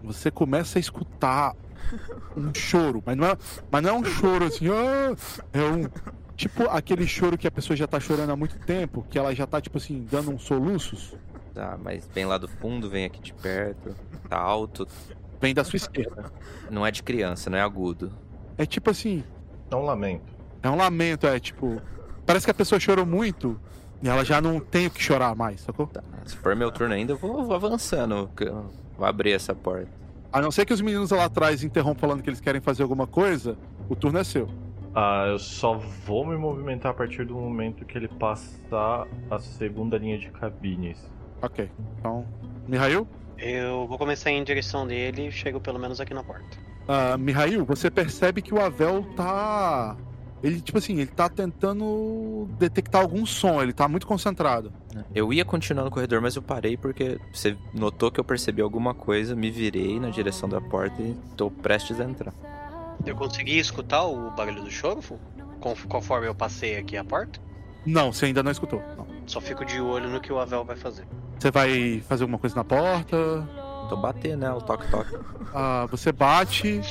você 0.03 0.29
começa 0.29 0.77
a 0.77 0.81
escutar 0.81 1.55
um 2.37 2.53
choro, 2.55 3.01
mas 3.05 3.17
não 3.17 3.27
é, 3.27 3.37
mas 3.71 3.81
não 3.83 3.89
é 3.89 3.93
um 3.93 4.03
choro 4.03 4.45
assim, 4.45 4.67
"Ah", 4.69 5.15
é 5.53 5.63
um 5.63 5.89
tipo 6.35 6.63
aquele 6.69 7.07
choro 7.07 7.37
que 7.37 7.47
a 7.47 7.51
pessoa 7.51 7.75
já 7.75 7.87
tá 7.87 7.99
chorando 7.99 8.29
há 8.31 8.35
muito 8.35 8.57
tempo, 8.59 9.05
que 9.09 9.17
ela 9.17 9.33
já 9.33 9.47
tá 9.47 9.59
tipo 9.61 9.77
assim 9.77 10.05
dando 10.11 10.31
uns 10.31 10.43
soluços. 10.43 11.15
Tá, 11.53 11.77
mas 11.81 12.07
vem 12.13 12.25
lá 12.25 12.37
do 12.37 12.47
fundo, 12.47 12.89
vem 12.89 13.05
aqui 13.05 13.21
de 13.21 13.33
perto. 13.33 13.93
Tá 14.29 14.37
alto. 14.37 14.87
Vem 15.41 15.53
da 15.53 15.63
sua 15.63 15.77
esquerda. 15.77 16.31
Não 16.69 16.85
é 16.85 16.91
de 16.91 17.03
criança, 17.03 17.49
não 17.49 17.57
é 17.57 17.61
agudo. 17.61 18.11
É 18.57 18.65
tipo 18.65 18.89
assim, 18.89 19.23
É 19.69 19.75
um 19.75 19.83
lamento. 19.83 20.33
é 20.63 20.69
um 20.69 20.75
lamento, 20.77 21.25
é 21.27 21.39
tipo, 21.39 21.81
parece 22.25 22.45
que 22.45 22.51
a 22.51 22.53
pessoa 22.53 22.79
chorou 22.79 23.05
muito 23.05 23.59
e 24.01 24.07
ela 24.07 24.23
já 24.23 24.39
não 24.39 24.59
tem 24.59 24.87
o 24.87 24.91
que 24.91 25.01
chorar 25.01 25.35
mais, 25.35 25.61
sacou? 25.61 25.87
Tá, 25.87 26.03
se 26.25 26.35
for 26.37 26.55
meu 26.55 26.71
turno 26.71 26.93
ainda, 26.93 27.13
eu 27.13 27.17
vou, 27.17 27.43
vou 27.43 27.55
avançando. 27.55 28.29
que 28.35 28.43
eu 28.43 28.69
Vou 28.97 29.05
abrir 29.07 29.31
essa 29.31 29.55
porta. 29.55 29.89
A 30.31 30.39
não 30.41 30.51
ser 30.51 30.65
que 30.65 30.73
os 30.73 30.79
meninos 30.79 31.09
lá 31.11 31.25
atrás 31.25 31.63
interrompam 31.63 31.99
falando 31.99 32.21
que 32.21 32.29
eles 32.29 32.39
querem 32.39 32.61
fazer 32.61 32.83
alguma 32.83 33.07
coisa, 33.07 33.57
o 33.89 33.95
turno 33.95 34.19
é 34.19 34.23
seu. 34.23 34.47
Ah, 34.93 35.25
eu 35.27 35.39
só 35.39 35.73
vou 36.05 36.25
me 36.25 36.37
movimentar 36.37 36.91
a 36.91 36.93
partir 36.93 37.25
do 37.25 37.33
momento 37.33 37.83
que 37.85 37.97
ele 37.97 38.07
passar 38.07 39.07
a 39.29 39.39
segunda 39.39 39.97
linha 39.97 40.19
de 40.19 40.29
cabines. 40.29 40.99
Ok. 41.41 41.69
Então, 41.99 42.25
Mihail? 42.67 43.07
Eu 43.37 43.87
vou 43.87 43.97
começar 43.97 44.29
em 44.29 44.43
direção 44.43 44.85
dele 44.85 45.27
e 45.27 45.31
chego 45.31 45.59
pelo 45.59 45.79
menos 45.79 45.99
aqui 45.99 46.13
na 46.13 46.23
porta. 46.23 46.45
Ah, 46.87 47.17
Mihail, 47.17 47.65
você 47.65 47.89
percebe 47.89 48.41
que 48.41 48.53
o 48.53 48.61
Avel 48.61 49.03
tá. 49.15 49.97
Ele, 50.43 50.59
tipo 50.59 50.77
assim, 50.77 50.93
ele 50.99 51.07
tá 51.07 51.29
tentando 51.29 52.47
detectar 52.57 53.01
algum 53.01 53.25
som, 53.25 53.61
ele 53.61 53.73
tá 53.73 53.87
muito 53.87 54.07
concentrado. 54.07 54.73
Eu 55.13 55.31
ia 55.31 55.45
continuar 55.45 55.83
no 55.83 55.91
corredor, 55.91 56.19
mas 56.19 56.35
eu 56.35 56.41
parei 56.41 56.75
porque 56.75 57.19
você 57.31 57.55
notou 57.73 58.11
que 58.11 58.19
eu 58.19 58.23
percebi 58.23 58.61
alguma 58.61 58.93
coisa, 58.93 59.35
me 59.35 59.51
virei 59.51 59.99
na 59.99 60.09
direção 60.09 60.49
da 60.49 60.59
porta 60.59 60.99
e 61.01 61.15
tô 61.37 61.51
prestes 61.51 61.99
a 61.99 62.05
entrar. 62.05 62.33
Eu 63.05 63.15
consegui 63.15 63.59
escutar 63.59 64.03
o 64.03 64.31
barulho 64.31 64.63
do 64.63 64.71
choro, 64.71 65.01
Conforme 65.87 66.27
eu 66.27 66.33
passei 66.33 66.77
aqui 66.77 66.97
a 66.97 67.03
porta? 67.03 67.39
Não, 67.85 68.11
você 68.11 68.25
ainda 68.25 68.41
não 68.41 68.51
escutou. 68.51 68.81
Não. 68.97 69.05
Só 69.27 69.39
fico 69.39 69.63
de 69.63 69.79
olho 69.79 70.09
no 70.09 70.19
que 70.19 70.33
o 70.33 70.39
Avel 70.39 70.65
vai 70.65 70.75
fazer. 70.75 71.05
Você 71.41 71.49
vai 71.49 72.03
fazer 72.07 72.21
alguma 72.21 72.37
coisa 72.37 72.55
na 72.55 72.63
porta? 72.63 73.17
Tô 73.89 73.97
batendo, 73.97 74.41
né? 74.41 74.51
O 74.51 74.61
toque-toque. 74.61 75.17
Ah, 75.51 75.87
você 75.89 76.11
bate. 76.11 76.81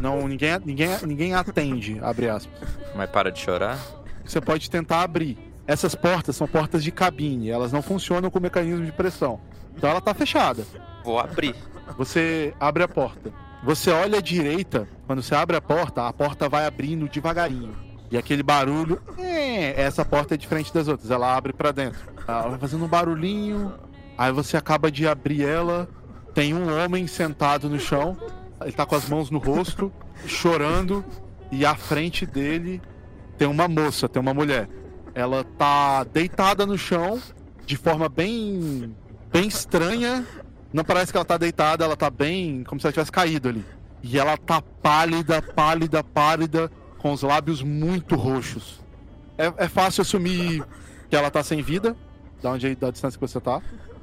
Não, 0.00 0.26
ninguém, 0.26 0.58
ninguém, 0.64 0.88
ninguém 1.06 1.34
atende, 1.34 2.00
abre 2.02 2.28
aspas. 2.28 2.68
Mas 2.96 3.08
para 3.08 3.30
de 3.30 3.38
chorar. 3.38 3.78
Você 4.24 4.40
pode 4.40 4.68
tentar 4.68 5.02
abrir. 5.02 5.38
Essas 5.68 5.94
portas 5.94 6.34
são 6.34 6.48
portas 6.48 6.82
de 6.82 6.90
cabine, 6.90 7.48
elas 7.48 7.70
não 7.70 7.80
funcionam 7.80 8.28
com 8.28 8.40
mecanismo 8.40 8.84
de 8.84 8.90
pressão. 8.90 9.38
Então 9.76 9.88
ela 9.88 10.00
tá 10.00 10.12
fechada. 10.12 10.64
Vou 11.04 11.20
abrir. 11.20 11.54
Você 11.96 12.52
abre 12.58 12.82
a 12.82 12.88
porta. 12.88 13.32
Você 13.62 13.92
olha 13.92 14.18
à 14.18 14.20
direita, 14.20 14.88
quando 15.06 15.22
você 15.22 15.36
abre 15.36 15.56
a 15.56 15.60
porta, 15.60 16.08
a 16.08 16.12
porta 16.12 16.48
vai 16.48 16.66
abrindo 16.66 17.08
devagarinho. 17.08 17.76
E 18.10 18.18
aquele 18.18 18.42
barulho, 18.42 19.00
é, 19.16 19.80
essa 19.80 20.04
porta 20.04 20.34
é 20.34 20.36
diferente 20.36 20.74
das 20.74 20.88
outras, 20.88 21.08
ela 21.08 21.36
abre 21.36 21.52
pra 21.52 21.70
dentro. 21.70 22.00
Ela 22.26 22.48
vai 22.48 22.58
fazendo 22.58 22.84
um 22.84 22.88
barulhinho, 22.88 23.72
aí 24.16 24.32
você 24.32 24.56
acaba 24.56 24.90
de 24.90 25.06
abrir 25.06 25.44
ela, 25.44 25.88
tem 26.34 26.54
um 26.54 26.76
homem 26.76 27.06
sentado 27.06 27.68
no 27.68 27.78
chão, 27.78 28.16
ele 28.62 28.72
tá 28.72 28.86
com 28.86 28.94
as 28.94 29.08
mãos 29.08 29.30
no 29.30 29.38
rosto, 29.38 29.92
chorando, 30.26 31.04
e 31.50 31.66
à 31.66 31.74
frente 31.74 32.24
dele 32.24 32.80
tem 33.36 33.48
uma 33.48 33.68
moça, 33.68 34.08
tem 34.08 34.20
uma 34.20 34.32
mulher. 34.32 34.68
Ela 35.14 35.44
tá 35.44 36.04
deitada 36.04 36.64
no 36.64 36.78
chão, 36.78 37.20
de 37.66 37.76
forma 37.76 38.08
bem 38.08 38.94
bem 39.30 39.48
estranha, 39.48 40.26
Não 40.72 40.84
parece 40.84 41.12
que 41.12 41.18
ela 41.18 41.24
tá 41.24 41.36
deitada, 41.36 41.84
ela 41.84 41.96
tá 41.96 42.08
bem 42.08 42.64
como 42.64 42.80
se 42.80 42.86
ela 42.86 42.92
tivesse 42.92 43.12
caído 43.12 43.48
ali. 43.48 43.64
E 44.02 44.18
ela 44.18 44.38
tá 44.38 44.62
pálida, 44.62 45.42
pálida, 45.42 46.02
pálida, 46.02 46.70
com 46.98 47.12
os 47.12 47.22
lábios 47.22 47.62
muito 47.62 48.16
roxos. 48.16 48.80
É, 49.36 49.52
é 49.64 49.68
fácil 49.68 50.00
assumir 50.00 50.64
que 51.10 51.16
ela 51.16 51.30
tá 51.30 51.42
sem 51.42 51.60
vida, 51.62 51.94
da 52.42 52.50
onde 52.50 52.74
da 52.74 52.90
distância 52.90 53.18
que 53.18 53.26
você 53.26 53.38
tá. 53.38 53.60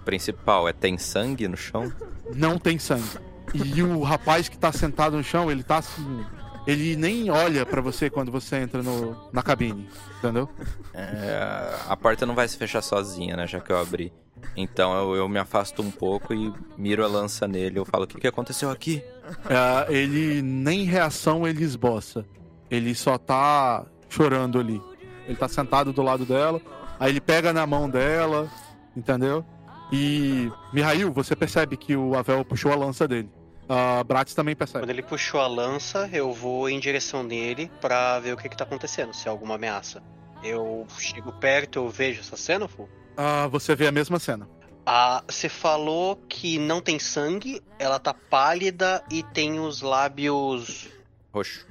Principal 0.10 0.68
é 0.68 0.74
tem 0.74 0.98
sangue 0.98 1.48
no 1.48 1.56
chão? 1.56 1.94
Não 2.34 2.58
tem 2.58 2.80
sangue. 2.80 3.20
E 3.54 3.84
o 3.84 4.02
rapaz 4.02 4.50
que 4.50 4.58
tá 4.58 4.72
sentado 4.72 5.16
no 5.16 5.24
chão, 5.24 5.52
ele 5.52 5.62
tá 5.62 5.78
assim. 5.78 6.26
Ele 6.66 6.96
nem 6.96 7.30
olha 7.30 7.64
pra 7.64 7.80
você 7.80 8.10
quando 8.10 8.32
você 8.32 8.56
entra 8.56 8.82
no, 8.82 9.16
na 9.32 9.44
cabine, 9.44 9.88
entendeu? 10.18 10.50
É, 10.96 11.76
a 11.88 11.96
porta 11.96 12.26
não 12.26 12.34
vai 12.34 12.48
se 12.48 12.58
fechar 12.58 12.82
sozinha, 12.82 13.38
né? 13.38 13.46
Já 13.46 13.60
que 13.60 13.72
eu 13.72 13.80
abri. 13.80 14.12
Então 14.58 14.98
eu, 14.98 15.16
eu 15.16 15.30
me 15.30 15.38
afasto 15.38 15.84
um 15.84 15.92
pouco 15.92 16.34
e 16.34 16.52
miro 16.76 17.06
a 17.06 17.08
lança 17.08 17.48
nele. 17.48 17.78
Eu 17.78 17.86
falo: 17.86 18.06
O 18.06 18.08
que, 18.08 18.20
que 18.20 18.28
aconteceu 18.28 18.72
aqui? 18.72 19.04
É, 19.48 19.94
ele 19.94 20.42
nem 20.42 20.86
reação 20.86 21.48
ele 21.48 21.64
esboça. 21.64 22.26
Ele 22.72 22.96
só 22.96 23.16
tá 23.16 23.86
chorando 24.10 24.60
ali. 24.60 24.82
Ele 25.28 25.38
tá 25.38 25.48
sentado 25.48 25.94
do 25.94 26.02
lado 26.02 26.26
dela. 26.26 26.60
Aí 27.00 27.12
ele 27.12 27.22
pega 27.22 27.54
na 27.54 27.68
mão 27.68 27.88
dela, 27.88 28.50
entendeu? 28.98 29.46
E 29.92 30.52
Mihail, 30.72 31.12
você 31.12 31.36
percebe 31.36 31.76
que 31.76 31.96
o 31.96 32.16
Avel 32.16 32.46
puxou 32.46 32.72
a 32.72 32.76
lança 32.76 33.08
dele. 33.08 33.30
A 33.68 34.04
Bratis 34.04 34.34
também 34.34 34.56
percebe. 34.56 34.84
Quando 34.84 34.90
ele 34.90 35.04
puxou 35.04 35.40
a 35.40 35.48
lança, 35.48 36.10
eu 36.12 36.34
vou 36.34 36.68
em 36.70 36.80
direção 36.80 37.28
dele 37.28 37.72
pra 37.80 38.20
ver 38.20 38.34
o 38.34 38.38
que, 38.38 38.50
que 38.50 38.58
tá 38.58 38.64
acontecendo, 38.64 39.14
se 39.14 39.28
é 39.28 39.32
alguma 39.32 39.56
ameaça. 39.56 40.02
Eu 40.44 40.88
chego 40.98 41.32
perto, 41.34 41.80
eu 41.80 41.90
vejo 41.90 42.22
essa 42.22 42.36
cena, 42.36 42.68
Fu? 42.68 42.90
Ah, 43.16 43.48
você 43.48 43.76
vê 43.76 43.88
a 43.88 43.92
mesma 43.92 44.18
cena. 44.18 44.50
Ah, 44.86 45.24
você 45.28 45.48
falou 45.48 46.16
que 46.28 46.58
não 46.58 46.82
tem 46.82 46.98
sangue, 46.98 47.62
ela 47.78 48.00
tá 48.00 48.14
pálida 48.14 49.04
e 49.12 49.22
tem 49.22 49.60
os 49.60 49.82
lábios. 49.82 50.90
Roxo. 51.32 51.68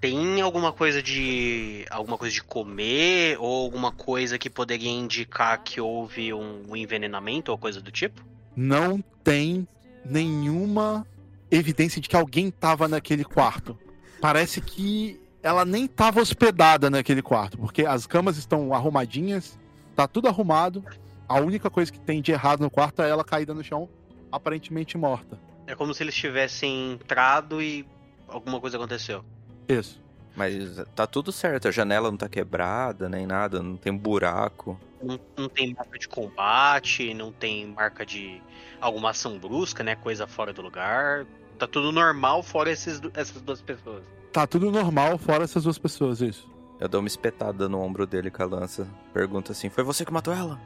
Tem 0.00 0.40
alguma 0.40 0.72
coisa 0.72 1.02
de. 1.02 1.84
alguma 1.90 2.16
coisa 2.16 2.34
de 2.34 2.42
comer 2.42 3.36
ou 3.38 3.64
alguma 3.64 3.92
coisa 3.92 4.38
que 4.38 4.48
poderia 4.48 4.90
indicar 4.90 5.62
que 5.62 5.80
houve 5.80 6.32
um 6.32 6.74
envenenamento 6.74 7.52
ou 7.52 7.58
coisa 7.58 7.82
do 7.82 7.90
tipo? 7.90 8.24
Não 8.56 9.02
tem 9.22 9.68
nenhuma 10.04 11.06
evidência 11.50 12.00
de 12.00 12.08
que 12.08 12.16
alguém 12.16 12.50
tava 12.50 12.88
naquele 12.88 13.24
quarto. 13.24 13.78
Parece 14.22 14.62
que 14.62 15.20
ela 15.42 15.64
nem 15.64 15.86
tava 15.86 16.20
hospedada 16.20 16.88
naquele 16.88 17.20
quarto, 17.20 17.58
porque 17.58 17.84
as 17.84 18.06
camas 18.06 18.38
estão 18.38 18.72
arrumadinhas, 18.72 19.58
tá 19.94 20.08
tudo 20.08 20.28
arrumado. 20.28 20.82
A 21.28 21.38
única 21.38 21.68
coisa 21.68 21.92
que 21.92 22.00
tem 22.00 22.22
de 22.22 22.32
errado 22.32 22.60
no 22.60 22.70
quarto 22.70 23.02
é 23.02 23.08
ela 23.08 23.24
caída 23.24 23.52
no 23.52 23.62
chão, 23.62 23.88
aparentemente 24.32 24.96
morta. 24.96 25.38
É 25.66 25.74
como 25.74 25.92
se 25.92 26.02
eles 26.02 26.14
tivessem 26.14 26.92
entrado 26.92 27.62
e 27.62 27.86
alguma 28.26 28.60
coisa 28.60 28.76
aconteceu. 28.76 29.24
Isso. 29.72 30.00
Mas 30.36 30.54
tá 30.94 31.06
tudo 31.06 31.32
certo, 31.32 31.68
a 31.68 31.70
janela 31.70 32.10
não 32.10 32.16
tá 32.16 32.28
quebrada, 32.28 33.08
nem 33.08 33.26
nada, 33.26 33.62
não 33.62 33.76
tem 33.76 33.92
buraco. 33.92 34.78
Não, 35.02 35.18
não 35.36 35.48
tem 35.48 35.74
marca 35.74 35.98
de 35.98 36.08
combate, 36.08 37.12
não 37.14 37.32
tem 37.32 37.66
marca 37.66 38.06
de 38.06 38.40
alguma 38.80 39.10
ação 39.10 39.38
brusca, 39.38 39.82
né? 39.82 39.96
Coisa 39.96 40.26
fora 40.26 40.52
do 40.52 40.62
lugar. 40.62 41.26
Tá 41.58 41.66
tudo 41.66 41.92
normal, 41.92 42.42
fora 42.42 42.70
esses, 42.70 43.00
essas 43.14 43.42
duas 43.42 43.60
pessoas. 43.60 44.02
Tá 44.32 44.46
tudo 44.46 44.70
normal, 44.70 45.18
fora 45.18 45.44
essas 45.44 45.64
duas 45.64 45.78
pessoas, 45.78 46.20
isso. 46.20 46.48
Eu 46.78 46.88
dou 46.88 47.00
uma 47.00 47.08
espetada 47.08 47.68
no 47.68 47.80
ombro 47.80 48.06
dele 48.06 48.30
com 48.30 48.42
a 48.42 48.46
lança. 48.46 48.86
Pergunto 49.12 49.52
assim: 49.52 49.68
Foi 49.68 49.84
você 49.84 50.04
que 50.04 50.12
matou 50.12 50.32
ela? 50.32 50.58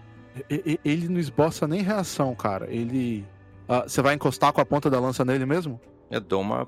Ele 0.48 1.08
não 1.08 1.18
esboça 1.18 1.66
nem 1.66 1.82
reação, 1.82 2.34
cara. 2.34 2.70
Ele. 2.70 3.26
Ah, 3.68 3.82
Você 3.82 4.00
vai 4.02 4.14
encostar 4.14 4.52
com 4.52 4.60
a 4.60 4.64
ponta 4.64 4.88
da 4.88 5.00
lança 5.00 5.24
nele 5.24 5.46
mesmo? 5.46 5.80
Eu 6.14 6.20
dou 6.20 6.40
uma 6.40 6.64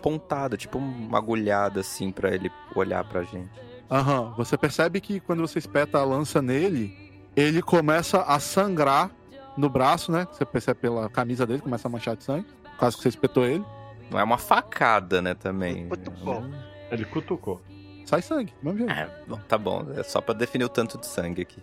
pontada, 0.00 0.56
tipo 0.56 0.78
uma 0.78 1.18
agulhada 1.18 1.80
assim, 1.80 2.12
pra 2.12 2.32
ele 2.32 2.48
olhar 2.76 3.02
pra 3.02 3.24
gente. 3.24 3.50
Aham. 3.90 4.32
Você 4.36 4.56
percebe 4.56 5.00
que 5.00 5.18
quando 5.18 5.40
você 5.40 5.58
espeta 5.58 5.98
a 5.98 6.04
lança 6.04 6.40
nele, 6.40 6.96
ele 7.34 7.60
começa 7.60 8.22
a 8.22 8.38
sangrar 8.38 9.10
no 9.56 9.68
braço, 9.68 10.12
né? 10.12 10.28
Você 10.30 10.44
percebe 10.44 10.78
pela 10.78 11.10
camisa 11.10 11.44
dele, 11.44 11.60
começa 11.60 11.88
a 11.88 11.90
manchar 11.90 12.14
de 12.14 12.22
sangue. 12.22 12.46
Por 12.62 12.78
causa 12.78 12.96
que 12.96 13.02
você 13.02 13.08
espetou 13.08 13.44
ele. 13.44 13.64
Não 14.08 14.20
é 14.20 14.22
uma 14.22 14.38
facada, 14.38 15.20
né, 15.20 15.34
também. 15.34 15.88
Cutucou. 15.88 16.44
Ele 16.88 17.04
cutucou. 17.04 17.60
Sai 18.06 18.22
sangue, 18.22 18.54
do 18.62 18.72
mesmo 18.72 18.78
jeito. 18.86 18.92
É, 18.92 19.10
bom, 19.26 19.40
tá 19.48 19.58
bom, 19.58 19.86
é 19.96 20.04
só 20.04 20.20
pra 20.20 20.34
definir 20.34 20.66
o 20.66 20.68
tanto 20.68 20.98
de 20.98 21.06
sangue 21.06 21.42
aqui. 21.42 21.60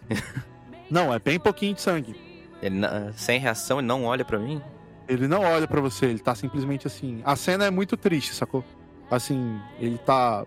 Não, 0.90 1.14
é 1.14 1.20
bem 1.20 1.40
pouquinho 1.40 1.76
de 1.76 1.82
sangue. 1.82 2.14
Ele, 2.62 2.82
sem 3.14 3.40
reação, 3.40 3.80
ele 3.80 3.88
não 3.88 4.04
olha 4.04 4.26
pra 4.26 4.38
mim? 4.38 4.62
Ele 5.12 5.28
não 5.28 5.42
olha 5.42 5.68
pra 5.68 5.82
você, 5.82 6.06
ele 6.06 6.20
tá 6.20 6.34
simplesmente 6.34 6.88
assim. 6.88 7.22
A 7.26 7.36
cena 7.36 7.66
é 7.66 7.70
muito 7.70 7.98
triste, 7.98 8.34
sacou? 8.34 8.64
Assim, 9.10 9.60
ele 9.78 9.98
tá 9.98 10.46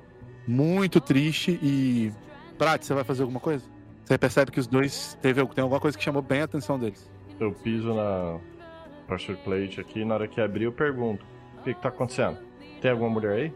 muito 0.49 1.03
triste 1.03 1.61
e. 1.62 2.11
Prat, 2.57 2.82
você 2.82 2.95
vai 2.95 3.05
fazer 3.05 3.24
alguma 3.24 3.41
coisa? 3.41 3.62
Você 4.07 4.16
percebe 4.16 4.51
que 4.51 4.59
os 4.59 4.66
dois 4.66 5.19
teve 5.20 5.45
tem 5.49 5.62
alguma 5.62 5.78
coisa 5.78 5.99
que 5.99 6.03
chamou 6.03 6.23
bem 6.23 6.41
a 6.41 6.45
atenção 6.45 6.78
deles. 6.78 7.11
Eu 7.39 7.53
piso 7.53 7.93
na 7.93 8.39
pressure 9.07 9.36
plate 9.45 9.82
aqui 9.82 10.01
e 10.01 10.05
na 10.07 10.15
hora 10.15 10.27
que 10.27 10.41
abrir 10.41 10.65
eu 10.65 10.73
pergunto: 10.73 11.27
O 11.59 11.62
que, 11.62 11.74
que 11.74 11.82
tá 11.82 11.91
acontecendo? 11.91 12.39
Tem 12.81 12.91
alguma 12.91 13.11
mulher 13.11 13.32
aí? 13.32 13.53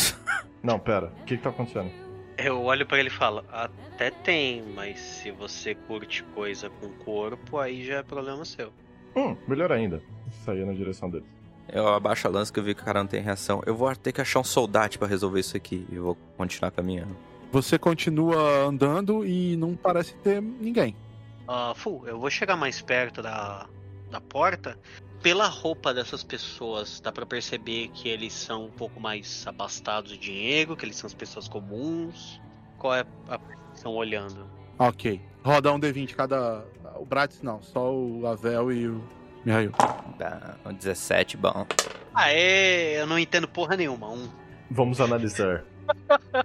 Não, 0.62 0.78
pera. 0.78 1.14
O 1.22 1.24
que, 1.24 1.38
que 1.38 1.42
tá 1.42 1.48
acontecendo? 1.48 1.90
Eu 2.36 2.62
olho 2.62 2.84
pra 2.84 2.98
ele 2.98 3.08
e 3.08 3.12
falo, 3.12 3.42
até 3.50 4.10
tem, 4.10 4.62
mas 4.74 4.98
se 4.98 5.30
você 5.30 5.74
curte 5.74 6.22
coisa 6.34 6.68
com 6.68 6.88
corpo, 7.04 7.58
aí 7.58 7.84
já 7.84 7.96
é 7.98 8.02
problema 8.02 8.44
seu. 8.44 8.70
Hum, 9.16 9.36
melhor 9.46 9.72
ainda. 9.72 10.02
Saía 10.44 10.66
na 10.66 10.72
direção 10.72 11.08
dele. 11.10 11.24
Eu 11.68 11.88
abaixo 11.88 12.26
a 12.26 12.30
lança 12.30 12.52
que 12.52 12.58
eu 12.58 12.64
vi 12.64 12.74
que 12.74 12.82
o 12.82 12.84
cara 12.84 13.00
não 13.00 13.06
tem 13.06 13.22
reação. 13.22 13.62
Eu 13.64 13.74
vou 13.74 13.94
ter 13.94 14.12
que 14.12 14.20
achar 14.20 14.40
um 14.40 14.44
soldado 14.44 14.98
pra 14.98 15.06
resolver 15.08 15.40
isso 15.40 15.56
aqui. 15.56 15.86
E 15.90 15.98
vou 15.98 16.16
continuar 16.36 16.70
caminhando. 16.70 17.16
Você 17.52 17.78
continua 17.78 18.64
andando 18.64 19.26
e 19.26 19.56
não 19.56 19.76
parece 19.76 20.14
ter 20.16 20.40
ninguém. 20.40 20.96
Ah, 21.46 21.72
Fu, 21.74 22.02
eu 22.06 22.18
vou 22.18 22.30
chegar 22.30 22.56
mais 22.56 22.80
perto 22.80 23.22
da, 23.22 23.66
da 24.10 24.20
porta. 24.20 24.78
Pela 25.22 25.46
roupa 25.46 25.94
dessas 25.94 26.24
pessoas, 26.24 27.00
dá 27.00 27.12
pra 27.12 27.24
perceber 27.24 27.88
que 27.88 28.08
eles 28.08 28.32
são 28.32 28.64
um 28.64 28.70
pouco 28.70 28.98
mais 28.98 29.46
abastados 29.46 30.12
de 30.12 30.18
dinheiro, 30.18 30.76
que 30.76 30.84
eles 30.84 30.96
são 30.96 31.06
as 31.06 31.14
pessoas 31.14 31.46
comuns. 31.46 32.40
Qual 32.78 32.94
é 32.94 33.04
a 33.28 33.38
percepção 33.38 33.94
olhando? 33.94 34.46
Ok. 34.78 35.20
Roda 35.44 35.72
um 35.72 35.78
D20 35.78 36.14
cada. 36.14 36.64
O 36.96 37.04
Bratis 37.04 37.40
não, 37.42 37.62
só 37.62 37.94
o 37.94 38.26
Avel 38.26 38.72
e 38.72 38.88
o 38.88 39.02
Mihail. 39.44 39.72
Dá 40.18 40.54
um 40.64 40.72
17, 40.72 41.36
bom. 41.36 41.66
Aê, 42.14 43.00
eu 43.00 43.06
não 43.06 43.18
entendo 43.18 43.48
porra 43.48 43.76
nenhuma. 43.76 44.08
Um. 44.08 44.28
Vamos 44.70 45.00
analisar. 45.00 45.64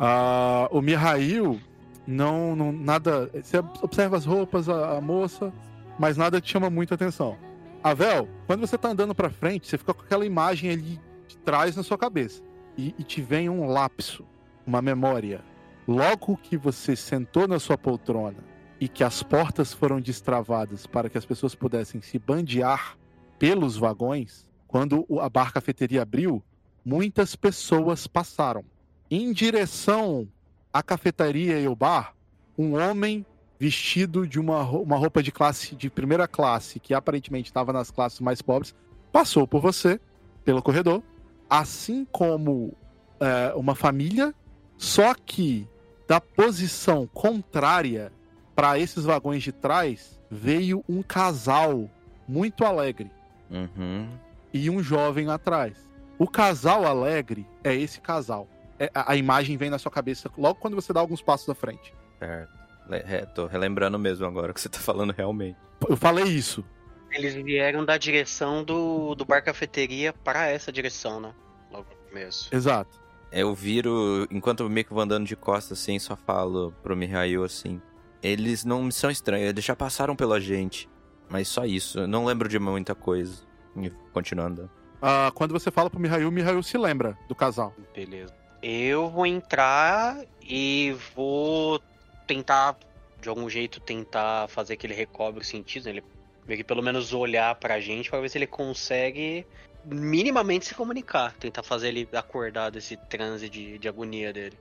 Ah, 0.00 0.68
o 0.70 0.80
Mihail 0.80 1.60
não, 2.06 2.54
não. 2.54 2.70
Nada. 2.70 3.28
Você 3.34 3.58
observa 3.82 4.16
as 4.16 4.24
roupas, 4.24 4.68
a, 4.68 4.96
a 4.96 5.00
moça, 5.00 5.52
mas 5.98 6.16
nada 6.16 6.40
te 6.40 6.52
chama 6.52 6.70
muita 6.70 6.94
atenção. 6.94 7.36
Avel, 7.82 8.28
quando 8.46 8.60
você 8.60 8.78
tá 8.78 8.90
andando 8.90 9.12
pra 9.12 9.28
frente, 9.28 9.66
você 9.66 9.76
fica 9.76 9.92
com 9.92 10.02
aquela 10.02 10.24
imagem 10.24 10.70
ali 10.70 11.00
de 11.26 11.36
trás 11.38 11.74
na 11.74 11.82
sua 11.82 11.98
cabeça. 11.98 12.40
E, 12.76 12.94
e 12.96 13.02
te 13.02 13.20
vem 13.20 13.48
um 13.48 13.66
lapso, 13.66 14.24
uma 14.64 14.80
memória. 14.80 15.40
Logo 15.86 16.36
que 16.36 16.56
você 16.56 16.94
sentou 16.94 17.48
na 17.48 17.58
sua 17.58 17.76
poltrona 17.76 18.47
e 18.80 18.88
que 18.88 19.02
as 19.02 19.22
portas 19.22 19.72
foram 19.72 20.00
destravadas 20.00 20.86
para 20.86 21.08
que 21.08 21.18
as 21.18 21.24
pessoas 21.24 21.54
pudessem 21.54 22.00
se 22.00 22.18
bandear 22.18 22.96
pelos 23.38 23.76
vagões, 23.76 24.46
quando 24.66 25.06
a 25.20 25.28
bar 25.28 25.52
cafeteria 25.52 26.02
abriu, 26.02 26.42
muitas 26.84 27.34
pessoas 27.34 28.06
passaram. 28.06 28.64
Em 29.10 29.32
direção 29.32 30.28
à 30.72 30.82
cafeteria 30.82 31.58
e 31.58 31.66
ao 31.66 31.74
bar, 31.74 32.14
um 32.56 32.74
homem 32.74 33.24
vestido 33.58 34.26
de 34.26 34.38
uma, 34.38 34.62
uma 34.62 34.96
roupa 34.96 35.22
de 35.22 35.32
classe 35.32 35.74
de 35.74 35.90
primeira 35.90 36.28
classe, 36.28 36.78
que 36.78 36.94
aparentemente 36.94 37.50
estava 37.50 37.72
nas 37.72 37.90
classes 37.90 38.20
mais 38.20 38.40
pobres, 38.40 38.74
passou 39.10 39.46
por 39.46 39.60
você 39.60 40.00
pelo 40.44 40.62
corredor, 40.62 41.02
assim 41.50 42.06
como 42.10 42.76
é, 43.20 43.52
uma 43.54 43.74
família, 43.74 44.34
só 44.76 45.14
que 45.14 45.66
da 46.06 46.20
posição 46.20 47.06
contrária 47.06 48.12
para 48.58 48.76
esses 48.76 49.04
vagões 49.04 49.44
de 49.44 49.52
trás 49.52 50.18
veio 50.28 50.84
um 50.88 51.00
casal 51.00 51.88
muito 52.26 52.64
alegre 52.64 53.08
Uhum. 53.48 54.08
e 54.52 54.68
um 54.68 54.82
jovem 54.82 55.30
atrás. 55.30 55.76
O 56.18 56.26
casal 56.26 56.84
alegre 56.84 57.46
é 57.62 57.72
esse 57.72 58.00
casal. 58.00 58.48
É, 58.76 58.90
a, 58.92 59.12
a 59.12 59.16
imagem 59.16 59.56
vem 59.56 59.70
na 59.70 59.78
sua 59.78 59.92
cabeça 59.92 60.28
logo 60.36 60.56
quando 60.58 60.74
você 60.74 60.92
dá 60.92 60.98
alguns 60.98 61.22
passos 61.22 61.48
à 61.48 61.54
frente. 61.54 61.94
Certo. 62.18 62.52
É, 62.90 63.24
tô 63.26 63.46
relembrando 63.46 63.96
mesmo 63.96 64.26
agora 64.26 64.50
o 64.50 64.54
que 64.54 64.60
você 64.60 64.68
tá 64.68 64.80
falando 64.80 65.12
realmente. 65.16 65.56
Eu 65.88 65.96
falei 65.96 66.24
isso. 66.24 66.64
Eles 67.12 67.34
vieram 67.34 67.84
da 67.84 67.96
direção 67.96 68.64
do, 68.64 69.14
do 69.14 69.24
bar 69.24 69.40
cafeteria 69.40 70.12
para 70.12 70.48
essa 70.48 70.72
direção, 70.72 71.20
né? 71.20 71.32
Logo 71.70 71.86
no 71.90 72.08
começo. 72.08 72.52
Exato. 72.52 73.00
Eu 73.30 73.54
viro, 73.54 74.26
enquanto 74.32 74.64
eu 74.64 74.68
meio 74.68 74.84
que 74.84 74.92
vou 74.92 75.02
andando 75.02 75.26
de 75.26 75.36
costas 75.36 75.78
assim, 75.80 75.96
só 76.00 76.16
falo 76.16 76.74
pro 76.82 76.96
Mihail 76.96 77.44
assim. 77.44 77.80
Eles 78.22 78.64
não 78.64 78.82
me 78.82 78.92
são 78.92 79.10
estranhos, 79.10 79.48
eles 79.48 79.64
já 79.64 79.76
passaram 79.76 80.16
pela 80.16 80.40
gente. 80.40 80.88
Mas 81.28 81.48
só 81.48 81.64
isso. 81.64 82.00
Eu 82.00 82.08
não 82.08 82.24
lembro 82.24 82.48
de 82.48 82.58
muita 82.58 82.94
coisa. 82.94 83.46
E 83.76 83.90
continuando. 84.12 84.70
Ah, 85.00 85.30
quando 85.34 85.52
você 85.52 85.70
fala 85.70 85.88
pro 85.88 86.00
Mihail, 86.00 86.28
o 86.28 86.32
Mihail 86.32 86.62
se 86.62 86.76
lembra 86.76 87.16
do 87.28 87.34
casal. 87.34 87.74
Beleza. 87.94 88.34
Eu 88.62 89.08
vou 89.08 89.26
entrar 89.26 90.20
e 90.42 90.96
vou 91.14 91.80
tentar, 92.26 92.76
de 93.20 93.28
algum 93.28 93.48
jeito, 93.48 93.78
tentar 93.78 94.48
fazer 94.48 94.76
que 94.76 94.86
ele 94.86 94.94
recobre 94.94 95.40
os 95.40 95.48
sentidos. 95.48 95.86
Ele 95.86 96.02
meio 96.46 96.58
que 96.58 96.64
pelo 96.64 96.82
menos 96.82 97.12
olhar 97.12 97.54
pra 97.54 97.78
gente 97.78 98.10
pra 98.10 98.20
ver 98.20 98.30
se 98.30 98.38
ele 98.38 98.46
consegue 98.46 99.46
minimamente 99.84 100.66
se 100.66 100.74
comunicar. 100.74 101.34
Tentar 101.34 101.62
fazer 101.62 101.88
ele 101.88 102.08
acordar 102.12 102.70
desse 102.70 102.96
transe 102.96 103.48
de, 103.48 103.78
de 103.78 103.88
agonia 103.88 104.32
dele. 104.32 104.58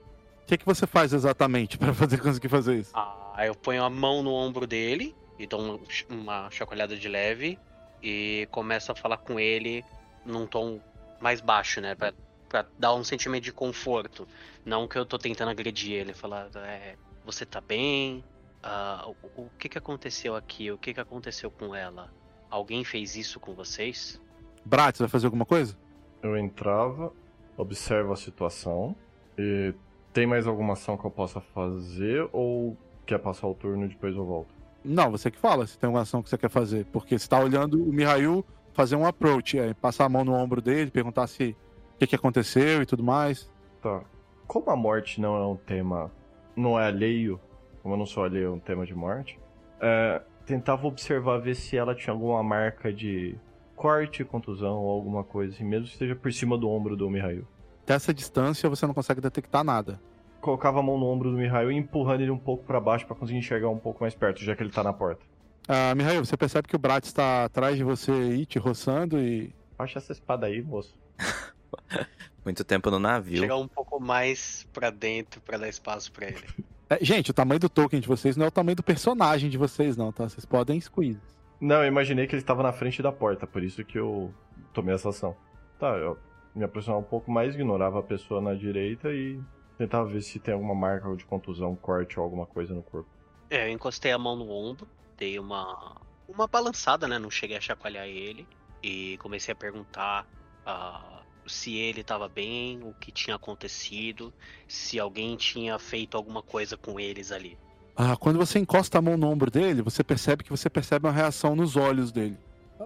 O 0.47 0.49
que, 0.49 0.57
que 0.59 0.65
você 0.65 0.87
faz 0.87 1.11
exatamente 1.11 1.77
pra 1.77 1.93
fazer 1.93 2.21
conseguir 2.21 2.47
fazer 2.47 2.77
isso? 2.79 2.91
Ah, 2.93 3.35
eu 3.45 3.53
ponho 3.53 3.83
a 3.83 3.89
mão 3.89 4.23
no 4.23 4.31
ombro 4.31 4.65
dele 4.65 5.13
e 5.37 5.45
dou 5.45 5.59
um- 5.61 5.79
uma 6.09 6.49
chacoalhada 6.49 6.95
de 6.95 7.09
leve 7.09 7.59
e 8.01 8.47
começo 8.49 8.89
a 8.89 8.95
falar 8.95 9.17
com 9.17 9.37
ele 9.37 9.83
num 10.25 10.47
tom 10.47 10.79
mais 11.19 11.41
baixo, 11.41 11.81
né? 11.81 11.95
Pra, 11.95 12.13
pra 12.47 12.65
dar 12.79 12.93
um 12.95 13.03
sentimento 13.03 13.43
de 13.43 13.51
conforto. 13.51 14.25
Não 14.63 14.87
que 14.87 14.97
eu 14.97 15.05
tô 15.05 15.17
tentando 15.19 15.49
agredir 15.51 15.91
ele, 15.91 16.13
falar, 16.13 16.47
é, 16.55 16.95
você 17.25 17.45
tá 17.45 17.59
bem? 17.59 18.23
Ah, 18.63 19.05
o, 19.35 19.41
o 19.41 19.49
que 19.59 19.67
que 19.67 19.77
aconteceu 19.77 20.33
aqui? 20.33 20.71
O 20.71 20.77
que 20.77 20.93
que 20.93 20.99
aconteceu 21.01 21.51
com 21.51 21.75
ela? 21.75 22.09
Alguém 22.49 22.85
fez 22.85 23.17
isso 23.17 23.37
com 23.37 23.53
vocês? 23.53 24.17
Bratz, 24.63 24.97
vai 24.99 25.09
fazer 25.09 25.25
alguma 25.27 25.45
coisa? 25.45 25.77
Eu 26.23 26.37
entrava, 26.37 27.11
observo 27.57 28.13
a 28.13 28.15
situação 28.15 28.95
e 29.37 29.73
tem 30.17 30.25
mais 30.25 30.47
alguma 30.47 30.73
ação 30.73 30.97
que 30.97 31.05
eu 31.05 31.11
possa 31.11 31.39
fazer 31.39 32.27
ou 32.33 32.75
quer 33.05 33.19
passar 33.19 33.45
o 33.45 33.53
turno 33.53 33.85
e 33.85 33.89
depois 33.89 34.15
eu 34.15 34.25
volto? 34.25 34.51
Não, 34.83 35.11
você 35.11 35.29
que 35.29 35.37
fala 35.37 35.67
se 35.67 35.77
tem 35.77 35.85
alguma 35.85 36.01
ação 36.01 36.23
que 36.23 36.29
você 36.29 36.35
quer 36.39 36.49
fazer. 36.49 36.87
Porque 36.87 37.19
você 37.19 37.29
tá 37.29 37.39
olhando 37.39 37.83
o 37.83 37.93
Mihail 37.93 38.43
fazer 38.73 38.95
um 38.95 39.05
approach, 39.05 39.59
é, 39.59 39.75
passar 39.75 40.05
a 40.05 40.09
mão 40.09 40.25
no 40.25 40.33
ombro 40.33 40.59
dele, 40.59 40.89
perguntar 40.89 41.27
se 41.27 41.55
o 41.93 41.99
que, 41.99 42.07
que 42.07 42.15
aconteceu 42.15 42.81
e 42.81 42.85
tudo 42.87 43.03
mais. 43.03 43.47
Tá. 43.79 44.01
Como 44.47 44.71
a 44.71 44.75
morte 44.75 45.21
não 45.21 45.35
é 45.35 45.45
um 45.45 45.55
tema. 45.55 46.11
não 46.55 46.79
é 46.79 46.87
alheio, 46.87 47.39
como 47.83 47.93
eu 47.93 47.99
não 47.99 48.07
sou 48.07 48.23
alheio 48.23 48.49
a 48.49 48.53
um 48.53 48.59
tema 48.59 48.87
de 48.87 48.95
morte, 48.95 49.39
é, 49.79 50.19
tentava 50.47 50.87
observar 50.87 51.37
ver 51.37 51.53
se 51.53 51.77
ela 51.77 51.93
tinha 51.93 52.11
alguma 52.11 52.41
marca 52.41 52.91
de 52.91 53.37
corte, 53.75 54.23
contusão 54.23 54.77
ou 54.77 54.89
alguma 54.89 55.23
coisa 55.23 55.53
assim, 55.53 55.63
mesmo 55.63 55.85
que 55.85 55.91
esteja 55.91 56.15
por 56.15 56.33
cima 56.33 56.57
do 56.57 56.67
ombro 56.67 56.97
do 56.97 57.07
Mihail. 57.07 57.45
Dessa 57.87 58.13
distância 58.13 58.69
você 58.69 58.85
não 58.85 58.93
consegue 58.93 59.21
detectar 59.21 59.63
nada. 59.63 59.97
Colocava 60.41 60.81
a 60.81 60.83
mão 60.83 60.99
no 60.99 61.05
ombro 61.05 61.31
do 61.31 61.37
Mihail 61.37 61.71
e 61.71 61.75
empurrando 61.75 62.19
ele 62.19 62.29
um 62.29 62.37
pouco 62.37 62.65
pra 62.65 62.81
baixo 62.81 63.07
pra 63.07 63.15
conseguir 63.15 63.39
enxergar 63.39 63.69
um 63.69 63.79
pouco 63.79 64.03
mais 64.03 64.13
perto, 64.13 64.43
já 64.43 64.57
que 64.57 64.61
ele 64.61 64.71
tá 64.71 64.83
na 64.83 64.91
porta. 64.91 65.23
Ah, 65.69 65.95
Mihail, 65.95 66.23
você 66.23 66.35
percebe 66.35 66.67
que 66.67 66.75
o 66.75 66.79
Bratz 66.79 67.07
está 67.07 67.45
atrás 67.45 67.77
de 67.77 67.85
você 67.85 68.11
aí, 68.11 68.45
te 68.45 68.59
roçando 68.59 69.17
e. 69.17 69.55
Baixa 69.77 69.99
essa 69.99 70.11
espada 70.11 70.47
aí, 70.47 70.61
moço. 70.61 70.99
Muito 72.43 72.65
tempo 72.65 72.91
no 72.91 72.99
navio. 72.99 73.39
Chegar 73.39 73.55
um 73.55 73.69
pouco 73.69 74.01
mais 74.01 74.67
pra 74.73 74.89
dentro 74.89 75.39
pra 75.39 75.57
dar 75.57 75.69
espaço 75.69 76.11
pra 76.11 76.27
ele. 76.27 76.43
É, 76.89 77.03
gente, 77.03 77.31
o 77.31 77.33
tamanho 77.33 77.59
do 77.59 77.67
token 77.67 77.99
de 77.99 78.07
vocês 78.07 78.37
não 78.37 78.45
é 78.45 78.47
o 78.47 78.51
tamanho 78.51 78.77
do 78.77 78.81
personagem 78.81 79.49
de 79.49 79.57
vocês, 79.57 79.97
não, 79.97 80.09
tá? 80.09 80.23
Vocês 80.23 80.45
podem 80.45 80.79
squeeze. 80.79 81.19
Não, 81.59 81.81
eu 81.81 81.87
imaginei 81.89 82.27
que 82.27 82.33
ele 82.33 82.41
estava 82.41 82.63
na 82.63 82.71
frente 82.71 83.01
da 83.01 83.11
porta, 83.11 83.45
por 83.45 83.61
isso 83.61 83.83
que 83.83 83.99
eu 83.99 84.33
tomei 84.71 84.95
essa 84.95 85.09
ação. 85.09 85.35
Tá, 85.77 85.89
eu 85.97 86.17
me 86.57 86.65
aproximava 86.65 86.99
um 86.99 87.05
pouco 87.05 87.31
mais, 87.31 87.53
ignorava 87.53 87.99
a 87.99 88.03
pessoa 88.03 88.41
na 88.41 88.55
direita 88.55 89.13
e 89.13 89.39
tentava 89.77 90.09
ver 90.09 90.21
se 90.21 90.39
tem 90.39 90.53
alguma 90.53 90.73
marca 90.73 91.15
de 91.15 91.23
contusão, 91.23 91.75
corte 91.75 92.19
ou 92.19 92.23
alguma 92.23 92.47
coisa 92.47 92.73
no 92.73 92.81
corpo. 92.81 93.09
É, 93.49 93.67
eu 93.67 93.71
encostei 93.71 94.11
a 94.11 94.17
mão 94.17 94.35
no 94.35 94.49
ombro, 94.49 94.87
dei 95.15 95.37
uma, 95.37 96.01
uma 96.27 96.47
balançada, 96.47 97.07
né? 97.07 97.19
Não 97.19 97.29
cheguei 97.29 97.55
a 97.55 97.61
chacoalhar 97.61 98.07
ele. 98.07 98.47
E 98.81 99.17
comecei 99.17 99.51
a 99.51 99.55
perguntar 99.55 100.27
ah, 100.65 101.21
se 101.45 101.75
ele 101.75 102.01
estava 102.01 102.27
bem, 102.27 102.81
o 102.83 102.93
que 102.93 103.11
tinha 103.11 103.35
acontecido, 103.35 104.33
se 104.67 104.99
alguém 104.99 105.35
tinha 105.35 105.77
feito 105.77 106.17
alguma 106.17 106.41
coisa 106.41 106.75
com 106.75 106.99
eles 106.99 107.31
ali. 107.31 107.57
Ah, 107.95 108.15
quando 108.15 108.37
você 108.37 108.59
encosta 108.59 108.97
a 108.97 109.01
mão 109.01 109.17
no 109.17 109.27
ombro 109.27 109.49
dele, 109.49 109.81
você 109.81 110.03
percebe 110.03 110.43
que 110.43 110.51
você 110.51 110.69
percebe 110.69 111.07
uma 111.07 111.13
reação 111.13 111.55
nos 111.55 111.75
olhos 111.75 112.11
dele. 112.11 112.37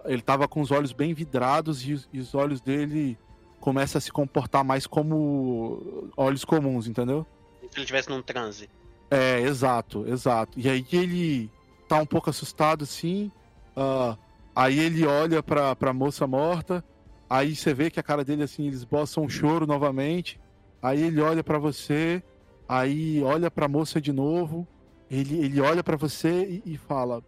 Ele 0.05 0.21
tava 0.21 0.47
com 0.47 0.61
os 0.61 0.71
olhos 0.71 0.93
bem 0.93 1.13
vidrados 1.13 1.85
e 1.85 1.93
os, 1.93 2.09
e 2.13 2.19
os 2.19 2.33
olhos 2.33 2.61
dele 2.61 3.17
começam 3.61 3.97
a 3.97 4.01
se 4.01 4.11
comportar 4.11 4.63
mais 4.65 4.85
como 4.85 6.11
olhos 6.17 6.43
comuns, 6.43 6.87
entendeu? 6.87 7.25
Se 7.61 7.67
ele 7.77 7.81
estivesse 7.83 8.09
num 8.09 8.21
transe. 8.21 8.69
É, 9.09 9.39
exato, 9.41 10.05
exato. 10.07 10.59
E 10.59 10.67
aí 10.67 10.85
ele 10.91 11.49
tá 11.87 11.97
um 11.97 12.05
pouco 12.05 12.29
assustado 12.29 12.83
assim. 12.83 13.31
ah, 13.75 14.17
aí 14.55 14.77
ele 14.79 15.05
olha 15.05 15.41
pra, 15.41 15.73
pra 15.75 15.93
moça 15.93 16.27
morta. 16.27 16.83
Aí 17.29 17.55
você 17.55 17.73
vê 17.73 17.89
que 17.89 17.99
a 17.99 18.03
cara 18.03 18.25
dele 18.25 18.43
assim, 18.43 18.65
ele 18.67 18.75
esboça 18.75 19.21
um 19.21 19.29
choro 19.29 19.65
novamente. 19.65 20.37
Aí 20.81 21.01
ele 21.01 21.21
olha 21.21 21.43
pra 21.43 21.57
você. 21.59 22.21
Aí 22.67 23.21
olha 23.23 23.49
pra 23.51 23.67
moça 23.69 24.01
de 24.01 24.11
novo. 24.11 24.67
Ele, 25.09 25.39
ele 25.39 25.61
olha 25.61 25.83
pra 25.83 25.95
você 25.97 26.61
e, 26.65 26.73
e 26.73 26.77
fala: 26.77 27.21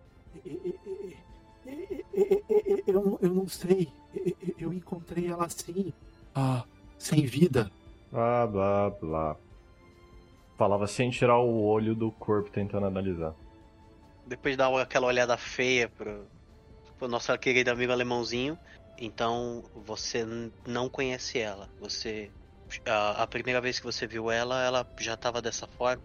Eu, 2.88 2.94
não- 2.94 3.20
eu 3.22 3.30
não 3.34 3.48
sei. 3.48 3.88
Eu- 4.16 4.34
Eu 4.60 4.74
encontrei 4.74 5.28
ela 5.28 5.46
assim. 5.46 5.92
Ah, 6.36 6.64
sem 6.98 7.26
vida. 7.26 7.72
Blá, 8.12 8.48
blá, 8.48 8.90
blá. 8.90 9.36
Falava 10.58 10.88
sem 10.88 11.10
tirar 11.10 11.40
o 11.40 11.64
olho 11.64 11.96
do 11.96 12.12
corpo 12.12 12.50
tentando 12.50 12.86
analisar. 12.86 13.34
Depois 14.26 14.54
de 14.54 14.58
dar 14.58 14.74
aquela 14.80 15.08
olhada 15.08 15.36
feia 15.36 15.90
pro, 15.90 16.26
pro 16.98 17.08
nosso 17.08 17.36
querido 17.38 17.72
amigo 17.72 17.92
alemãozinho. 17.92 18.58
Então 18.98 19.64
você 19.86 20.26
não 20.66 20.88
conhece 20.88 21.40
ela. 21.40 21.70
Você. 21.80 22.32
A, 22.86 23.24
a 23.24 23.28
primeira 23.28 23.60
vez 23.60 23.80
que 23.80 23.86
você 23.86 24.08
viu 24.08 24.32
ela, 24.32 24.64
ela 24.64 24.88
já 25.00 25.18
tava 25.18 25.42
dessa 25.42 25.68
forma. 25.68 26.04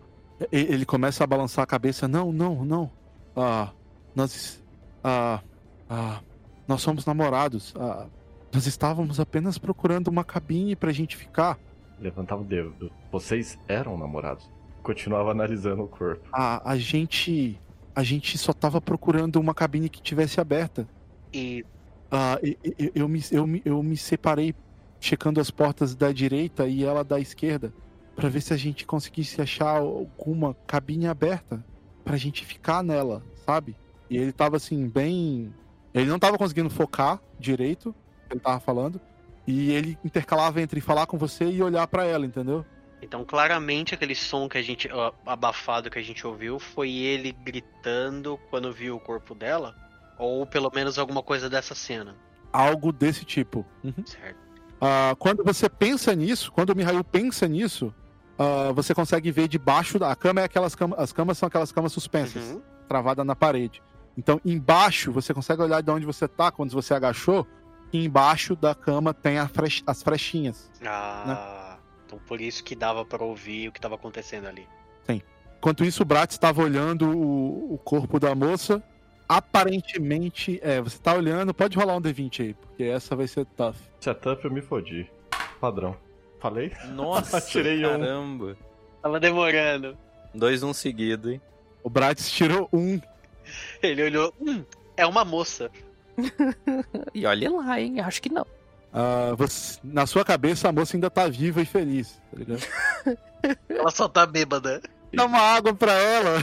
Ele 0.52 0.84
começa 0.84 1.24
a 1.24 1.26
balançar 1.26 1.62
a 1.62 1.66
cabeça. 1.66 2.08
Não, 2.08 2.32
não, 2.32 2.64
não. 2.64 2.90
Ah, 3.36 3.70
nós. 4.14 4.62
Ah, 5.02 5.40
ah, 5.88 6.20
nós 6.66 6.82
somos 6.82 7.04
namorados. 7.04 7.74
Ah, 7.76 8.06
nós 8.52 8.66
estávamos 8.66 9.20
apenas 9.20 9.58
procurando 9.58 10.08
uma 10.08 10.24
cabine 10.24 10.74
pra 10.74 10.92
gente 10.92 11.16
ficar. 11.16 11.58
Levantava 12.00 12.42
o 12.42 12.44
dedo. 12.44 12.90
Vocês 13.12 13.58
eram 13.68 13.96
namorados. 13.98 14.48
Continuava 14.82 15.30
analisando 15.30 15.82
o 15.82 15.88
corpo. 15.88 16.28
A, 16.32 16.70
a 16.72 16.76
gente. 16.78 17.60
A 17.94 18.02
gente 18.04 18.38
só 18.38 18.52
tava 18.52 18.80
procurando 18.80 19.36
uma 19.40 19.52
cabine 19.52 19.88
que 19.88 20.00
tivesse 20.00 20.40
aberta. 20.40 20.88
E 21.32 21.64
Ah, 22.10 22.38
e- 22.42 22.56
e- 22.64 22.92
eu, 22.94 23.06
me, 23.08 23.22
eu, 23.30 23.46
me, 23.46 23.60
eu 23.66 23.82
me 23.82 23.96
separei 23.96 24.54
checando 24.98 25.40
as 25.40 25.50
portas 25.50 25.94
da 25.94 26.10
direita 26.10 26.66
e 26.66 26.82
ela 26.82 27.04
da 27.04 27.20
esquerda 27.20 27.70
pra 28.16 28.30
ver 28.30 28.40
se 28.40 28.54
a 28.54 28.56
gente 28.56 28.86
conseguisse 28.86 29.42
achar 29.42 29.76
alguma 29.78 30.54
cabine 30.66 31.06
aberta 31.06 31.62
pra 32.04 32.16
gente 32.16 32.46
ficar 32.46 32.82
nela, 32.82 33.22
sabe? 33.44 33.76
E 34.08 34.16
ele 34.16 34.32
tava 34.32 34.56
assim, 34.56 34.88
bem. 34.88 35.52
Ele 35.92 36.06
não 36.08 36.18
tava 36.18 36.38
conseguindo 36.38 36.70
focar 36.70 37.20
direito, 37.38 37.94
ele 38.34 38.40
tava 38.40 38.60
falando, 38.60 39.00
e 39.46 39.72
ele 39.72 39.98
intercalava 40.04 40.60
entre 40.60 40.80
falar 40.80 41.06
com 41.06 41.16
você 41.16 41.44
e 41.44 41.62
olhar 41.62 41.86
pra 41.86 42.04
ela, 42.04 42.26
entendeu? 42.26 42.64
Então, 43.00 43.24
claramente, 43.24 43.94
aquele 43.94 44.14
som 44.14 44.48
que 44.48 44.58
a 44.58 44.62
gente. 44.62 44.88
ó, 44.92 45.12
abafado 45.24 45.88
que 45.88 45.98
a 45.98 46.02
gente 46.02 46.26
ouviu 46.26 46.58
foi 46.58 46.90
ele 46.90 47.30
gritando 47.32 48.38
quando 48.50 48.72
viu 48.72 48.96
o 48.96 49.00
corpo 49.00 49.34
dela. 49.34 49.74
Ou 50.18 50.44
pelo 50.44 50.70
menos 50.74 50.98
alguma 50.98 51.22
coisa 51.22 51.48
dessa 51.48 51.74
cena. 51.76 52.16
Algo 52.52 52.90
desse 52.92 53.24
tipo. 53.24 53.64
Uhum. 53.84 54.04
Certo. 54.04 54.36
Ah, 54.80 55.14
quando 55.18 55.44
você 55.44 55.68
pensa 55.68 56.12
nisso, 56.14 56.50
quando 56.50 56.70
o 56.70 56.76
Mihail 56.76 57.04
pensa 57.04 57.46
nisso, 57.46 57.94
ah, 58.36 58.72
você 58.72 58.92
consegue 58.94 59.30
ver 59.30 59.46
debaixo 59.46 59.96
da 59.98 60.10
a 60.10 60.16
cama 60.16 60.40
é 60.40 60.44
aquelas 60.44 60.76
as 60.96 61.12
camas 61.12 61.38
são 61.38 61.46
aquelas 61.46 61.70
camas 61.70 61.92
suspensas, 61.92 62.42
Uhum. 62.50 62.62
travada 62.88 63.24
na 63.24 63.36
parede. 63.36 63.80
Então, 64.16 64.40
embaixo, 64.44 65.12
você 65.12 65.32
consegue 65.32 65.62
olhar 65.62 65.80
de 65.80 65.90
onde 65.92 66.04
você 66.04 66.26
tá 66.26 66.50
quando 66.50 66.72
você 66.72 66.92
agachou, 66.94 67.46
e 67.92 68.04
embaixo 68.04 68.54
da 68.56 68.74
cama 68.74 69.12
tem 69.14 69.38
a 69.38 69.48
frech- 69.48 69.82
as 69.86 70.02
frechinhas. 70.02 70.70
Ah. 70.84 71.76
Então 72.06 72.18
por 72.26 72.40
isso 72.40 72.62
que 72.64 72.74
dava 72.74 73.04
pra 73.04 73.22
ouvir 73.24 73.68
o 73.68 73.72
que 73.72 73.80
tava 73.80 73.94
acontecendo 73.96 74.46
ali. 74.46 74.66
Enquanto 75.60 75.84
isso, 75.84 76.04
o 76.04 76.06
Bratz 76.06 76.34
estava 76.34 76.62
olhando 76.62 77.10
o, 77.10 77.74
o 77.74 77.78
corpo 77.78 78.20
da 78.20 78.32
moça. 78.32 78.80
Aparentemente, 79.28 80.60
é, 80.62 80.80
você 80.80 80.98
tá 80.98 81.14
olhando, 81.14 81.52
pode 81.52 81.76
rolar 81.76 81.96
um 81.96 82.00
D20 82.00 82.40
aí, 82.42 82.54
porque 82.54 82.84
essa 82.84 83.16
vai 83.16 83.26
ser 83.26 83.44
tough. 83.56 83.74
Setup 83.98 84.44
eu 84.44 84.52
me 84.52 84.62
fodi. 84.62 85.10
Padrão. 85.60 85.96
Falei? 86.38 86.72
Nossa, 86.94 87.40
Tirei 87.42 87.84
um. 87.84 87.90
caramba. 87.90 88.56
Tava 89.02 89.18
demorando. 89.18 89.98
Dois 90.32 90.62
um 90.62 90.72
seguido, 90.72 91.32
hein? 91.32 91.40
O 91.82 91.90
Bratz 91.90 92.30
tirou 92.30 92.68
um. 92.72 93.00
Ele 93.82 94.04
olhou. 94.04 94.32
Hum, 94.40 94.64
é 94.96 95.04
uma 95.06 95.24
moça. 95.24 95.70
E 97.14 97.24
olha 97.26 97.50
lá, 97.50 97.80
hein? 97.80 98.00
Acho 98.00 98.20
que 98.22 98.32
não. 98.32 98.46
Ah, 98.92 99.34
você- 99.36 99.78
na 99.84 100.06
sua 100.06 100.24
cabeça, 100.24 100.68
a 100.68 100.72
moça 100.72 100.96
ainda 100.96 101.10
tá 101.10 101.28
viva 101.28 101.60
e 101.60 101.64
feliz, 101.64 102.20
tá 102.30 102.38
ligado? 102.38 102.62
Ela 103.68 103.90
só 103.90 104.08
tá 104.08 104.26
bêbada. 104.26 104.80
Dá 105.14 105.24
uma 105.26 105.38
água 105.38 105.72
pra 105.74 105.92
ela. 105.92 106.42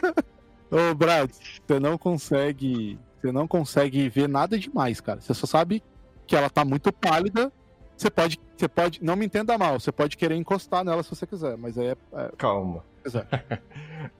Ô, 0.70 0.94
Brad, 0.94 1.30
você 1.66 1.80
não 1.80 1.96
consegue 1.96 2.98
Você 3.20 3.32
não 3.32 3.48
consegue 3.48 4.08
ver 4.08 4.28
nada 4.28 4.56
demais, 4.58 5.00
cara. 5.00 5.20
Você 5.20 5.34
só 5.34 5.46
sabe 5.46 5.82
que 6.26 6.36
ela 6.36 6.48
tá 6.50 6.64
muito 6.64 6.92
pálida. 6.92 7.50
Você 7.96 8.08
pode, 8.10 8.38
você 8.56 8.68
pode, 8.68 9.02
não 9.02 9.16
me 9.16 9.26
entenda 9.26 9.58
mal, 9.58 9.80
você 9.80 9.90
pode 9.90 10.16
querer 10.16 10.36
encostar 10.36 10.84
nela 10.84 11.02
se 11.02 11.10
você 11.10 11.26
quiser, 11.26 11.56
mas 11.56 11.76
aí 11.76 11.88
é, 11.88 11.96
é 12.12 12.30
Calma. 12.36 12.84
quiser. 13.02 13.26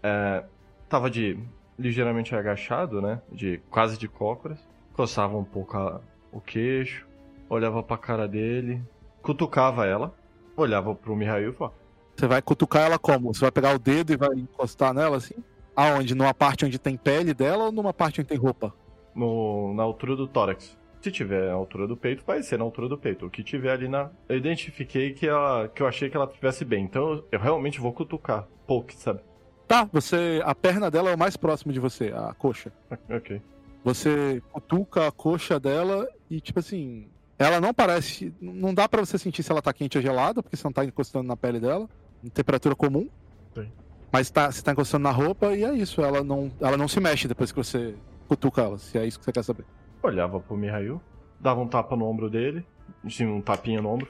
É, 0.02 0.42
tava 0.88 1.08
de 1.08 1.38
ligeiramente 1.78 2.34
agachado, 2.34 3.00
né? 3.00 3.20
De 3.30 3.60
quase 3.70 3.96
de 3.96 4.08
cócoras. 4.08 4.58
Coçava 4.98 5.36
um 5.36 5.44
pouco 5.44 5.76
a- 5.76 6.00
o 6.32 6.40
queixo, 6.40 7.06
olhava 7.48 7.84
pra 7.84 7.96
cara 7.96 8.26
dele, 8.26 8.82
cutucava 9.22 9.86
ela, 9.86 10.12
olhava 10.56 10.92
pro 10.92 11.14
Mihail 11.14 11.50
e 11.50 11.52
falava: 11.54 11.76
Você 12.16 12.26
vai 12.26 12.42
cutucar 12.42 12.82
ela 12.86 12.98
como? 12.98 13.32
Você 13.32 13.42
vai 13.42 13.52
pegar 13.52 13.76
o 13.76 13.78
dedo 13.78 14.12
e 14.12 14.16
vai 14.16 14.30
encostar 14.34 14.92
nela 14.92 15.18
assim? 15.18 15.36
Aonde? 15.76 16.16
Numa 16.16 16.34
parte 16.34 16.64
onde 16.66 16.80
tem 16.80 16.96
pele 16.96 17.32
dela 17.32 17.66
ou 17.66 17.70
numa 17.72 17.94
parte 17.94 18.20
onde 18.20 18.28
tem 18.28 18.36
roupa? 18.36 18.74
no, 19.14 19.72
na 19.74 19.84
altura 19.84 20.16
do 20.16 20.26
tórax. 20.26 20.76
Se 21.00 21.12
tiver 21.12 21.46
na 21.46 21.52
altura 21.54 21.86
do 21.86 21.96
peito, 21.96 22.24
vai 22.26 22.42
ser 22.42 22.58
na 22.58 22.64
altura 22.64 22.88
do 22.88 22.98
peito. 22.98 23.24
O 23.24 23.30
que 23.30 23.44
tiver 23.44 23.70
ali 23.70 23.86
na. 23.86 24.10
Eu 24.28 24.36
identifiquei 24.36 25.12
que, 25.12 25.28
ela, 25.28 25.68
que 25.68 25.80
eu 25.80 25.86
achei 25.86 26.10
que 26.10 26.16
ela 26.16 26.26
estivesse 26.26 26.64
bem. 26.64 26.82
Então 26.84 27.12
eu, 27.12 27.24
eu 27.30 27.38
realmente 27.38 27.80
vou 27.80 27.92
cutucar. 27.92 28.48
Poke, 28.66 28.96
sabe? 28.96 29.20
Tá, 29.68 29.88
você. 29.92 30.40
A 30.44 30.56
perna 30.56 30.90
dela 30.90 31.10
é 31.10 31.14
o 31.14 31.18
mais 31.18 31.36
próximo 31.36 31.72
de 31.72 31.78
você, 31.78 32.12
a 32.12 32.34
coxa. 32.34 32.72
Ok. 33.08 33.40
Você 33.84 34.42
cutuca 34.52 35.06
a 35.06 35.12
coxa 35.12 35.58
dela 35.58 36.08
e, 36.30 36.40
tipo 36.40 36.58
assim. 36.58 37.08
Ela 37.38 37.60
não 37.60 37.72
parece. 37.72 38.34
Não 38.40 38.74
dá 38.74 38.88
pra 38.88 39.00
você 39.00 39.16
sentir 39.16 39.42
se 39.42 39.52
ela 39.52 39.62
tá 39.62 39.72
quente 39.72 39.96
ou 39.96 40.02
gelada, 40.02 40.42
porque 40.42 40.56
você 40.56 40.64
não 40.64 40.72
tá 40.72 40.84
encostando 40.84 41.28
na 41.28 41.36
pele 41.36 41.60
dela. 41.60 41.88
Em 42.22 42.28
temperatura 42.28 42.74
comum. 42.74 43.08
Sim. 43.54 43.70
Mas 44.12 44.30
tá, 44.30 44.50
você 44.50 44.62
tá 44.62 44.72
encostando 44.72 45.04
na 45.04 45.10
roupa 45.10 45.54
e 45.54 45.64
é 45.64 45.72
isso. 45.72 46.02
Ela 46.02 46.24
não, 46.24 46.50
ela 46.60 46.76
não 46.76 46.88
se 46.88 46.98
mexe 46.98 47.28
depois 47.28 47.52
que 47.52 47.58
você 47.58 47.94
cutuca 48.28 48.62
ela, 48.62 48.78
se 48.78 48.98
é 48.98 49.06
isso 49.06 49.18
que 49.18 49.24
você 49.24 49.32
quer 49.32 49.42
saber. 49.42 49.64
Olhava 50.02 50.38
pro 50.38 50.56
Mihail, 50.56 51.00
dava 51.40 51.60
um 51.60 51.66
tapa 51.66 51.96
no 51.96 52.06
ombro 52.06 52.28
dele, 52.28 52.64
assim, 53.04 53.26
um 53.26 53.40
tapinha 53.40 53.80
no 53.80 53.88
ombro, 53.88 54.08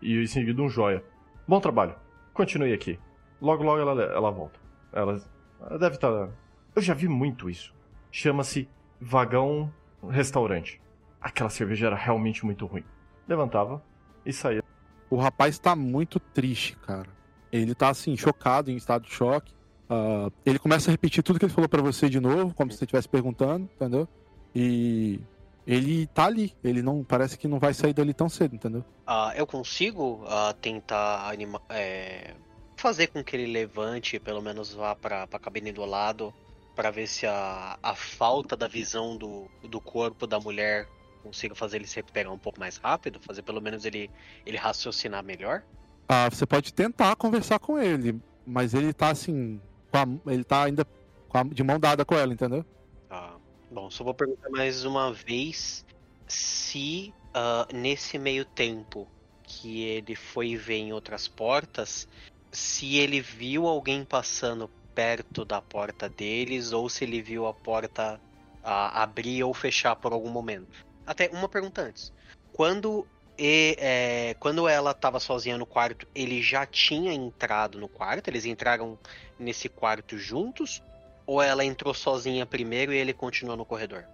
e 0.00 0.22
em 0.22 0.26
seguida 0.26 0.60
um 0.60 0.68
joia. 0.68 1.02
Bom 1.48 1.58
trabalho. 1.60 1.94
Continue 2.34 2.72
aqui. 2.72 2.98
Logo, 3.40 3.62
logo 3.62 3.80
ela, 3.80 4.02
ela 4.02 4.30
volta. 4.30 4.58
Ela, 4.92 5.22
ela 5.60 5.78
deve 5.78 5.94
estar. 5.94 6.28
Eu 6.74 6.82
já 6.82 6.94
vi 6.94 7.08
muito 7.08 7.48
isso. 7.48 7.74
Chama-se 8.10 8.68
vagão 9.00 9.72
restaurante. 10.08 10.80
Aquela 11.20 11.50
cerveja 11.50 11.86
era 11.86 11.96
realmente 11.96 12.44
muito 12.44 12.66
ruim. 12.66 12.84
Levantava 13.26 13.82
e 14.24 14.32
saía. 14.32 14.62
O 15.10 15.16
rapaz 15.16 15.58
tá 15.58 15.74
muito 15.74 16.18
triste, 16.18 16.76
cara. 16.76 17.08
Ele 17.50 17.74
tá 17.74 17.88
assim, 17.88 18.16
chocado, 18.16 18.70
em 18.70 18.76
estado 18.76 19.04
de 19.04 19.12
choque. 19.12 19.54
Ah, 19.88 20.30
ele 20.44 20.58
começa 20.58 20.90
a 20.90 20.92
repetir 20.92 21.22
tudo 21.22 21.38
que 21.38 21.44
ele 21.44 21.52
falou 21.52 21.68
pra 21.68 21.82
você 21.82 22.08
de 22.08 22.20
novo, 22.20 22.54
como 22.54 22.70
se 22.70 22.78
você 22.78 22.84
estivesse 22.84 23.08
perguntando, 23.08 23.68
entendeu? 23.74 24.08
E 24.54 25.20
ele 25.66 26.06
tá 26.08 26.26
ali. 26.26 26.54
Ele 26.62 26.82
não 26.82 27.04
parece 27.04 27.38
que 27.38 27.48
não 27.48 27.58
vai 27.58 27.74
sair 27.74 27.92
dali 27.92 28.12
tão 28.12 28.28
cedo, 28.28 28.54
entendeu? 28.54 28.84
Ah, 29.06 29.32
eu 29.36 29.46
consigo 29.46 30.24
ah, 30.28 30.54
tentar 30.60 31.28
anima 31.28 31.60
é, 31.68 32.34
fazer 32.76 33.08
com 33.08 33.22
que 33.22 33.36
ele 33.36 33.52
levante, 33.52 34.18
pelo 34.18 34.42
menos 34.42 34.74
vá 34.74 34.94
pra, 34.94 35.26
pra 35.26 35.38
cabine 35.38 35.72
do 35.72 35.84
lado, 35.84 36.32
pra 36.76 36.90
ver 36.90 37.06
se 37.08 37.26
a, 37.26 37.78
a 37.82 37.94
falta 37.94 38.54
da 38.54 38.68
visão 38.68 39.16
do, 39.16 39.50
do 39.62 39.80
corpo 39.80 40.26
da 40.26 40.38
mulher 40.38 40.86
consiga 41.22 41.54
fazer 41.54 41.78
ele 41.78 41.86
se 41.86 41.96
recuperar 41.96 42.30
um 42.32 42.38
pouco 42.38 42.60
mais 42.60 42.76
rápido, 42.76 43.18
fazer 43.20 43.42
pelo 43.42 43.60
menos 43.60 43.84
ele, 43.86 44.10
ele 44.44 44.58
raciocinar 44.58 45.24
melhor. 45.24 45.62
Ah, 46.08 46.28
você 46.30 46.46
pode 46.46 46.72
tentar 46.72 47.16
conversar 47.16 47.58
com 47.58 47.80
ele, 47.80 48.20
mas 48.46 48.74
ele 48.74 48.92
tá 48.92 49.08
assim, 49.08 49.60
a- 49.92 50.30
ele 50.30 50.44
tá 50.44 50.64
ainda 50.64 50.86
com 51.28 51.38
a- 51.38 51.42
de 51.42 51.64
mão 51.64 51.80
dada 51.80 52.04
com 52.04 52.14
ela, 52.14 52.32
entendeu? 52.32 52.64
Tá. 53.08 53.36
Bom, 53.70 53.90
só 53.90 54.04
vou 54.04 54.14
perguntar 54.14 54.48
mais 54.50 54.84
uma 54.84 55.12
vez 55.12 55.84
se 56.28 57.12
ah, 57.34 57.66
nesse 57.72 58.18
meio 58.18 58.44
tempo 58.44 59.08
que 59.42 59.82
ele 59.82 60.14
foi 60.14 60.56
ver 60.56 60.76
em 60.76 60.92
outras 60.92 61.26
portas, 61.26 62.06
se 62.52 62.96
ele 62.96 63.20
viu 63.20 63.66
alguém 63.66 64.04
passando 64.04 64.70
perto 64.96 65.44
da 65.44 65.60
porta 65.60 66.08
deles 66.08 66.72
ou 66.72 66.88
se 66.88 67.04
ele 67.04 67.20
viu 67.20 67.46
a 67.46 67.52
porta 67.52 68.18
ah, 68.64 69.02
abrir 69.02 69.44
ou 69.44 69.52
fechar 69.52 69.94
por 69.94 70.12
algum 70.14 70.30
momento. 70.30 70.86
Até 71.06 71.28
uma 71.28 71.48
pergunta 71.48 71.82
antes. 71.82 72.10
Quando, 72.54 73.06
e- 73.38 73.76
é, 73.78 74.34
quando 74.40 74.66
ela 74.66 74.92
estava 74.92 75.20
sozinha 75.20 75.58
no 75.58 75.66
quarto, 75.66 76.08
ele 76.14 76.40
já 76.42 76.64
tinha 76.64 77.12
entrado 77.12 77.78
no 77.78 77.88
quarto? 77.88 78.28
Eles 78.28 78.46
entraram 78.46 78.98
nesse 79.38 79.68
quarto 79.68 80.16
juntos? 80.16 80.82
Ou 81.26 81.42
ela 81.42 81.62
entrou 81.64 81.92
sozinha 81.92 82.46
primeiro 82.46 82.92
e 82.92 82.96
ele 82.96 83.12
continua 83.12 83.54
no 83.54 83.66
corredor? 83.66 84.04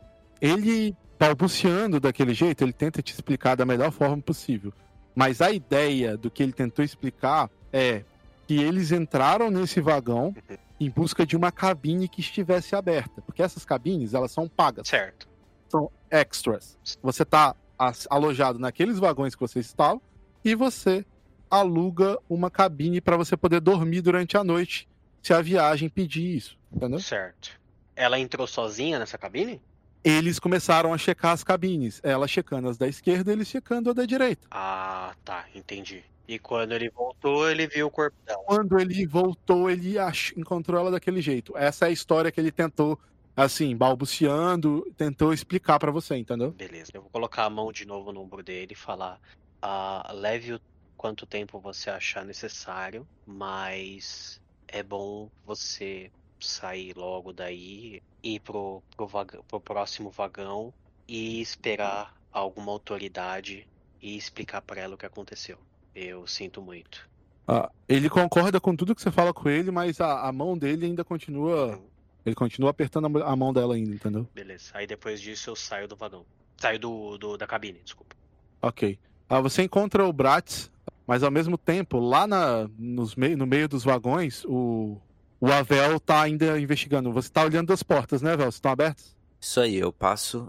Ele 0.41 0.97
balbuciando 1.19 2.01
daquele 2.01 2.35
jeito, 2.35 2.65
ele 2.65 2.73
tenta 2.73 3.01
te 3.01 3.13
explicar 3.13 3.55
da 3.55 3.65
melhor 3.65 3.93
forma 3.93 4.21
possível. 4.21 4.73
Mas 5.15 5.41
a 5.41 5.53
ideia 5.53 6.17
do 6.17 6.31
que 6.31 6.43
ele 6.43 6.53
tentou 6.53 6.85
explicar 6.85 7.49
é 7.73 8.03
que 8.47 8.61
eles 8.61 8.93
entraram 8.93 9.51
nesse 9.51 9.81
vagão 9.81 10.35
em 10.81 10.91
busca 10.91 11.25
de 11.25 11.37
uma 11.37 11.53
cabine 11.53 12.09
que 12.09 12.21
estivesse 12.21 12.75
aberta, 12.75 13.23
porque 13.23 13.43
essas 13.43 13.65
cabines, 13.65 14.15
elas 14.15 14.33
são 14.33 14.49
pagas. 14.49 14.89
Certo. 14.89 15.29
são 15.69 15.91
extras. 16.11 16.79
Você 17.03 17.25
tá 17.25 17.57
as- 17.79 18.07
alojado 18.11 18.59
naqueles 18.59 18.99
vagões 18.99 19.35
que 19.35 19.41
você 19.41 19.59
estava 19.61 19.99
e 20.45 20.55
você 20.55 21.05
aluga 21.51 22.19
uma 22.29 22.51
cabine 22.51 23.01
para 23.01 23.17
você 23.17 23.37
poder 23.37 23.61
dormir 23.61 24.01
durante 24.03 24.37
a 24.37 24.45
noite 24.45 24.87
se 25.23 25.33
a 25.33 25.41
viagem 25.41 25.89
pedir 25.89 26.37
isso, 26.37 26.59
entendeu? 26.71 26.99
Certo. 27.01 27.59
Ela 27.97 28.19
entrou 28.19 28.47
sozinha 28.47 28.99
nessa 28.99 29.17
cabine? 29.17 29.63
Eles 30.05 30.39
começaram 30.39 30.93
a 30.93 30.99
checar 30.99 31.31
as 31.33 31.45
cabines, 31.45 32.01
ela 32.03 32.27
checando 32.27 32.69
as 32.69 32.77
da 32.77 32.89
esquerda, 32.89 33.33
eles 33.33 33.47
checando 33.49 33.89
a 33.91 33.93
da 33.93 34.05
direita. 34.05 34.47
Ah, 34.51 35.15
tá, 35.25 35.47
entendi. 35.55 36.03
E 36.33 36.39
quando 36.39 36.73
ele 36.73 36.89
voltou, 36.89 37.51
ele 37.51 37.67
viu 37.67 37.89
o 37.89 37.91
corpo 37.91 38.17
dela. 38.27 38.43
Quando 38.47 38.79
ele 38.81 39.07
voltou, 39.07 39.71
ele 39.71 39.99
ach- 39.99 40.33
encontrou 40.35 40.81
ela 40.81 40.91
daquele 40.91 41.21
jeito. 41.21 41.55
Essa 41.55 41.85
é 41.85 41.89
a 41.89 41.93
história 41.93 42.33
que 42.33 42.41
ele 42.41 42.51
tentou, 42.51 42.99
assim, 43.37 43.77
balbuciando, 43.77 44.83
tentou 44.97 45.35
explicar 45.35 45.79
para 45.79 45.93
você, 45.93 46.17
entendeu? 46.17 46.51
Beleza. 46.53 46.91
Eu 46.95 47.03
vou 47.03 47.11
colocar 47.11 47.45
a 47.45 47.51
mão 47.51 47.71
de 47.71 47.85
novo 47.85 48.13
no 48.13 48.23
ombro 48.23 48.43
dele 48.43 48.73
e 48.73 48.75
falar: 48.75 49.21
ah, 49.61 50.11
leve 50.15 50.55
o 50.55 50.61
quanto 50.97 51.27
tempo 51.27 51.61
você 51.61 51.91
achar 51.91 52.25
necessário, 52.25 53.07
mas 53.27 54.41
é 54.69 54.83
bom 54.83 55.29
você 55.45 56.11
sair 56.41 56.97
logo 56.97 57.33
daí, 57.35 58.01
ir 58.23 58.41
pro, 58.41 58.83
pro, 58.97 59.07
pro 59.47 59.61
próximo 59.61 60.11
vagão 60.11 60.73
e 61.07 61.43
esperar 61.43 62.15
alguma 62.33 62.73
autoridade 62.73 63.69
e 64.01 64.17
explicar 64.17 64.63
pra 64.63 64.81
ela 64.81 64.95
o 64.95 64.99
que 64.99 65.07
aconteceu. 65.07 65.59
Eu 65.95 66.27
sinto 66.27 66.61
muito. 66.63 67.09
Ah, 67.47 67.71
ele 67.89 68.09
concorda 68.09 68.61
com 68.61 68.75
tudo 68.75 68.95
que 68.95 69.03
você 69.03 69.11
fala 69.11 69.33
com 69.35 69.49
ele, 69.49 69.71
mas 69.71 70.01
a, 70.01 70.27
a 70.29 70.33
mão 70.33 70.57
dele 70.57 70.87
ainda 70.87 71.05
continua. 71.05 71.79
Ele 72.25 72.35
continua 72.35 72.71
apertando 72.71 73.07
a 73.23 73.37
mão 73.37 73.53
dela 73.53 73.75
ainda, 73.75 73.95
entendeu? 73.95 74.29
Beleza. 74.33 74.71
Aí 74.75 74.87
depois 74.87 75.21
disso 75.21 75.51
eu 75.51 75.57
saio 75.57 75.89
do 75.89 75.97
vagão. 75.97 76.25
Saio 76.57 76.79
do, 76.79 77.19
do- 77.19 77.37
da 77.37 77.47
cabine, 77.47 77.81
desculpa. 77.85 78.15
Ok. 78.63 78.97
Ah, 79.29 79.41
você 79.41 79.63
encontra 79.63 80.07
o 80.07 80.13
Bratz, 80.13 80.71
mas 81.07 81.23
ao 81.25 81.31
mesmo 81.33 81.59
tempo, 81.59 81.99
lá 81.99 82.27
na, 82.27 82.69
nos 82.79 83.17
mei- 83.17 83.35
no 83.35 83.45
meio 83.47 83.69
dos 83.69 83.83
vagões, 83.83 84.45
o, 84.45 84.97
o 85.41 85.51
Avel 85.51 85.99
tá 85.99 86.23
ainda 86.23 86.61
investigando. 86.61 87.13
Você 87.13 87.29
tá 87.29 87.43
olhando 87.43 87.73
as 87.73 87.83
portas, 87.83 88.23
né, 88.23 88.35
Avel? 88.35 88.49
Estão 88.51 88.71
abertas? 88.71 89.17
Isso 89.41 89.59
aí, 89.61 89.75
eu 89.75 89.93
passo, 89.93 90.49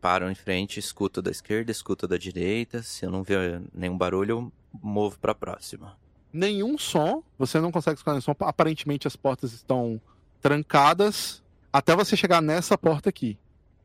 paro 0.00 0.30
em 0.30 0.34
frente, 0.36 0.78
escuto 0.78 1.20
da 1.20 1.32
esquerda, 1.32 1.72
escuto 1.72 2.06
da 2.06 2.16
direita. 2.16 2.80
Se 2.84 3.04
eu 3.04 3.10
não 3.10 3.24
ver 3.24 3.60
nenhum 3.74 3.98
barulho, 3.98 4.30
eu 4.30 4.52
movo 4.72 5.18
pra 5.18 5.34
próxima. 5.34 5.96
Nenhum 6.32 6.76
som, 6.78 7.22
você 7.38 7.60
não 7.60 7.72
consegue 7.72 7.96
escutar 7.96 8.12
nenhum 8.12 8.20
som. 8.22 8.34
Aparentemente 8.40 9.06
as 9.06 9.16
portas 9.16 9.52
estão 9.52 10.00
trancadas 10.40 11.42
até 11.72 11.94
você 11.94 12.16
chegar 12.16 12.40
nessa 12.40 12.76
porta 12.76 13.08
aqui. 13.08 13.38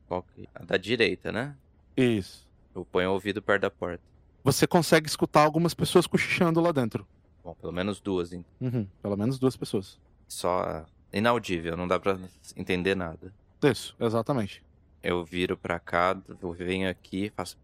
Qual 0.08 0.24
que- 0.24 0.48
A 0.56 0.64
da 0.64 0.78
direita, 0.78 1.32
né? 1.32 1.56
Isso. 1.96 2.48
Eu 2.76 2.84
ponho 2.86 3.10
o 3.10 3.14
ouvido 3.14 3.42
perto 3.42 3.62
da 3.64 3.70
porta. 3.72 4.02
Você 4.44 4.66
consegue 4.68 5.08
escutar 5.08 5.44
algumas 5.44 5.74
pessoas 5.74 6.08
cochichando 6.08 6.60
lá 6.60 6.72
dentro. 6.72 7.08
Bom, 7.44 7.54
pelo 7.56 7.72
menos 7.74 8.00
duas, 8.02 8.34
então. 8.34 8.46
Uhum, 8.62 8.88
pelo 9.02 9.16
menos 9.18 9.38
duas 9.38 9.56
pessoas. 9.56 10.00
Só 10.28 10.86
inaudível, 11.12 11.78
não 11.78 11.88
dá 11.88 12.00
pra 12.00 12.18
entender 12.56 12.96
nada. 12.96 13.34
Isso, 13.64 13.96
exatamente. 14.00 14.64
Eu 15.02 15.24
viro 15.24 15.56
pra 15.58 15.80
cá, 15.80 16.18
eu 16.42 16.52
venho 16.54 16.90
aqui, 16.90 17.32
faço. 17.36 17.58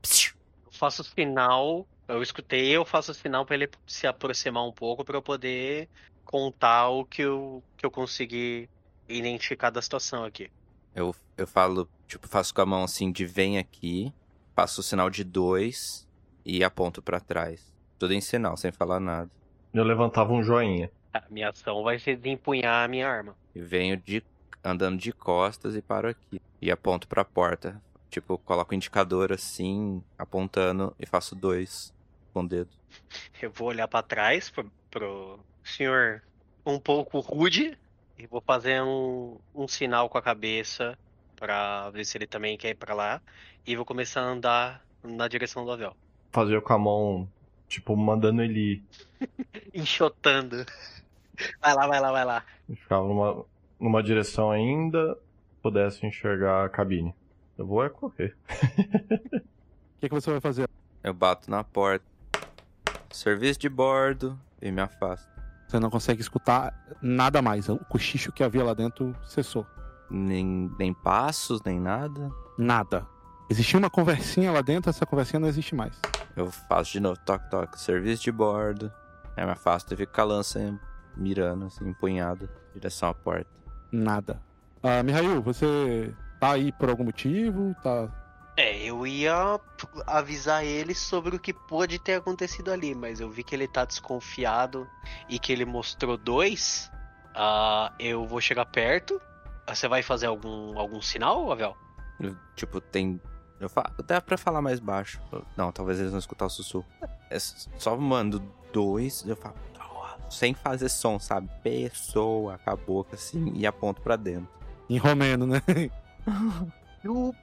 Eu 0.65 0.71
faço 0.71 1.03
sinal, 1.03 1.87
eu 2.15 2.23
escutei, 2.23 2.69
eu 2.69 2.83
faço 2.83 3.13
sinal 3.13 3.45
pra 3.45 3.55
ele 3.55 3.69
se 3.85 4.07
aproximar 4.07 4.65
um 4.65 4.71
pouco 4.71 5.05
pra 5.05 5.15
eu 5.17 5.21
poder 5.21 5.87
contar 6.25 6.89
o 6.89 7.05
que 7.05 7.21
eu, 7.21 7.63
que 7.77 7.85
eu 7.85 7.91
consegui 7.91 8.69
identificar 9.07 9.69
da 9.69 9.81
situação 9.81 10.23
aqui. 10.23 10.49
Eu, 10.95 11.15
eu 11.37 11.47
falo, 11.47 11.87
tipo, 12.07 12.27
faço 12.27 12.53
com 12.53 12.61
a 12.61 12.65
mão 12.65 12.83
assim 12.83 13.11
de 13.11 13.25
vem 13.25 13.57
aqui, 13.57 14.11
passo 14.55 14.81
o 14.81 14.83
sinal 14.83 15.09
de 15.09 15.23
dois 15.23 16.07
e 16.43 16.63
aponto 16.63 17.01
pra 17.01 17.19
trás. 17.19 17.73
Tudo 17.97 18.13
em 18.13 18.21
sinal, 18.21 18.57
sem 18.57 18.71
falar 18.71 18.99
nada. 18.99 19.29
Eu 19.73 19.83
levantava 19.83 20.33
um 20.33 20.41
joinha. 20.41 20.91
A 21.13 21.23
minha 21.29 21.49
ação 21.49 21.83
vai 21.83 21.99
ser 21.99 22.17
desempunhar 22.17 22.85
a 22.85 22.87
minha 22.87 23.07
arma. 23.07 23.35
E 23.53 23.61
venho 23.61 23.97
de 23.97 24.23
andando 24.63 24.97
de 24.97 25.11
costas 25.11 25.75
e 25.75 25.81
paro 25.81 26.09
aqui. 26.09 26.41
E 26.61 26.71
aponto 26.71 27.07
pra 27.07 27.23
porta. 27.23 27.81
Tipo, 28.09 28.37
coloco 28.39 28.71
o 28.71 28.75
indicador 28.75 29.31
assim, 29.31 30.03
apontando 30.17 30.95
e 30.99 31.05
faço 31.05 31.35
dois 31.35 31.93
com 32.33 32.41
o 32.41 32.47
dedo. 32.47 32.69
Eu 33.41 33.51
vou 33.51 33.69
olhar 33.69 33.87
pra 33.87 34.01
trás 34.01 34.49
pro, 34.49 34.71
pro 34.89 35.39
senhor 35.63 36.21
um 36.65 36.79
pouco 36.79 37.19
rude 37.19 37.77
e 38.17 38.27
vou 38.27 38.41
fazer 38.41 38.81
um, 38.81 39.37
um 39.55 39.67
sinal 39.67 40.09
com 40.09 40.17
a 40.17 40.21
cabeça 40.21 40.97
pra 41.35 41.89
ver 41.89 42.05
se 42.05 42.17
ele 42.17 42.27
também 42.27 42.57
quer 42.57 42.69
ir 42.69 42.75
pra 42.75 42.93
lá. 42.93 43.21
E 43.65 43.75
vou 43.75 43.85
começar 43.85 44.21
a 44.21 44.25
andar 44.25 44.85
na 45.03 45.27
direção 45.27 45.63
do 45.63 45.71
avião. 45.71 45.95
Fazer 46.31 46.61
com 46.61 46.73
a 46.73 46.77
mão, 46.77 47.29
tipo, 47.67 47.95
mandando 47.95 48.41
ele. 48.41 48.83
Enxotando. 49.73 50.65
Vai 51.61 51.73
lá, 51.73 51.87
vai 51.87 51.99
lá, 51.99 52.11
vai 52.11 52.25
lá. 52.25 52.45
E 52.67 52.75
ficava 52.75 53.07
numa, 53.07 53.45
numa 53.79 54.03
direção 54.03 54.51
ainda, 54.51 55.17
pudesse 55.61 56.05
enxergar 56.05 56.65
a 56.65 56.69
cabine. 56.69 57.13
Eu 57.57 57.65
vou 57.65 57.83
é 57.83 57.89
correr. 57.89 58.35
O 59.99 60.01
que, 60.01 60.07
que 60.07 60.15
você 60.15 60.31
vai 60.31 60.39
fazer? 60.39 60.69
Eu 61.03 61.13
bato 61.13 61.51
na 61.51 61.61
porta. 61.61 62.05
Serviço 63.11 63.59
de 63.59 63.69
bordo 63.69 64.39
e 64.61 64.71
me 64.71 64.81
afasto. 64.81 65.29
Você 65.67 65.79
não 65.79 65.89
consegue 65.89 66.21
escutar 66.21 66.73
nada 67.01 67.41
mais. 67.41 67.69
O 67.69 67.77
cochicho 67.77 68.31
que 68.31 68.43
havia 68.43 68.63
lá 68.63 68.73
dentro 68.73 69.15
cessou. 69.23 69.65
Nem, 70.09 70.71
nem 70.79 70.93
passos, 70.93 71.61
nem 71.63 71.79
nada. 71.79 72.31
Nada. 72.57 73.05
Existia 73.49 73.77
uma 73.77 73.89
conversinha 73.89 74.51
lá 74.51 74.61
dentro, 74.61 74.89
essa 74.89 75.05
conversinha 75.05 75.39
não 75.39 75.47
existe 75.47 75.75
mais. 75.75 75.99
Eu 76.35 76.51
faço 76.51 76.91
de 76.91 76.99
novo, 76.99 77.19
toque, 77.25 77.49
toque. 77.49 77.79
Serviço 77.79 78.23
de 78.23 78.31
bordo. 78.31 78.91
Aí 79.35 79.45
me 79.45 79.51
afasto 79.51 79.93
e 79.93 79.97
fico 79.97 80.13
com 80.13 80.21
a 80.21 80.23
lança 80.23 80.79
mirando, 81.15 81.65
assim, 81.65 81.87
empunhada, 81.87 82.49
em 82.71 82.73
direção 82.79 83.09
à 83.09 83.13
porta. 83.13 83.49
Nada. 83.91 84.41
Ah, 84.81 85.03
Mihail, 85.03 85.41
você 85.41 86.13
tá 86.39 86.51
aí 86.51 86.71
por 86.71 86.89
algum 86.89 87.03
motivo? 87.03 87.75
Tá. 87.83 88.09
É, 88.59 88.75
eu 88.83 89.07
ia 89.07 89.57
avisar 90.05 90.65
ele 90.65 90.93
sobre 90.93 91.33
o 91.33 91.39
que 91.39 91.53
pode 91.53 91.97
ter 91.97 92.15
acontecido 92.15 92.73
ali, 92.73 92.93
mas 92.93 93.21
eu 93.21 93.29
vi 93.29 93.41
que 93.41 93.55
ele 93.55 93.69
tá 93.69 93.85
desconfiado 93.85 94.85
e 95.29 95.39
que 95.39 95.53
ele 95.53 95.63
mostrou 95.63 96.17
dois. 96.17 96.91
Ah, 97.33 97.93
eu 97.97 98.27
vou 98.27 98.41
chegar 98.41 98.65
perto. 98.65 99.21
Ah, 99.65 99.73
Você 99.73 99.87
vai 99.87 100.03
fazer 100.03 100.25
algum, 100.25 100.77
algum 100.77 101.01
sinal, 101.01 101.49
Avel? 101.49 101.73
Eu, 102.19 102.35
tipo, 102.53 102.81
tem. 102.81 103.21
Eu 103.61 103.69
falo, 103.69 103.91
dá 104.05 104.19
pra 104.19 104.37
falar 104.37 104.61
mais 104.61 104.81
baixo. 104.81 105.21
Não, 105.55 105.71
talvez 105.71 105.97
eles 105.97 106.11
não 106.11 106.19
escutar 106.19 106.45
o 106.45 106.49
sussurro. 106.49 106.85
É 107.29 107.39
só 107.39 107.95
mando 107.95 108.43
dois, 108.73 109.23
eu 109.25 109.37
falo. 109.37 109.55
Sem 110.29 110.53
fazer 110.53 110.89
som, 110.89 111.17
sabe? 111.17 111.49
Pessoa, 111.63 112.57
com 112.57 112.71
a 112.71 112.75
boca 112.75 113.15
assim, 113.15 113.53
e 113.55 113.65
aponto 113.65 114.01
pra 114.01 114.17
dentro. 114.17 114.49
Em 114.89 114.97
romeno, 114.97 115.47
né? 115.47 115.61
Eu. 117.01 117.33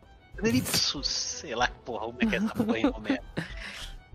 Ipsus, 0.42 1.06
sei 1.06 1.54
lá, 1.54 1.68
porra, 1.84 2.06
como 2.06 2.18
é 2.20 2.26
que 2.26 2.34
é 2.34 2.38
essa 2.38 2.54
porra 2.54 2.78
em 2.78 2.86
Romero? 2.86 3.22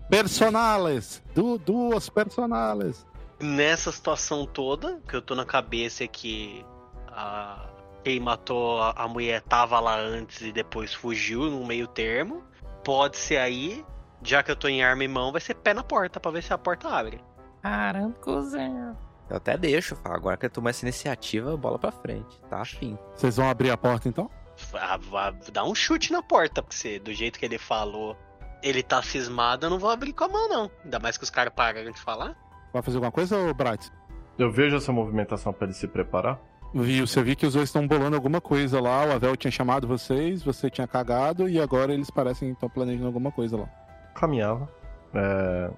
Personales! 0.08 1.22
Du 1.34 1.58
duas 1.58 2.08
personales! 2.08 3.06
Nessa 3.40 3.90
situação 3.90 4.46
toda, 4.46 5.00
que 5.08 5.16
eu 5.16 5.22
tô 5.22 5.34
na 5.34 5.44
cabeça 5.44 6.04
é 6.04 6.06
que 6.06 6.64
a... 7.08 7.66
quem 8.04 8.20
matou 8.20 8.80
a, 8.80 8.90
a 8.92 9.08
mulher 9.08 9.42
tava 9.42 9.80
lá 9.80 9.98
antes 9.98 10.40
e 10.42 10.52
depois 10.52 10.94
fugiu 10.94 11.50
no 11.50 11.66
meio 11.66 11.86
termo. 11.86 12.44
Pode 12.84 13.16
ser 13.16 13.38
aí, 13.38 13.84
já 14.22 14.42
que 14.42 14.50
eu 14.50 14.56
tô 14.56 14.68
em 14.68 14.82
arma 14.82 15.02
em 15.02 15.08
mão, 15.08 15.32
vai 15.32 15.40
ser 15.40 15.54
pé 15.54 15.74
na 15.74 15.82
porta 15.82 16.20
pra 16.20 16.30
ver 16.30 16.42
se 16.42 16.52
a 16.52 16.58
porta 16.58 16.88
abre. 16.88 17.20
Caramba, 17.62 18.14
cozinha. 18.20 18.96
Eu 19.30 19.36
até 19.36 19.56
deixo, 19.56 19.96
agora 20.04 20.36
que 20.36 20.46
eu 20.46 20.50
tomo 20.50 20.68
essa 20.68 20.84
iniciativa, 20.84 21.56
bola 21.56 21.78
pra 21.78 21.90
frente, 21.90 22.38
tá 22.50 22.60
afim. 22.60 22.98
Vocês 23.14 23.36
vão 23.36 23.48
abrir 23.48 23.70
a 23.70 23.76
porta 23.76 24.08
então? 24.08 24.30
Ah, 24.74 24.96
vá- 24.96 25.34
Dá 25.52 25.64
um 25.64 25.74
chute 25.74 26.12
na 26.12 26.22
porta, 26.22 26.62
porque 26.62 26.76
você, 26.76 26.98
do 26.98 27.12
jeito 27.12 27.38
que 27.38 27.44
ele 27.44 27.58
falou, 27.58 28.16
ele 28.62 28.82
tá 28.82 29.02
cismado, 29.02 29.66
eu 29.66 29.70
não 29.70 29.78
vou 29.78 29.90
abrir 29.90 30.12
com 30.12 30.24
a 30.24 30.28
mão, 30.28 30.48
não. 30.48 30.70
Ainda 30.84 30.98
mais 30.98 31.16
que 31.16 31.24
os 31.24 31.30
caras 31.30 31.52
pararam 31.54 31.90
de 31.90 32.00
falar. 32.00 32.36
Vai 32.72 32.82
fazer 32.82 32.96
alguma 32.96 33.12
coisa, 33.12 33.36
ô 33.36 33.52
Bright? 33.54 33.90
Eu 34.38 34.50
vejo 34.50 34.76
essa 34.76 34.92
movimentação 34.92 35.52
pra 35.52 35.66
ele 35.66 35.74
se 35.74 35.86
preparar. 35.86 36.40
Viu, 36.74 37.06
você 37.06 37.22
viu 37.22 37.36
que 37.36 37.44
os 37.44 37.52
dois 37.52 37.68
estão 37.68 37.86
bolando 37.86 38.16
alguma 38.16 38.40
coisa 38.40 38.80
lá, 38.80 39.04
o 39.04 39.12
Avel 39.12 39.36
tinha 39.36 39.50
chamado 39.50 39.86
vocês, 39.86 40.42
você 40.42 40.70
tinha 40.70 40.86
cagado 40.86 41.46
e 41.48 41.60
agora 41.60 41.92
eles 41.92 42.10
parecem 42.10 42.50
estar 42.52 42.68
planejando 42.70 43.06
alguma 43.08 43.30
coisa 43.30 43.58
lá. 43.58 43.68
Caminhava. 44.14 44.68
é, 45.14 45.70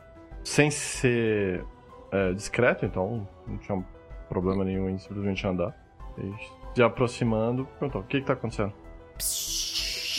sem 0.44 0.70
ser 0.70 1.64
é, 2.12 2.32
discreto, 2.34 2.84
então 2.86 3.26
não 3.46 3.58
tinha 3.58 3.84
problema 4.28 4.64
nenhum 4.64 4.88
em 4.88 4.98
simplesmente 4.98 5.44
andar. 5.44 5.74
E 6.16 6.32
se 6.74 6.82
aproximando, 6.82 7.66
perguntou: 7.78 8.00
o 8.00 8.04
que, 8.04 8.20
que 8.20 8.26
tá 8.26 8.32
acontecendo? 8.32 8.72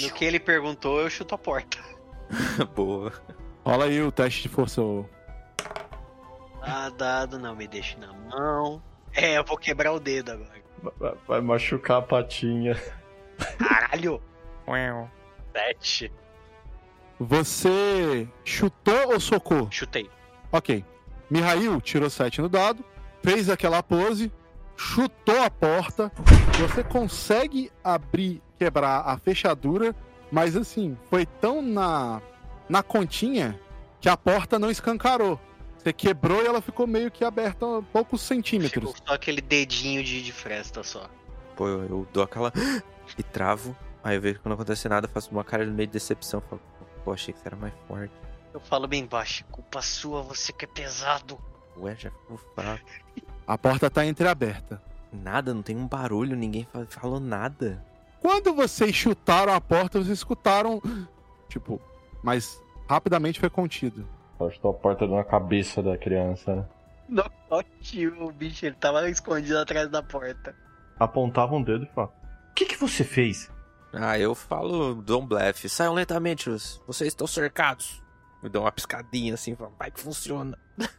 No 0.01 0.11
que 0.13 0.25
ele 0.25 0.39
perguntou, 0.39 1.01
eu 1.01 1.09
chuto 1.09 1.35
a 1.35 1.37
porta. 1.37 1.77
Boa. 2.75 3.11
Rola 3.65 3.85
aí 3.85 4.01
o 4.01 4.11
teste 4.11 4.43
de 4.43 4.49
força. 4.49 4.81
ô. 4.81 5.05
Ah, 6.61 6.89
dado, 6.89 7.37
não 7.37 7.55
me 7.55 7.67
deixe 7.67 7.97
na 7.97 8.11
mão. 8.11 8.81
É, 9.13 9.37
eu 9.37 9.43
vou 9.43 9.57
quebrar 9.57 9.93
o 9.93 9.99
dedo 9.99 10.31
agora. 10.31 10.63
Vai, 10.99 11.13
vai 11.27 11.41
machucar 11.41 11.97
a 11.97 12.01
patinha. 12.01 12.75
Caralho! 13.57 14.21
Sete. 15.53 16.11
Você 17.19 18.27
chutou 18.43 19.13
ou 19.13 19.19
socou? 19.19 19.69
Chutei. 19.71 20.09
Ok. 20.51 20.83
Mihail 21.29 21.79
tirou 21.81 22.09
7 22.09 22.41
no 22.41 22.49
dado, 22.49 22.83
fez 23.23 23.49
aquela 23.49 23.81
pose, 23.81 24.31
chutou 24.75 25.41
a 25.41 25.49
porta. 25.49 26.11
Você 26.59 26.83
consegue 26.83 27.71
abrir, 27.83 28.41
quebrar 28.57 29.01
a 29.01 29.17
fechadura, 29.17 29.95
mas 30.31 30.55
assim, 30.55 30.97
foi 31.09 31.25
tão 31.25 31.61
na, 31.61 32.21
na 32.67 32.83
continha 32.83 33.59
que 33.99 34.09
a 34.09 34.17
porta 34.17 34.59
não 34.59 34.69
escancarou. 34.69 35.39
Você 35.77 35.93
quebrou 35.93 36.41
e 36.41 36.47
ela 36.47 36.61
ficou 36.61 36.87
meio 36.87 37.11
que 37.11 37.23
aberta 37.23 37.65
a 37.77 37.81
poucos 37.81 38.21
centímetros. 38.21 38.91
Ficou 38.91 39.07
só 39.07 39.13
aquele 39.13 39.41
dedinho 39.41 40.03
de, 40.03 40.23
de 40.23 40.31
fresta 40.31 40.81
só. 40.83 41.09
Pô, 41.55 41.67
eu, 41.67 41.83
eu 41.83 42.07
dou 42.11 42.23
aquela. 42.23 42.51
e 43.17 43.23
travo. 43.23 43.75
Aí 44.03 44.15
eu 44.15 44.21
vejo 44.21 44.39
que 44.39 44.47
não 44.47 44.55
acontece 44.55 44.89
nada, 44.89 45.07
faço 45.07 45.31
uma 45.31 45.43
cara 45.43 45.65
de 45.65 45.71
meio 45.71 45.87
de 45.87 45.93
decepção. 45.93 46.41
Falo, 46.41 46.61
pô, 47.03 47.13
achei 47.13 47.33
que 47.33 47.39
você 47.39 47.47
era 47.47 47.55
mais 47.55 47.73
forte. 47.87 48.13
Eu 48.53 48.59
falo 48.59 48.87
bem 48.87 49.05
baixo, 49.05 49.43
culpa 49.51 49.81
sua, 49.81 50.21
você 50.21 50.53
que 50.53 50.65
é 50.65 50.67
pesado. 50.67 51.39
Ué, 51.77 51.95
já 51.95 52.09
ficou 52.09 52.37
fraco. 52.55 52.85
A 53.47 53.57
porta 53.57 53.89
tá 53.89 54.05
entreaberta. 54.05 54.81
Nada, 55.11 55.53
não 55.53 55.61
tem 55.61 55.75
um 55.77 55.87
barulho, 55.87 56.35
ninguém 56.35 56.67
fa- 56.71 56.85
falou 56.89 57.19
nada. 57.19 57.83
Quando 58.21 58.53
vocês 58.53 58.95
chutaram 58.95 59.53
a 59.53 59.61
porta, 59.61 59.99
vocês 59.99 60.17
escutaram. 60.17 60.81
Tipo, 61.47 61.79
mas 62.23 62.61
rapidamente 62.89 63.39
foi 63.39 63.49
contido. 63.49 64.07
Acho 64.39 64.67
a 64.67 64.73
porta 64.73 65.07
na 65.07 65.23
cabeça 65.23 65.81
da 65.81 65.97
criança, 65.97 66.55
né? 66.55 66.65
Nocaute 67.07 68.07
o 68.07 68.31
bicho, 68.31 68.65
ele 68.65 68.75
tava 68.75 69.07
escondido 69.09 69.57
atrás 69.59 69.87
da 69.89 70.01
porta. 70.01 70.55
Apontava 70.99 71.55
um 71.55 71.61
dedo 71.61 71.85
e 71.85 71.93
falava: 71.93 72.11
O 72.51 72.53
que, 72.55 72.65
que 72.65 72.75
você 72.75 73.03
fez? 73.03 73.49
Ah, 73.93 74.19
eu 74.19 74.33
falo, 74.35 74.95
dou 74.95 75.21
um 75.21 75.25
blefe. 75.27 75.69
Saiam 75.69 75.93
lentamente, 75.93 76.49
os- 76.49 76.81
vocês 76.87 77.09
estão 77.09 77.27
cercados. 77.27 78.03
Me 78.43 78.49
dou 78.49 78.63
uma 78.63 78.71
piscadinha 78.71 79.35
assim, 79.35 79.55
falo, 79.55 79.73
vai 79.79 79.89
que 79.91 79.99
funciona. 80.01 80.57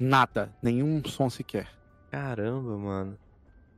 Nada, 0.00 0.50
nenhum 0.62 1.02
som 1.04 1.28
sequer. 1.28 1.68
Caramba, 2.10 2.76
mano. 2.76 3.18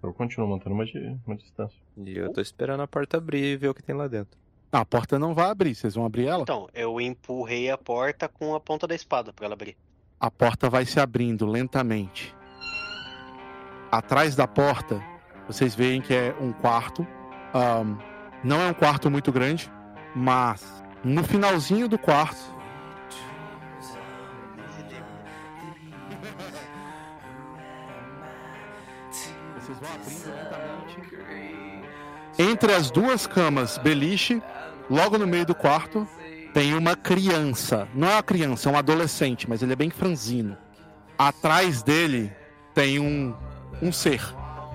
Eu 0.03 0.15
continuo 0.15 0.49
mantendo 0.49 0.75
uma, 0.75 0.85
uma 1.27 1.37
distância. 1.37 1.79
E 1.97 2.17
eu 2.17 2.33
tô 2.33 2.41
esperando 2.41 2.81
a 2.83 2.87
porta 2.87 3.17
abrir 3.17 3.45
e 3.45 3.57
ver 3.57 3.69
o 3.69 3.75
que 3.75 3.83
tem 3.83 3.95
lá 3.95 4.07
dentro. 4.07 4.39
A 4.71 4.85
porta 4.85 5.19
não 5.19 5.35
vai 5.35 5.51
abrir, 5.51 5.75
vocês 5.75 5.95
vão 5.95 6.05
abrir 6.05 6.27
ela? 6.27 6.43
Então, 6.43 6.69
eu 6.75 7.01
empurrei 7.01 7.71
a 7.71 7.79
porta 7.79 8.29
com 8.29 8.55
a 8.55 8.61
ponta 8.61 8.87
da 8.87 8.95
espada 8.95 9.33
pra 9.33 9.47
ela 9.47 9.55
abrir. 9.55 9.77
A 10.21 10.31
porta 10.31 10.69
vai 10.69 10.85
se 10.85 11.01
abrindo 11.01 11.47
lentamente. 11.47 12.35
Atrás 13.91 14.37
da 14.37 14.47
porta, 14.47 15.03
vocês 15.47 15.75
veem 15.75 16.03
que 16.03 16.13
é 16.13 16.35
um 16.39 16.53
quarto. 16.53 17.07
Ahn, 17.55 17.97
não 18.45 18.61
é 18.61 18.69
um 18.69 18.75
quarto 18.75 19.11
muito 19.11 19.33
grande, 19.33 19.73
mas 20.15 20.85
no 21.03 21.25
finalzinho 21.25 21.89
do 21.89 21.99
quarto. 21.99 22.58
Entre 32.39 32.73
as 32.73 32.91
duas 32.91 33.27
camas, 33.27 33.79
beliche, 33.79 34.41
logo 34.89 35.19
no 35.19 35.27
meio 35.27 35.45
do 35.45 35.55
quarto, 35.55 36.07
tem 36.55 36.75
uma 36.75 36.95
criança. 36.95 37.89
Não 37.95 38.09
é 38.09 38.15
uma 38.15 38.23
criança, 38.23 38.69
é 38.69 38.73
um 38.73 38.77
adolescente, 38.77 39.49
mas 39.49 39.63
ele 39.63 39.73
é 39.73 39.77
bem 39.77 39.91
franzino. 39.91 40.57
Atrás 41.19 41.83
dele 41.83 42.33
tem 42.75 43.01
um, 43.01 43.35
um 43.83 43.91
ser. 43.91 44.23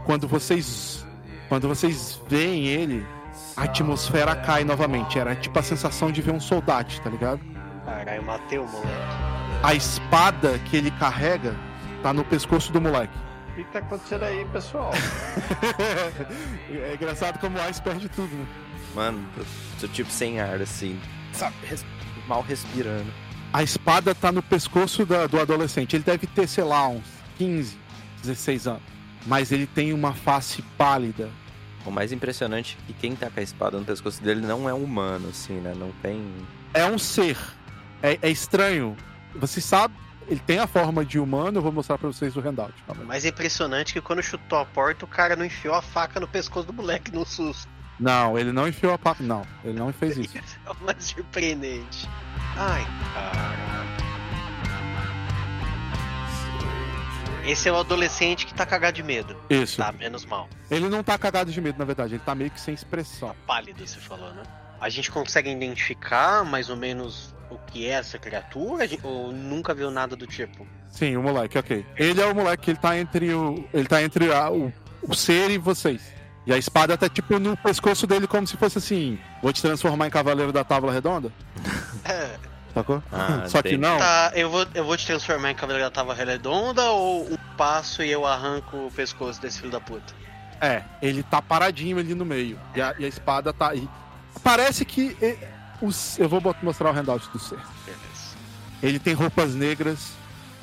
Quando 0.06 0.28
vocês 0.28 1.06
quando 1.48 1.68
vocês 1.68 2.20
veem 2.28 2.66
ele, 2.66 3.06
a 3.56 3.64
atmosfera 3.64 4.36
cai 4.36 4.64
novamente. 4.64 5.20
Era 5.20 5.36
tipo 5.36 5.58
a 5.60 5.64
sensação 5.64 6.12
de 6.12 6.22
ver 6.22 6.32
um 6.32 6.40
soldado, 6.40 6.92
tá 7.02 7.10
ligado? 7.10 7.40
Caralho, 7.86 8.24
matei 8.24 8.58
o 8.58 8.66
moleque. 8.66 8.88
A 9.62 9.74
espada 9.74 10.60
que 10.66 10.76
ele 10.76 10.92
carrega 10.92 11.56
tá 12.02 12.12
no 12.12 12.26
pescoço 12.26 12.72
do 12.74 12.82
moleque. 12.82 13.14
O 13.54 13.56
que, 13.56 13.64
que 13.66 13.72
tá 13.72 13.80
acontecendo 13.80 14.24
aí, 14.24 14.46
pessoal? 14.46 14.92
é 16.72 16.96
engraçado 16.96 17.40
como 17.40 17.58
o 17.58 17.70
Ice 17.70 17.82
perde 17.82 18.10
tudo, 18.10 18.34
né? 18.36 18.48
Mano, 18.96 19.24
eu 19.38 19.46
tô 19.80 19.88
tipo 19.88 20.10
sem 20.10 20.40
ar, 20.40 20.60
assim. 20.62 21.00
Sabe? 21.34 21.56
res- 21.64 21.86
mal 22.28 22.42
respirando. 22.42 23.12
A 23.52 23.62
espada 23.62 24.16
tá 24.16 24.32
no 24.32 24.42
pescoço 24.42 25.06
da- 25.06 25.28
do 25.28 25.40
adolescente. 25.40 25.96
Ele 25.96 26.04
deve 26.04 26.26
ter, 26.26 26.48
sei 26.48 26.64
lá, 26.64 26.88
uns 26.88 27.04
15, 27.38 27.78
16 28.24 28.68
anos. 28.68 28.82
Mas 29.28 29.52
ele 29.52 29.68
tem 29.68 29.94
uma 29.94 30.14
face 30.14 30.62
pálida. 30.78 31.30
O 31.86 31.92
mais 31.92 32.12
impressionante 32.12 32.78
é 32.82 32.88
que 32.88 32.94
quem 32.94 33.16
tá 33.16 33.30
com 33.30 33.40
a 33.40 33.44
espada 33.44 33.78
no 33.78 33.86
pescoço 33.86 34.22
dele 34.24 34.42
não 34.42 34.68
é 34.68 34.74
um 34.74 34.84
humano, 34.84 35.30
assim, 35.30 35.60
né? 35.60 35.74
Não 35.78 35.92
tem. 36.02 36.26
É 36.74 36.86
um 36.86 36.98
ser. 36.98 37.38
É, 38.02 38.18
é 38.22 38.30
estranho. 38.32 38.96
Você 39.36 39.62
sabe, 39.62 39.94
ele 40.28 40.40
tem 40.40 40.60
a 40.60 40.68
forma 40.68 41.06
de 41.06 41.20
humano. 41.20 41.58
Eu 41.58 41.62
vou 41.62 41.72
mostrar 41.72 41.98
pra 41.98 42.08
vocês 42.08 42.36
o 42.36 42.40
handout. 42.40 42.74
O 42.88 43.06
mais 43.06 43.26
impressionante 43.26 43.92
é 43.92 43.94
que 43.94 44.02
quando 44.02 44.22
chutou 44.22 44.60
a 44.60 44.66
porta, 44.66 45.06
o 45.06 45.08
cara 45.08 45.36
não 45.36 45.46
enfiou 45.46 45.76
a 45.76 45.82
faca 45.82 46.20
no 46.20 46.28
pescoço 46.28 46.68
do 46.68 46.74
moleque 46.74 47.12
no 47.12 47.26
susto. 47.26 47.72
Não, 48.00 48.38
ele 48.38 48.52
não 48.52 48.68
enfiou 48.68 48.94
a 48.94 48.98
pata. 48.98 49.24
Não, 49.24 49.46
ele 49.64 49.80
não 49.80 49.92
fez 49.94 50.18
isso. 50.18 50.36
É 50.66 50.72
o 50.72 50.86
mais 50.86 51.04
surpreendente. 51.04 52.10
Ai, 52.58 52.86
cara. 53.14 53.84
Esse 57.46 57.68
é 57.68 57.72
o 57.72 57.76
adolescente 57.76 58.46
que 58.46 58.54
tá 58.54 58.66
cagado 58.66 58.96
de 58.96 59.04
medo. 59.04 59.36
Isso. 59.50 59.78
Tá, 59.78 59.92
menos 59.92 60.26
mal. 60.26 60.48
Ele 60.72 60.88
não 60.88 61.04
tá 61.04 61.18
cagado 61.18 61.52
de 61.52 61.60
medo, 61.60 61.78
na 61.78 61.84
verdade. 61.84 62.14
Ele 62.14 62.24
tá 62.24 62.34
meio 62.34 62.50
que 62.50 62.60
sem 62.60 62.74
expressão. 62.74 63.36
Pálido, 63.46 63.86
você 63.86 64.00
falou, 64.00 64.34
né? 64.34 64.44
A 64.80 64.88
gente 64.88 65.12
consegue 65.12 65.50
identificar 65.50 66.46
mais 66.46 66.70
ou 66.70 66.78
menos 66.78 67.33
o 67.56 67.60
que 67.72 67.86
é 67.88 67.92
essa 67.94 68.18
criatura? 68.18 68.86
Ou 69.04 69.32
nunca 69.32 69.74
viu 69.74 69.90
nada 69.92 70.16
do 70.16 70.26
tipo? 70.28 70.66
Sim, 70.90 71.18
o 71.18 71.24
moleque, 71.24 71.58
ok. 71.58 71.86
Ele 71.98 72.22
é 72.22 72.26
o 72.26 72.36
moleque, 72.36 72.72
ele 72.72 72.78
tá 72.78 72.98
entre 72.98 73.34
o. 73.34 73.64
Ele 73.74 73.88
tá 73.88 74.02
entre 74.04 74.32
a- 74.34 74.52
o, 74.52 74.72
o 75.02 75.14
ser 75.16 75.50
e 75.52 75.58
vocês. 75.58 76.02
E 76.46 76.54
a 76.54 76.58
espada 76.58 76.98
tá 76.98 77.08
tipo 77.08 77.40
no 77.40 77.56
pescoço 77.58 78.06
dele, 78.06 78.28
como 78.28 78.46
se 78.46 78.58
fosse 78.58 78.78
assim: 78.78 79.18
vou 79.42 79.52
te 79.54 79.62
transformar 79.62 80.08
em 80.08 80.12
cavaleiro 80.12 80.52
da 80.52 80.64
tábua 80.64 80.92
redonda? 80.92 81.32
É, 82.06 82.36
Sacou? 82.74 83.02
Ah, 83.12 83.44
Só 83.50 83.62
que 83.62 83.78
não. 83.78 83.98
tá, 83.98 84.32
eu 84.36 84.50
vou, 84.50 84.66
eu 84.74 84.84
vou 84.84 84.98
te 84.98 85.06
transformar 85.06 85.52
em 85.52 85.56
Cavaleiro 85.56 85.88
da 85.88 85.92
Tava 85.92 86.14
Redonda 86.14 86.84
ou 86.92 87.32
um 87.32 87.38
passo 87.56 88.02
e 88.04 88.12
eu 88.12 88.26
arranco 88.26 88.76
o 88.88 88.92
pescoço 88.92 89.40
desse 89.42 89.60
filho 89.60 89.72
da 89.72 89.80
puta? 89.80 90.14
É, 90.60 90.82
ele 91.02 91.22
tá 91.24 91.42
paradinho 91.42 91.98
ali 92.00 92.16
no 92.16 92.26
meio. 92.26 92.60
E 92.76 92.82
a, 92.82 92.96
e 92.98 93.06
a 93.06 93.08
espada 93.08 93.54
tá 93.54 93.70
aí. 93.70 93.88
Parece 94.44 94.84
que. 94.86 95.16
E- 95.84 95.86
os- 95.86 96.18
eu 96.20 96.28
vou 96.30 96.42
mostrar 96.62 96.90
o 96.92 96.94
handout 96.94 97.28
do. 97.32 97.40
Beleza. 97.40 97.64
Ele 98.82 99.00
tem 99.00 99.14
roupas 99.14 99.54
negras, 99.56 100.12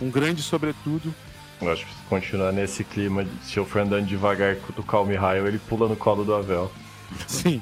um 0.01 0.11
grande 0.11 0.43
sobretudo. 0.43 1.15
Eu 1.61 1.71
acho 1.73 1.85
que 1.87 1.93
se 1.93 2.01
continuar 2.09 2.53
nesse 2.53 2.83
clima, 2.85 3.27
se 3.43 3.57
eu 3.59 3.67
for 3.67 3.81
andando 3.83 4.07
devagar 4.07 4.55
e 4.55 4.57
cutucar 4.57 5.03
o 5.03 5.07
Mihail, 5.07 5.47
ele 5.47 5.59
pula 5.59 5.89
no 5.89 5.97
colo 5.97 6.25
do 6.25 6.35
Avel. 6.35 6.71
Sim. 7.29 7.61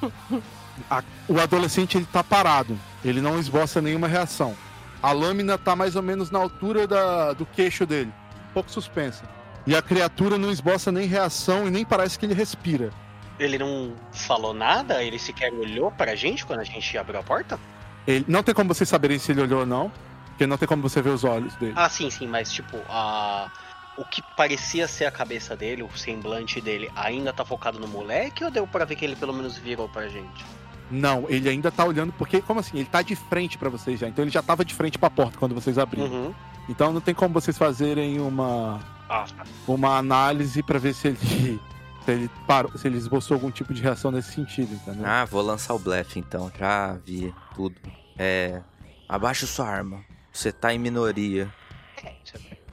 A- 0.91 1.03
o 1.27 1.41
adolescente 1.41 1.97
ele 1.99 2.07
tá 2.13 2.23
parado. 2.23 2.79
Ele 3.05 3.21
não 3.21 3.39
esboça 3.39 3.81
nenhuma 3.83 4.07
reação. 4.07 4.55
A 5.03 5.13
lâmina 5.13 5.57
tá 5.59 5.75
mais 5.77 5.97
ou 5.97 6.03
menos 6.03 6.31
na 6.31 6.39
altura 6.39 6.87
da- 6.87 7.33
do 7.33 7.45
queixo 7.47 7.85
dele. 7.87 8.13
Um 8.51 8.53
pouco 8.55 8.71
suspensa. 8.71 9.25
E 9.67 9.75
a 9.77 9.83
criatura 9.83 10.39
não 10.39 10.51
esboça 10.51 10.91
nem 10.91 11.07
reação 11.07 11.67
e 11.67 11.71
nem 11.71 11.85
parece 11.85 12.19
que 12.19 12.25
ele 12.27 12.35
respira. 12.35 12.91
Ele 13.39 13.59
não 13.59 13.93
falou 14.13 14.53
nada? 14.53 15.03
Ele 15.03 15.19
sequer 15.19 15.53
olhou 15.53 15.91
pra 15.93 16.15
gente 16.17 16.45
quando 16.45 16.61
a 16.61 16.65
gente 16.65 16.97
abriu 16.99 17.21
a 17.21 17.23
porta? 17.23 17.59
Ele, 18.07 18.25
não 18.27 18.43
tem 18.43 18.55
como 18.55 18.73
vocês 18.75 18.89
saberem 18.89 19.19
se 19.19 19.31
ele 19.33 19.43
olhou 19.43 19.61
ou 19.61 19.67
não. 19.67 19.93
Porque 20.31 20.47
não 20.47 20.57
tem 20.57 20.69
como 20.69 20.83
você 20.83 21.03
ver 21.03 21.11
os 21.11 21.25
olhos 21.25 21.55
dele. 21.57 21.73
Ah, 21.77 21.89
sim, 21.89 22.11
sim, 22.11 22.27
mas 22.27 22.53
tipo, 22.53 22.77
a... 22.89 23.51
o 23.97 24.05
que 24.05 24.23
parecia 24.37 24.87
ser 24.87 25.05
a 25.05 25.11
cabeça 25.11 25.57
dele, 25.57 25.83
o 25.83 25.91
semblante 25.99 26.61
dele, 26.61 26.91
ainda 26.95 27.33
tá 27.33 27.45
focado 27.45 27.79
no 27.79 27.89
moleque 27.89 28.45
ou 28.45 28.51
deu 28.51 28.67
pra 28.67 28.85
ver 28.85 28.95
que 28.97 29.05
ele 29.05 29.17
pelo 29.17 29.33
menos 29.33 29.59
virou 29.59 29.89
pra 29.89 30.09
gente? 30.09 30.45
Não, 30.91 31.27
ele 31.29 31.49
ainda 31.49 31.71
tá 31.71 31.85
olhando, 31.85 32.13
porque, 32.15 32.41
como 32.41 32.61
assim? 32.61 32.79
Ele 32.79 32.87
tá 32.89 33.03
de 33.03 33.15
frente 33.15 33.59
pra 33.59 33.69
vocês 33.69 34.01
já. 34.01 34.09
Então 34.09 34.25
ele 34.25 34.31
já 34.31 34.43
tava 34.43 34.65
de 34.65 34.75
frente 34.75 34.97
pra 34.97 35.11
porta 35.11 35.37
quando 35.39 35.55
vocês 35.55 35.77
abriram. 35.77 36.07
Uhum. 36.07 36.35
Então 36.69 36.93
não 36.93 37.01
tem 37.01 37.15
como 37.15 37.35
vocês 37.35 37.59
fazerem 37.59 38.21
uma, 38.21 38.81
Ah, 39.09 39.25
tá. 39.37 39.45
uma 39.67 39.99
análise 39.99 40.63
pra 40.63 40.79
ver 40.79 40.95
se 40.95 41.09
ele. 41.09 41.61
Se 42.09 42.13
ele 42.13 42.31
parou, 42.47 42.73
se 42.75 42.89
ele 42.89 42.97
esboçou 42.97 43.35
algum 43.35 43.51
tipo 43.51 43.75
de 43.75 43.83
reação 43.83 44.11
nesse 44.11 44.33
sentido, 44.33 44.73
entendeu? 44.73 45.05
Ah, 45.05 45.27
vou 45.27 45.43
lançar 45.43 45.75
o 45.75 45.79
blefe 45.79 46.19
então. 46.19 46.51
Já 46.59 46.95
vi 47.05 47.35
tudo. 47.55 47.77
É. 48.17 48.63
Abaixa 49.07 49.47
sua 49.47 49.69
arma. 49.69 50.03
Você 50.33 50.51
tá 50.51 50.73
em 50.73 50.79
minoria. 50.79 51.53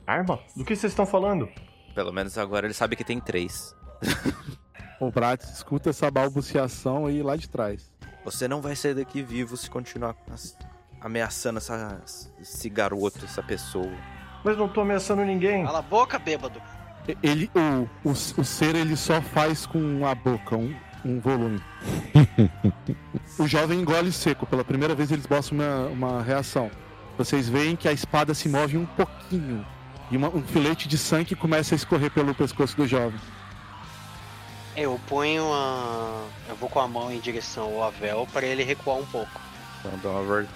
Arma? 0.08 0.40
Do 0.56 0.64
que 0.64 0.74
vocês 0.74 0.94
estão 0.94 1.06
falando? 1.06 1.50
Pelo 1.94 2.14
menos 2.14 2.38
agora 2.38 2.66
ele 2.66 2.74
sabe 2.74 2.96
que 2.96 3.04
tem 3.04 3.20
três. 3.20 3.76
O 4.98 5.12
Bratz 5.12 5.50
escuta 5.50 5.90
essa 5.90 6.10
balbuciação 6.10 7.06
aí 7.06 7.22
lá 7.22 7.36
de 7.36 7.50
trás. 7.50 7.92
Você 8.24 8.48
não 8.48 8.62
vai 8.62 8.78
sair 8.78 8.94
daqui 8.94 9.22
vivo 9.22 9.58
se 9.58 9.70
continuar 9.70 10.16
ameaçando 11.02 11.58
essa, 11.58 12.02
esse 12.40 12.70
garoto, 12.70 13.26
essa 13.26 13.44
pessoa. 13.44 13.92
Mas 14.46 14.58
não 14.58 14.70
tô 14.70 14.80
ameaçando 14.80 15.26
ninguém. 15.26 15.66
Cala 15.66 15.80
a 15.80 15.82
boca, 15.82 16.18
bêbado. 16.18 16.62
Ele, 17.22 17.50
o, 17.56 17.88
o, 18.04 18.12
o 18.12 18.44
ser, 18.44 18.76
ele 18.76 18.96
só 18.96 19.22
faz 19.22 19.66
com 19.66 20.06
a 20.06 20.16
boca 20.16 20.56
um, 20.56 20.74
um 21.04 21.20
volume. 21.20 21.62
o 23.38 23.48
jovem 23.48 23.80
engole 23.82 24.12
seco. 24.12 24.46
Pela 24.46 24.64
primeira 24.64 24.96
vez 24.96 25.12
ele 25.12 25.22
esboça 25.22 25.54
uma, 25.54 25.86
uma 25.88 26.22
reação. 26.24 26.72
Vocês 27.18 27.48
veem 27.48 27.76
que 27.76 27.88
a 27.88 27.94
espada 27.94 28.34
se 28.34 28.50
move 28.50 28.78
um 28.78 28.86
pouquinho. 28.86 29.66
E 30.12 30.18
uma- 30.18 30.30
um 30.30 30.42
filete 30.44 30.88
de 30.88 30.98
sangue 30.98 31.36
começa 31.36 31.74
a 31.76 31.78
escorrer 31.78 32.12
pelo 32.12 32.34
pescoço 32.36 32.76
do 32.76 32.88
jovem. 32.88 33.20
Eu 34.76 35.00
ponho 35.08 35.46
a. 35.54 36.26
Eu 36.50 36.56
vou 36.56 36.70
com 36.70 36.80
a 36.80 36.88
mão 36.88 37.12
em 37.12 37.20
direção 37.20 37.66
ao 37.76 37.84
Avel 37.86 38.28
pra 38.34 38.46
ele 38.46 38.64
recuar 38.64 38.98
um 38.98 39.06
pouco. 39.06 39.40
Então. 39.86 40.48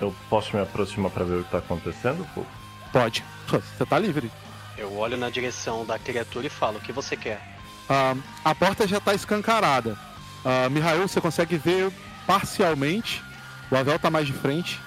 Eu 0.00 0.14
posso 0.28 0.54
me 0.56 0.62
aproximar 0.62 1.10
pra 1.10 1.24
ver 1.24 1.36
o 1.40 1.44
que 1.44 1.50
tá 1.50 1.58
acontecendo, 1.58 2.26
pô? 2.34 2.44
Pode. 2.92 3.24
Você 3.48 3.86
tá 3.86 3.98
livre. 3.98 4.30
Eu 4.76 4.96
olho 4.96 5.16
na 5.16 5.30
direção 5.30 5.84
da 5.84 5.98
criatura 5.98 6.46
e 6.46 6.50
falo: 6.50 6.78
O 6.78 6.80
que 6.80 6.92
você 6.92 7.16
quer? 7.16 7.40
Ah, 7.88 8.14
a 8.44 8.54
porta 8.54 8.86
já 8.86 9.00
tá 9.00 9.14
escancarada. 9.14 9.96
Ah, 10.44 10.68
Mihail, 10.68 11.06
você 11.06 11.20
consegue 11.20 11.56
ver 11.56 11.92
parcialmente. 12.26 13.22
O 13.70 13.76
Avel 13.76 13.98
tá 13.98 14.10
mais 14.10 14.26
de 14.26 14.32
frente. 14.32 14.80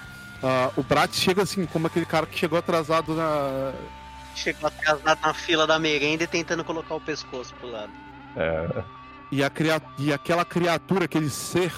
Ah, 0.43 0.71
o 0.75 0.83
Brat 0.83 1.13
chega 1.13 1.43
assim, 1.43 1.65
como 1.65 1.87
aquele 1.87 2.05
cara 2.05 2.25
que 2.25 2.37
chegou 2.37 2.57
atrasado 2.57 3.15
na. 3.15 3.73
Chegou 4.35 4.67
atrasado 4.67 5.19
na 5.21 5.33
fila 5.33 5.65
da 5.65 5.79
merenda 5.79 6.23
e 6.23 6.27
tentando 6.27 6.63
colocar 6.63 6.95
o 6.95 7.01
pescoço 7.01 7.53
pro 7.55 7.71
lado. 7.71 7.91
É. 8.35 8.83
E, 9.31 9.43
a 9.43 9.49
cria... 9.49 9.81
e 9.97 10.11
aquela 10.11 10.43
criatura, 10.43 11.05
aquele 11.05 11.29
ser, 11.29 11.73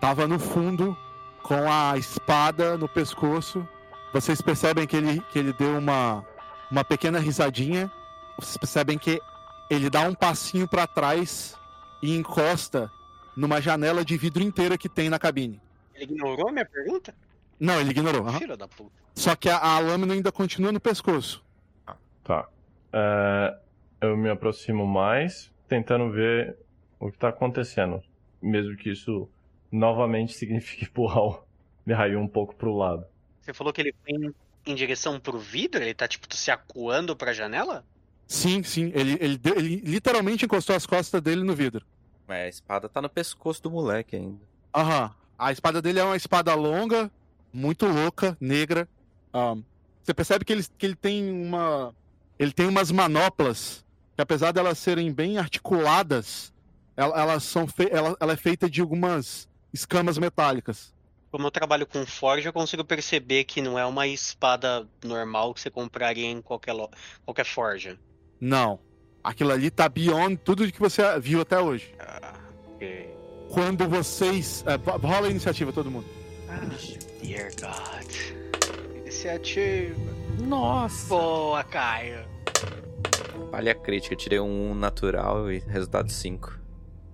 tava 0.00 0.28
no 0.28 0.38
fundo 0.38 0.96
com 1.42 1.70
a 1.70 1.96
espada 1.96 2.76
no 2.76 2.88
pescoço. 2.88 3.66
Vocês 4.12 4.40
percebem 4.40 4.86
que 4.86 4.96
ele, 4.96 5.22
que 5.32 5.38
ele 5.38 5.52
deu 5.52 5.78
uma, 5.78 6.24
uma 6.74 6.84
pequena 6.84 7.20
risadinha. 7.20 7.90
Vocês 8.36 8.56
percebem 8.56 8.98
que 8.98 9.20
ele 9.70 9.88
dá 9.88 10.00
um 10.00 10.14
passinho 10.14 10.66
pra 10.66 10.88
trás 10.88 11.56
e 12.02 12.16
encosta 12.16 12.90
numa 13.36 13.60
janela 13.60 14.04
de 14.04 14.16
vidro 14.16 14.42
inteira 14.42 14.76
que 14.76 14.88
tem 14.88 15.08
na 15.08 15.16
cabine. 15.16 15.60
Ele 15.94 16.04
ignorou 16.04 16.48
a 16.48 16.52
minha 16.52 16.64
pergunta? 16.64 17.14
Não, 17.60 17.80
ele 17.80 17.90
ignorou. 17.90 18.28
Filho 18.32 18.56
da 18.56 18.66
puta. 18.66 18.90
Só 19.14 19.36
que 19.36 19.48
a, 19.48 19.56
a 19.56 19.78
lâmina 19.78 20.14
ainda 20.14 20.32
continua 20.32 20.72
no 20.72 20.80
pescoço. 20.80 21.44
Tá. 22.24 22.48
É, 22.92 23.56
eu 24.00 24.16
me 24.16 24.28
aproximo 24.28 24.84
mais, 24.84 25.52
tentando 25.68 26.10
ver 26.10 26.56
o 26.98 27.08
que 27.12 27.18
tá 27.18 27.28
acontecendo. 27.28 28.02
Mesmo 28.42 28.76
que 28.76 28.90
isso 28.90 29.28
novamente 29.70 30.32
signifique 30.32 30.86
empurrar 30.90 31.22
o 31.22 31.44
Mihail 31.86 32.18
um 32.18 32.26
pouco 32.26 32.56
pro 32.56 32.76
lado. 32.76 33.06
Você 33.40 33.54
falou 33.54 33.72
que 33.72 33.80
ele 33.80 33.94
foi 34.02 34.34
em, 34.66 34.74
direção 34.74 35.18
pro 35.20 35.38
vidro? 35.38 35.82
Ele 35.82 35.94
tá, 35.94 36.06
tipo, 36.08 36.26
se 36.34 36.50
acuando 36.50 37.14
pra 37.16 37.32
janela? 37.32 37.84
Sim, 38.26 38.62
sim. 38.62 38.90
Ele, 38.94 39.18
ele, 39.20 39.40
ele 39.56 39.76
literalmente 39.84 40.44
encostou 40.44 40.74
as 40.74 40.86
costas 40.86 41.20
dele 41.20 41.42
no 41.42 41.54
vidro. 41.54 41.84
Mas 42.26 42.38
a 42.44 42.48
espada 42.48 42.88
tá 42.88 43.02
no 43.02 43.08
pescoço 43.08 43.62
do 43.62 43.70
moleque 43.70 44.16
ainda. 44.16 44.40
Aham. 44.74 45.10
A 45.38 45.52
espada 45.52 45.82
dele 45.82 45.98
é 45.98 46.04
uma 46.04 46.16
espada 46.16 46.54
longa, 46.54 47.10
muito 47.52 47.86
louca, 47.86 48.36
negra. 48.40 48.88
Ahn, 49.32 49.62
você 50.02 50.14
percebe 50.14 50.44
que 50.44 50.52
ele, 50.52 50.64
que 50.78 50.86
ele 50.86 50.94
tem 50.94 51.28
uma. 51.30 51.94
Ele 52.38 52.52
tem 52.52 52.66
umas 52.66 52.90
manoplas 52.90 53.84
que, 54.14 54.22
apesar 54.22 54.52
de 54.52 54.60
elas 54.60 54.78
serem 54.78 55.12
bem 55.12 55.36
articuladas, 55.38 56.52
ela- 56.96 57.20
elas 57.20 57.42
são 57.42 57.66
fe... 57.66 57.88
ela, 57.90 58.16
ela 58.20 58.32
é 58.32 58.36
feita 58.36 58.70
de 58.70 58.80
algumas 58.80 59.48
escamas 59.72 60.16
metálicas. 60.18 60.93
Como 61.34 61.48
eu 61.48 61.50
trabalho 61.50 61.84
com 61.84 62.06
forja, 62.06 62.50
eu 62.50 62.52
consigo 62.52 62.84
perceber 62.84 63.42
que 63.42 63.60
não 63.60 63.76
é 63.76 63.84
uma 63.84 64.06
espada 64.06 64.86
normal 65.04 65.52
que 65.52 65.60
você 65.60 65.68
compraria 65.68 66.26
em 66.28 66.40
qualquer, 66.40 66.72
lo... 66.72 66.88
qualquer 67.24 67.44
forja. 67.44 67.98
Não. 68.40 68.78
Aquilo 69.20 69.50
ali 69.50 69.68
tá 69.68 69.88
beyond 69.88 70.36
tudo 70.36 70.70
que 70.70 70.78
você 70.78 71.02
viu 71.18 71.40
até 71.40 71.58
hoje. 71.58 71.92
Ah, 71.98 72.34
ok. 72.72 73.10
Quando 73.52 73.88
vocês. 73.88 74.62
é, 74.64 74.76
ro- 74.76 74.96
rola 74.98 75.26
a 75.26 75.30
iniciativa, 75.30 75.72
todo 75.72 75.90
mundo. 75.90 76.06
Ah, 76.48 76.60
dear 77.20 77.50
God. 77.60 78.96
Iniciativa. 78.98 79.98
Nossa! 80.40 81.08
Boa, 81.08 81.64
Caio. 81.64 82.28
Falha 83.50 83.74
crítica, 83.74 84.14
tirei 84.14 84.38
um 84.38 84.72
natural 84.72 85.50
e 85.50 85.58
resultado 85.58 86.12
5. 86.12 86.60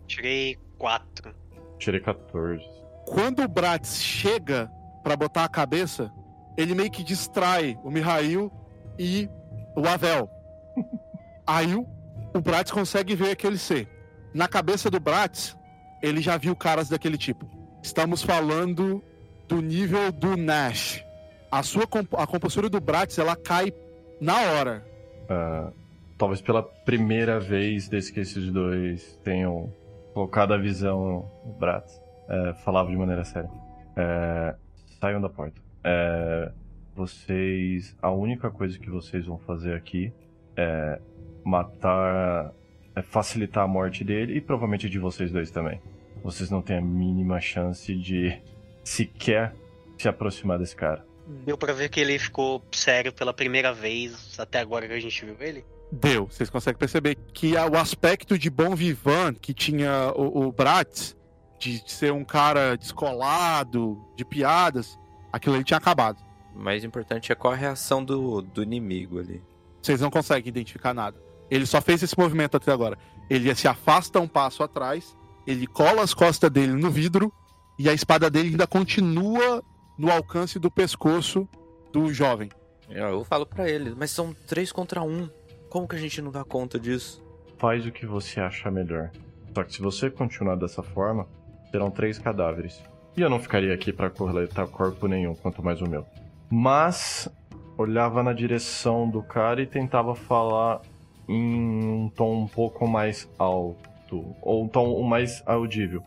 Tirei 0.06 0.59
quatro. 0.76 1.34
Tirei 1.78 2.01
14. 2.01 2.80
Quando 3.12 3.43
o 3.43 3.49
Bratz 3.49 4.01
chega 4.03 4.70
pra 5.03 5.16
botar 5.16 5.45
a 5.45 5.49
cabeça, 5.49 6.12
ele 6.57 6.74
meio 6.74 6.91
que 6.91 7.03
distrai 7.03 7.77
o 7.82 7.91
Mihail 7.91 8.53
e 8.99 9.28
o 9.77 9.87
Avel. 9.89 10.31
Aí 11.47 11.74
o, 11.74 11.85
o 12.32 12.41
Bratz 12.41 12.70
consegue 12.70 13.16
ver 13.16 13.32
aquele 13.32 13.59
ser. 13.59 13.89
Na 14.32 14.47
cabeça 14.47 14.89
do 14.89 15.01
Bratz, 15.01 15.57
ele 16.01 16.20
já 16.20 16.37
viu 16.37 16.55
caras 16.55 16.89
daquele 16.89 17.19
tipo. 17.19 17.45
Estamos 17.82 18.23
falando 18.23 19.03
do 19.49 19.61
nível 19.61 20.12
do 20.12 20.37
Nash. 20.37 21.05
A 21.51 21.65
sua 21.65 21.89
comp- 21.89 22.15
a 22.15 22.27
compostura 22.28 22.69
do 22.70 22.81
Bratz, 22.81 23.19
ela 23.19 23.35
cai 23.35 23.73
na 24.20 24.41
hora. 24.41 24.87
Ah, 25.28 25.73
talvez 26.16 26.41
pela 26.41 26.62
primeira 26.62 27.41
vez 27.41 27.89
desde 27.89 28.12
que 28.12 28.20
esses 28.20 28.53
dois 28.53 29.19
tenham 29.24 29.73
colocado 30.15 30.55
a 30.55 30.59
visão 30.59 31.05
no 31.45 31.53
Bratz. 31.59 32.01
É, 32.31 32.55
falava 32.55 32.89
de 32.89 32.97
maneira 32.97 33.24
séria. 33.24 33.51
É, 33.97 34.55
saiam 35.01 35.20
da 35.20 35.28
porta. 35.28 35.61
É, 35.82 36.52
vocês. 36.94 37.97
A 38.01 38.11
única 38.11 38.51
coisa 38.51 38.78
que 38.78 38.89
vocês 38.89 39.27
vão 39.27 39.39
fazer 39.39 39.74
aqui 39.74 40.12
é 40.57 41.01
matar. 41.44 42.52
É 42.94 43.02
facilitar 43.02 43.65
a 43.65 43.69
morte 43.69 44.02
dele 44.05 44.36
e 44.36 44.40
provavelmente 44.40 44.89
de 44.89 44.98
vocês 44.98 45.31
dois 45.31 45.51
também. 45.51 45.81
Vocês 46.23 46.51
não 46.51 46.61
têm 46.61 46.78
a 46.78 46.81
mínima 46.81 47.40
chance 47.40 47.94
de 47.94 48.36
sequer 48.85 49.55
se 49.97 50.09
aproximar 50.09 50.59
desse 50.59 50.74
cara. 50.74 51.05
Deu 51.44 51.57
pra 51.57 51.73
ver 51.73 51.89
que 51.89 52.01
ele 52.01 52.19
ficou 52.19 52.62
sério 52.73 53.12
pela 53.12 53.32
primeira 53.32 53.73
vez 53.73 54.39
até 54.39 54.59
agora 54.59 54.86
que 54.86 54.93
a 54.93 55.01
gente 55.01 55.24
viu 55.24 55.36
ele? 55.40 55.65
Deu. 55.93 56.27
Vocês 56.27 56.51
conseguem 56.51 56.78
perceber 56.78 57.16
que 57.32 57.55
o 57.55 57.77
aspecto 57.77 58.39
de 58.39 58.51
bom 58.51 58.74
vivant 58.74 59.36
que 59.40 59.55
tinha 59.55 60.12
o, 60.16 60.47
o 60.47 60.52
Bratz, 60.52 61.16
de 61.61 61.82
ser 61.87 62.11
um 62.11 62.24
cara 62.24 62.74
descolado, 62.74 64.03
de 64.16 64.24
piadas, 64.24 64.99
aquilo 65.31 65.55
ali 65.55 65.62
tinha 65.62 65.77
acabado. 65.77 66.19
O 66.57 66.59
mais 66.59 66.82
importante 66.82 67.31
é 67.31 67.35
qual 67.35 67.53
a 67.53 67.57
reação 67.57 68.03
do, 68.03 68.41
do 68.41 68.62
inimigo 68.62 69.20
ali. 69.20 69.43
Vocês 69.81 70.01
não 70.01 70.11
conseguem 70.11 70.49
identificar 70.49 70.95
nada. 70.95 71.16
Ele 71.51 71.66
só 71.66 71.81
fez 71.81 72.03
esse 72.03 72.19
movimento 72.19 72.57
até 72.57 72.73
agora. 72.73 72.99
Ele 73.28 73.55
se 73.55 73.69
afasta 73.69 74.19
um 74.19 74.27
passo 74.27 74.62
atrás, 74.62 75.16
ele 75.47 75.66
cola 75.66 76.03
as 76.03 76.15
costas 76.15 76.51
dele 76.51 76.73
no 76.73 76.91
vidro 76.91 77.32
e 77.78 77.89
a 77.89 77.93
espada 77.93 78.31
dele 78.31 78.51
ainda 78.51 78.66
continua 78.66 79.62
no 79.99 80.11
alcance 80.11 80.59
do 80.59 80.70
pescoço 80.70 81.47
do 81.93 82.12
jovem. 82.12 82.49
Eu, 82.89 83.09
eu 83.09 83.24
falo 83.24 83.45
pra 83.45 83.69
ele, 83.69 83.95
mas 83.97 84.11
são 84.11 84.35
três 84.47 84.73
contra 84.73 85.03
um. 85.03 85.28
Como 85.69 85.87
que 85.87 85.95
a 85.95 85.99
gente 85.99 86.23
não 86.23 86.32
dá 86.32 86.43
conta 86.43 86.81
disso? 86.81 87.23
Faz 87.59 87.87
o 87.87 87.93
que 87.93 88.07
você 88.07 88.41
acha 88.41 88.70
melhor. 88.70 89.11
Só 89.55 89.62
que 89.62 89.74
se 89.74 89.82
você 89.82 90.11
continuar 90.11 90.57
dessa 90.57 90.82
forma, 90.82 91.28
serão 91.70 91.90
três 91.90 92.18
cadáveres. 92.18 92.82
E 93.16 93.20
eu 93.20 93.30
não 93.30 93.40
ficaria 93.40 93.74
aqui 93.74 93.92
pra 93.92 94.10
coletar 94.10 94.66
corpo 94.66 95.06
nenhum, 95.06 95.34
quanto 95.34 95.62
mais 95.62 95.80
o 95.80 95.88
meu. 95.88 96.06
Mas 96.51 97.28
olhava 97.76 98.22
na 98.22 98.32
direção 98.32 99.09
do 99.09 99.22
cara 99.22 99.62
e 99.62 99.66
tentava 99.66 100.14
falar 100.14 100.80
em 101.28 101.86
um 101.86 102.09
tom 102.09 102.42
um 102.42 102.48
pouco 102.48 102.86
mais 102.86 103.28
alto, 103.38 104.36
ou 104.42 104.64
um 104.64 104.68
tom 104.68 105.02
mais 105.02 105.42
audível. 105.47 106.02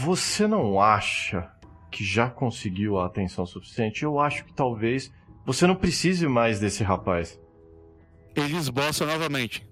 Você 0.00 0.46
não 0.46 0.80
acha 0.80 1.48
que 1.90 2.04
já 2.04 2.28
conseguiu 2.28 2.98
a 2.98 3.06
atenção 3.06 3.46
suficiente? 3.46 4.02
Eu 4.02 4.18
acho 4.18 4.44
que 4.44 4.52
talvez 4.52 5.12
você 5.46 5.66
não 5.66 5.76
precise 5.76 6.26
mais 6.26 6.58
desse 6.58 6.82
rapaz. 6.82 7.38
Ele 8.34 8.56
esboça 8.56 9.06
novamente. 9.06 9.66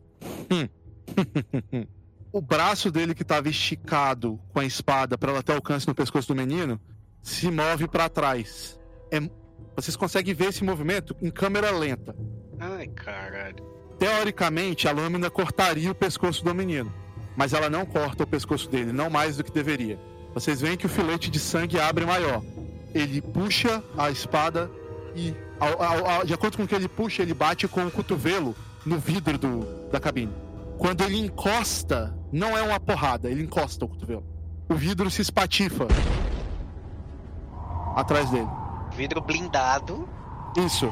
Hum. 0.51 0.69
o 2.33 2.41
braço 2.41 2.91
dele 2.91 3.15
que 3.15 3.23
estava 3.23 3.49
esticado 3.49 4.41
com 4.53 4.61
a 4.61 4.65
espada 4.65 5.19
para 5.19 5.31
ela 5.33 5.43
ter 5.43 5.53
alcance 5.53 5.87
no 5.87 5.95
pescoço 5.95 6.29
do 6.29 6.35
menino 6.35 6.81
se 7.23 7.51
move 7.51 7.87
para 7.89 8.09
trás. 8.09 8.79
É- 9.11 9.21
Vocês 9.77 9.97
conseguem 9.97 10.35
ver 10.35 10.47
esse 10.51 10.63
movimento 10.65 11.17
em 11.23 11.31
câmera 11.31 11.71
lenta. 11.71 12.15
Ai, 12.59 12.87
caralho. 12.89 13.65
Teoricamente, 13.99 14.87
a 14.89 14.93
lâmina 14.93 15.31
cortaria 15.31 15.91
o 15.91 15.95
pescoço 15.95 16.45
do 16.45 16.55
menino, 16.55 16.93
mas 17.37 17.53
ela 17.55 17.71
não 17.71 17.87
corta 17.87 18.25
o 18.25 18.27
pescoço 18.27 18.69
dele, 18.69 18.93
não 18.93 19.09
mais 19.09 19.37
do 19.37 19.45
que 19.45 19.51
deveria. 19.53 19.99
Vocês 20.35 20.61
veem 20.61 20.77
que 20.77 20.87
o 20.87 20.89
filete 20.89 21.31
de 21.31 21.39
sangue 21.39 21.79
abre 21.79 22.05
maior. 22.05 22.43
Ele 22.95 23.23
puxa 23.23 23.83
a 23.97 24.11
espada 24.11 24.71
e, 25.15 25.35
ao- 25.61 25.83
ao- 25.83 26.07
ao- 26.07 26.25
de 26.27 26.35
acordo 26.35 26.57
com 26.57 26.65
o 26.65 26.69
que 26.69 26.75
ele 26.75 26.89
puxa, 26.89 27.23
ele 27.23 27.33
bate 27.35 27.67
com 27.69 27.87
o 27.87 27.91
cotovelo 27.91 28.55
no 28.85 28.99
vidro 28.99 29.39
do- 29.39 29.89
da 29.91 30.01
cabine. 30.01 30.33
Quando 30.79 31.03
ele 31.05 31.17
encosta, 31.19 32.15
não 32.33 32.57
é 32.57 32.63
uma 32.63 32.81
porrada, 32.81 33.31
ele 33.31 33.43
encosta 33.43 33.85
o 33.85 33.89
cotovelo. 33.89 34.25
O 34.69 34.75
vidro 34.75 35.11
se 35.11 35.21
espatifa 35.23 35.87
atrás 37.95 38.31
dele. 38.31 38.49
Vidro 38.93 39.21
blindado. 39.21 40.09
Isso. 40.57 40.91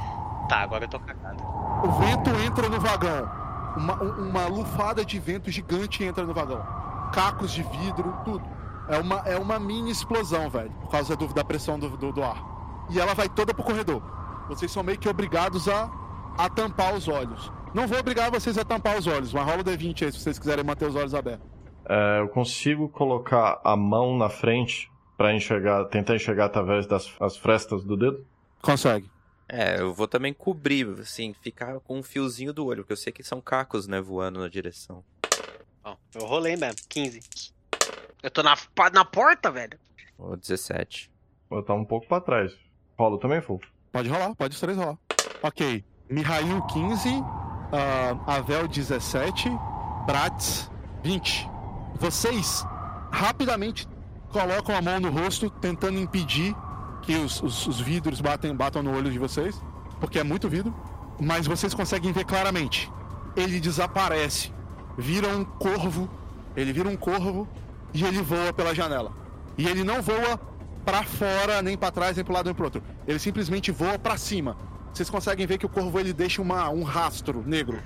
Tá, 0.49 0.59
agora 0.63 0.85
eu 0.85 0.89
tô 0.89 0.99
cagado. 1.01 1.43
O 1.85 1.91
vento 1.93 2.31
entra 2.45 2.69
no 2.69 2.81
vagão. 2.81 3.29
Uma, 3.77 4.03
um- 4.03 4.29
uma 4.31 4.47
lufada 4.47 5.05
de 5.05 5.19
vento 5.19 5.51
gigante 5.51 6.03
entra 6.05 6.25
no 6.25 6.35
vagão. 6.35 6.63
Cacos 7.13 7.53
de 7.53 7.63
vidro, 7.63 8.15
tudo. 8.25 8.45
É 8.89 8.99
uma, 8.99 9.17
é 9.21 9.39
uma 9.39 9.59
mini 9.59 9.91
explosão, 9.91 10.51
velho. 10.51 10.71
Por 10.81 10.91
causa 10.91 11.15
do- 11.17 11.33
da 11.33 11.45
pressão 11.45 11.79
do, 11.79 11.91
do, 11.97 12.13
do 12.13 12.23
ar. 12.23 12.43
E 12.91 12.99
ela 12.99 13.15
vai 13.15 13.29
toda 13.29 13.55
pro 13.55 13.63
corredor. 13.63 14.03
Vocês 14.49 14.71
são 14.73 14.83
meio 14.83 14.99
que 14.99 15.09
obrigados 15.09 15.69
a, 15.69 15.89
a 16.37 16.49
tampar 16.49 16.95
os 16.95 17.07
olhos. 17.07 17.53
Não 17.75 17.87
vou 17.87 17.99
obrigar 17.99 18.31
vocês 18.31 18.59
a 18.59 18.65
tampar 18.65 18.99
os 18.99 19.07
olhos, 19.07 19.33
mas 19.33 19.45
rola 19.45 19.61
o 19.61 19.65
D20 19.65 20.05
aí 20.05 20.13
se 20.13 20.19
vocês 20.19 20.39
quiserem 20.39 20.65
manter 20.65 20.89
os 20.89 20.97
olhos 20.97 21.15
abertos. 21.15 21.47
É, 21.89 22.21
eu 22.21 22.29
consigo 22.29 22.89
colocar 22.89 23.61
a 23.65 23.77
mão 23.77 24.17
na 24.17 24.29
frente 24.29 24.91
pra 25.17 25.35
enxergar, 25.35 25.85
tentar 25.87 26.17
enxergar 26.17 26.47
através 26.47 26.87
das 26.87 27.15
as 27.21 27.37
frestas 27.37 27.85
do 27.85 27.97
dedo? 27.97 28.27
Consegue. 28.61 29.09
É, 29.49 29.81
eu 29.81 29.93
vou 29.93 30.07
também 30.07 30.33
cobrir, 30.33 30.87
assim, 31.01 31.35
ficar 31.35 31.81
com 31.81 31.99
um 31.99 32.03
fiozinho 32.03 32.53
do 32.53 32.65
olho, 32.67 32.83
porque 32.83 32.93
eu 32.93 32.97
sei 32.97 33.13
que 33.13 33.23
são 33.23 33.41
cacos, 33.41 33.87
né, 33.89 34.01
voando 34.01 34.39
na 34.39 34.49
direção. 34.49 35.03
Ó, 35.83 35.97
eu 36.15 36.27
rolei 36.27 36.57
mesmo. 36.57 36.77
15. 36.89 37.21
Eu 38.23 38.31
tô 38.31 38.43
na, 38.43 38.55
na 38.93 39.05
porta, 39.05 39.51
velho. 39.51 39.79
Ou 40.19 40.37
17. 40.37 41.11
Vou 41.49 41.61
estar 41.61 41.75
um 41.75 41.85
pouco 41.85 42.07
pra 42.07 42.21
trás. 42.21 42.53
Rolo 42.99 43.19
também, 43.19 43.41
Full? 43.41 43.61
Pode 43.91 44.09
rolar, 44.09 44.35
pode 44.35 44.55
os 44.55 44.61
três 44.61 44.77
rolar. 44.77 44.99
Ok. 45.43 45.85
Mihail 46.09 46.63
15, 46.67 47.09
ah, 47.73 48.17
Avel 48.37 48.67
17, 48.69 49.51
Bratz 50.07 50.71
20. 51.03 51.49
Vocês 51.99 52.65
rapidamente 53.11 53.87
colocam 54.31 54.77
a 54.77 54.83
mão 54.83 55.01
no 55.01 55.11
rosto, 55.11 55.51
tentando 55.51 55.99
impedir 55.99 56.55
que 57.03 57.17
os, 57.17 57.43
os- 57.43 57.67
os 57.67 57.81
vidros 57.81 58.21
batem, 58.21 58.55
batam 58.55 58.83
no 58.83 58.95
olho 58.97 59.11
de 59.11 59.19
vocês, 59.19 59.61
porque 60.01 60.19
é 60.19 60.25
muito 60.25 60.49
vidro. 60.49 60.75
Mas 61.21 61.47
vocês 61.47 61.75
conseguem 61.75 62.13
ver 62.13 62.25
claramente. 62.25 62.91
Ele 63.37 63.61
desaparece, 63.61 64.53
vira 64.97 65.29
um 65.29 65.45
corvo. 65.45 66.09
Ele 66.57 66.73
vira 66.73 66.89
um 66.89 66.97
corvo 66.97 67.47
e 67.93 68.05
ele 68.05 68.23
voa 68.23 68.53
pela 68.53 68.75
janela. 68.75 69.13
E 69.59 69.67
ele 69.69 69.85
não 69.85 70.01
voa 70.01 70.41
pra 70.85 71.03
fora, 71.03 71.61
nem 71.61 71.77
pra 71.77 71.91
trás, 71.91 72.17
nem 72.17 72.25
pro 72.25 72.33
lado 72.35 72.47
nem 72.47 72.55
pro 72.55 72.65
outro. 72.65 72.83
Ele 73.07 73.19
simplesmente 73.19 73.71
voa 73.71 73.99
pra 73.99 74.17
cima. 74.17 74.57
Vocês 74.93 75.09
conseguem 75.09 75.47
ver 75.47 75.59
que 75.59 75.67
o 75.67 75.69
corvo 75.69 75.99
ele 75.99 76.13
deixa 76.13 76.43
uma, 76.43 76.69
um 76.71 76.83
rastro 76.83 77.43
negro. 77.47 77.79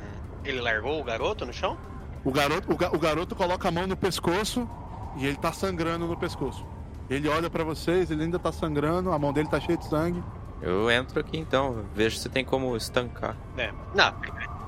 Ele 0.45 0.61
largou 0.61 1.01
o 1.01 1.05
garoto 1.05 1.45
no 1.47 1.53
chão? 1.53 1.77
O 2.25 2.31
garoto, 2.33 2.73
o, 2.73 2.77
ga- 2.77 2.91
o 2.93 2.99
garoto 2.99 3.35
coloca 3.35 3.69
a 3.69 3.71
mão 3.71 3.87
no 3.87 3.97
pescoço 3.97 4.69
e 5.17 5.27
ele 5.27 5.37
tá 5.37 5.53
sangrando 5.53 6.07
no 6.07 6.17
pescoço. 6.17 6.65
Ele 7.11 7.29
olha 7.29 7.51
pra 7.51 7.63
vocês, 7.65 8.11
ele 8.11 8.23
ainda 8.25 8.39
tá 8.39 8.51
sangrando, 8.51 9.13
a 9.13 9.19
mão 9.19 9.33
dele 9.33 9.49
tá 9.49 9.61
cheia 9.61 9.77
de 9.77 9.87
sangue. 9.87 10.23
Eu 10.63 10.91
entro 10.91 11.21
aqui 11.21 11.37
então, 11.37 11.85
vejo 11.95 12.17
se 12.17 12.29
tem 12.31 12.43
como 12.45 12.75
estancar. 12.77 13.37
É. 13.59 13.71
Não, 13.95 14.15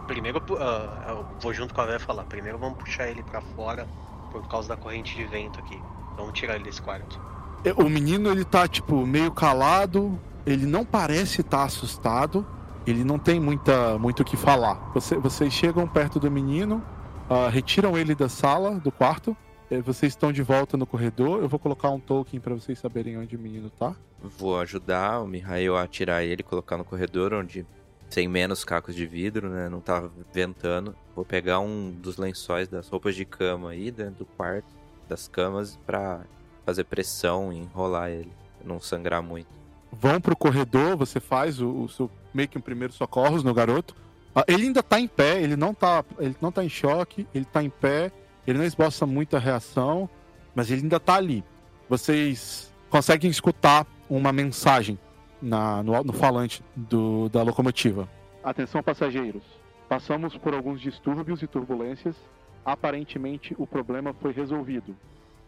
primeiro, 0.06 0.42
ah, 0.60 1.04
eu 1.08 1.26
vou 1.40 1.54
junto 1.54 1.72
com 1.72 1.80
a 1.80 1.86
Vé 1.86 1.98
falar. 1.98 2.24
Primeiro 2.24 2.58
vamos 2.58 2.76
puxar 2.78 3.08
ele 3.08 3.22
pra 3.22 3.40
fora 3.40 3.88
por 4.30 4.46
causa 4.48 4.68
da 4.68 4.76
corrente 4.76 5.16
de 5.16 5.24
vento 5.24 5.58
aqui. 5.58 5.80
Vamos 6.16 6.38
tirar 6.38 6.56
ele 6.56 6.64
desse 6.64 6.82
quarto. 6.82 7.18
É, 7.64 7.72
O 7.72 7.88
menino 7.88 8.30
ele 8.30 8.44
tá 8.44 8.68
tipo 8.68 9.06
meio 9.06 9.30
calado, 9.32 10.18
ele 10.46 10.64
não 10.66 10.84
parece 10.84 11.40
estar 11.42 11.64
assustado, 11.64 12.46
ele 12.86 13.02
não 13.04 13.18
tem 13.18 13.40
muita 13.40 13.98
muito 13.98 14.20
o 14.20 14.24
que 14.24 14.36
falar. 14.36 14.74
Você- 14.94 15.16
vocês 15.16 15.52
chegam 15.52 15.86
perto 15.88 16.18
do 16.20 16.30
menino, 16.30 16.82
ah, 17.28 17.48
retiram 17.48 17.98
ele 17.98 18.14
da 18.14 18.28
sala, 18.28 18.78
do 18.78 18.90
quarto. 18.92 19.36
eh, 19.70 19.80
Vocês 19.82 20.12
estão 20.12 20.30
de 20.32 20.42
volta 20.42 20.76
no 20.76 20.86
corredor. 20.86 21.40
Eu 21.42 21.48
vou 21.48 21.58
colocar 21.58 21.90
um 21.90 21.98
token 21.98 22.38
pra 22.38 22.54
vocês 22.54 22.78
saberem 22.78 23.18
onde 23.18 23.34
o 23.34 23.38
menino 23.38 23.68
tá. 23.68 23.96
Vou 24.22 24.60
ajudar 24.60 25.20
o 25.20 25.26
Mihail 25.26 25.76
a 25.76 25.86
tirar 25.88 26.22
ele, 26.22 26.42
colocar 26.44 26.76
no 26.76 26.84
corredor 26.84 27.34
onde 27.34 27.66
tem 28.08 28.28
menos 28.28 28.64
cacos 28.64 28.94
de 28.94 29.04
vidro, 29.04 29.48
né? 29.50 29.68
Não 29.68 29.80
tá 29.80 30.08
ventando. 30.32 30.94
Vou 31.16 31.24
pegar 31.24 31.58
um 31.58 31.90
dos 31.90 32.16
lençóis 32.16 32.68
das 32.68 32.88
roupas 32.88 33.16
de 33.16 33.24
cama 33.24 33.70
aí 33.70 33.90
dentro 33.90 34.20
do 34.20 34.24
quarto, 34.24 34.68
das 35.08 35.26
camas, 35.26 35.76
pra 35.84 36.20
fazer 36.64 36.84
pressão 36.84 37.52
e 37.52 37.58
enrolar 37.58 38.08
ele, 38.10 38.30
não 38.64 38.78
sangrar 38.80 39.20
muito. 39.20 39.48
Vão 39.92 40.20
pro 40.20 40.36
corredor, 40.36 40.96
você 40.96 41.20
faz 41.20 41.60
o, 41.60 41.68
o 41.68 41.88
seu 41.88 42.10
meio 42.34 42.48
que 42.48 42.58
um 42.58 42.60
primeiro 42.60 42.92
socorros 42.92 43.42
no 43.42 43.54
garoto. 43.54 43.94
Ah, 44.34 44.44
ele 44.46 44.64
ainda 44.64 44.82
tá 44.82 45.00
em 45.00 45.08
pé, 45.08 45.40
ele 45.40 45.56
não 45.56 45.72
tá, 45.72 46.04
ele 46.18 46.36
não 46.40 46.52
tá 46.52 46.62
em 46.62 46.68
choque, 46.68 47.26
ele 47.34 47.44
tá 47.44 47.62
em 47.62 47.70
pé, 47.70 48.12
ele 48.46 48.58
não 48.58 48.64
esboça 48.64 49.06
muita 49.06 49.38
reação, 49.38 50.08
mas 50.54 50.70
ele 50.70 50.82
ainda 50.82 51.00
tá 51.00 51.14
ali. 51.14 51.42
vocês 51.88 52.72
conseguem 52.90 53.30
escutar 53.30 53.86
uma 54.08 54.32
mensagem 54.32 54.98
na, 55.40 55.82
no, 55.82 56.02
no 56.04 56.12
falante 56.12 56.62
do, 56.74 57.28
da 57.28 57.42
locomotiva. 57.42 58.08
Atenção, 58.42 58.82
passageiros. 58.82 59.42
Passamos 59.88 60.36
por 60.36 60.54
alguns 60.54 60.80
distúrbios 60.80 61.42
e 61.42 61.46
turbulências. 61.46 62.16
Aparentemente, 62.64 63.54
o 63.58 63.66
problema 63.66 64.14
foi 64.14 64.32
resolvido. 64.32 64.96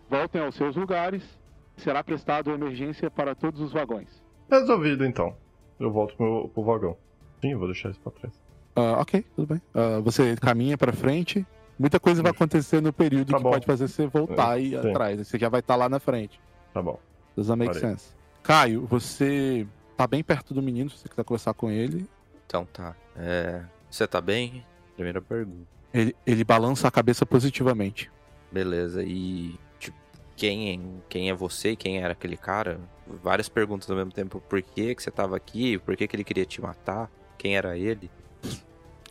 Voltem 0.08 0.40
aos 0.40 0.54
seus 0.54 0.76
lugares. 0.76 1.22
Será 1.76 2.02
prestado 2.02 2.50
emergência 2.50 3.10
para 3.10 3.34
todos 3.34 3.60
os 3.60 3.72
vagões. 3.72 4.08
Resolvido 4.50 5.04
então. 5.04 5.34
Eu 5.78 5.90
volto 5.92 6.16
pro, 6.16 6.48
pro 6.48 6.62
vagão. 6.64 6.96
Sim, 7.40 7.52
eu 7.52 7.58
vou 7.58 7.68
deixar 7.68 7.90
isso 7.90 8.00
pra 8.00 8.12
trás. 8.12 8.34
Ah, 8.74 9.00
ok, 9.00 9.24
tudo 9.34 9.46
bem. 9.54 9.62
Ah, 9.74 10.00
você 10.00 10.36
caminha 10.36 10.76
pra 10.78 10.92
frente. 10.92 11.46
Muita 11.78 12.00
coisa 12.00 12.22
vai 12.22 12.32
acontecer 12.32 12.80
no 12.80 12.92
período 12.92 13.30
Tá 13.30 13.36
que 13.36 13.42
bom. 13.42 13.50
pode 13.50 13.64
fazer 13.66 13.86
você 13.88 14.06
voltar 14.06 14.58
e 14.58 14.74
ir 14.74 14.82
Sim. 14.82 14.90
atrás. 14.90 15.18
Você 15.26 15.38
já 15.38 15.48
vai 15.48 15.60
estar 15.60 15.76
lá 15.76 15.88
na 15.88 16.00
frente. 16.00 16.40
Tá 16.74 16.82
bom. 16.82 16.98
Does 17.36 17.46
that 17.46 17.58
make 17.58 17.72
Parei. 17.72 17.90
sense? 17.90 18.12
Caio, 18.42 18.84
você 18.86 19.66
tá 19.96 20.06
bem 20.06 20.24
perto 20.24 20.52
do 20.54 20.60
menino, 20.62 20.90
se 20.90 20.98
você 20.98 21.08
quiser 21.08 21.22
conversar 21.24 21.54
com 21.54 21.70
ele. 21.70 22.08
Então 22.46 22.66
tá. 22.72 22.96
É, 23.16 23.62
você 23.88 24.06
tá 24.08 24.20
bem? 24.20 24.64
Primeira 24.96 25.20
pergunta. 25.22 25.66
Ele, 25.94 26.16
ele 26.26 26.42
balança 26.44 26.88
a 26.88 26.90
cabeça 26.90 27.24
positivamente. 27.24 28.10
Beleza, 28.50 29.02
e 29.04 29.54
quem, 30.38 30.72
é- 30.72 31.02
quem 31.08 31.28
é 31.28 31.34
você 31.34 31.74
quem 31.74 31.98
era 31.98 32.12
aquele 32.12 32.36
cara? 32.36 32.80
Várias 33.06 33.48
perguntas 33.48 33.90
ao 33.90 33.96
mesmo 33.96 34.12
tempo. 34.12 34.40
Por 34.40 34.62
que, 34.62 34.94
que 34.94 35.02
você 35.02 35.10
tava 35.10 35.36
aqui? 35.36 35.78
Por 35.78 35.96
que, 35.96 36.06
que 36.06 36.14
ele 36.14 36.22
queria 36.24 36.46
te 36.46 36.60
matar? 36.62 37.10
Quem 37.36 37.56
era 37.56 37.76
ele? 37.76 38.08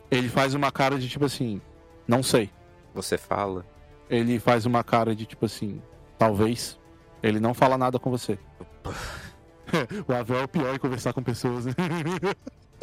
Ele 0.09 0.29
faz 0.29 0.53
uma 0.53 0.71
cara 0.71 0.97
de 0.97 1.09
tipo 1.09 1.25
assim, 1.25 1.61
não 2.07 2.23
sei. 2.23 2.49
Você 2.93 3.17
fala? 3.17 3.65
Ele 4.09 4.39
faz 4.39 4.65
uma 4.65 4.83
cara 4.85 5.13
de 5.13 5.25
tipo 5.25 5.45
assim, 5.45 5.81
talvez. 6.17 6.79
Ele 7.21 7.41
não 7.41 7.53
fala 7.53 7.77
nada 7.77 7.99
com 7.99 8.09
você. 8.09 8.39
o 10.07 10.13
Avel 10.13 10.39
é 10.39 10.43
o 10.45 10.47
pior 10.47 10.73
em 10.73 10.79
conversar 10.79 11.11
com 11.11 11.21
pessoas. 11.21 11.65
né? 11.65 11.73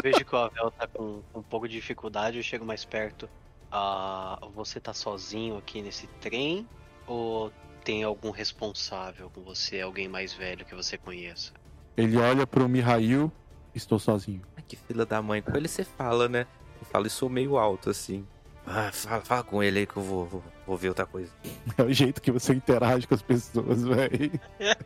Vejo 0.03 0.23
que 0.23 0.35
o 0.35 0.39
Avel 0.39 0.71
tá 0.71 0.87
com 0.87 1.23
um 1.35 1.43
pouco 1.43 1.67
de 1.67 1.77
dificuldade, 1.77 2.37
eu 2.37 2.43
chego 2.43 2.65
mais 2.65 2.85
perto. 2.85 3.27
Ah, 3.73 4.39
você 4.55 4.79
tá 4.79 4.93
sozinho 4.93 5.57
aqui 5.57 5.81
nesse 5.81 6.07
trem? 6.21 6.69
Ou 7.07 7.51
tem 7.85 8.03
algum 8.03 8.31
responsável 8.31 9.31
com 9.31 9.43
você, 9.43 9.81
alguém 9.81 10.09
mais 10.09 10.33
velho 10.33 10.65
que 10.65 10.75
você 10.75 10.97
conheça? 10.97 11.53
ele 11.97 12.17
olha 12.17 12.47
pro 12.47 12.69
Mihail, 12.69 13.31
estou 13.75 13.99
sozinho. 13.99 14.43
Ai, 14.57 14.65
que 14.67 14.77
filha 14.77 15.07
da 15.07 15.23
mãe. 15.23 15.41
Com 15.41 15.57
ele 15.57 15.69
você 15.69 15.85
fala, 15.85 16.29
né? 16.29 16.47
Eu 16.81 16.87
falo 16.87 17.07
isso 17.07 17.29
meio 17.29 17.57
alto 17.57 17.91
assim. 17.91 18.27
Ah, 18.67 18.91
fala, 18.93 19.21
fala 19.21 19.45
com 19.45 19.63
ele 19.63 19.81
aí 19.81 19.87
que 19.87 19.97
eu 19.97 20.03
vou, 20.03 20.27
vou, 20.27 20.45
vou 20.67 20.77
ver 20.77 20.89
outra 20.89 21.07
coisa. 21.07 21.31
É 21.79 21.83
o 21.83 21.93
jeito 21.93 22.21
que 22.21 22.31
você 22.31 22.53
interage 22.55 23.07
com 23.07 23.15
as 23.15 23.23
pessoas, 23.23 23.83
velho. 23.85 24.41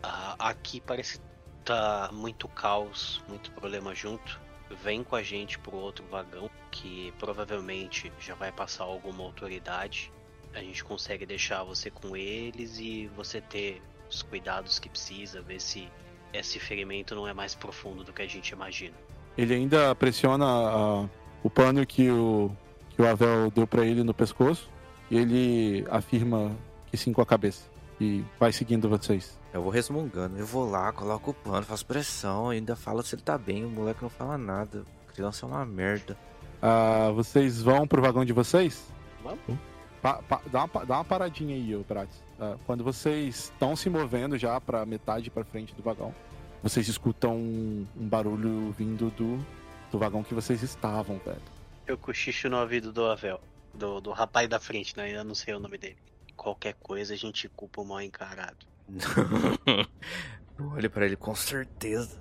Ah, 0.00 0.36
aqui 0.38 0.80
parece 0.80 1.20
tá 1.64 2.08
muito 2.12 2.46
caos, 2.46 3.20
muito 3.28 3.50
problema 3.50 3.92
junto. 3.94 4.40
Vem 4.82 5.02
com 5.02 5.16
a 5.16 5.22
gente 5.22 5.58
pro 5.58 5.76
outro 5.76 6.04
vagão, 6.06 6.48
que 6.70 7.12
provavelmente 7.18 8.12
já 8.20 8.34
vai 8.36 8.52
passar 8.52 8.84
alguma 8.84 9.24
autoridade. 9.24 10.12
A 10.54 10.60
gente 10.60 10.82
consegue 10.82 11.26
deixar 11.26 11.62
você 11.62 11.90
com 11.90 12.16
eles 12.16 12.78
e 12.78 13.10
você 13.16 13.40
ter 13.40 13.82
os 14.10 14.22
cuidados 14.22 14.78
que 14.78 14.88
precisa, 14.88 15.42
ver 15.42 15.60
se 15.60 15.88
esse 16.32 16.58
ferimento 16.58 17.14
não 17.14 17.26
é 17.26 17.32
mais 17.32 17.54
profundo 17.54 18.04
do 18.04 18.12
que 18.12 18.22
a 18.22 18.26
gente 18.26 18.50
imagina. 18.50 18.94
Ele 19.36 19.54
ainda 19.54 19.94
pressiona 19.94 20.44
ah, 20.46 21.08
o 21.42 21.50
pano 21.50 21.86
que 21.86 22.10
o, 22.10 22.50
que 22.90 23.00
o 23.00 23.06
Avel 23.06 23.50
deu 23.50 23.66
pra 23.66 23.84
ele 23.84 24.02
no 24.02 24.12
pescoço. 24.12 24.68
E 25.10 25.16
ele 25.16 25.86
afirma 25.90 26.54
que 26.90 26.96
sim 26.96 27.12
com 27.12 27.22
a 27.22 27.26
cabeça. 27.26 27.66
E 28.00 28.24
vai 28.38 28.52
seguindo 28.52 28.88
vocês. 28.88 29.38
Eu 29.52 29.62
vou 29.62 29.70
resmungando. 29.70 30.36
Eu 30.36 30.44
vou 30.44 30.68
lá, 30.68 30.92
coloco 30.92 31.30
o 31.30 31.34
pano, 31.34 31.64
faço 31.64 31.86
pressão, 31.86 32.50
ainda 32.50 32.76
falo 32.76 33.02
se 33.02 33.14
ele 33.14 33.22
tá 33.22 33.38
bem. 33.38 33.64
O 33.64 33.70
moleque 33.70 34.02
não 34.02 34.10
fala 34.10 34.36
nada. 34.36 34.84
A 35.08 35.12
criança 35.12 35.46
é 35.46 35.48
uma 35.48 35.64
merda. 35.64 36.16
Ah, 36.60 37.10
vocês 37.14 37.62
vão 37.62 37.86
pro 37.86 38.02
vagão 38.02 38.24
de 38.24 38.32
vocês? 38.32 38.84
Vamos. 39.22 39.58
Pa- 40.02 40.22
pa- 40.22 40.40
dá, 40.46 40.64
uma, 40.64 40.84
dá 40.86 40.94
uma 40.98 41.04
paradinha 41.04 41.54
aí, 41.56 41.74
ô 41.74 41.82
Prates. 41.84 42.22
Ah, 42.40 42.56
quando 42.66 42.84
vocês 42.84 43.44
estão 43.52 43.74
se 43.74 43.90
movendo 43.90 44.38
já 44.38 44.60
pra 44.60 44.86
metade 44.86 45.30
pra 45.30 45.44
frente 45.44 45.74
do 45.74 45.82
vagão, 45.82 46.14
vocês 46.62 46.88
escutam 46.88 47.36
um, 47.36 47.86
um 47.96 48.08
barulho 48.08 48.70
vindo 48.72 49.10
do, 49.10 49.44
do 49.90 49.98
vagão 49.98 50.22
que 50.22 50.34
vocês 50.34 50.62
estavam, 50.62 51.18
velho. 51.24 51.42
Eu 51.86 51.96
cochicho 51.98 52.48
no 52.48 52.58
ouvido 52.60 52.92
do 52.92 53.04
Avel, 53.06 53.40
do, 53.74 54.00
do 54.00 54.10
rapaz 54.12 54.48
da 54.48 54.60
frente, 54.60 54.96
né? 54.96 55.10
Eu 55.16 55.24
não 55.24 55.34
sei 55.34 55.54
o 55.54 55.58
nome 55.60 55.78
dele. 55.78 55.96
Qualquer 56.36 56.74
coisa 56.74 57.14
a 57.14 57.16
gente 57.16 57.48
culpa 57.48 57.80
o 57.80 57.84
mal 57.84 58.00
encarado. 58.00 58.66
Eu 60.58 60.68
olho 60.70 60.90
pra 60.90 61.06
ele 61.06 61.16
com 61.16 61.34
certeza. 61.34 62.18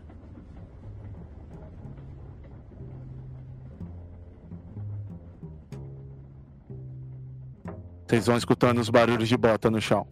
Vocês 8.07 8.25
vão 8.25 8.37
escutando 8.37 8.79
os 8.79 8.89
barulhos 8.89 9.27
de 9.27 9.35
bota 9.35 9.69
no 9.69 9.81
chão. 9.81 10.07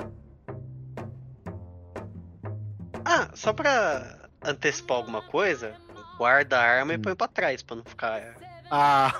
Ah, 3.06 3.30
só 3.34 3.54
pra 3.54 4.28
antecipar 4.44 4.98
alguma 4.98 5.22
coisa, 5.22 5.74
guarda 6.18 6.60
a 6.60 6.64
arma 6.64 6.94
e 6.94 6.98
põe 6.98 7.16
pra 7.16 7.28
trás 7.28 7.64
pra 7.64 7.78
não 7.78 7.86
ficar. 7.86 8.36
Ah! 8.70 9.14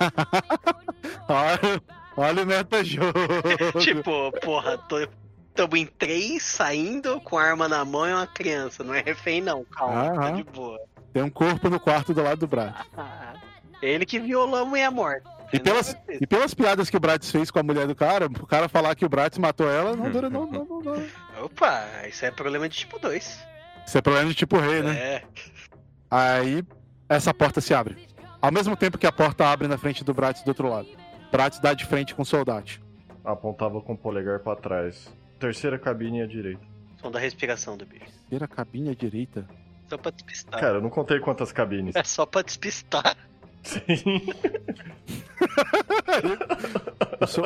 olha, 1.26 1.82
olha 2.16 2.42
o 2.42 2.46
meta-jogo! 2.46 3.12
tipo, 3.80 4.32
porra, 4.42 4.76
tô, 4.76 5.08
tamo 5.54 5.76
em 5.76 5.86
três 5.86 6.42
saindo 6.42 7.18
com 7.22 7.38
a 7.38 7.44
arma 7.44 7.68
na 7.68 7.84
mão 7.84 8.06
e 8.06 8.12
uma 8.12 8.26
criança. 8.26 8.84
Não 8.84 8.92
é 8.92 9.00
refém, 9.00 9.40
não. 9.40 9.64
Calma, 9.64 10.14
tá 10.14 10.30
de 10.32 10.44
boa. 10.44 10.78
Tem 11.14 11.22
um 11.22 11.30
corpo 11.30 11.70
no 11.70 11.80
quarto 11.80 12.12
do 12.12 12.22
lado 12.22 12.40
do 12.40 12.46
Bratis. 12.46 12.84
Ele 13.80 14.04
que 14.04 14.18
violou 14.18 14.60
a 14.60 14.64
mulher 14.64 14.90
morta. 14.90 15.35
E 15.52 15.60
pelas, 15.60 15.96
e 16.20 16.26
pelas 16.26 16.54
piadas 16.54 16.90
que 16.90 16.96
o 16.96 17.00
Bratis 17.00 17.30
fez 17.30 17.50
com 17.50 17.58
a 17.58 17.62
mulher 17.62 17.86
do 17.86 17.94
cara, 17.94 18.26
o 18.26 18.46
cara 18.46 18.68
falar 18.68 18.94
que 18.94 19.04
o 19.04 19.08
Bratis 19.08 19.38
matou 19.38 19.70
ela, 19.70 19.94
não 19.94 20.10
dura 20.10 20.28
não, 20.28 20.46
não, 20.46 20.64
não, 20.64 20.80
não. 20.80 21.06
Opa, 21.44 21.86
isso 22.08 22.24
é 22.24 22.30
problema 22.30 22.68
de 22.68 22.76
tipo 22.76 22.98
2. 22.98 23.46
Isso 23.86 23.98
é 23.98 24.02
problema 24.02 24.28
de 24.28 24.34
tipo 24.34 24.58
rei, 24.58 24.82
né? 24.82 24.96
É. 24.96 25.22
Aí 26.10 26.64
essa 27.08 27.32
porta 27.32 27.60
se 27.60 27.72
abre. 27.72 27.96
Ao 28.40 28.50
mesmo 28.50 28.76
tempo 28.76 28.98
que 28.98 29.06
a 29.06 29.12
porta 29.12 29.46
abre 29.46 29.68
na 29.68 29.78
frente 29.78 30.04
do 30.04 30.12
Bratis 30.12 30.42
do 30.42 30.48
outro 30.48 30.68
lado. 30.68 30.88
Bratis 31.30 31.58
dá 31.58 31.72
de 31.72 31.84
frente 31.84 32.14
com 32.14 32.22
o 32.22 32.26
soldado. 32.26 32.70
Apontava 33.24 33.80
com 33.80 33.92
o 33.94 33.98
polegar 33.98 34.40
pra 34.40 34.56
trás. 34.56 35.08
Terceira 35.38 35.78
cabine 35.78 36.22
à 36.22 36.26
direita. 36.26 36.62
Som 37.00 37.10
da 37.10 37.18
respiração 37.18 37.76
do 37.76 37.84
bicho. 37.86 38.04
Terceira 38.04 38.48
cabine 38.48 38.90
à 38.90 38.94
direita. 38.94 39.46
Só 39.88 39.96
pra 39.96 40.10
despistar. 40.10 40.60
Cara, 40.60 40.78
eu 40.78 40.82
não 40.82 40.90
contei 40.90 41.20
quantas 41.20 41.52
cabines. 41.52 41.94
É 41.94 42.02
só 42.02 42.26
pra 42.26 42.42
despistar. 42.42 43.16
Sim. 43.66 44.22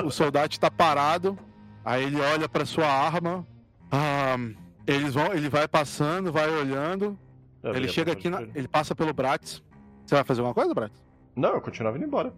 O, 0.02 0.06
o 0.06 0.10
soldado 0.10 0.58
tá 0.58 0.70
parado. 0.70 1.38
Aí 1.84 2.04
ele 2.04 2.20
olha 2.20 2.48
pra 2.48 2.64
sua 2.64 2.86
arma. 2.86 3.46
Ah, 3.90 4.36
eles 4.86 5.14
vão, 5.14 5.32
ele 5.32 5.48
vai 5.48 5.66
passando, 5.66 6.32
vai 6.32 6.48
olhando. 6.50 7.18
Eu 7.62 7.74
ele 7.74 7.86
ia 7.86 7.92
chega 7.92 8.12
aqui, 8.12 8.28
na- 8.30 8.38
frente. 8.38 8.52
ele 8.54 8.68
passa 8.68 8.94
pelo 8.94 9.12
Bratis. 9.12 9.62
Você 10.06 10.14
vai 10.14 10.24
fazer 10.24 10.40
alguma 10.40 10.54
coisa, 10.54 10.74
Bratis? 10.74 11.02
Não, 11.36 11.50
eu 11.54 11.60
continuava 11.60 11.96
indo 11.96 12.06
embora. 12.06 12.30
Se 12.30 12.34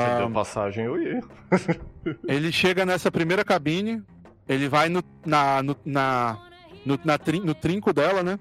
Ah, 0.00 0.18
deu 0.18 0.30
passagem, 0.30 0.84
eu 0.84 1.00
ia. 1.00 1.20
Ele 2.26 2.50
chega 2.50 2.84
nessa 2.84 3.10
primeira 3.12 3.44
cabine, 3.44 4.02
ele 4.48 4.68
vai 4.68 4.88
no, 4.88 5.02
na, 5.24 5.62
no, 5.62 5.76
na, 5.84 6.36
no, 6.84 6.98
na 7.04 7.16
trin- 7.16 7.40
no 7.44 7.54
trinco 7.54 7.92
dela, 7.92 8.22
né? 8.22 8.38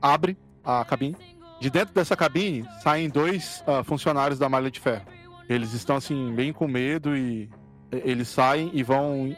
Abre 0.00 0.36
a 0.62 0.84
cabine. 0.84 1.16
De 1.62 1.70
dentro 1.70 1.94
dessa 1.94 2.16
cabine 2.16 2.66
saem 2.82 3.08
dois 3.08 3.62
ah, 3.68 3.84
funcionários 3.84 4.36
da 4.36 4.48
malha 4.48 4.68
de 4.68 4.80
ferro. 4.80 5.06
Eles 5.48 5.72
estão 5.72 5.94
assim, 5.94 6.34
bem 6.34 6.52
com 6.52 6.66
medo 6.66 7.16
e 7.16 7.48
eles 7.92 8.26
saem 8.26 8.68
e 8.74 8.82
vão 8.82 9.28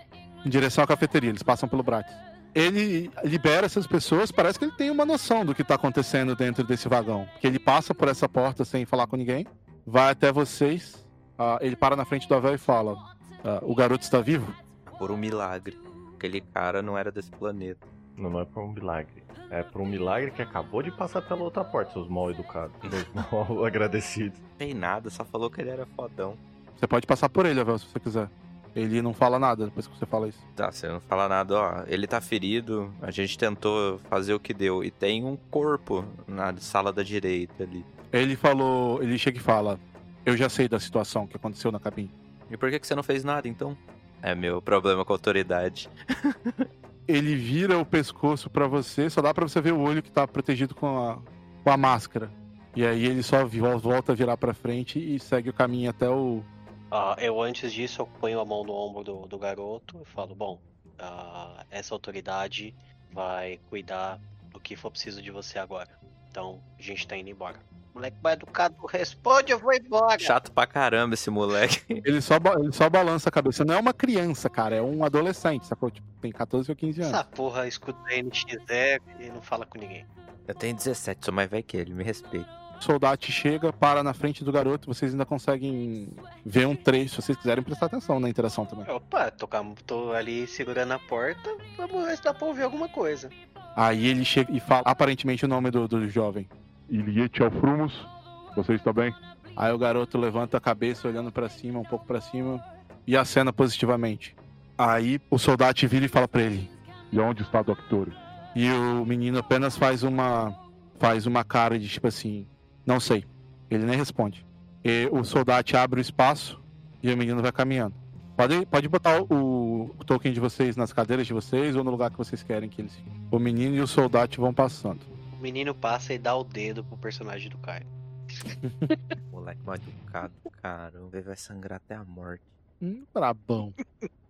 em 0.43 0.49
direção 0.49 0.83
à 0.83 0.87
cafeteria. 0.87 1.29
Eles 1.29 1.43
passam 1.43 1.69
pelo 1.69 1.83
Bratis. 1.83 2.17
Ele 2.55 3.11
libera 3.23 3.67
essas 3.67 3.87
pessoas, 3.87 4.33
parece 4.33 4.59
que 4.59 4.65
ele 4.65 4.73
tem 4.73 4.89
uma 4.89 5.05
noção 5.05 5.45
do 5.45 5.55
que 5.55 5.61
está 5.61 5.75
acontecendo 5.75 6.35
dentro 6.35 6.65
desse 6.65 6.89
vagão. 6.89 7.29
Porque 7.31 7.47
ele 7.47 7.59
passa 7.59 7.95
por 7.95 8.09
essa 8.09 8.27
porta 8.27 8.65
sem 8.65 8.87
falar 8.87 9.07
com 9.07 9.17
ninguém, 9.17 9.47
vai 9.87 10.11
até 10.11 10.33
vocês, 10.33 11.07
ah, 11.39 11.59
ele 11.61 11.77
para 11.77 11.95
na 11.95 12.07
frente 12.07 12.27
do 12.27 12.35
Avel 12.35 12.55
e 12.55 12.59
fala: 12.59 12.97
ah, 13.45 13.61
O 13.61 13.75
garoto 13.75 14.03
está 14.03 14.23
vivo? 14.23 14.51
Por 14.99 15.11
um 15.11 15.17
milagre. 15.19 15.79
Aquele 16.17 16.41
cara 16.41 16.81
não 16.81 16.97
era 16.97 17.13
desse 17.13 17.31
planeta. 17.33 17.87
Não, 18.17 18.31
não 18.31 18.41
é 18.41 18.45
por 18.45 18.63
um 18.63 18.73
milagre. 18.73 19.23
É 19.51 19.63
por 19.63 19.81
um 19.83 19.87
milagre 19.87 20.31
que 20.31 20.43
acabou 20.43 20.83
de 20.83 20.91
passar 20.91 21.23
pela 21.23 21.43
outra 21.43 21.65
porta, 21.65 21.93
seus 21.93 22.09
mal 22.09 22.31
educados. 22.31 22.75
Seus 22.81 23.07
mal 23.31 23.65
agradecidos. 23.65 24.39
Não 24.39 24.57
tem 24.59 24.75
nada, 24.75 25.11
só 25.11 25.25
falou 25.25 25.51
que 25.51 25.61
ele 25.61 25.71
era 25.71 25.87
fodão. 25.87 26.37
Você 26.77 26.87
pode 26.87 27.07
passar 27.07 27.29
por 27.29 27.47
ele, 27.47 27.61
Avel, 27.61 27.79
se 27.79 27.87
você 27.87 28.01
quiser. 28.01 28.29
Ele 28.75 29.01
não 29.01 29.15
fala 29.15 29.39
nada 29.39 29.67
depois 29.67 29.87
que 29.87 29.97
você 29.97 30.05
fala 30.05 30.29
isso. 30.29 30.41
Tá, 30.57 30.73
você 30.73 30.89
não 30.89 31.01
fala 31.01 31.29
nada, 31.29 31.55
ó. 31.57 31.85
Ele 31.87 32.07
tá 32.07 32.21
ferido, 32.21 32.93
a 33.01 33.11
gente 33.11 33.39
tentou 33.39 33.99
fazer 34.11 34.35
o 34.35 34.41
que 34.41 34.53
deu. 34.53 34.83
E 34.83 34.91
tem 34.91 35.25
um 35.25 35.37
corpo 35.37 36.05
na 36.27 36.57
sala 36.57 36.93
da 36.93 37.03
direita 37.03 37.63
ali. 37.63 37.85
Ele 38.13 38.35
falou, 38.35 39.01
ele 39.01 39.17
chega 39.17 39.39
e 39.39 39.41
fala: 39.41 39.79
Eu 40.27 40.37
já 40.37 40.49
sei 40.49 40.69
da 40.69 40.81
situação 40.81 41.27
que 41.27 41.37
aconteceu 41.37 41.71
na 41.71 41.79
cabine. 41.79 42.11
E 42.51 42.57
por 42.57 42.69
que, 42.71 42.81
que 42.81 42.87
você 42.87 42.97
não 42.97 43.03
fez 43.05 43.23
nada 43.23 43.47
então? 43.47 43.77
É 44.21 44.35
meu 44.35 44.61
problema 44.61 45.05
com 45.05 45.13
a 45.13 45.17
autoridade. 45.17 45.89
ele 47.07 47.35
vira 47.37 47.79
o 47.79 47.85
pescoço 47.85 48.49
pra 48.49 48.67
você, 48.67 49.09
só 49.11 49.21
dá 49.21 49.33
pra 49.33 49.47
você 49.47 49.61
ver 49.61 49.73
o 49.73 49.81
olho 49.81 50.03
que 50.03 50.11
tá 50.11 50.27
protegido 50.27 50.75
com 50.75 50.87
a, 50.87 51.19
com 51.63 51.71
a 51.71 51.77
máscara. 51.77 52.31
E 52.77 52.85
aí 52.85 53.07
ele 53.07 53.23
só 53.23 53.47
volta 53.47 54.13
a 54.13 54.15
virar 54.15 54.37
pra 54.37 54.53
frente 54.53 54.99
e 54.99 55.19
segue 55.21 55.51
o 55.51 55.53
caminho 55.53 55.91
até 55.91 56.09
o. 56.09 56.43
Ah, 56.91 57.17
eu 57.19 57.41
antes 57.41 57.73
disso 57.73 58.03
eu 58.03 58.07
ponho 58.07 58.41
a 58.41 58.45
mão 58.45 58.65
no 58.65 58.73
ombro 58.73 59.05
do, 59.05 59.27
do 59.27 59.39
garoto 59.39 60.01
e 60.03 60.05
falo, 60.05 60.35
bom, 60.35 60.61
ah, 60.99 61.65
essa 61.71 61.95
autoridade 61.95 62.75
vai 63.13 63.61
cuidar 63.69 64.21
do 64.51 64.59
que 64.59 64.75
for 64.75 64.91
preciso 64.91 65.23
de 65.23 65.31
você 65.31 65.59
agora. 65.59 65.91
Então 66.31 66.61
a 66.79 66.83
gente 66.83 67.07
tá 67.07 67.17
indo 67.17 67.31
embora. 67.31 67.61
Moleque 67.95 68.17
mais 68.23 68.35
educado 68.35 68.75
responde, 68.87 69.53
eu 69.53 69.59
vou 69.59 69.73
embora. 69.73 70.19
Chato 70.19 70.51
pra 70.51 70.67
caramba 70.67 71.15
esse 71.15 71.31
moleque. 71.31 71.85
Ele 72.05 72.21
só, 72.21 72.35
ele 72.59 72.73
só 72.73 72.91
balança 72.91 73.29
a 73.29 73.33
cabeça. 73.33 73.65
Não 73.65 73.75
é 73.75 73.79
uma 73.79 73.95
criança, 73.95 74.51
cara, 74.51 74.75
é 74.75 74.83
um 74.83 75.05
adolescente, 75.05 75.67
sacou? 75.67 75.91
Tipo, 75.91 76.07
tem 76.21 76.33
14 76.33 76.71
ou 76.71 76.77
15 76.77 77.03
anos. 77.03 77.15
Essa 77.15 77.25
porra 77.25 77.69
escuta 77.69 77.99
NX0 78.11 79.01
e 79.21 79.29
não 79.29 79.41
fala 79.41 79.65
com 79.65 79.79
ninguém. 79.79 80.05
Eu 80.47 80.55
tenho 80.55 80.75
17, 80.75 81.25
sou 81.25 81.33
mais 81.33 81.49
velho 81.49 81.63
que 81.63 81.77
ele, 81.77 81.95
me 81.95 82.03
respeita. 82.03 82.49
O 82.79 82.83
soldado 82.83 83.25
chega, 83.25 83.73
para 83.73 84.03
na 84.03 84.13
frente 84.13 84.43
do 84.43 84.51
garoto, 84.51 84.93
vocês 84.93 85.13
ainda 85.13 85.25
conseguem 85.25 86.09
ver 86.45 86.67
um 86.67 86.75
trecho, 86.75 87.15
se 87.15 87.23
vocês 87.23 87.39
quiserem 87.39 87.63
prestar 87.63 87.87
atenção 87.87 88.19
na 88.19 88.29
interação 88.29 88.67
também. 88.67 88.91
Opa, 88.91 89.31
tô, 89.31 89.49
tô 89.87 90.13
ali 90.13 90.47
segurando 90.47 90.93
a 90.93 90.99
porta, 90.99 91.57
vamos 91.77 92.05
ver 92.05 92.17
se 92.17 92.25
dá 92.25 92.35
pra 92.35 92.47
ouvir 92.47 92.65
alguma 92.65 92.89
coisa. 92.89 93.31
Aí 93.77 94.09
ele 94.09 94.25
chega 94.25 94.53
e 94.53 94.61
fala 94.61 94.83
aparentemente 94.85 95.45
o 95.45 95.49
nome 95.49 95.71
do, 95.71 95.87
do 95.89 96.09
jovem. 96.09 96.49
Iliete 96.95 97.43
Alfrumos, 97.43 98.07
você 98.55 98.75
está 98.75 98.93
bem? 98.93 99.13
Aí 99.57 99.73
o 99.73 99.79
garoto 99.79 100.17
levanta 100.17 100.59
a 100.59 100.61
cabeça, 100.61 101.09
olhando 101.09 101.33
pra 101.33 101.49
cima, 101.49 101.81
um 101.81 101.85
pouco 101.85 102.07
pra 102.07 102.21
cima, 102.21 102.65
e 103.05 103.17
acena 103.17 103.53
positivamente. 103.53 104.37
Aí 104.79 105.21
o 105.29 105.37
soldado 105.37 105.89
vira 105.89 106.05
e 106.05 106.09
fala 106.09 106.29
pra 106.29 106.43
ele. 106.43 106.71
E 107.11 107.19
onde 107.19 107.43
está 107.43 107.63
Doctor? 107.63 108.13
E 108.55 108.71
o 108.71 109.05
menino 109.05 109.41
apenas 109.41 109.77
faz 109.77 110.05
uma 110.05 110.57
faz 111.01 111.27
uma 111.27 111.43
cara 111.43 111.81
de 111.81 111.89
tipo 111.89 112.07
assim, 112.07 112.47
não 112.87 113.01
sei. 113.01 113.25
Ele 113.69 113.85
nem 113.85 113.97
responde. 113.97 114.47
E 114.85 115.09
o 115.11 115.25
soldado 115.25 115.77
abre 115.77 116.01
o 116.01 116.03
espaço 116.03 116.61
e 117.03 117.13
o 117.13 117.17
menino 117.17 117.43
vai 117.43 117.51
caminhando. 117.51 117.95
Pode, 118.37 118.67
pode 118.67 118.89
botar 118.89 119.21
o, 119.21 119.91
o 119.99 120.05
token 120.05 120.33
de 120.33 120.39
vocês 120.39 120.77
nas 120.77 120.93
cadeiras 120.93 121.27
de 121.27 121.33
vocês 121.33 121.75
ou 121.75 121.83
no 121.83 121.91
lugar 121.91 122.11
que 122.11 122.19
vocês 122.19 122.45
querem 122.45 122.69
que 122.69 122.81
eles 122.81 122.95
fiquem. 122.95 123.13
O 123.33 123.39
menino 123.41 123.75
e 123.75 123.81
o 123.81 123.87
soldado 123.87 124.37
vão 124.37 124.55
passando. 124.55 125.14
O 125.45 125.53
menino 125.53 125.75
passa 125.75 126.15
e 126.15 126.19
dá 126.19 126.35
o 126.35 126.43
dedo 126.43 126.83
pro 126.83 126.97
personagem 126.97 127.51
do 127.51 127.59
Caio. 127.59 127.87
Moleque 129.31 129.61
mal 129.63 129.75
educado, 129.75 130.33
caramba. 130.63 131.21
Vai 131.21 131.37
sangrar 131.37 131.77
até 131.77 131.95
a 131.95 132.03
morte. 132.03 132.43
Hum, 132.81 133.05
brabão. 133.13 133.75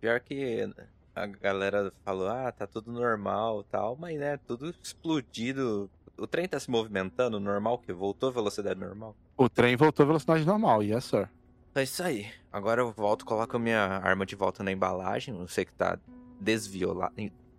Pior 0.00 0.18
que 0.18 0.68
a 1.14 1.26
galera 1.26 1.92
falou, 2.04 2.26
ah, 2.26 2.50
tá 2.50 2.66
tudo 2.66 2.90
normal 2.90 3.60
e 3.60 3.64
tal, 3.70 3.94
mas 3.94 4.18
né, 4.18 4.36
tudo 4.38 4.74
explodido. 4.82 5.88
O 6.18 6.26
trem 6.26 6.48
tá 6.48 6.58
se 6.58 6.68
movimentando 6.68 7.38
normal, 7.38 7.78
que 7.78 7.92
voltou 7.92 8.30
à 8.30 8.32
velocidade 8.32 8.80
normal. 8.80 9.14
O 9.36 9.48
trem 9.48 9.76
voltou 9.76 10.02
à 10.02 10.06
velocidade 10.08 10.44
normal, 10.44 10.82
yes 10.82 11.04
sir. 11.04 11.30
É 11.76 11.84
isso 11.84 12.02
aí. 12.02 12.26
Agora 12.52 12.80
eu 12.80 12.90
volto, 12.90 13.24
coloco 13.24 13.56
a 13.56 13.60
minha 13.60 13.78
arma 13.78 14.26
de 14.26 14.34
volta 14.34 14.64
na 14.64 14.72
embalagem. 14.72 15.38
Eu 15.38 15.46
sei 15.46 15.64
que 15.64 15.74
tá 15.74 15.96
desviolada. 16.40 17.14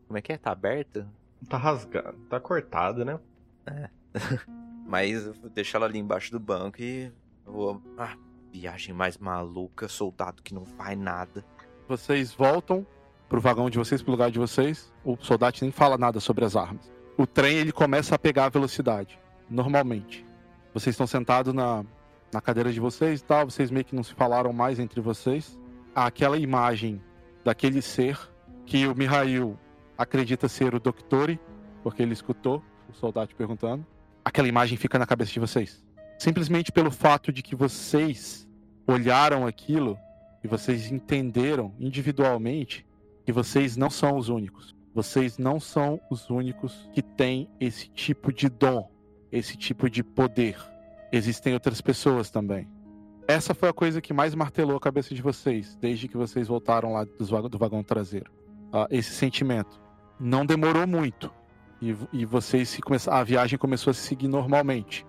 Como 0.09 0.17
é 0.17 0.21
que 0.21 0.33
é? 0.33 0.37
Tá 0.37 0.51
aberta? 0.51 1.07
Tá 1.47 1.55
rasgado, 1.55 2.17
tá 2.29 2.37
cortado, 2.37 3.05
né? 3.05 3.17
Mas 4.87 5.25
eu 5.25 5.33
vou 5.33 5.49
deixar 5.49 5.79
ela 5.79 5.87
ali 5.87 5.99
embaixo 5.99 6.31
do 6.31 6.39
banco 6.39 6.81
e 6.81 7.11
vou. 7.45 7.81
Ah, 7.97 8.15
viagem 8.51 8.93
mais 8.93 9.17
maluca, 9.17 9.87
soldado 9.87 10.41
que 10.41 10.53
não 10.53 10.65
faz 10.65 10.97
nada. 10.97 11.43
Vocês 11.87 12.33
voltam 12.33 12.85
pro 13.27 13.41
vagão 13.41 13.69
de 13.69 13.77
vocês, 13.77 14.01
pro 14.01 14.11
lugar 14.11 14.31
de 14.31 14.39
vocês. 14.39 14.93
O 15.03 15.17
soldado 15.17 15.57
nem 15.61 15.71
fala 15.71 15.97
nada 15.97 16.19
sobre 16.19 16.45
as 16.45 16.55
armas. 16.55 16.91
O 17.17 17.25
trem 17.25 17.57
ele 17.57 17.71
começa 17.71 18.15
a 18.15 18.19
pegar 18.19 18.45
a 18.45 18.49
velocidade, 18.49 19.19
normalmente. 19.49 20.25
Vocês 20.73 20.93
estão 20.93 21.07
sentados 21.07 21.53
na, 21.53 21.83
na 22.31 22.41
cadeira 22.41 22.71
de 22.71 22.79
vocês 22.79 23.21
e 23.21 23.23
tal, 23.23 23.49
vocês 23.49 23.71
meio 23.71 23.85
que 23.85 23.95
não 23.95 24.03
se 24.03 24.13
falaram 24.13 24.51
mais 24.51 24.79
entre 24.79 24.99
vocês. 25.01 25.57
Aquela 25.93 26.37
imagem 26.37 27.01
daquele 27.43 27.81
ser 27.81 28.19
que 28.65 28.87
o 28.87 28.95
Mihail 28.95 29.57
acredita 29.97 30.49
ser 30.49 30.73
o 30.75 30.79
Doctore, 30.79 31.39
porque 31.83 32.01
ele 32.01 32.13
escutou 32.13 32.61
o 32.89 32.93
soldado 32.93 33.35
perguntando. 33.35 33.85
Aquela 34.23 34.47
imagem 34.47 34.77
fica 34.77 34.97
na 34.97 35.05
cabeça 35.05 35.31
de 35.31 35.39
vocês. 35.39 35.83
Simplesmente 36.17 36.71
pelo 36.71 36.91
fato 36.91 37.31
de 37.31 37.41
que 37.41 37.55
vocês 37.55 38.47
olharam 38.87 39.45
aquilo 39.45 39.97
e 40.43 40.47
vocês 40.47 40.91
entenderam 40.91 41.73
individualmente 41.79 42.85
que 43.25 43.31
vocês 43.31 43.75
não 43.75 43.89
são 43.89 44.17
os 44.17 44.29
únicos. 44.29 44.75
Vocês 44.93 45.37
não 45.37 45.59
são 45.59 45.99
os 46.09 46.29
únicos 46.29 46.89
que 46.93 47.01
têm 47.01 47.49
esse 47.59 47.89
tipo 47.89 48.31
de 48.31 48.47
dom, 48.47 48.89
esse 49.31 49.57
tipo 49.57 49.89
de 49.89 50.03
poder. 50.03 50.57
Existem 51.11 51.53
outras 51.53 51.81
pessoas 51.81 52.29
também. 52.29 52.67
Essa 53.27 53.53
foi 53.53 53.69
a 53.69 53.73
coisa 53.73 53.99
que 53.99 54.13
mais 54.13 54.35
martelou 54.35 54.77
a 54.77 54.79
cabeça 54.79 55.13
de 55.13 55.21
vocês 55.21 55.75
desde 55.81 56.07
que 56.07 56.15
vocês 56.15 56.47
voltaram 56.47 56.93
lá 56.93 57.03
do 57.03 57.57
vagão 57.57 57.83
traseiro. 57.83 58.31
Ah, 58.71 58.87
esse 58.89 59.11
sentimento. 59.11 59.81
Não 60.19 60.45
demorou 60.45 60.87
muito 60.87 61.31
e, 61.91 61.97
e 62.21 62.25
vocês 62.25 62.69
se 62.69 62.81
come... 62.81 62.97
a 63.07 63.23
viagem 63.23 63.57
começou 63.57 63.91
a 63.91 63.93
se 63.93 64.01
seguir 64.01 64.27
normalmente. 64.27 65.05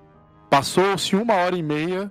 Passou-se 0.51 1.15
uma 1.16 1.35
hora 1.35 1.57
e 1.57 1.62
meia, 1.62 2.11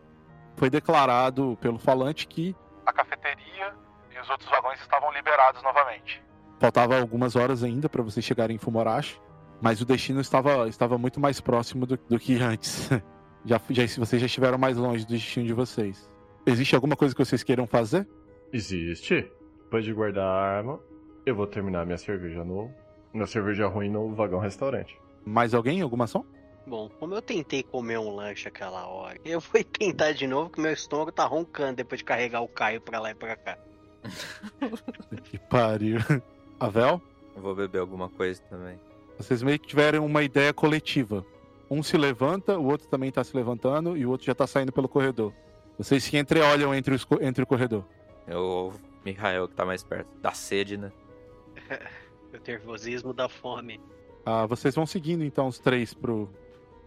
foi 0.56 0.70
declarado 0.70 1.58
pelo 1.62 1.78
falante 1.78 2.28
que 2.28 2.56
a 2.86 2.94
cafeteria 2.94 3.74
e 4.14 4.20
os 4.20 4.30
outros 4.30 4.50
vagões 4.50 4.80
estavam 4.80 5.12
liberados 5.12 5.62
novamente. 5.64 6.24
Faltava 6.60 7.00
algumas 7.00 7.36
horas 7.36 7.64
ainda 7.64 7.90
para 7.90 8.02
vocês 8.02 8.26
chegarem 8.26 8.56
em 8.56 8.60
Fumorashi, 8.60 9.20
mas 9.62 9.82
o 9.82 9.86
destino 9.86 10.22
estava, 10.22 10.68
estava 10.68 10.98
muito 10.98 11.20
mais 11.20 11.42
próximo 11.42 11.86
do, 11.86 11.98
do 11.98 12.20
que 12.20 12.36
antes. 12.42 12.90
Já, 13.46 13.62
já, 13.70 13.88
vocês 13.98 14.20
já 14.22 14.26
estiveram 14.26 14.58
mais 14.58 14.78
longe 14.78 15.06
do 15.06 15.10
destino 15.10 15.46
de 15.46 15.54
vocês. 15.54 16.10
Existe 16.46 16.76
alguma 16.76 16.96
coisa 16.96 17.14
que 17.14 17.24
vocês 17.24 17.44
queiram 17.44 17.68
fazer? 17.68 18.08
Existe. 18.52 19.32
Depois 19.64 19.84
de 19.84 19.94
guardar 19.94 20.26
a 20.26 20.58
arma, 20.58 20.80
eu 21.26 21.36
vou 21.36 21.48
terminar 21.48 21.86
minha 21.86 21.98
cerveja 21.98 22.44
no. 22.44 22.72
Minha 23.16 23.28
cerveja 23.28 23.66
ruim 23.68 23.90
no 23.90 24.14
vagão 24.14 24.40
restaurante. 24.40 25.00
Mais 25.26 25.54
alguém? 25.54 25.80
Alguma 25.80 26.04
ação? 26.04 26.26
Bom, 26.68 26.90
como 27.00 27.16
eu 27.16 27.22
tentei 27.22 27.64
comer 27.64 27.98
um 27.98 28.14
lanche 28.14 28.50
aquela 28.50 28.86
hora, 28.88 29.18
eu 29.24 29.40
vou 29.40 29.64
tentar 29.64 30.12
de 30.12 30.28
novo 30.28 30.50
que 30.50 30.60
meu 30.60 30.74
estômago 30.74 31.14
tá 31.14 31.24
roncando 31.26 31.78
depois 31.78 32.00
de 32.00 32.04
carregar 32.04 32.42
o 32.42 32.48
Caio 32.50 32.82
pra 32.82 33.00
lá 33.00 33.12
e 33.12 33.16
pra 33.16 33.38
cá. 33.38 33.58
Que 35.24 35.40
pariu. 35.40 36.00
Avel? 36.60 37.02
Eu 37.34 37.42
vou 37.42 37.56
beber 37.56 37.80
alguma 37.80 38.10
coisa 38.10 38.42
também. 38.50 38.78
Vocês 39.18 39.42
meio 39.42 39.58
que 39.60 39.68
tiveram 39.68 40.06
uma 40.06 40.22
ideia 40.22 40.54
coletiva. 40.54 41.26
Um 41.72 41.82
se 41.82 41.96
levanta, 41.96 42.60
o 42.60 42.66
outro 42.66 42.86
também 42.90 43.14
tá 43.14 43.24
se 43.24 43.36
levantando 43.36 43.96
e 43.96 44.06
o 44.06 44.10
outro 44.10 44.28
já 44.28 44.36
tá 44.36 44.46
saindo 44.46 44.74
pelo 44.74 44.90
corredor. 44.90 45.34
Vocês 45.78 46.04
se 46.04 46.18
entreolham 46.18 46.76
entre, 46.76 46.94
os, 46.94 47.08
entre 47.22 47.44
o 47.44 47.48
corredor. 47.48 47.86
Eu, 48.28 48.74
Mihael, 49.06 49.48
que 49.48 49.56
tá 49.56 49.66
mais 49.66 49.86
perto. 49.86 50.10
Da 50.22 50.34
sede, 50.34 50.76
né? 50.76 50.92
O 52.38 52.48
nervosismo 52.48 53.14
da 53.14 53.28
fome. 53.30 53.80
Ah, 54.26 54.46
vocês 54.46 54.74
vão 54.76 54.86
seguindo 54.86 55.24
então 55.24 55.48
os 55.48 55.60
três 55.60 55.94
pro. 55.94 56.30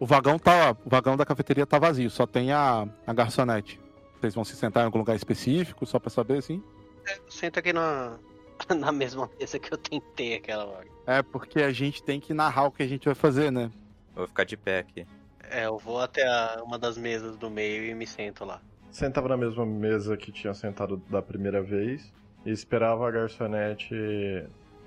O 0.01 0.07
vagão 0.07 0.39
tá. 0.39 0.77
O 0.85 0.89
vagão 0.91 1.17
da 1.17 1.25
cafeteria 1.27 1.67
tá 1.67 1.79
vazio, 1.79 2.11
só 2.11 2.27
tem 2.27 2.53
a, 2.53 2.87
a 3.07 3.13
garçonete. 3.13 3.81
Vocês 4.21 4.35
vão 4.35 4.45
se 4.45 4.57
sentar 4.57 4.83
em 4.83 4.87
algum 4.87 4.99
lugar 4.99 5.15
específico, 5.17 5.87
só 5.87 5.99
pra 5.99 6.11
saber, 6.11 6.39
assim? 6.39 6.63
Senta 7.29 7.61
aqui 7.61 7.73
na, 7.73 8.19
na 8.77 8.91
mesma 8.93 9.31
mesa 9.39 9.59
que 9.59 9.73
eu 9.73 9.79
tentei 9.79 10.35
aquela 10.35 10.65
hora. 10.67 10.87
É 11.07 11.23
porque 11.23 11.63
a 11.63 11.73
gente 11.73 12.03
tem 12.03 12.19
que 12.21 12.35
narrar 12.35 12.65
o 12.67 12.71
que 12.73 12.83
a 12.83 12.87
gente 12.89 13.05
vai 13.07 13.15
fazer, 13.15 13.51
né? 13.53 13.71
Eu 14.15 14.23
vou 14.23 14.27
ficar 14.27 14.45
de 14.45 14.57
pé 14.57 14.81
aqui. 14.81 15.07
É, 15.51 15.67
eu 15.67 15.79
vou 15.79 16.01
até 16.01 16.27
a- 16.27 16.61
uma 16.65 16.79
das 16.79 16.99
mesas 16.99 17.37
do 17.37 17.49
meio 17.49 17.85
e 17.87 17.95
me 17.95 18.07
sento 18.07 18.45
lá. 18.45 18.61
Sentava 18.91 19.29
na 19.29 19.37
mesma 19.37 19.65
mesa 19.65 20.17
que 20.17 20.33
tinha 20.33 20.53
sentado 20.53 20.97
da 21.09 21.23
primeira 21.23 21.63
vez 21.63 22.13
e 22.45 22.51
esperava 22.51 23.07
a 23.07 23.11
garçonete 23.11 23.95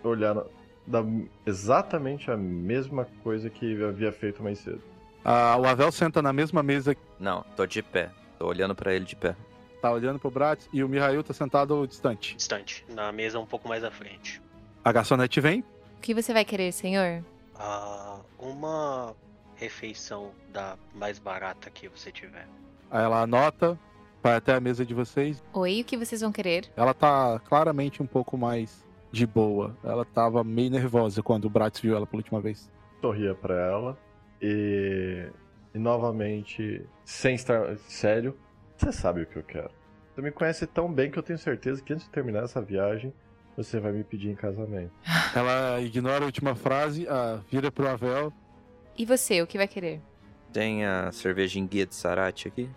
olhar 0.10 0.34
na- 0.36 0.46
da 0.88 1.04
exatamente 1.46 2.32
a 2.32 2.38
mesma 2.38 3.08
coisa 3.24 3.50
que 3.50 3.82
havia 3.84 4.12
feito 4.12 4.42
mais 4.42 4.60
cedo. 4.60 4.82
Ah, 5.24 5.56
o 5.60 5.66
Avel 5.68 5.92
senta 5.92 6.22
na 6.22 6.34
mesma 6.34 6.64
mesa, 6.64 6.96
Não, 7.20 7.44
tô 7.56 7.66
de 7.68 7.82
pé. 7.84 8.10
Tô 8.40 8.48
olhando 8.48 8.74
pra 8.74 8.94
ele 8.94 9.06
de 9.06 9.16
pé. 9.16 9.36
tá 9.82 9.92
olhando 9.92 10.20
pro 10.20 10.30
Bratz, 10.30 10.68
e 10.72 10.84
o 10.84 10.88
Mihail 10.90 11.24
tá 11.24 11.34
sentado 11.34 11.88
distante. 11.88 12.36
Distante, 12.36 12.86
na 12.90 13.12
mesa 13.12 13.40
um 13.40 13.46
pouco 13.48 13.68
mais 13.68 13.84
à 13.84 13.90
frente. 13.90 14.40
A 14.84 14.92
garçonete 14.92 15.40
vem, 15.42 15.62
O 15.98 16.02
que 16.02 16.14
você 16.16 16.34
vai 16.34 16.44
querer, 16.46 16.72
senhor? 16.72 17.24
Ah, 17.56 18.20
uma 18.40 19.16
refeição 19.56 20.32
da 20.52 20.76
mais 20.96 21.20
barata 21.20 21.70
que 21.70 21.88
você 21.88 22.12
tiver. 22.12 22.48
aí 22.90 23.04
ela 23.04 23.22
anota, 23.22 23.78
vai 24.22 24.36
até 24.36 24.54
a 24.56 24.60
mesa 24.60 24.84
de 24.86 24.94
vocês. 24.94 25.44
Oi, 25.54 25.82
o 25.82 25.84
que 25.86 25.96
vocês 25.98 26.22
vão 26.22 26.32
querer? 26.32 26.72
Ela 26.76 26.94
tá 26.94 27.40
claramente 27.48 28.02
um 28.04 28.08
pouco 28.08 28.36
mais 28.38 28.84
de 29.12 29.26
boa. 29.28 29.76
Ela 29.84 30.06
tava 30.06 30.44
meio 30.44 30.72
nervosa 30.72 31.22
quando 31.22 31.46
o 31.46 31.50
Bratz 31.50 31.80
viu 31.82 31.96
ela 31.96 32.08
pela 32.08 32.20
última 32.20 32.40
vez. 32.40 32.72
Sorria 33.02 33.36
pra 33.36 33.56
ela 33.56 33.98
e, 34.42 35.28
e 35.74 35.80
novamente, 35.80 36.86
sem 37.04 37.36
estar 37.36 37.76
sério, 37.88 38.38
você 38.78 38.92
sabe 38.92 39.22
o 39.24 39.26
que 39.26 39.38
eu 39.38 39.44
quero. 39.44 39.72
Você 40.14 40.22
me 40.22 40.32
conhece 40.32 40.68
tão 40.68 40.92
bem 40.92 41.10
que 41.10 41.18
eu 41.18 41.24
tenho 41.24 41.40
certeza 41.40 41.82
que 41.82 41.94
antes 41.94 42.06
de 42.06 42.12
terminar 42.12 42.44
essa 42.44 42.62
viagem, 42.62 43.14
Você 43.58 43.80
vai 43.82 43.92
me 43.92 44.04
pedir 44.04 44.30
em 44.30 44.36
casamento. 44.36 44.92
Ela 45.36 45.82
ignora 45.82 46.24
a 46.24 46.26
última 46.26 46.56
frase, 46.56 47.06
ah, 47.10 47.42
vira 47.50 47.70
pro 47.70 47.88
Avel. 47.88 48.32
E 48.98 49.06
você, 49.06 49.42
o 49.42 49.48
que 49.48 49.58
vai 49.58 49.68
querer? 49.68 50.02
Tem 50.54 50.86
a 50.86 51.12
cervejinha 51.12 51.68
de 51.68 51.94
Sarate 51.94 52.48
aqui? 52.48 52.70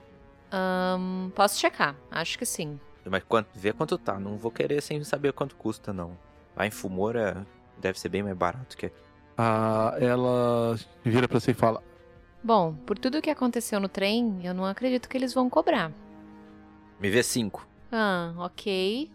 Ahn, 0.51 1.31
posso 1.31 1.59
checar, 1.61 1.97
acho 2.11 2.39
que 2.39 2.45
sim. 2.45 2.79
Mas 3.11 3.23
quanto, 3.25 3.49
vê 3.55 3.73
quanto 3.73 3.99
tá. 3.99 4.19
Não 4.19 4.37
vou 4.37 4.51
querer 4.51 4.81
sem 4.81 5.03
saber 5.05 5.33
quanto 5.33 5.57
custa, 5.57 5.93
não. 5.93 6.17
Lá 6.57 6.67
em 6.67 6.71
Fumora 6.71 7.47
deve 7.79 7.99
ser 7.99 8.09
bem 8.09 8.23
mais 8.23 8.37
barato 8.37 8.77
que 8.77 8.87
aqui. 8.87 8.95
Ah, 9.37 9.97
ela 10.01 10.77
vira 11.05 11.27
pra 11.27 11.41
você 11.41 11.51
e 11.51 11.55
fala: 11.55 11.83
Bom, 12.43 12.75
por 12.75 12.99
tudo 12.99 13.21
que 13.21 13.31
aconteceu 13.31 13.81
no 13.81 13.89
trem, 13.89 14.41
eu 14.45 14.55
não 14.55 14.65
acredito 14.65 15.09
que 15.09 15.17
eles 15.17 15.35
vão 15.35 15.51
cobrar. 15.51 15.91
Me 17.01 17.11
vê 17.11 17.23
cinco. 17.23 17.67
Ah, 17.91 18.33
ok. 18.39 19.11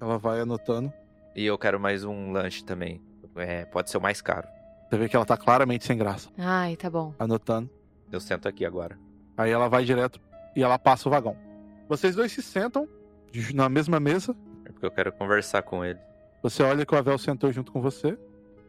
Ela 0.00 0.18
vai 0.18 0.40
anotando. 0.40 0.92
E 1.34 1.46
eu 1.46 1.56
quero 1.56 1.78
mais 1.78 2.04
um 2.04 2.32
lanche 2.32 2.64
também. 2.64 3.00
É, 3.36 3.64
pode 3.64 3.90
ser 3.90 3.98
o 3.98 4.00
mais 4.00 4.20
caro. 4.20 4.48
Você 4.88 4.98
vê 4.98 5.08
que 5.08 5.14
ela 5.14 5.24
tá 5.24 5.36
claramente 5.36 5.84
sem 5.84 5.96
graça. 5.96 6.28
Ai, 6.36 6.76
tá 6.76 6.90
bom. 6.90 7.14
Anotando. 7.18 7.70
Eu 8.10 8.20
sento 8.20 8.48
aqui 8.48 8.64
agora. 8.64 8.98
Aí 9.36 9.50
ela 9.50 9.68
vai 9.68 9.84
direto 9.84 10.20
e 10.56 10.62
ela 10.62 10.78
passa 10.78 11.08
o 11.08 11.12
vagão. 11.12 11.36
Vocês 11.88 12.16
dois 12.16 12.32
se 12.32 12.42
sentam 12.42 12.88
de- 13.30 13.54
na 13.54 13.68
mesma 13.68 13.98
mesa. 14.00 14.36
É 14.64 14.72
porque 14.72 14.86
eu 14.86 14.90
quero 14.90 15.12
conversar 15.12 15.62
com 15.62 15.84
ele. 15.84 15.98
Você 16.42 16.62
olha 16.62 16.84
que 16.86 16.94
o 16.94 16.98
Avel 16.98 17.18
sentou 17.18 17.52
junto 17.52 17.70
com 17.72 17.80
você. 17.80 18.18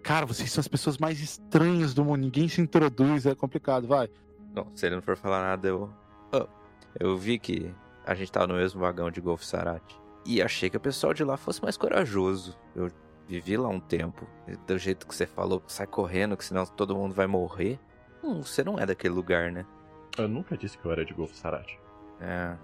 Cara, 0.04 0.26
vocês 0.26 0.52
são 0.52 0.60
as 0.62 0.68
pessoas 0.68 0.98
mais 0.98 1.20
estranhas 1.22 1.94
do 1.94 2.04
mundo. 2.04 2.22
Ninguém 2.22 2.48
se 2.48 2.60
introduz, 2.60 3.26
é 3.26 3.36
complicado, 3.36 3.88
vai. 3.88 4.10
Não, 4.54 4.68
se 4.76 4.86
ele 4.86 4.96
não 4.96 5.02
for 5.02 5.16
falar 5.16 5.42
nada, 5.42 5.68
eu. 5.68 5.90
Oh, 6.34 6.48
eu 7.00 7.18
vi 7.18 7.38
que 7.40 7.74
a 8.06 8.14
gente 8.16 8.32
tava 8.32 8.48
no 8.48 8.56
mesmo 8.56 8.82
vagão 8.82 9.10
de 9.12 9.22
Golf 9.22 9.44
Sarate. 9.44 10.00
E 10.26 10.42
achei 10.42 10.70
que 10.70 10.78
o 10.78 10.80
pessoal 10.80 11.14
de 11.14 11.24
lá 11.24 11.38
fosse 11.38 11.62
mais 11.64 11.78
corajoso. 11.78 12.58
Eu 12.76 12.90
vivi 13.28 13.56
lá 13.56 13.70
um 13.70 13.80
tempo. 13.80 14.28
E 14.48 14.56
Do 14.68 14.78
jeito 14.78 15.08
que 15.08 15.16
você 15.16 15.26
falou, 15.26 15.64
sai 15.68 15.88
correndo, 15.88 16.36
que 16.36 16.44
senão 16.44 16.66
todo 16.66 16.96
mundo 16.96 17.14
vai 17.14 17.28
morrer. 17.28 17.80
Hum, 18.24 18.42
você 18.44 18.64
não 18.64 18.78
é 18.78 18.86
daquele 18.86 19.14
lugar, 19.14 19.52
né? 19.52 19.66
Eu 20.18 20.28
nunca 20.28 20.58
disse 20.58 20.78
que 20.78 20.86
eu 20.86 20.92
era 20.92 21.06
de 21.06 21.14
Golfo 21.14 21.36
Sarate. 21.36 21.80
É. 22.20 22.56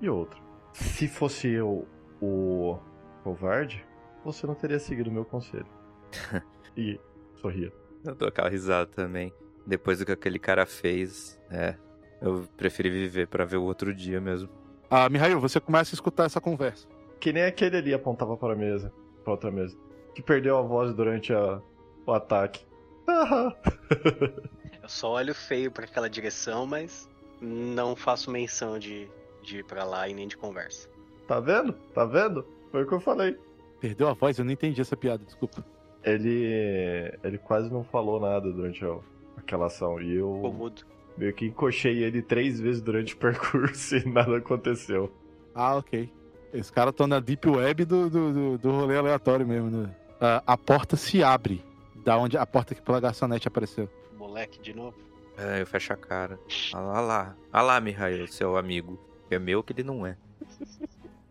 E 0.00 0.08
outra. 0.10 0.38
Se 0.72 1.08
fosse 1.08 1.48
eu 1.48 1.86
o 2.20 2.78
covarde, 3.22 3.84
você 4.24 4.46
não 4.46 4.54
teria 4.54 4.78
seguido 4.78 5.10
o 5.10 5.12
meu 5.12 5.24
conselho. 5.24 5.66
e 6.76 6.98
sorria. 7.36 7.72
Eu 8.04 8.14
dou 8.14 8.28
aquela 8.28 8.48
risada 8.48 8.86
também. 8.86 9.32
Depois 9.66 9.98
do 9.98 10.06
que 10.06 10.12
aquele 10.12 10.38
cara 10.38 10.64
fez, 10.66 11.40
é. 11.50 11.76
Eu 12.20 12.46
preferi 12.56 12.90
viver 12.90 13.28
pra 13.28 13.44
ver 13.44 13.56
o 13.56 13.62
outro 13.64 13.94
dia 13.94 14.20
mesmo. 14.20 14.48
Ah, 14.90 15.08
Mihail, 15.08 15.40
você 15.40 15.60
começa 15.60 15.94
a 15.94 15.96
escutar 15.96 16.24
essa 16.24 16.40
conversa. 16.40 16.86
Que 17.18 17.32
nem 17.32 17.44
aquele 17.44 17.76
ali 17.76 17.94
apontava 17.94 18.36
para 18.36 18.52
a 18.54 18.56
mesa, 18.56 18.92
para 19.22 19.32
outra 19.32 19.50
mesa. 19.50 19.76
Que 20.14 20.22
perdeu 20.22 20.56
a 20.58 20.62
voz 20.62 20.94
durante 20.94 21.32
a- 21.32 21.60
o 22.06 22.12
ataque. 22.12 22.64
Eu 24.82 24.88
só 24.88 25.12
olho 25.12 25.34
feio 25.34 25.70
pra 25.70 25.84
aquela 25.84 26.08
direção, 26.10 26.66
mas 26.66 27.08
não 27.40 27.94
faço 27.94 28.30
menção 28.30 28.78
de, 28.78 29.08
de 29.42 29.58
ir 29.58 29.64
pra 29.64 29.84
lá 29.84 30.08
e 30.08 30.14
nem 30.14 30.26
de 30.28 30.36
conversa. 30.36 30.88
tá 31.26 31.38
vendo? 31.40 31.72
Tá 31.94 32.04
vendo? 32.04 32.44
Foi 32.70 32.82
o 32.82 32.86
que 32.86 32.92
eu 32.94 33.00
falei. 33.00 33.36
Perdeu 33.80 34.08
a 34.08 34.12
voz? 34.12 34.38
Eu 34.38 34.44
não 34.44 34.52
entendi 34.52 34.80
essa 34.80 34.96
piada, 34.96 35.24
desculpa. 35.24 35.64
Ele. 36.04 37.12
Ele 37.22 37.38
quase 37.38 37.72
não 37.72 37.82
falou 37.84 38.20
nada 38.20 38.50
durante 38.52 38.84
a- 38.84 38.98
aquela 39.36 39.66
ação. 39.66 40.00
E 40.00 40.16
eu 40.16 40.34
Ficou 40.36 40.52
mudo. 40.52 40.82
meio 41.16 41.32
que 41.32 41.46
encochei 41.46 42.02
ele 42.02 42.20
três 42.22 42.60
vezes 42.60 42.80
durante 42.82 43.14
o 43.14 43.16
percurso 43.18 43.96
e 43.96 44.08
nada 44.08 44.36
aconteceu. 44.38 45.12
Ah, 45.54 45.76
ok. 45.76 46.10
Os 46.52 46.70
caras 46.70 46.92
estão 46.92 47.06
na 47.06 47.20
deep 47.20 47.48
web 47.48 47.84
do, 47.84 48.10
do, 48.10 48.32
do, 48.32 48.58
do 48.58 48.70
rolê 48.70 48.96
aleatório 48.96 49.46
mesmo, 49.46 49.70
né? 49.70 49.94
Ah, 50.20 50.42
a 50.46 50.56
porta 50.56 50.96
se 50.96 51.22
abre. 51.22 51.62
Da 52.04 52.16
onde 52.18 52.36
a 52.36 52.46
porta 52.46 52.74
que 52.74 52.80
pela 52.82 52.98
garçonete 53.00 53.46
apareceu. 53.46 53.88
Moleque 54.16 54.58
de 54.60 54.74
novo. 54.74 54.96
É, 55.36 55.60
eu 55.60 55.66
fecho 55.66 55.92
a 55.92 55.96
cara. 55.96 56.38
Ah 56.72 56.80
lá, 56.80 56.96
ah 56.96 57.00
lá. 57.00 57.36
Ah 57.52 57.62
lá, 57.62 57.80
Mihail, 57.80 58.26
seu 58.26 58.56
amigo. 58.56 58.98
É 59.34 59.38
meu 59.38 59.62
que 59.62 59.72
ele 59.72 59.82
não 59.82 60.06
é. 60.06 60.16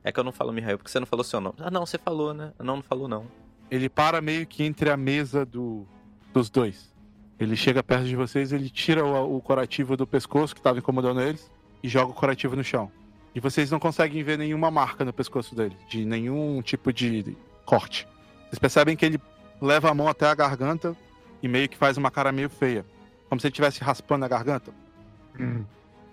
É 0.03 0.11
que 0.11 0.19
eu 0.19 0.23
não 0.23 0.31
falo 0.31 0.51
Mihail 0.51 0.77
porque 0.77 0.89
você 0.89 0.99
não 0.99 1.07
falou 1.07 1.23
seu 1.23 1.41
nome. 1.41 1.55
Ah, 1.59 1.69
não, 1.69 1.85
você 1.85 1.97
falou, 1.97 2.33
né? 2.33 2.53
Não, 2.57 2.77
não 2.77 2.83
falou 2.83 3.07
não. 3.07 3.25
Ele 3.69 3.89
para 3.89 4.21
meio 4.21 4.47
que 4.47 4.63
entre 4.63 4.89
a 4.89 4.97
mesa 4.97 5.45
do, 5.45 5.85
dos 6.33 6.49
dois. 6.49 6.93
Ele 7.39 7.55
chega 7.55 7.83
perto 7.83 8.05
de 8.05 8.15
vocês, 8.15 8.51
ele 8.51 8.69
tira 8.69 9.05
o, 9.05 9.37
o 9.37 9.41
corativo 9.41 9.95
do 9.95 10.07
pescoço 10.07 10.53
que 10.53 10.59
estava 10.59 10.79
incomodando 10.79 11.21
eles 11.21 11.51
e 11.81 11.87
joga 11.87 12.11
o 12.11 12.13
corativo 12.13 12.55
no 12.55 12.63
chão. 12.63 12.91
E 13.33 13.39
vocês 13.39 13.69
não 13.69 13.79
conseguem 13.79 14.23
ver 14.23 14.37
nenhuma 14.37 14.71
marca 14.71 15.05
no 15.05 15.13
pescoço 15.13 15.55
dele, 15.55 15.77
de 15.87 16.03
nenhum 16.03 16.61
tipo 16.61 16.91
de 16.91 17.37
corte. 17.65 18.07
Vocês 18.47 18.59
percebem 18.59 18.97
que 18.97 19.05
ele 19.05 19.21
leva 19.61 19.89
a 19.89 19.93
mão 19.93 20.07
até 20.07 20.25
a 20.25 20.35
garganta 20.35 20.95
e 21.41 21.47
meio 21.47 21.69
que 21.69 21.77
faz 21.77 21.97
uma 21.97 22.09
cara 22.09 22.31
meio 22.31 22.49
feia, 22.49 22.85
como 23.29 23.39
se 23.39 23.47
ele 23.47 23.51
estivesse 23.51 23.81
raspando 23.81 24.25
a 24.25 24.27
garganta. 24.27 24.73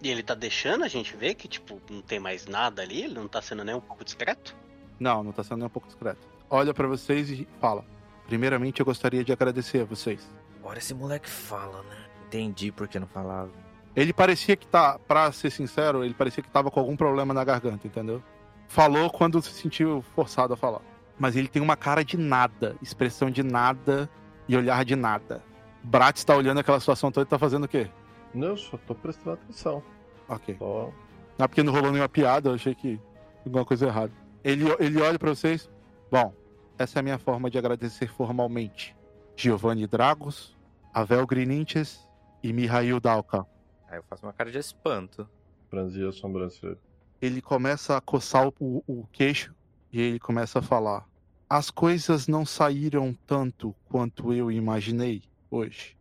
E 0.06 0.08
ele 0.08 0.22
tá 0.22 0.36
deixando 0.36 0.84
a 0.84 0.88
gente 0.88 1.16
ver 1.16 1.34
que, 1.34 1.48
tipo, 1.48 1.82
não 1.90 2.00
tem 2.00 2.20
mais 2.20 2.46
nada 2.46 2.80
ali? 2.80 3.02
Ele 3.02 3.14
não 3.14 3.26
tá 3.26 3.42
sendo 3.42 3.64
nem 3.64 3.74
um 3.74 3.80
pouco 3.80 4.04
discreto? 4.04 4.54
Não, 5.00 5.24
não 5.24 5.32
tá 5.32 5.42
sendo 5.42 5.58
nem 5.58 5.66
um 5.66 5.70
pouco 5.70 5.88
discreto. 5.88 6.20
Olha 6.48 6.72
pra 6.72 6.86
vocês 6.86 7.28
e 7.28 7.48
fala: 7.60 7.84
Primeiramente, 8.24 8.78
eu 8.78 8.86
gostaria 8.86 9.24
de 9.24 9.32
agradecer 9.32 9.80
a 9.80 9.84
vocês. 9.84 10.24
Agora 10.60 10.78
esse 10.78 10.94
moleque 10.94 11.28
fala, 11.28 11.82
né? 11.82 12.06
Entendi 12.24 12.70
por 12.70 12.86
que 12.86 13.00
não 13.00 13.08
falava. 13.08 13.50
Ele 13.96 14.12
parecia 14.12 14.54
que 14.54 14.68
tá, 14.68 14.96
pra 14.96 15.32
ser 15.32 15.50
sincero, 15.50 16.04
ele 16.04 16.14
parecia 16.14 16.40
que 16.40 16.50
tava 16.52 16.70
com 16.70 16.78
algum 16.78 16.96
problema 16.96 17.34
na 17.34 17.42
garganta, 17.42 17.88
entendeu? 17.88 18.22
Falou 18.68 19.10
quando 19.10 19.42
se 19.42 19.54
sentiu 19.54 20.04
forçado 20.14 20.54
a 20.54 20.56
falar. 20.56 20.82
Mas 21.18 21.34
ele 21.34 21.48
tem 21.48 21.60
uma 21.60 21.76
cara 21.76 22.04
de 22.04 22.16
nada, 22.16 22.76
expressão 22.80 23.28
de 23.28 23.42
nada 23.42 24.08
e 24.46 24.56
olhar 24.56 24.84
de 24.84 24.94
nada. 24.94 25.42
Brat 25.82 26.16
está 26.16 26.36
olhando 26.36 26.60
aquela 26.60 26.78
situação 26.78 27.10
toda 27.10 27.26
e 27.26 27.28
tá 27.28 27.40
fazendo 27.40 27.64
o 27.64 27.68
quê? 27.68 27.90
Não, 28.32 28.48
eu 28.48 28.56
só 28.56 28.76
tô 28.76 28.94
prestando 28.94 29.32
atenção. 29.32 29.82
Ok. 30.28 30.56
Só. 30.58 30.92
Não 31.38 31.44
é 31.44 31.48
porque 31.48 31.62
não 31.62 31.72
rolou 31.72 31.90
nenhuma 31.90 32.08
piada, 32.08 32.48
eu 32.48 32.54
achei 32.54 32.74
que 32.74 33.00
alguma 33.44 33.64
coisa 33.64 33.86
errada. 33.86 34.12
Ele, 34.42 34.64
ele 34.78 35.00
olha 35.00 35.18
pra 35.18 35.30
vocês. 35.30 35.70
Bom, 36.10 36.32
essa 36.78 36.98
é 36.98 37.00
a 37.00 37.02
minha 37.02 37.18
forma 37.18 37.50
de 37.50 37.58
agradecer 37.58 38.08
formalmente. 38.08 38.96
Giovanni 39.36 39.86
Dragos, 39.86 40.56
Avel 40.94 41.26
Grininches 41.26 42.00
e 42.42 42.52
Mihail 42.52 43.00
Dalka. 43.00 43.46
Aí 43.88 43.98
eu 43.98 44.02
faço 44.04 44.24
uma 44.24 44.32
cara 44.32 44.50
de 44.50 44.58
espanto. 44.58 45.28
Franzia 45.68 46.08
a 46.08 46.12
sobrancelha. 46.12 46.78
ele 47.20 47.42
começa 47.42 47.96
a 47.96 48.00
coçar 48.00 48.48
o, 48.48 48.82
o 48.86 49.06
queixo 49.12 49.54
e 49.92 50.00
ele 50.00 50.18
começa 50.18 50.60
a 50.60 50.62
falar: 50.62 51.06
As 51.48 51.70
coisas 51.70 52.26
não 52.26 52.46
saíram 52.46 53.16
tanto 53.26 53.74
quanto 53.88 54.32
eu 54.32 54.50
imaginei 54.50 55.22
hoje. 55.50 55.96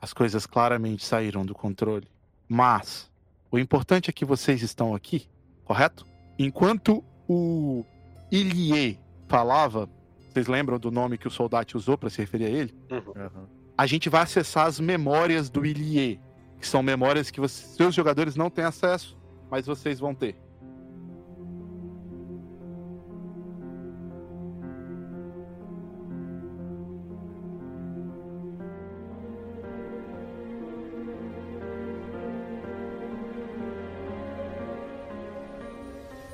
As 0.00 0.12
coisas 0.12 0.46
claramente 0.46 1.04
saíram 1.04 1.44
do 1.44 1.54
controle. 1.54 2.08
Mas 2.48 3.10
o 3.56 3.58
importante 3.58 4.10
é 4.10 4.12
que 4.12 4.24
vocês 4.24 4.62
estão 4.62 4.94
aqui, 4.94 5.26
correto? 5.64 6.06
Enquanto 6.38 7.02
o 7.28 7.84
Ilie 8.30 8.98
falava, 9.28 9.88
vocês 10.30 10.46
lembram 10.46 10.78
do 10.78 10.90
nome 10.90 11.16
que 11.18 11.26
o 11.26 11.30
soldado 11.30 11.76
usou 11.76 11.96
para 11.96 12.10
se 12.10 12.18
referir 12.18 12.44
a 12.46 12.50
ele? 12.50 12.74
Uhum. 12.90 13.46
a 13.78 13.86
gente 13.86 14.08
vai 14.08 14.22
acessar 14.22 14.66
as 14.66 14.80
memórias 14.80 15.50
do 15.50 15.64
Ilie, 15.66 16.18
que 16.58 16.66
são 16.66 16.82
memórias 16.82 17.30
que 17.30 17.38
você- 17.40 17.66
seus 17.76 17.94
jogadores 17.94 18.34
não 18.36 18.48
têm 18.48 18.64
acesso, 18.64 19.16
mas 19.50 19.66
vocês 19.66 19.98
vão 20.00 20.14
ter. 20.14 20.34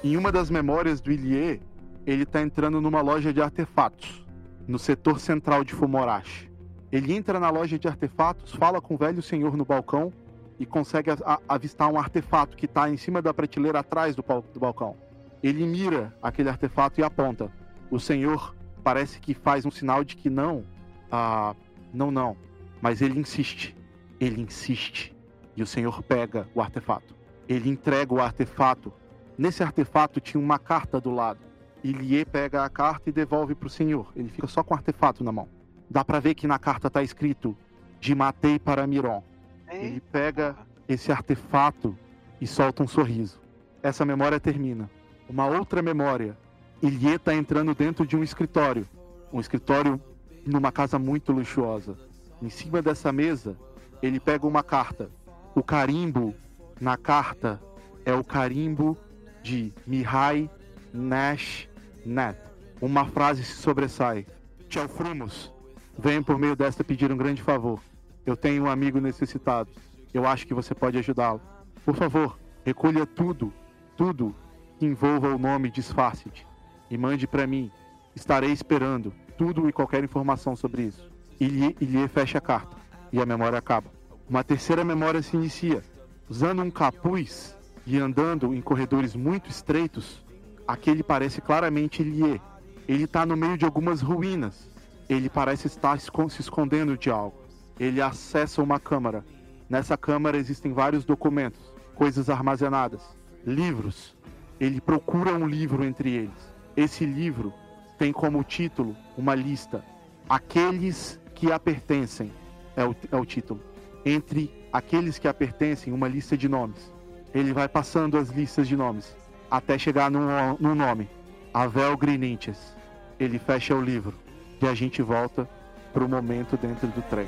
Em 0.05 0.17
uma 0.17 0.33
das 0.33 0.51
memórias 0.51 1.01
do 1.01 1.13
Ilie, 1.13 1.61
ele 2.05 2.25
está 2.25 2.43
entrando 2.43 2.81
numa 2.81 3.01
loja 3.01 3.33
de 3.33 3.41
artefatos, 3.41 4.27
no 4.67 4.77
setor 4.77 5.21
central 5.21 5.63
de 5.63 5.73
Fumorashi. 5.75 6.51
Ele 6.91 7.15
entra 7.15 7.39
na 7.39 7.49
loja 7.51 7.79
de 7.79 7.87
artefatos, 7.87 8.53
fala 8.53 8.81
com 8.81 8.95
o 8.95 8.99
velho 8.99 9.23
senhor 9.23 9.57
no 9.57 9.65
balcão 9.65 10.13
e 10.59 10.67
consegue 10.67 11.11
avistar 11.49 11.89
um 11.89 11.99
artefato 11.99 12.57
que 12.57 12.67
está 12.67 12.91
em 12.91 12.97
cima 12.97 13.23
da 13.23 13.33
prateleira 13.33 13.79
atrás 13.79 14.17
do, 14.17 14.25
do 14.53 14.59
balcão. 14.59 14.97
Ele 15.41 15.65
mira 15.65 16.13
aquele 16.21 16.49
artefato 16.49 17.01
e 17.01 17.05
aponta. 17.05 17.51
O 17.89 18.01
senhor 18.01 18.57
parece 18.83 19.21
que 19.21 19.35
faz 19.35 19.65
um 19.65 19.71
sinal 19.71 20.03
de 20.03 20.17
que 20.17 20.29
não. 20.29 20.65
Ah, 21.11 21.55
não, 21.95 22.11
não. 22.11 22.37
Mas 22.81 23.01
ele 23.01 23.21
insiste. 23.21 23.77
Ele 24.19 24.43
insiste. 24.43 25.15
E 25.57 25.63
o 25.63 25.67
senhor 25.67 26.03
pega 26.03 26.49
o 26.55 26.61
artefato. 26.61 27.15
Ele 27.49 27.71
entrega 27.71 28.13
o 28.13 28.21
artefato. 28.21 28.93
Nesse 29.37 29.63
artefato 29.63 30.21
tinha 30.21 30.43
uma 30.43 30.59
carta 30.59 31.01
do 31.01 31.11
lado. 31.11 31.41
Ilie 31.83 32.25
pega 32.25 32.65
a 32.65 32.71
carta 32.71 33.11
e 33.11 33.13
devolve 33.13 33.55
para 33.55 33.67
o 33.67 33.71
senhor. 33.71 34.13
Ele 34.15 34.29
fica 34.29 34.47
só 34.47 34.63
com 34.63 34.75
o 34.75 34.77
artefato 34.77 35.25
na 35.25 35.33
mão. 35.33 35.49
Dá 35.91 36.05
pra 36.05 36.21
ver 36.21 36.35
que 36.35 36.47
na 36.47 36.59
carta 36.59 36.89
tá 36.89 37.03
escrito 37.03 37.57
de 37.99 38.15
Matei 38.15 38.59
para 38.59 38.87
Miron. 38.87 39.23
Ele 39.71 40.01
pega 40.01 40.57
esse 40.89 41.11
artefato 41.11 41.97
e 42.41 42.47
solta 42.47 42.83
um 42.83 42.89
sorriso. 42.89 43.41
Essa 43.83 44.05
memória 44.05 44.39
termina. 44.39 44.91
Uma 45.29 45.47
outra 45.47 45.83
memória. 45.83 46.37
Ilie 46.81 47.19
tá 47.19 47.35
entrando 47.35 47.75
dentro 47.75 48.07
de 48.07 48.17
um 48.17 48.23
escritório. 48.23 48.87
um 49.33 49.41
escritório 49.41 50.01
numa 50.47 50.71
casa 50.71 50.99
muito 50.99 51.33
luxuosa. 51.33 51.97
Em 52.41 52.51
cima 52.51 52.83
dessa 52.83 53.13
mesa, 53.13 53.57
ele 54.03 54.21
pega 54.21 54.47
uma 54.47 54.63
carta. 54.63 55.11
O 55.55 55.63
carimbo 55.63 56.35
na 56.81 56.97
carta 56.97 57.61
é 58.05 58.13
o 58.13 58.25
carimbo 58.25 58.97
de 59.43 59.73
Mihai 59.87 60.49
Nash 60.93 61.69
Net. 62.05 62.39
Uma 62.81 63.07
frase 63.07 63.45
se 63.45 63.57
sobressai. 63.57 64.27
Tchau, 64.69 64.89
Frumos. 64.89 65.53
Venho 65.99 66.25
por 66.25 66.39
meio 66.39 66.57
desta 66.57 66.83
pedir 66.83 67.13
um 67.13 67.17
grande 67.17 67.43
favor. 67.43 67.81
Eu 68.25 68.37
tenho 68.37 68.65
um 68.65 68.71
amigo 68.71 69.01
necessitado. 69.01 69.71
Eu 70.13 70.27
acho 70.27 70.47
que 70.47 70.55
você 70.55 70.75
pode 70.75 70.99
ajudá-lo. 70.99 71.41
Por 71.85 71.95
favor, 71.95 72.39
recolha 72.65 73.05
tudo, 73.07 73.53
tudo 73.97 74.35
que 74.79 74.87
envolva 74.87 75.29
o 75.29 75.39
nome 75.39 75.71
Disfarce-te 75.71 76.47
e 76.91 76.97
mande 76.97 77.27
para 77.27 77.47
mim. 77.47 77.71
Estarei 78.15 78.53
esperando 78.53 79.13
tudo 79.37 79.69
e 79.69 79.73
qualquer 79.73 80.05
informação 80.05 80.55
sobre 80.55 80.83
isso. 80.83 81.11
Ilie, 81.41 81.77
Ilie 81.81 82.09
fecha 82.09 82.39
a 82.39 82.41
carta 82.41 82.77
e 83.13 83.21
a 83.21 83.27
memória 83.27 83.59
acaba. 83.59 83.91
Uma 84.29 84.45
terceira 84.45 84.85
memória 84.85 85.23
se 85.23 85.37
inicia. 85.37 85.83
Usando 86.29 86.63
um 86.63 86.71
capuz 86.71 87.57
e 87.87 87.99
andando 87.99 88.55
em 88.55 88.61
corredores 88.61 89.15
muito 89.15 89.51
estreitos, 89.51 90.25
aquele 90.67 91.03
parece 91.03 91.41
claramente 91.41 92.03
Ilie. 92.03 92.41
Ele 92.89 93.05
está 93.05 93.25
no 93.27 93.37
meio 93.37 93.57
de 93.57 93.65
algumas 93.65 94.01
ruínas. 94.01 94.71
Ele 95.09 95.29
parece 95.29 95.67
estar 95.67 95.99
se 95.99 96.11
escondendo 96.41 96.97
de 96.97 97.11
algo. 97.11 97.37
Ele 97.79 98.01
acessa 98.01 98.63
uma 98.63 98.79
câmara. 98.79 99.25
Nessa 99.69 99.97
câmara 99.97 100.37
existem 100.37 100.73
vários 100.73 101.05
documentos, 101.05 101.73
coisas 101.95 102.29
armazenadas, 102.29 103.03
livros. 103.47 104.17
Ele 104.61 104.81
procura 104.81 105.33
um 105.33 105.47
livro 105.47 105.85
entre 105.85 106.11
eles. 106.11 106.55
Esse 106.77 107.05
livro 107.05 107.53
tem 107.99 108.13
como 108.13 108.45
título 108.45 108.97
uma 109.17 109.35
lista. 109.35 109.85
Aqueles 110.29 111.19
que 111.35 111.51
a 111.51 111.59
pertencem 111.59 112.33
é 112.77 112.85
o, 112.85 112.95
é 113.11 113.17
o 113.17 113.25
título. 113.25 113.61
Entre 114.05 114.51
aqueles 114.73 115.19
que 115.19 115.29
a 115.29 115.35
pertencem, 115.35 115.93
uma 115.93 116.09
lista 116.09 116.37
de 116.37 116.49
nomes. 116.49 116.92
Ele 117.35 117.53
vai 117.53 117.69
passando 117.69 118.19
as 118.19 118.29
listas 118.29 118.69
de 118.69 118.77
nomes 118.77 119.15
até 119.51 119.79
chegar 119.79 120.11
num, 120.11 120.57
num 120.59 120.75
nome: 120.75 121.09
Avel 121.53 121.97
Grininches. 121.97 122.77
Ele 123.19 123.39
fecha 123.39 123.75
o 123.75 123.81
livro 123.81 124.15
e 124.61 124.67
a 124.67 124.75
gente 124.75 125.03
volta 125.03 125.49
para 125.93 126.05
o 126.05 126.09
momento 126.09 126.57
dentro 126.57 126.89
do 126.89 127.03
trem. 127.03 127.27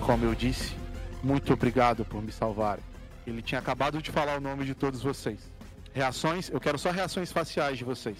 Como 0.00 0.24
eu 0.24 0.34
disse, 0.34 0.74
muito 1.22 1.52
obrigado 1.52 2.04
por 2.04 2.22
me 2.22 2.30
salvarem. 2.30 2.95
Ele 3.26 3.42
tinha 3.42 3.58
acabado 3.58 4.00
de 4.00 4.10
falar 4.10 4.38
o 4.38 4.40
nome 4.40 4.64
de 4.64 4.74
todos 4.74 5.02
vocês. 5.02 5.52
Reações, 5.92 6.48
eu 6.50 6.60
quero 6.60 6.78
só 6.78 6.90
reações 6.90 7.32
faciais 7.32 7.78
de 7.78 7.84
vocês. 7.84 8.16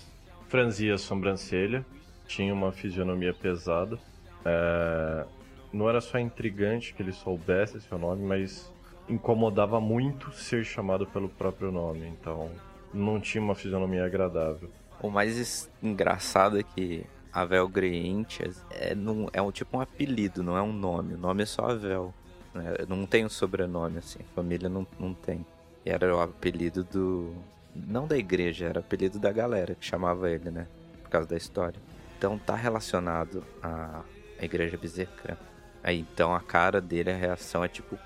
Franzia 0.49 0.95
a 0.95 0.99
sobrancelha, 0.99 1.85
tinha 2.27 2.53
uma 2.53 2.73
fisionomia 2.73 3.33
pesada. 3.35 3.99
É... 4.45 5.25
Não 5.73 5.89
era 5.89 6.01
só 6.01 6.19
intrigante 6.19 6.95
que 6.95 7.03
ele 7.03 7.13
soubesse 7.13 7.81
seu 7.81 7.99
nome, 7.99 8.25
mas 8.25 8.73
incomodava 9.09 9.81
muito 9.81 10.33
ser 10.33 10.65
chamado 10.65 11.07
pelo 11.07 11.29
próprio 11.29 11.71
nome. 11.71 12.07
Então, 12.07 12.51
não 12.93 13.21
tinha 13.21 13.43
uma 13.43 13.55
fisionomia 13.55 14.05
agradável. 14.05 14.71
O 15.01 15.11
mais 15.11 15.71
engraçado 15.83 16.59
é 16.59 16.63
que 16.63 17.05
Avel 17.33 17.69
Greenches 17.69 18.65
é, 18.71 18.95
num, 18.95 19.29
é 19.33 19.43
um 19.43 19.53
tipo 19.53 19.77
um 19.77 19.81
apelido, 19.81 20.43
não 20.43 20.57
é 20.57 20.63
um 20.63 20.73
nome. 20.73 21.15
O 21.15 21.19
nome 21.19 21.43
é 21.43 21.47
só 21.47 21.67
Avel. 21.67 22.15
Né? 22.57 22.75
Não 22.89 23.07
tem 23.07 23.25
um 23.25 23.29
sobrenome, 23.29 23.99
assim. 23.99 24.21
Família 24.35 24.69
não, 24.69 24.87
não 24.99 25.15
tem. 25.15 25.45
Era 25.85 26.15
o 26.15 26.21
apelido 26.21 26.83
do. 26.85 27.35
Não 27.75 28.07
da 28.07 28.17
igreja, 28.17 28.67
era 28.67 28.81
o 28.81 28.83
apelido 28.83 29.19
da 29.19 29.31
galera 29.31 29.75
que 29.75 29.85
chamava 29.85 30.31
ele, 30.31 30.51
né? 30.51 30.67
Por 31.03 31.11
causa 31.11 31.29
da 31.29 31.37
história. 31.37 31.81
Então 32.17 32.39
tá 32.39 32.55
relacionado 32.55 33.45
à, 33.63 34.03
à 34.41 34.45
igreja 34.45 34.77
Bezerca. 34.77 35.39
Aí 35.83 36.01
então 36.01 36.35
a 36.35 36.41
cara 36.41 36.81
dele, 36.81 37.11
a 37.11 37.17
reação 37.17 37.63
é 37.63 37.69
tipo. 37.69 37.99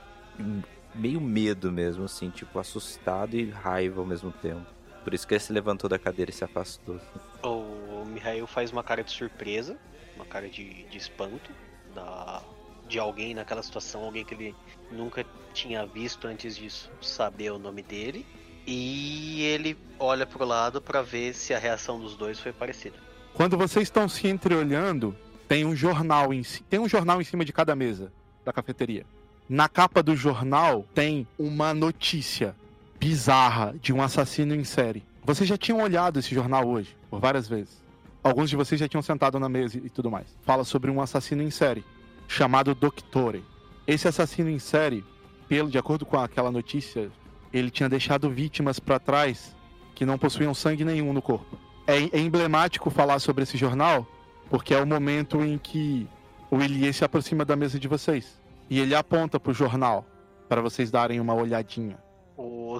meio 0.94 1.20
medo 1.20 1.70
mesmo, 1.70 2.04
assim, 2.04 2.30
tipo 2.30 2.58
assustado 2.58 3.36
e 3.36 3.48
raiva 3.48 4.00
ao 4.00 4.06
mesmo 4.06 4.32
tempo. 4.32 4.66
Por 5.04 5.14
isso 5.14 5.26
que 5.26 5.34
ele 5.34 5.40
se 5.40 5.52
levantou 5.52 5.88
da 5.88 5.98
cadeira 5.98 6.30
e 6.30 6.34
se 6.34 6.44
afastou. 6.44 6.96
Assim. 6.96 7.20
O 7.42 8.04
Mihail 8.04 8.46
faz 8.46 8.70
uma 8.70 8.82
cara 8.82 9.02
de 9.02 9.10
surpresa, 9.10 9.78
uma 10.14 10.26
cara 10.26 10.48
de, 10.48 10.84
de 10.84 10.98
espanto 10.98 11.50
da, 11.94 12.42
de 12.90 12.98
alguém 12.98 13.32
naquela 13.32 13.62
situação, 13.62 14.04
alguém 14.04 14.24
que 14.24 14.34
ele 14.34 14.54
nunca 14.90 15.24
tinha 15.54 15.86
visto 15.86 16.26
antes 16.26 16.56
disso 16.56 16.90
saber 17.00 17.52
o 17.52 17.58
nome 17.58 17.82
dele. 17.82 18.26
E 18.66 19.42
ele 19.42 19.78
olha 19.98 20.26
pro 20.26 20.44
lado 20.44 20.82
para 20.82 21.00
ver 21.00 21.32
se 21.34 21.54
a 21.54 21.58
reação 21.58 21.98
dos 22.00 22.16
dois 22.16 22.38
foi 22.38 22.52
parecida. 22.52 22.96
Quando 23.32 23.56
vocês 23.56 23.84
estão 23.84 24.08
se 24.08 24.26
entreolhando, 24.26 25.16
tem 25.48 25.64
um 25.64 25.74
jornal 25.74 26.34
em 26.34 26.42
tem 26.68 26.80
um 26.80 26.88
jornal 26.88 27.20
em 27.20 27.24
cima 27.24 27.44
de 27.44 27.52
cada 27.52 27.74
mesa 27.74 28.12
da 28.44 28.52
cafeteria. 28.52 29.06
Na 29.48 29.68
capa 29.68 30.02
do 30.02 30.14
jornal 30.14 30.84
tem 30.94 31.26
uma 31.38 31.72
notícia 31.72 32.54
bizarra 32.98 33.74
de 33.80 33.92
um 33.92 34.02
assassino 34.02 34.54
em 34.54 34.64
série. 34.64 35.02
Vocês 35.24 35.48
já 35.48 35.56
tinham 35.56 35.80
olhado 35.80 36.18
esse 36.18 36.34
jornal 36.34 36.68
hoje, 36.68 36.96
por 37.08 37.20
várias 37.20 37.48
vezes. 37.48 37.80
Alguns 38.22 38.50
de 38.50 38.56
vocês 38.56 38.78
já 38.78 38.86
tinham 38.86 39.02
sentado 39.02 39.38
na 39.38 39.48
mesa 39.48 39.78
e 39.78 39.88
tudo 39.88 40.10
mais. 40.10 40.26
Fala 40.42 40.64
sobre 40.64 40.90
um 40.90 41.00
assassino 41.00 41.42
em 41.42 41.50
série, 41.50 41.84
chamado 42.30 42.74
Doctore. 42.74 43.44
Esse 43.86 44.06
assassino 44.06 44.48
em 44.48 44.58
série, 44.58 45.04
pelo 45.48 45.70
de 45.70 45.76
acordo 45.78 46.06
com 46.06 46.18
aquela 46.18 46.50
notícia, 46.50 47.10
ele 47.52 47.70
tinha 47.70 47.88
deixado 47.88 48.30
vítimas 48.30 48.78
para 48.78 48.98
trás 48.98 49.56
que 49.94 50.06
não 50.06 50.16
possuíam 50.16 50.54
sangue 50.54 50.84
nenhum 50.84 51.12
no 51.12 51.20
corpo. 51.20 51.58
É, 51.86 51.96
é, 51.96 52.20
emblemático 52.20 52.88
falar 52.88 53.18
sobre 53.18 53.42
esse 53.42 53.56
jornal, 53.56 54.06
porque 54.48 54.72
é 54.72 54.80
o 54.80 54.86
momento 54.86 55.42
em 55.42 55.58
que 55.58 56.08
o 56.50 56.60
Elie 56.62 56.92
se 56.92 57.04
aproxima 57.04 57.44
da 57.44 57.56
mesa 57.56 57.80
de 57.80 57.88
vocês. 57.88 58.40
E 58.68 58.78
ele 58.78 58.94
aponta 58.94 59.40
pro 59.40 59.52
jornal 59.52 60.06
para 60.48 60.62
vocês 60.62 60.90
darem 60.90 61.18
uma 61.18 61.34
olhadinha 61.34 61.98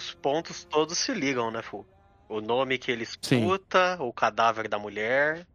os 0.01 0.15
pontos 0.15 0.65
todos 0.65 0.97
se 0.97 1.13
ligam, 1.13 1.51
né, 1.51 1.63
Fu? 1.63 1.87
O 2.29 2.41
nome 2.41 2.79
que 2.79 2.91
ele 2.91 3.03
escuta, 3.03 3.97
Sim. 3.97 4.03
o 4.03 4.13
cadáver 4.13 4.69
da 4.69 4.79
mulher. 4.79 5.47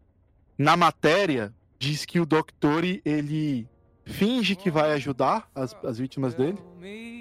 Na 0.57 0.75
matéria, 0.75 1.53
diz 1.79 2.05
que 2.05 2.19
o 2.19 2.25
Doctor 2.25 2.83
ele 2.83 3.67
finge 4.05 4.55
que 4.55 4.71
vai 4.71 4.93
ajudar 4.93 5.49
as, 5.53 5.75
as 5.83 5.97
vítimas 5.97 6.33
dele. 6.33 6.57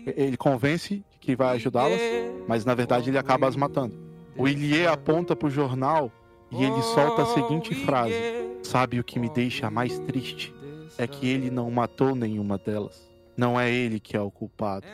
Ele 0.07 0.37
convence 0.37 1.05
que 1.19 1.35
vai 1.35 1.57
ajudá-las, 1.57 2.01
mas 2.47 2.65
na 2.65 2.75
verdade 2.75 3.11
ele 3.11 3.19
acaba 3.19 3.49
as 3.49 3.57
matando. 3.57 3.99
O 4.37 4.47
Ilie 4.47 4.87
aponta 4.87 5.35
pro 5.35 5.51
jornal 5.51 6.13
e 6.51 6.63
ele 6.63 6.83
solta 6.83 7.23
a 7.23 7.27
seguinte 7.27 7.75
frase: 7.75 8.15
Sabe 8.63 9.01
o 9.01 9.05
que 9.05 9.19
me 9.19 9.29
deixa 9.29 9.71
mais 9.71 9.99
triste? 10.01 10.55
É 10.97 11.07
que 11.07 11.29
ele 11.29 11.51
não 11.51 11.71
matou 11.71 12.15
nenhuma 12.15 12.59
delas. 12.59 13.03
Não 13.37 13.59
é 13.59 13.73
ele 13.73 13.99
que 13.99 14.17
é 14.17 14.21
o 14.21 14.31
culpado 14.31 14.87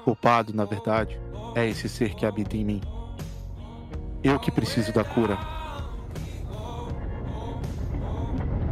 culpado, 0.00 0.52
na 0.54 0.64
verdade, 0.64 1.20
é 1.54 1.68
esse 1.68 1.88
ser 1.88 2.14
que 2.14 2.26
habita 2.26 2.56
em 2.56 2.64
mim. 2.64 2.80
Eu 4.22 4.38
que 4.38 4.50
preciso 4.50 4.92
da 4.92 5.04
cura. 5.04 5.38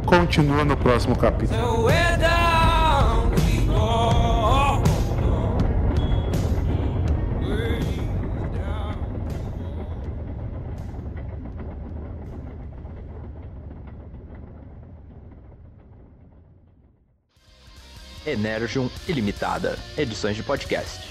Continua 0.09 0.65
no 0.65 0.75
próximo 0.75 1.15
capítulo. 1.15 1.87
Energium 18.25 18.89
Ilimitada, 19.07 19.77
edições 19.95 20.35
de 20.35 20.41
podcast. 20.41 21.08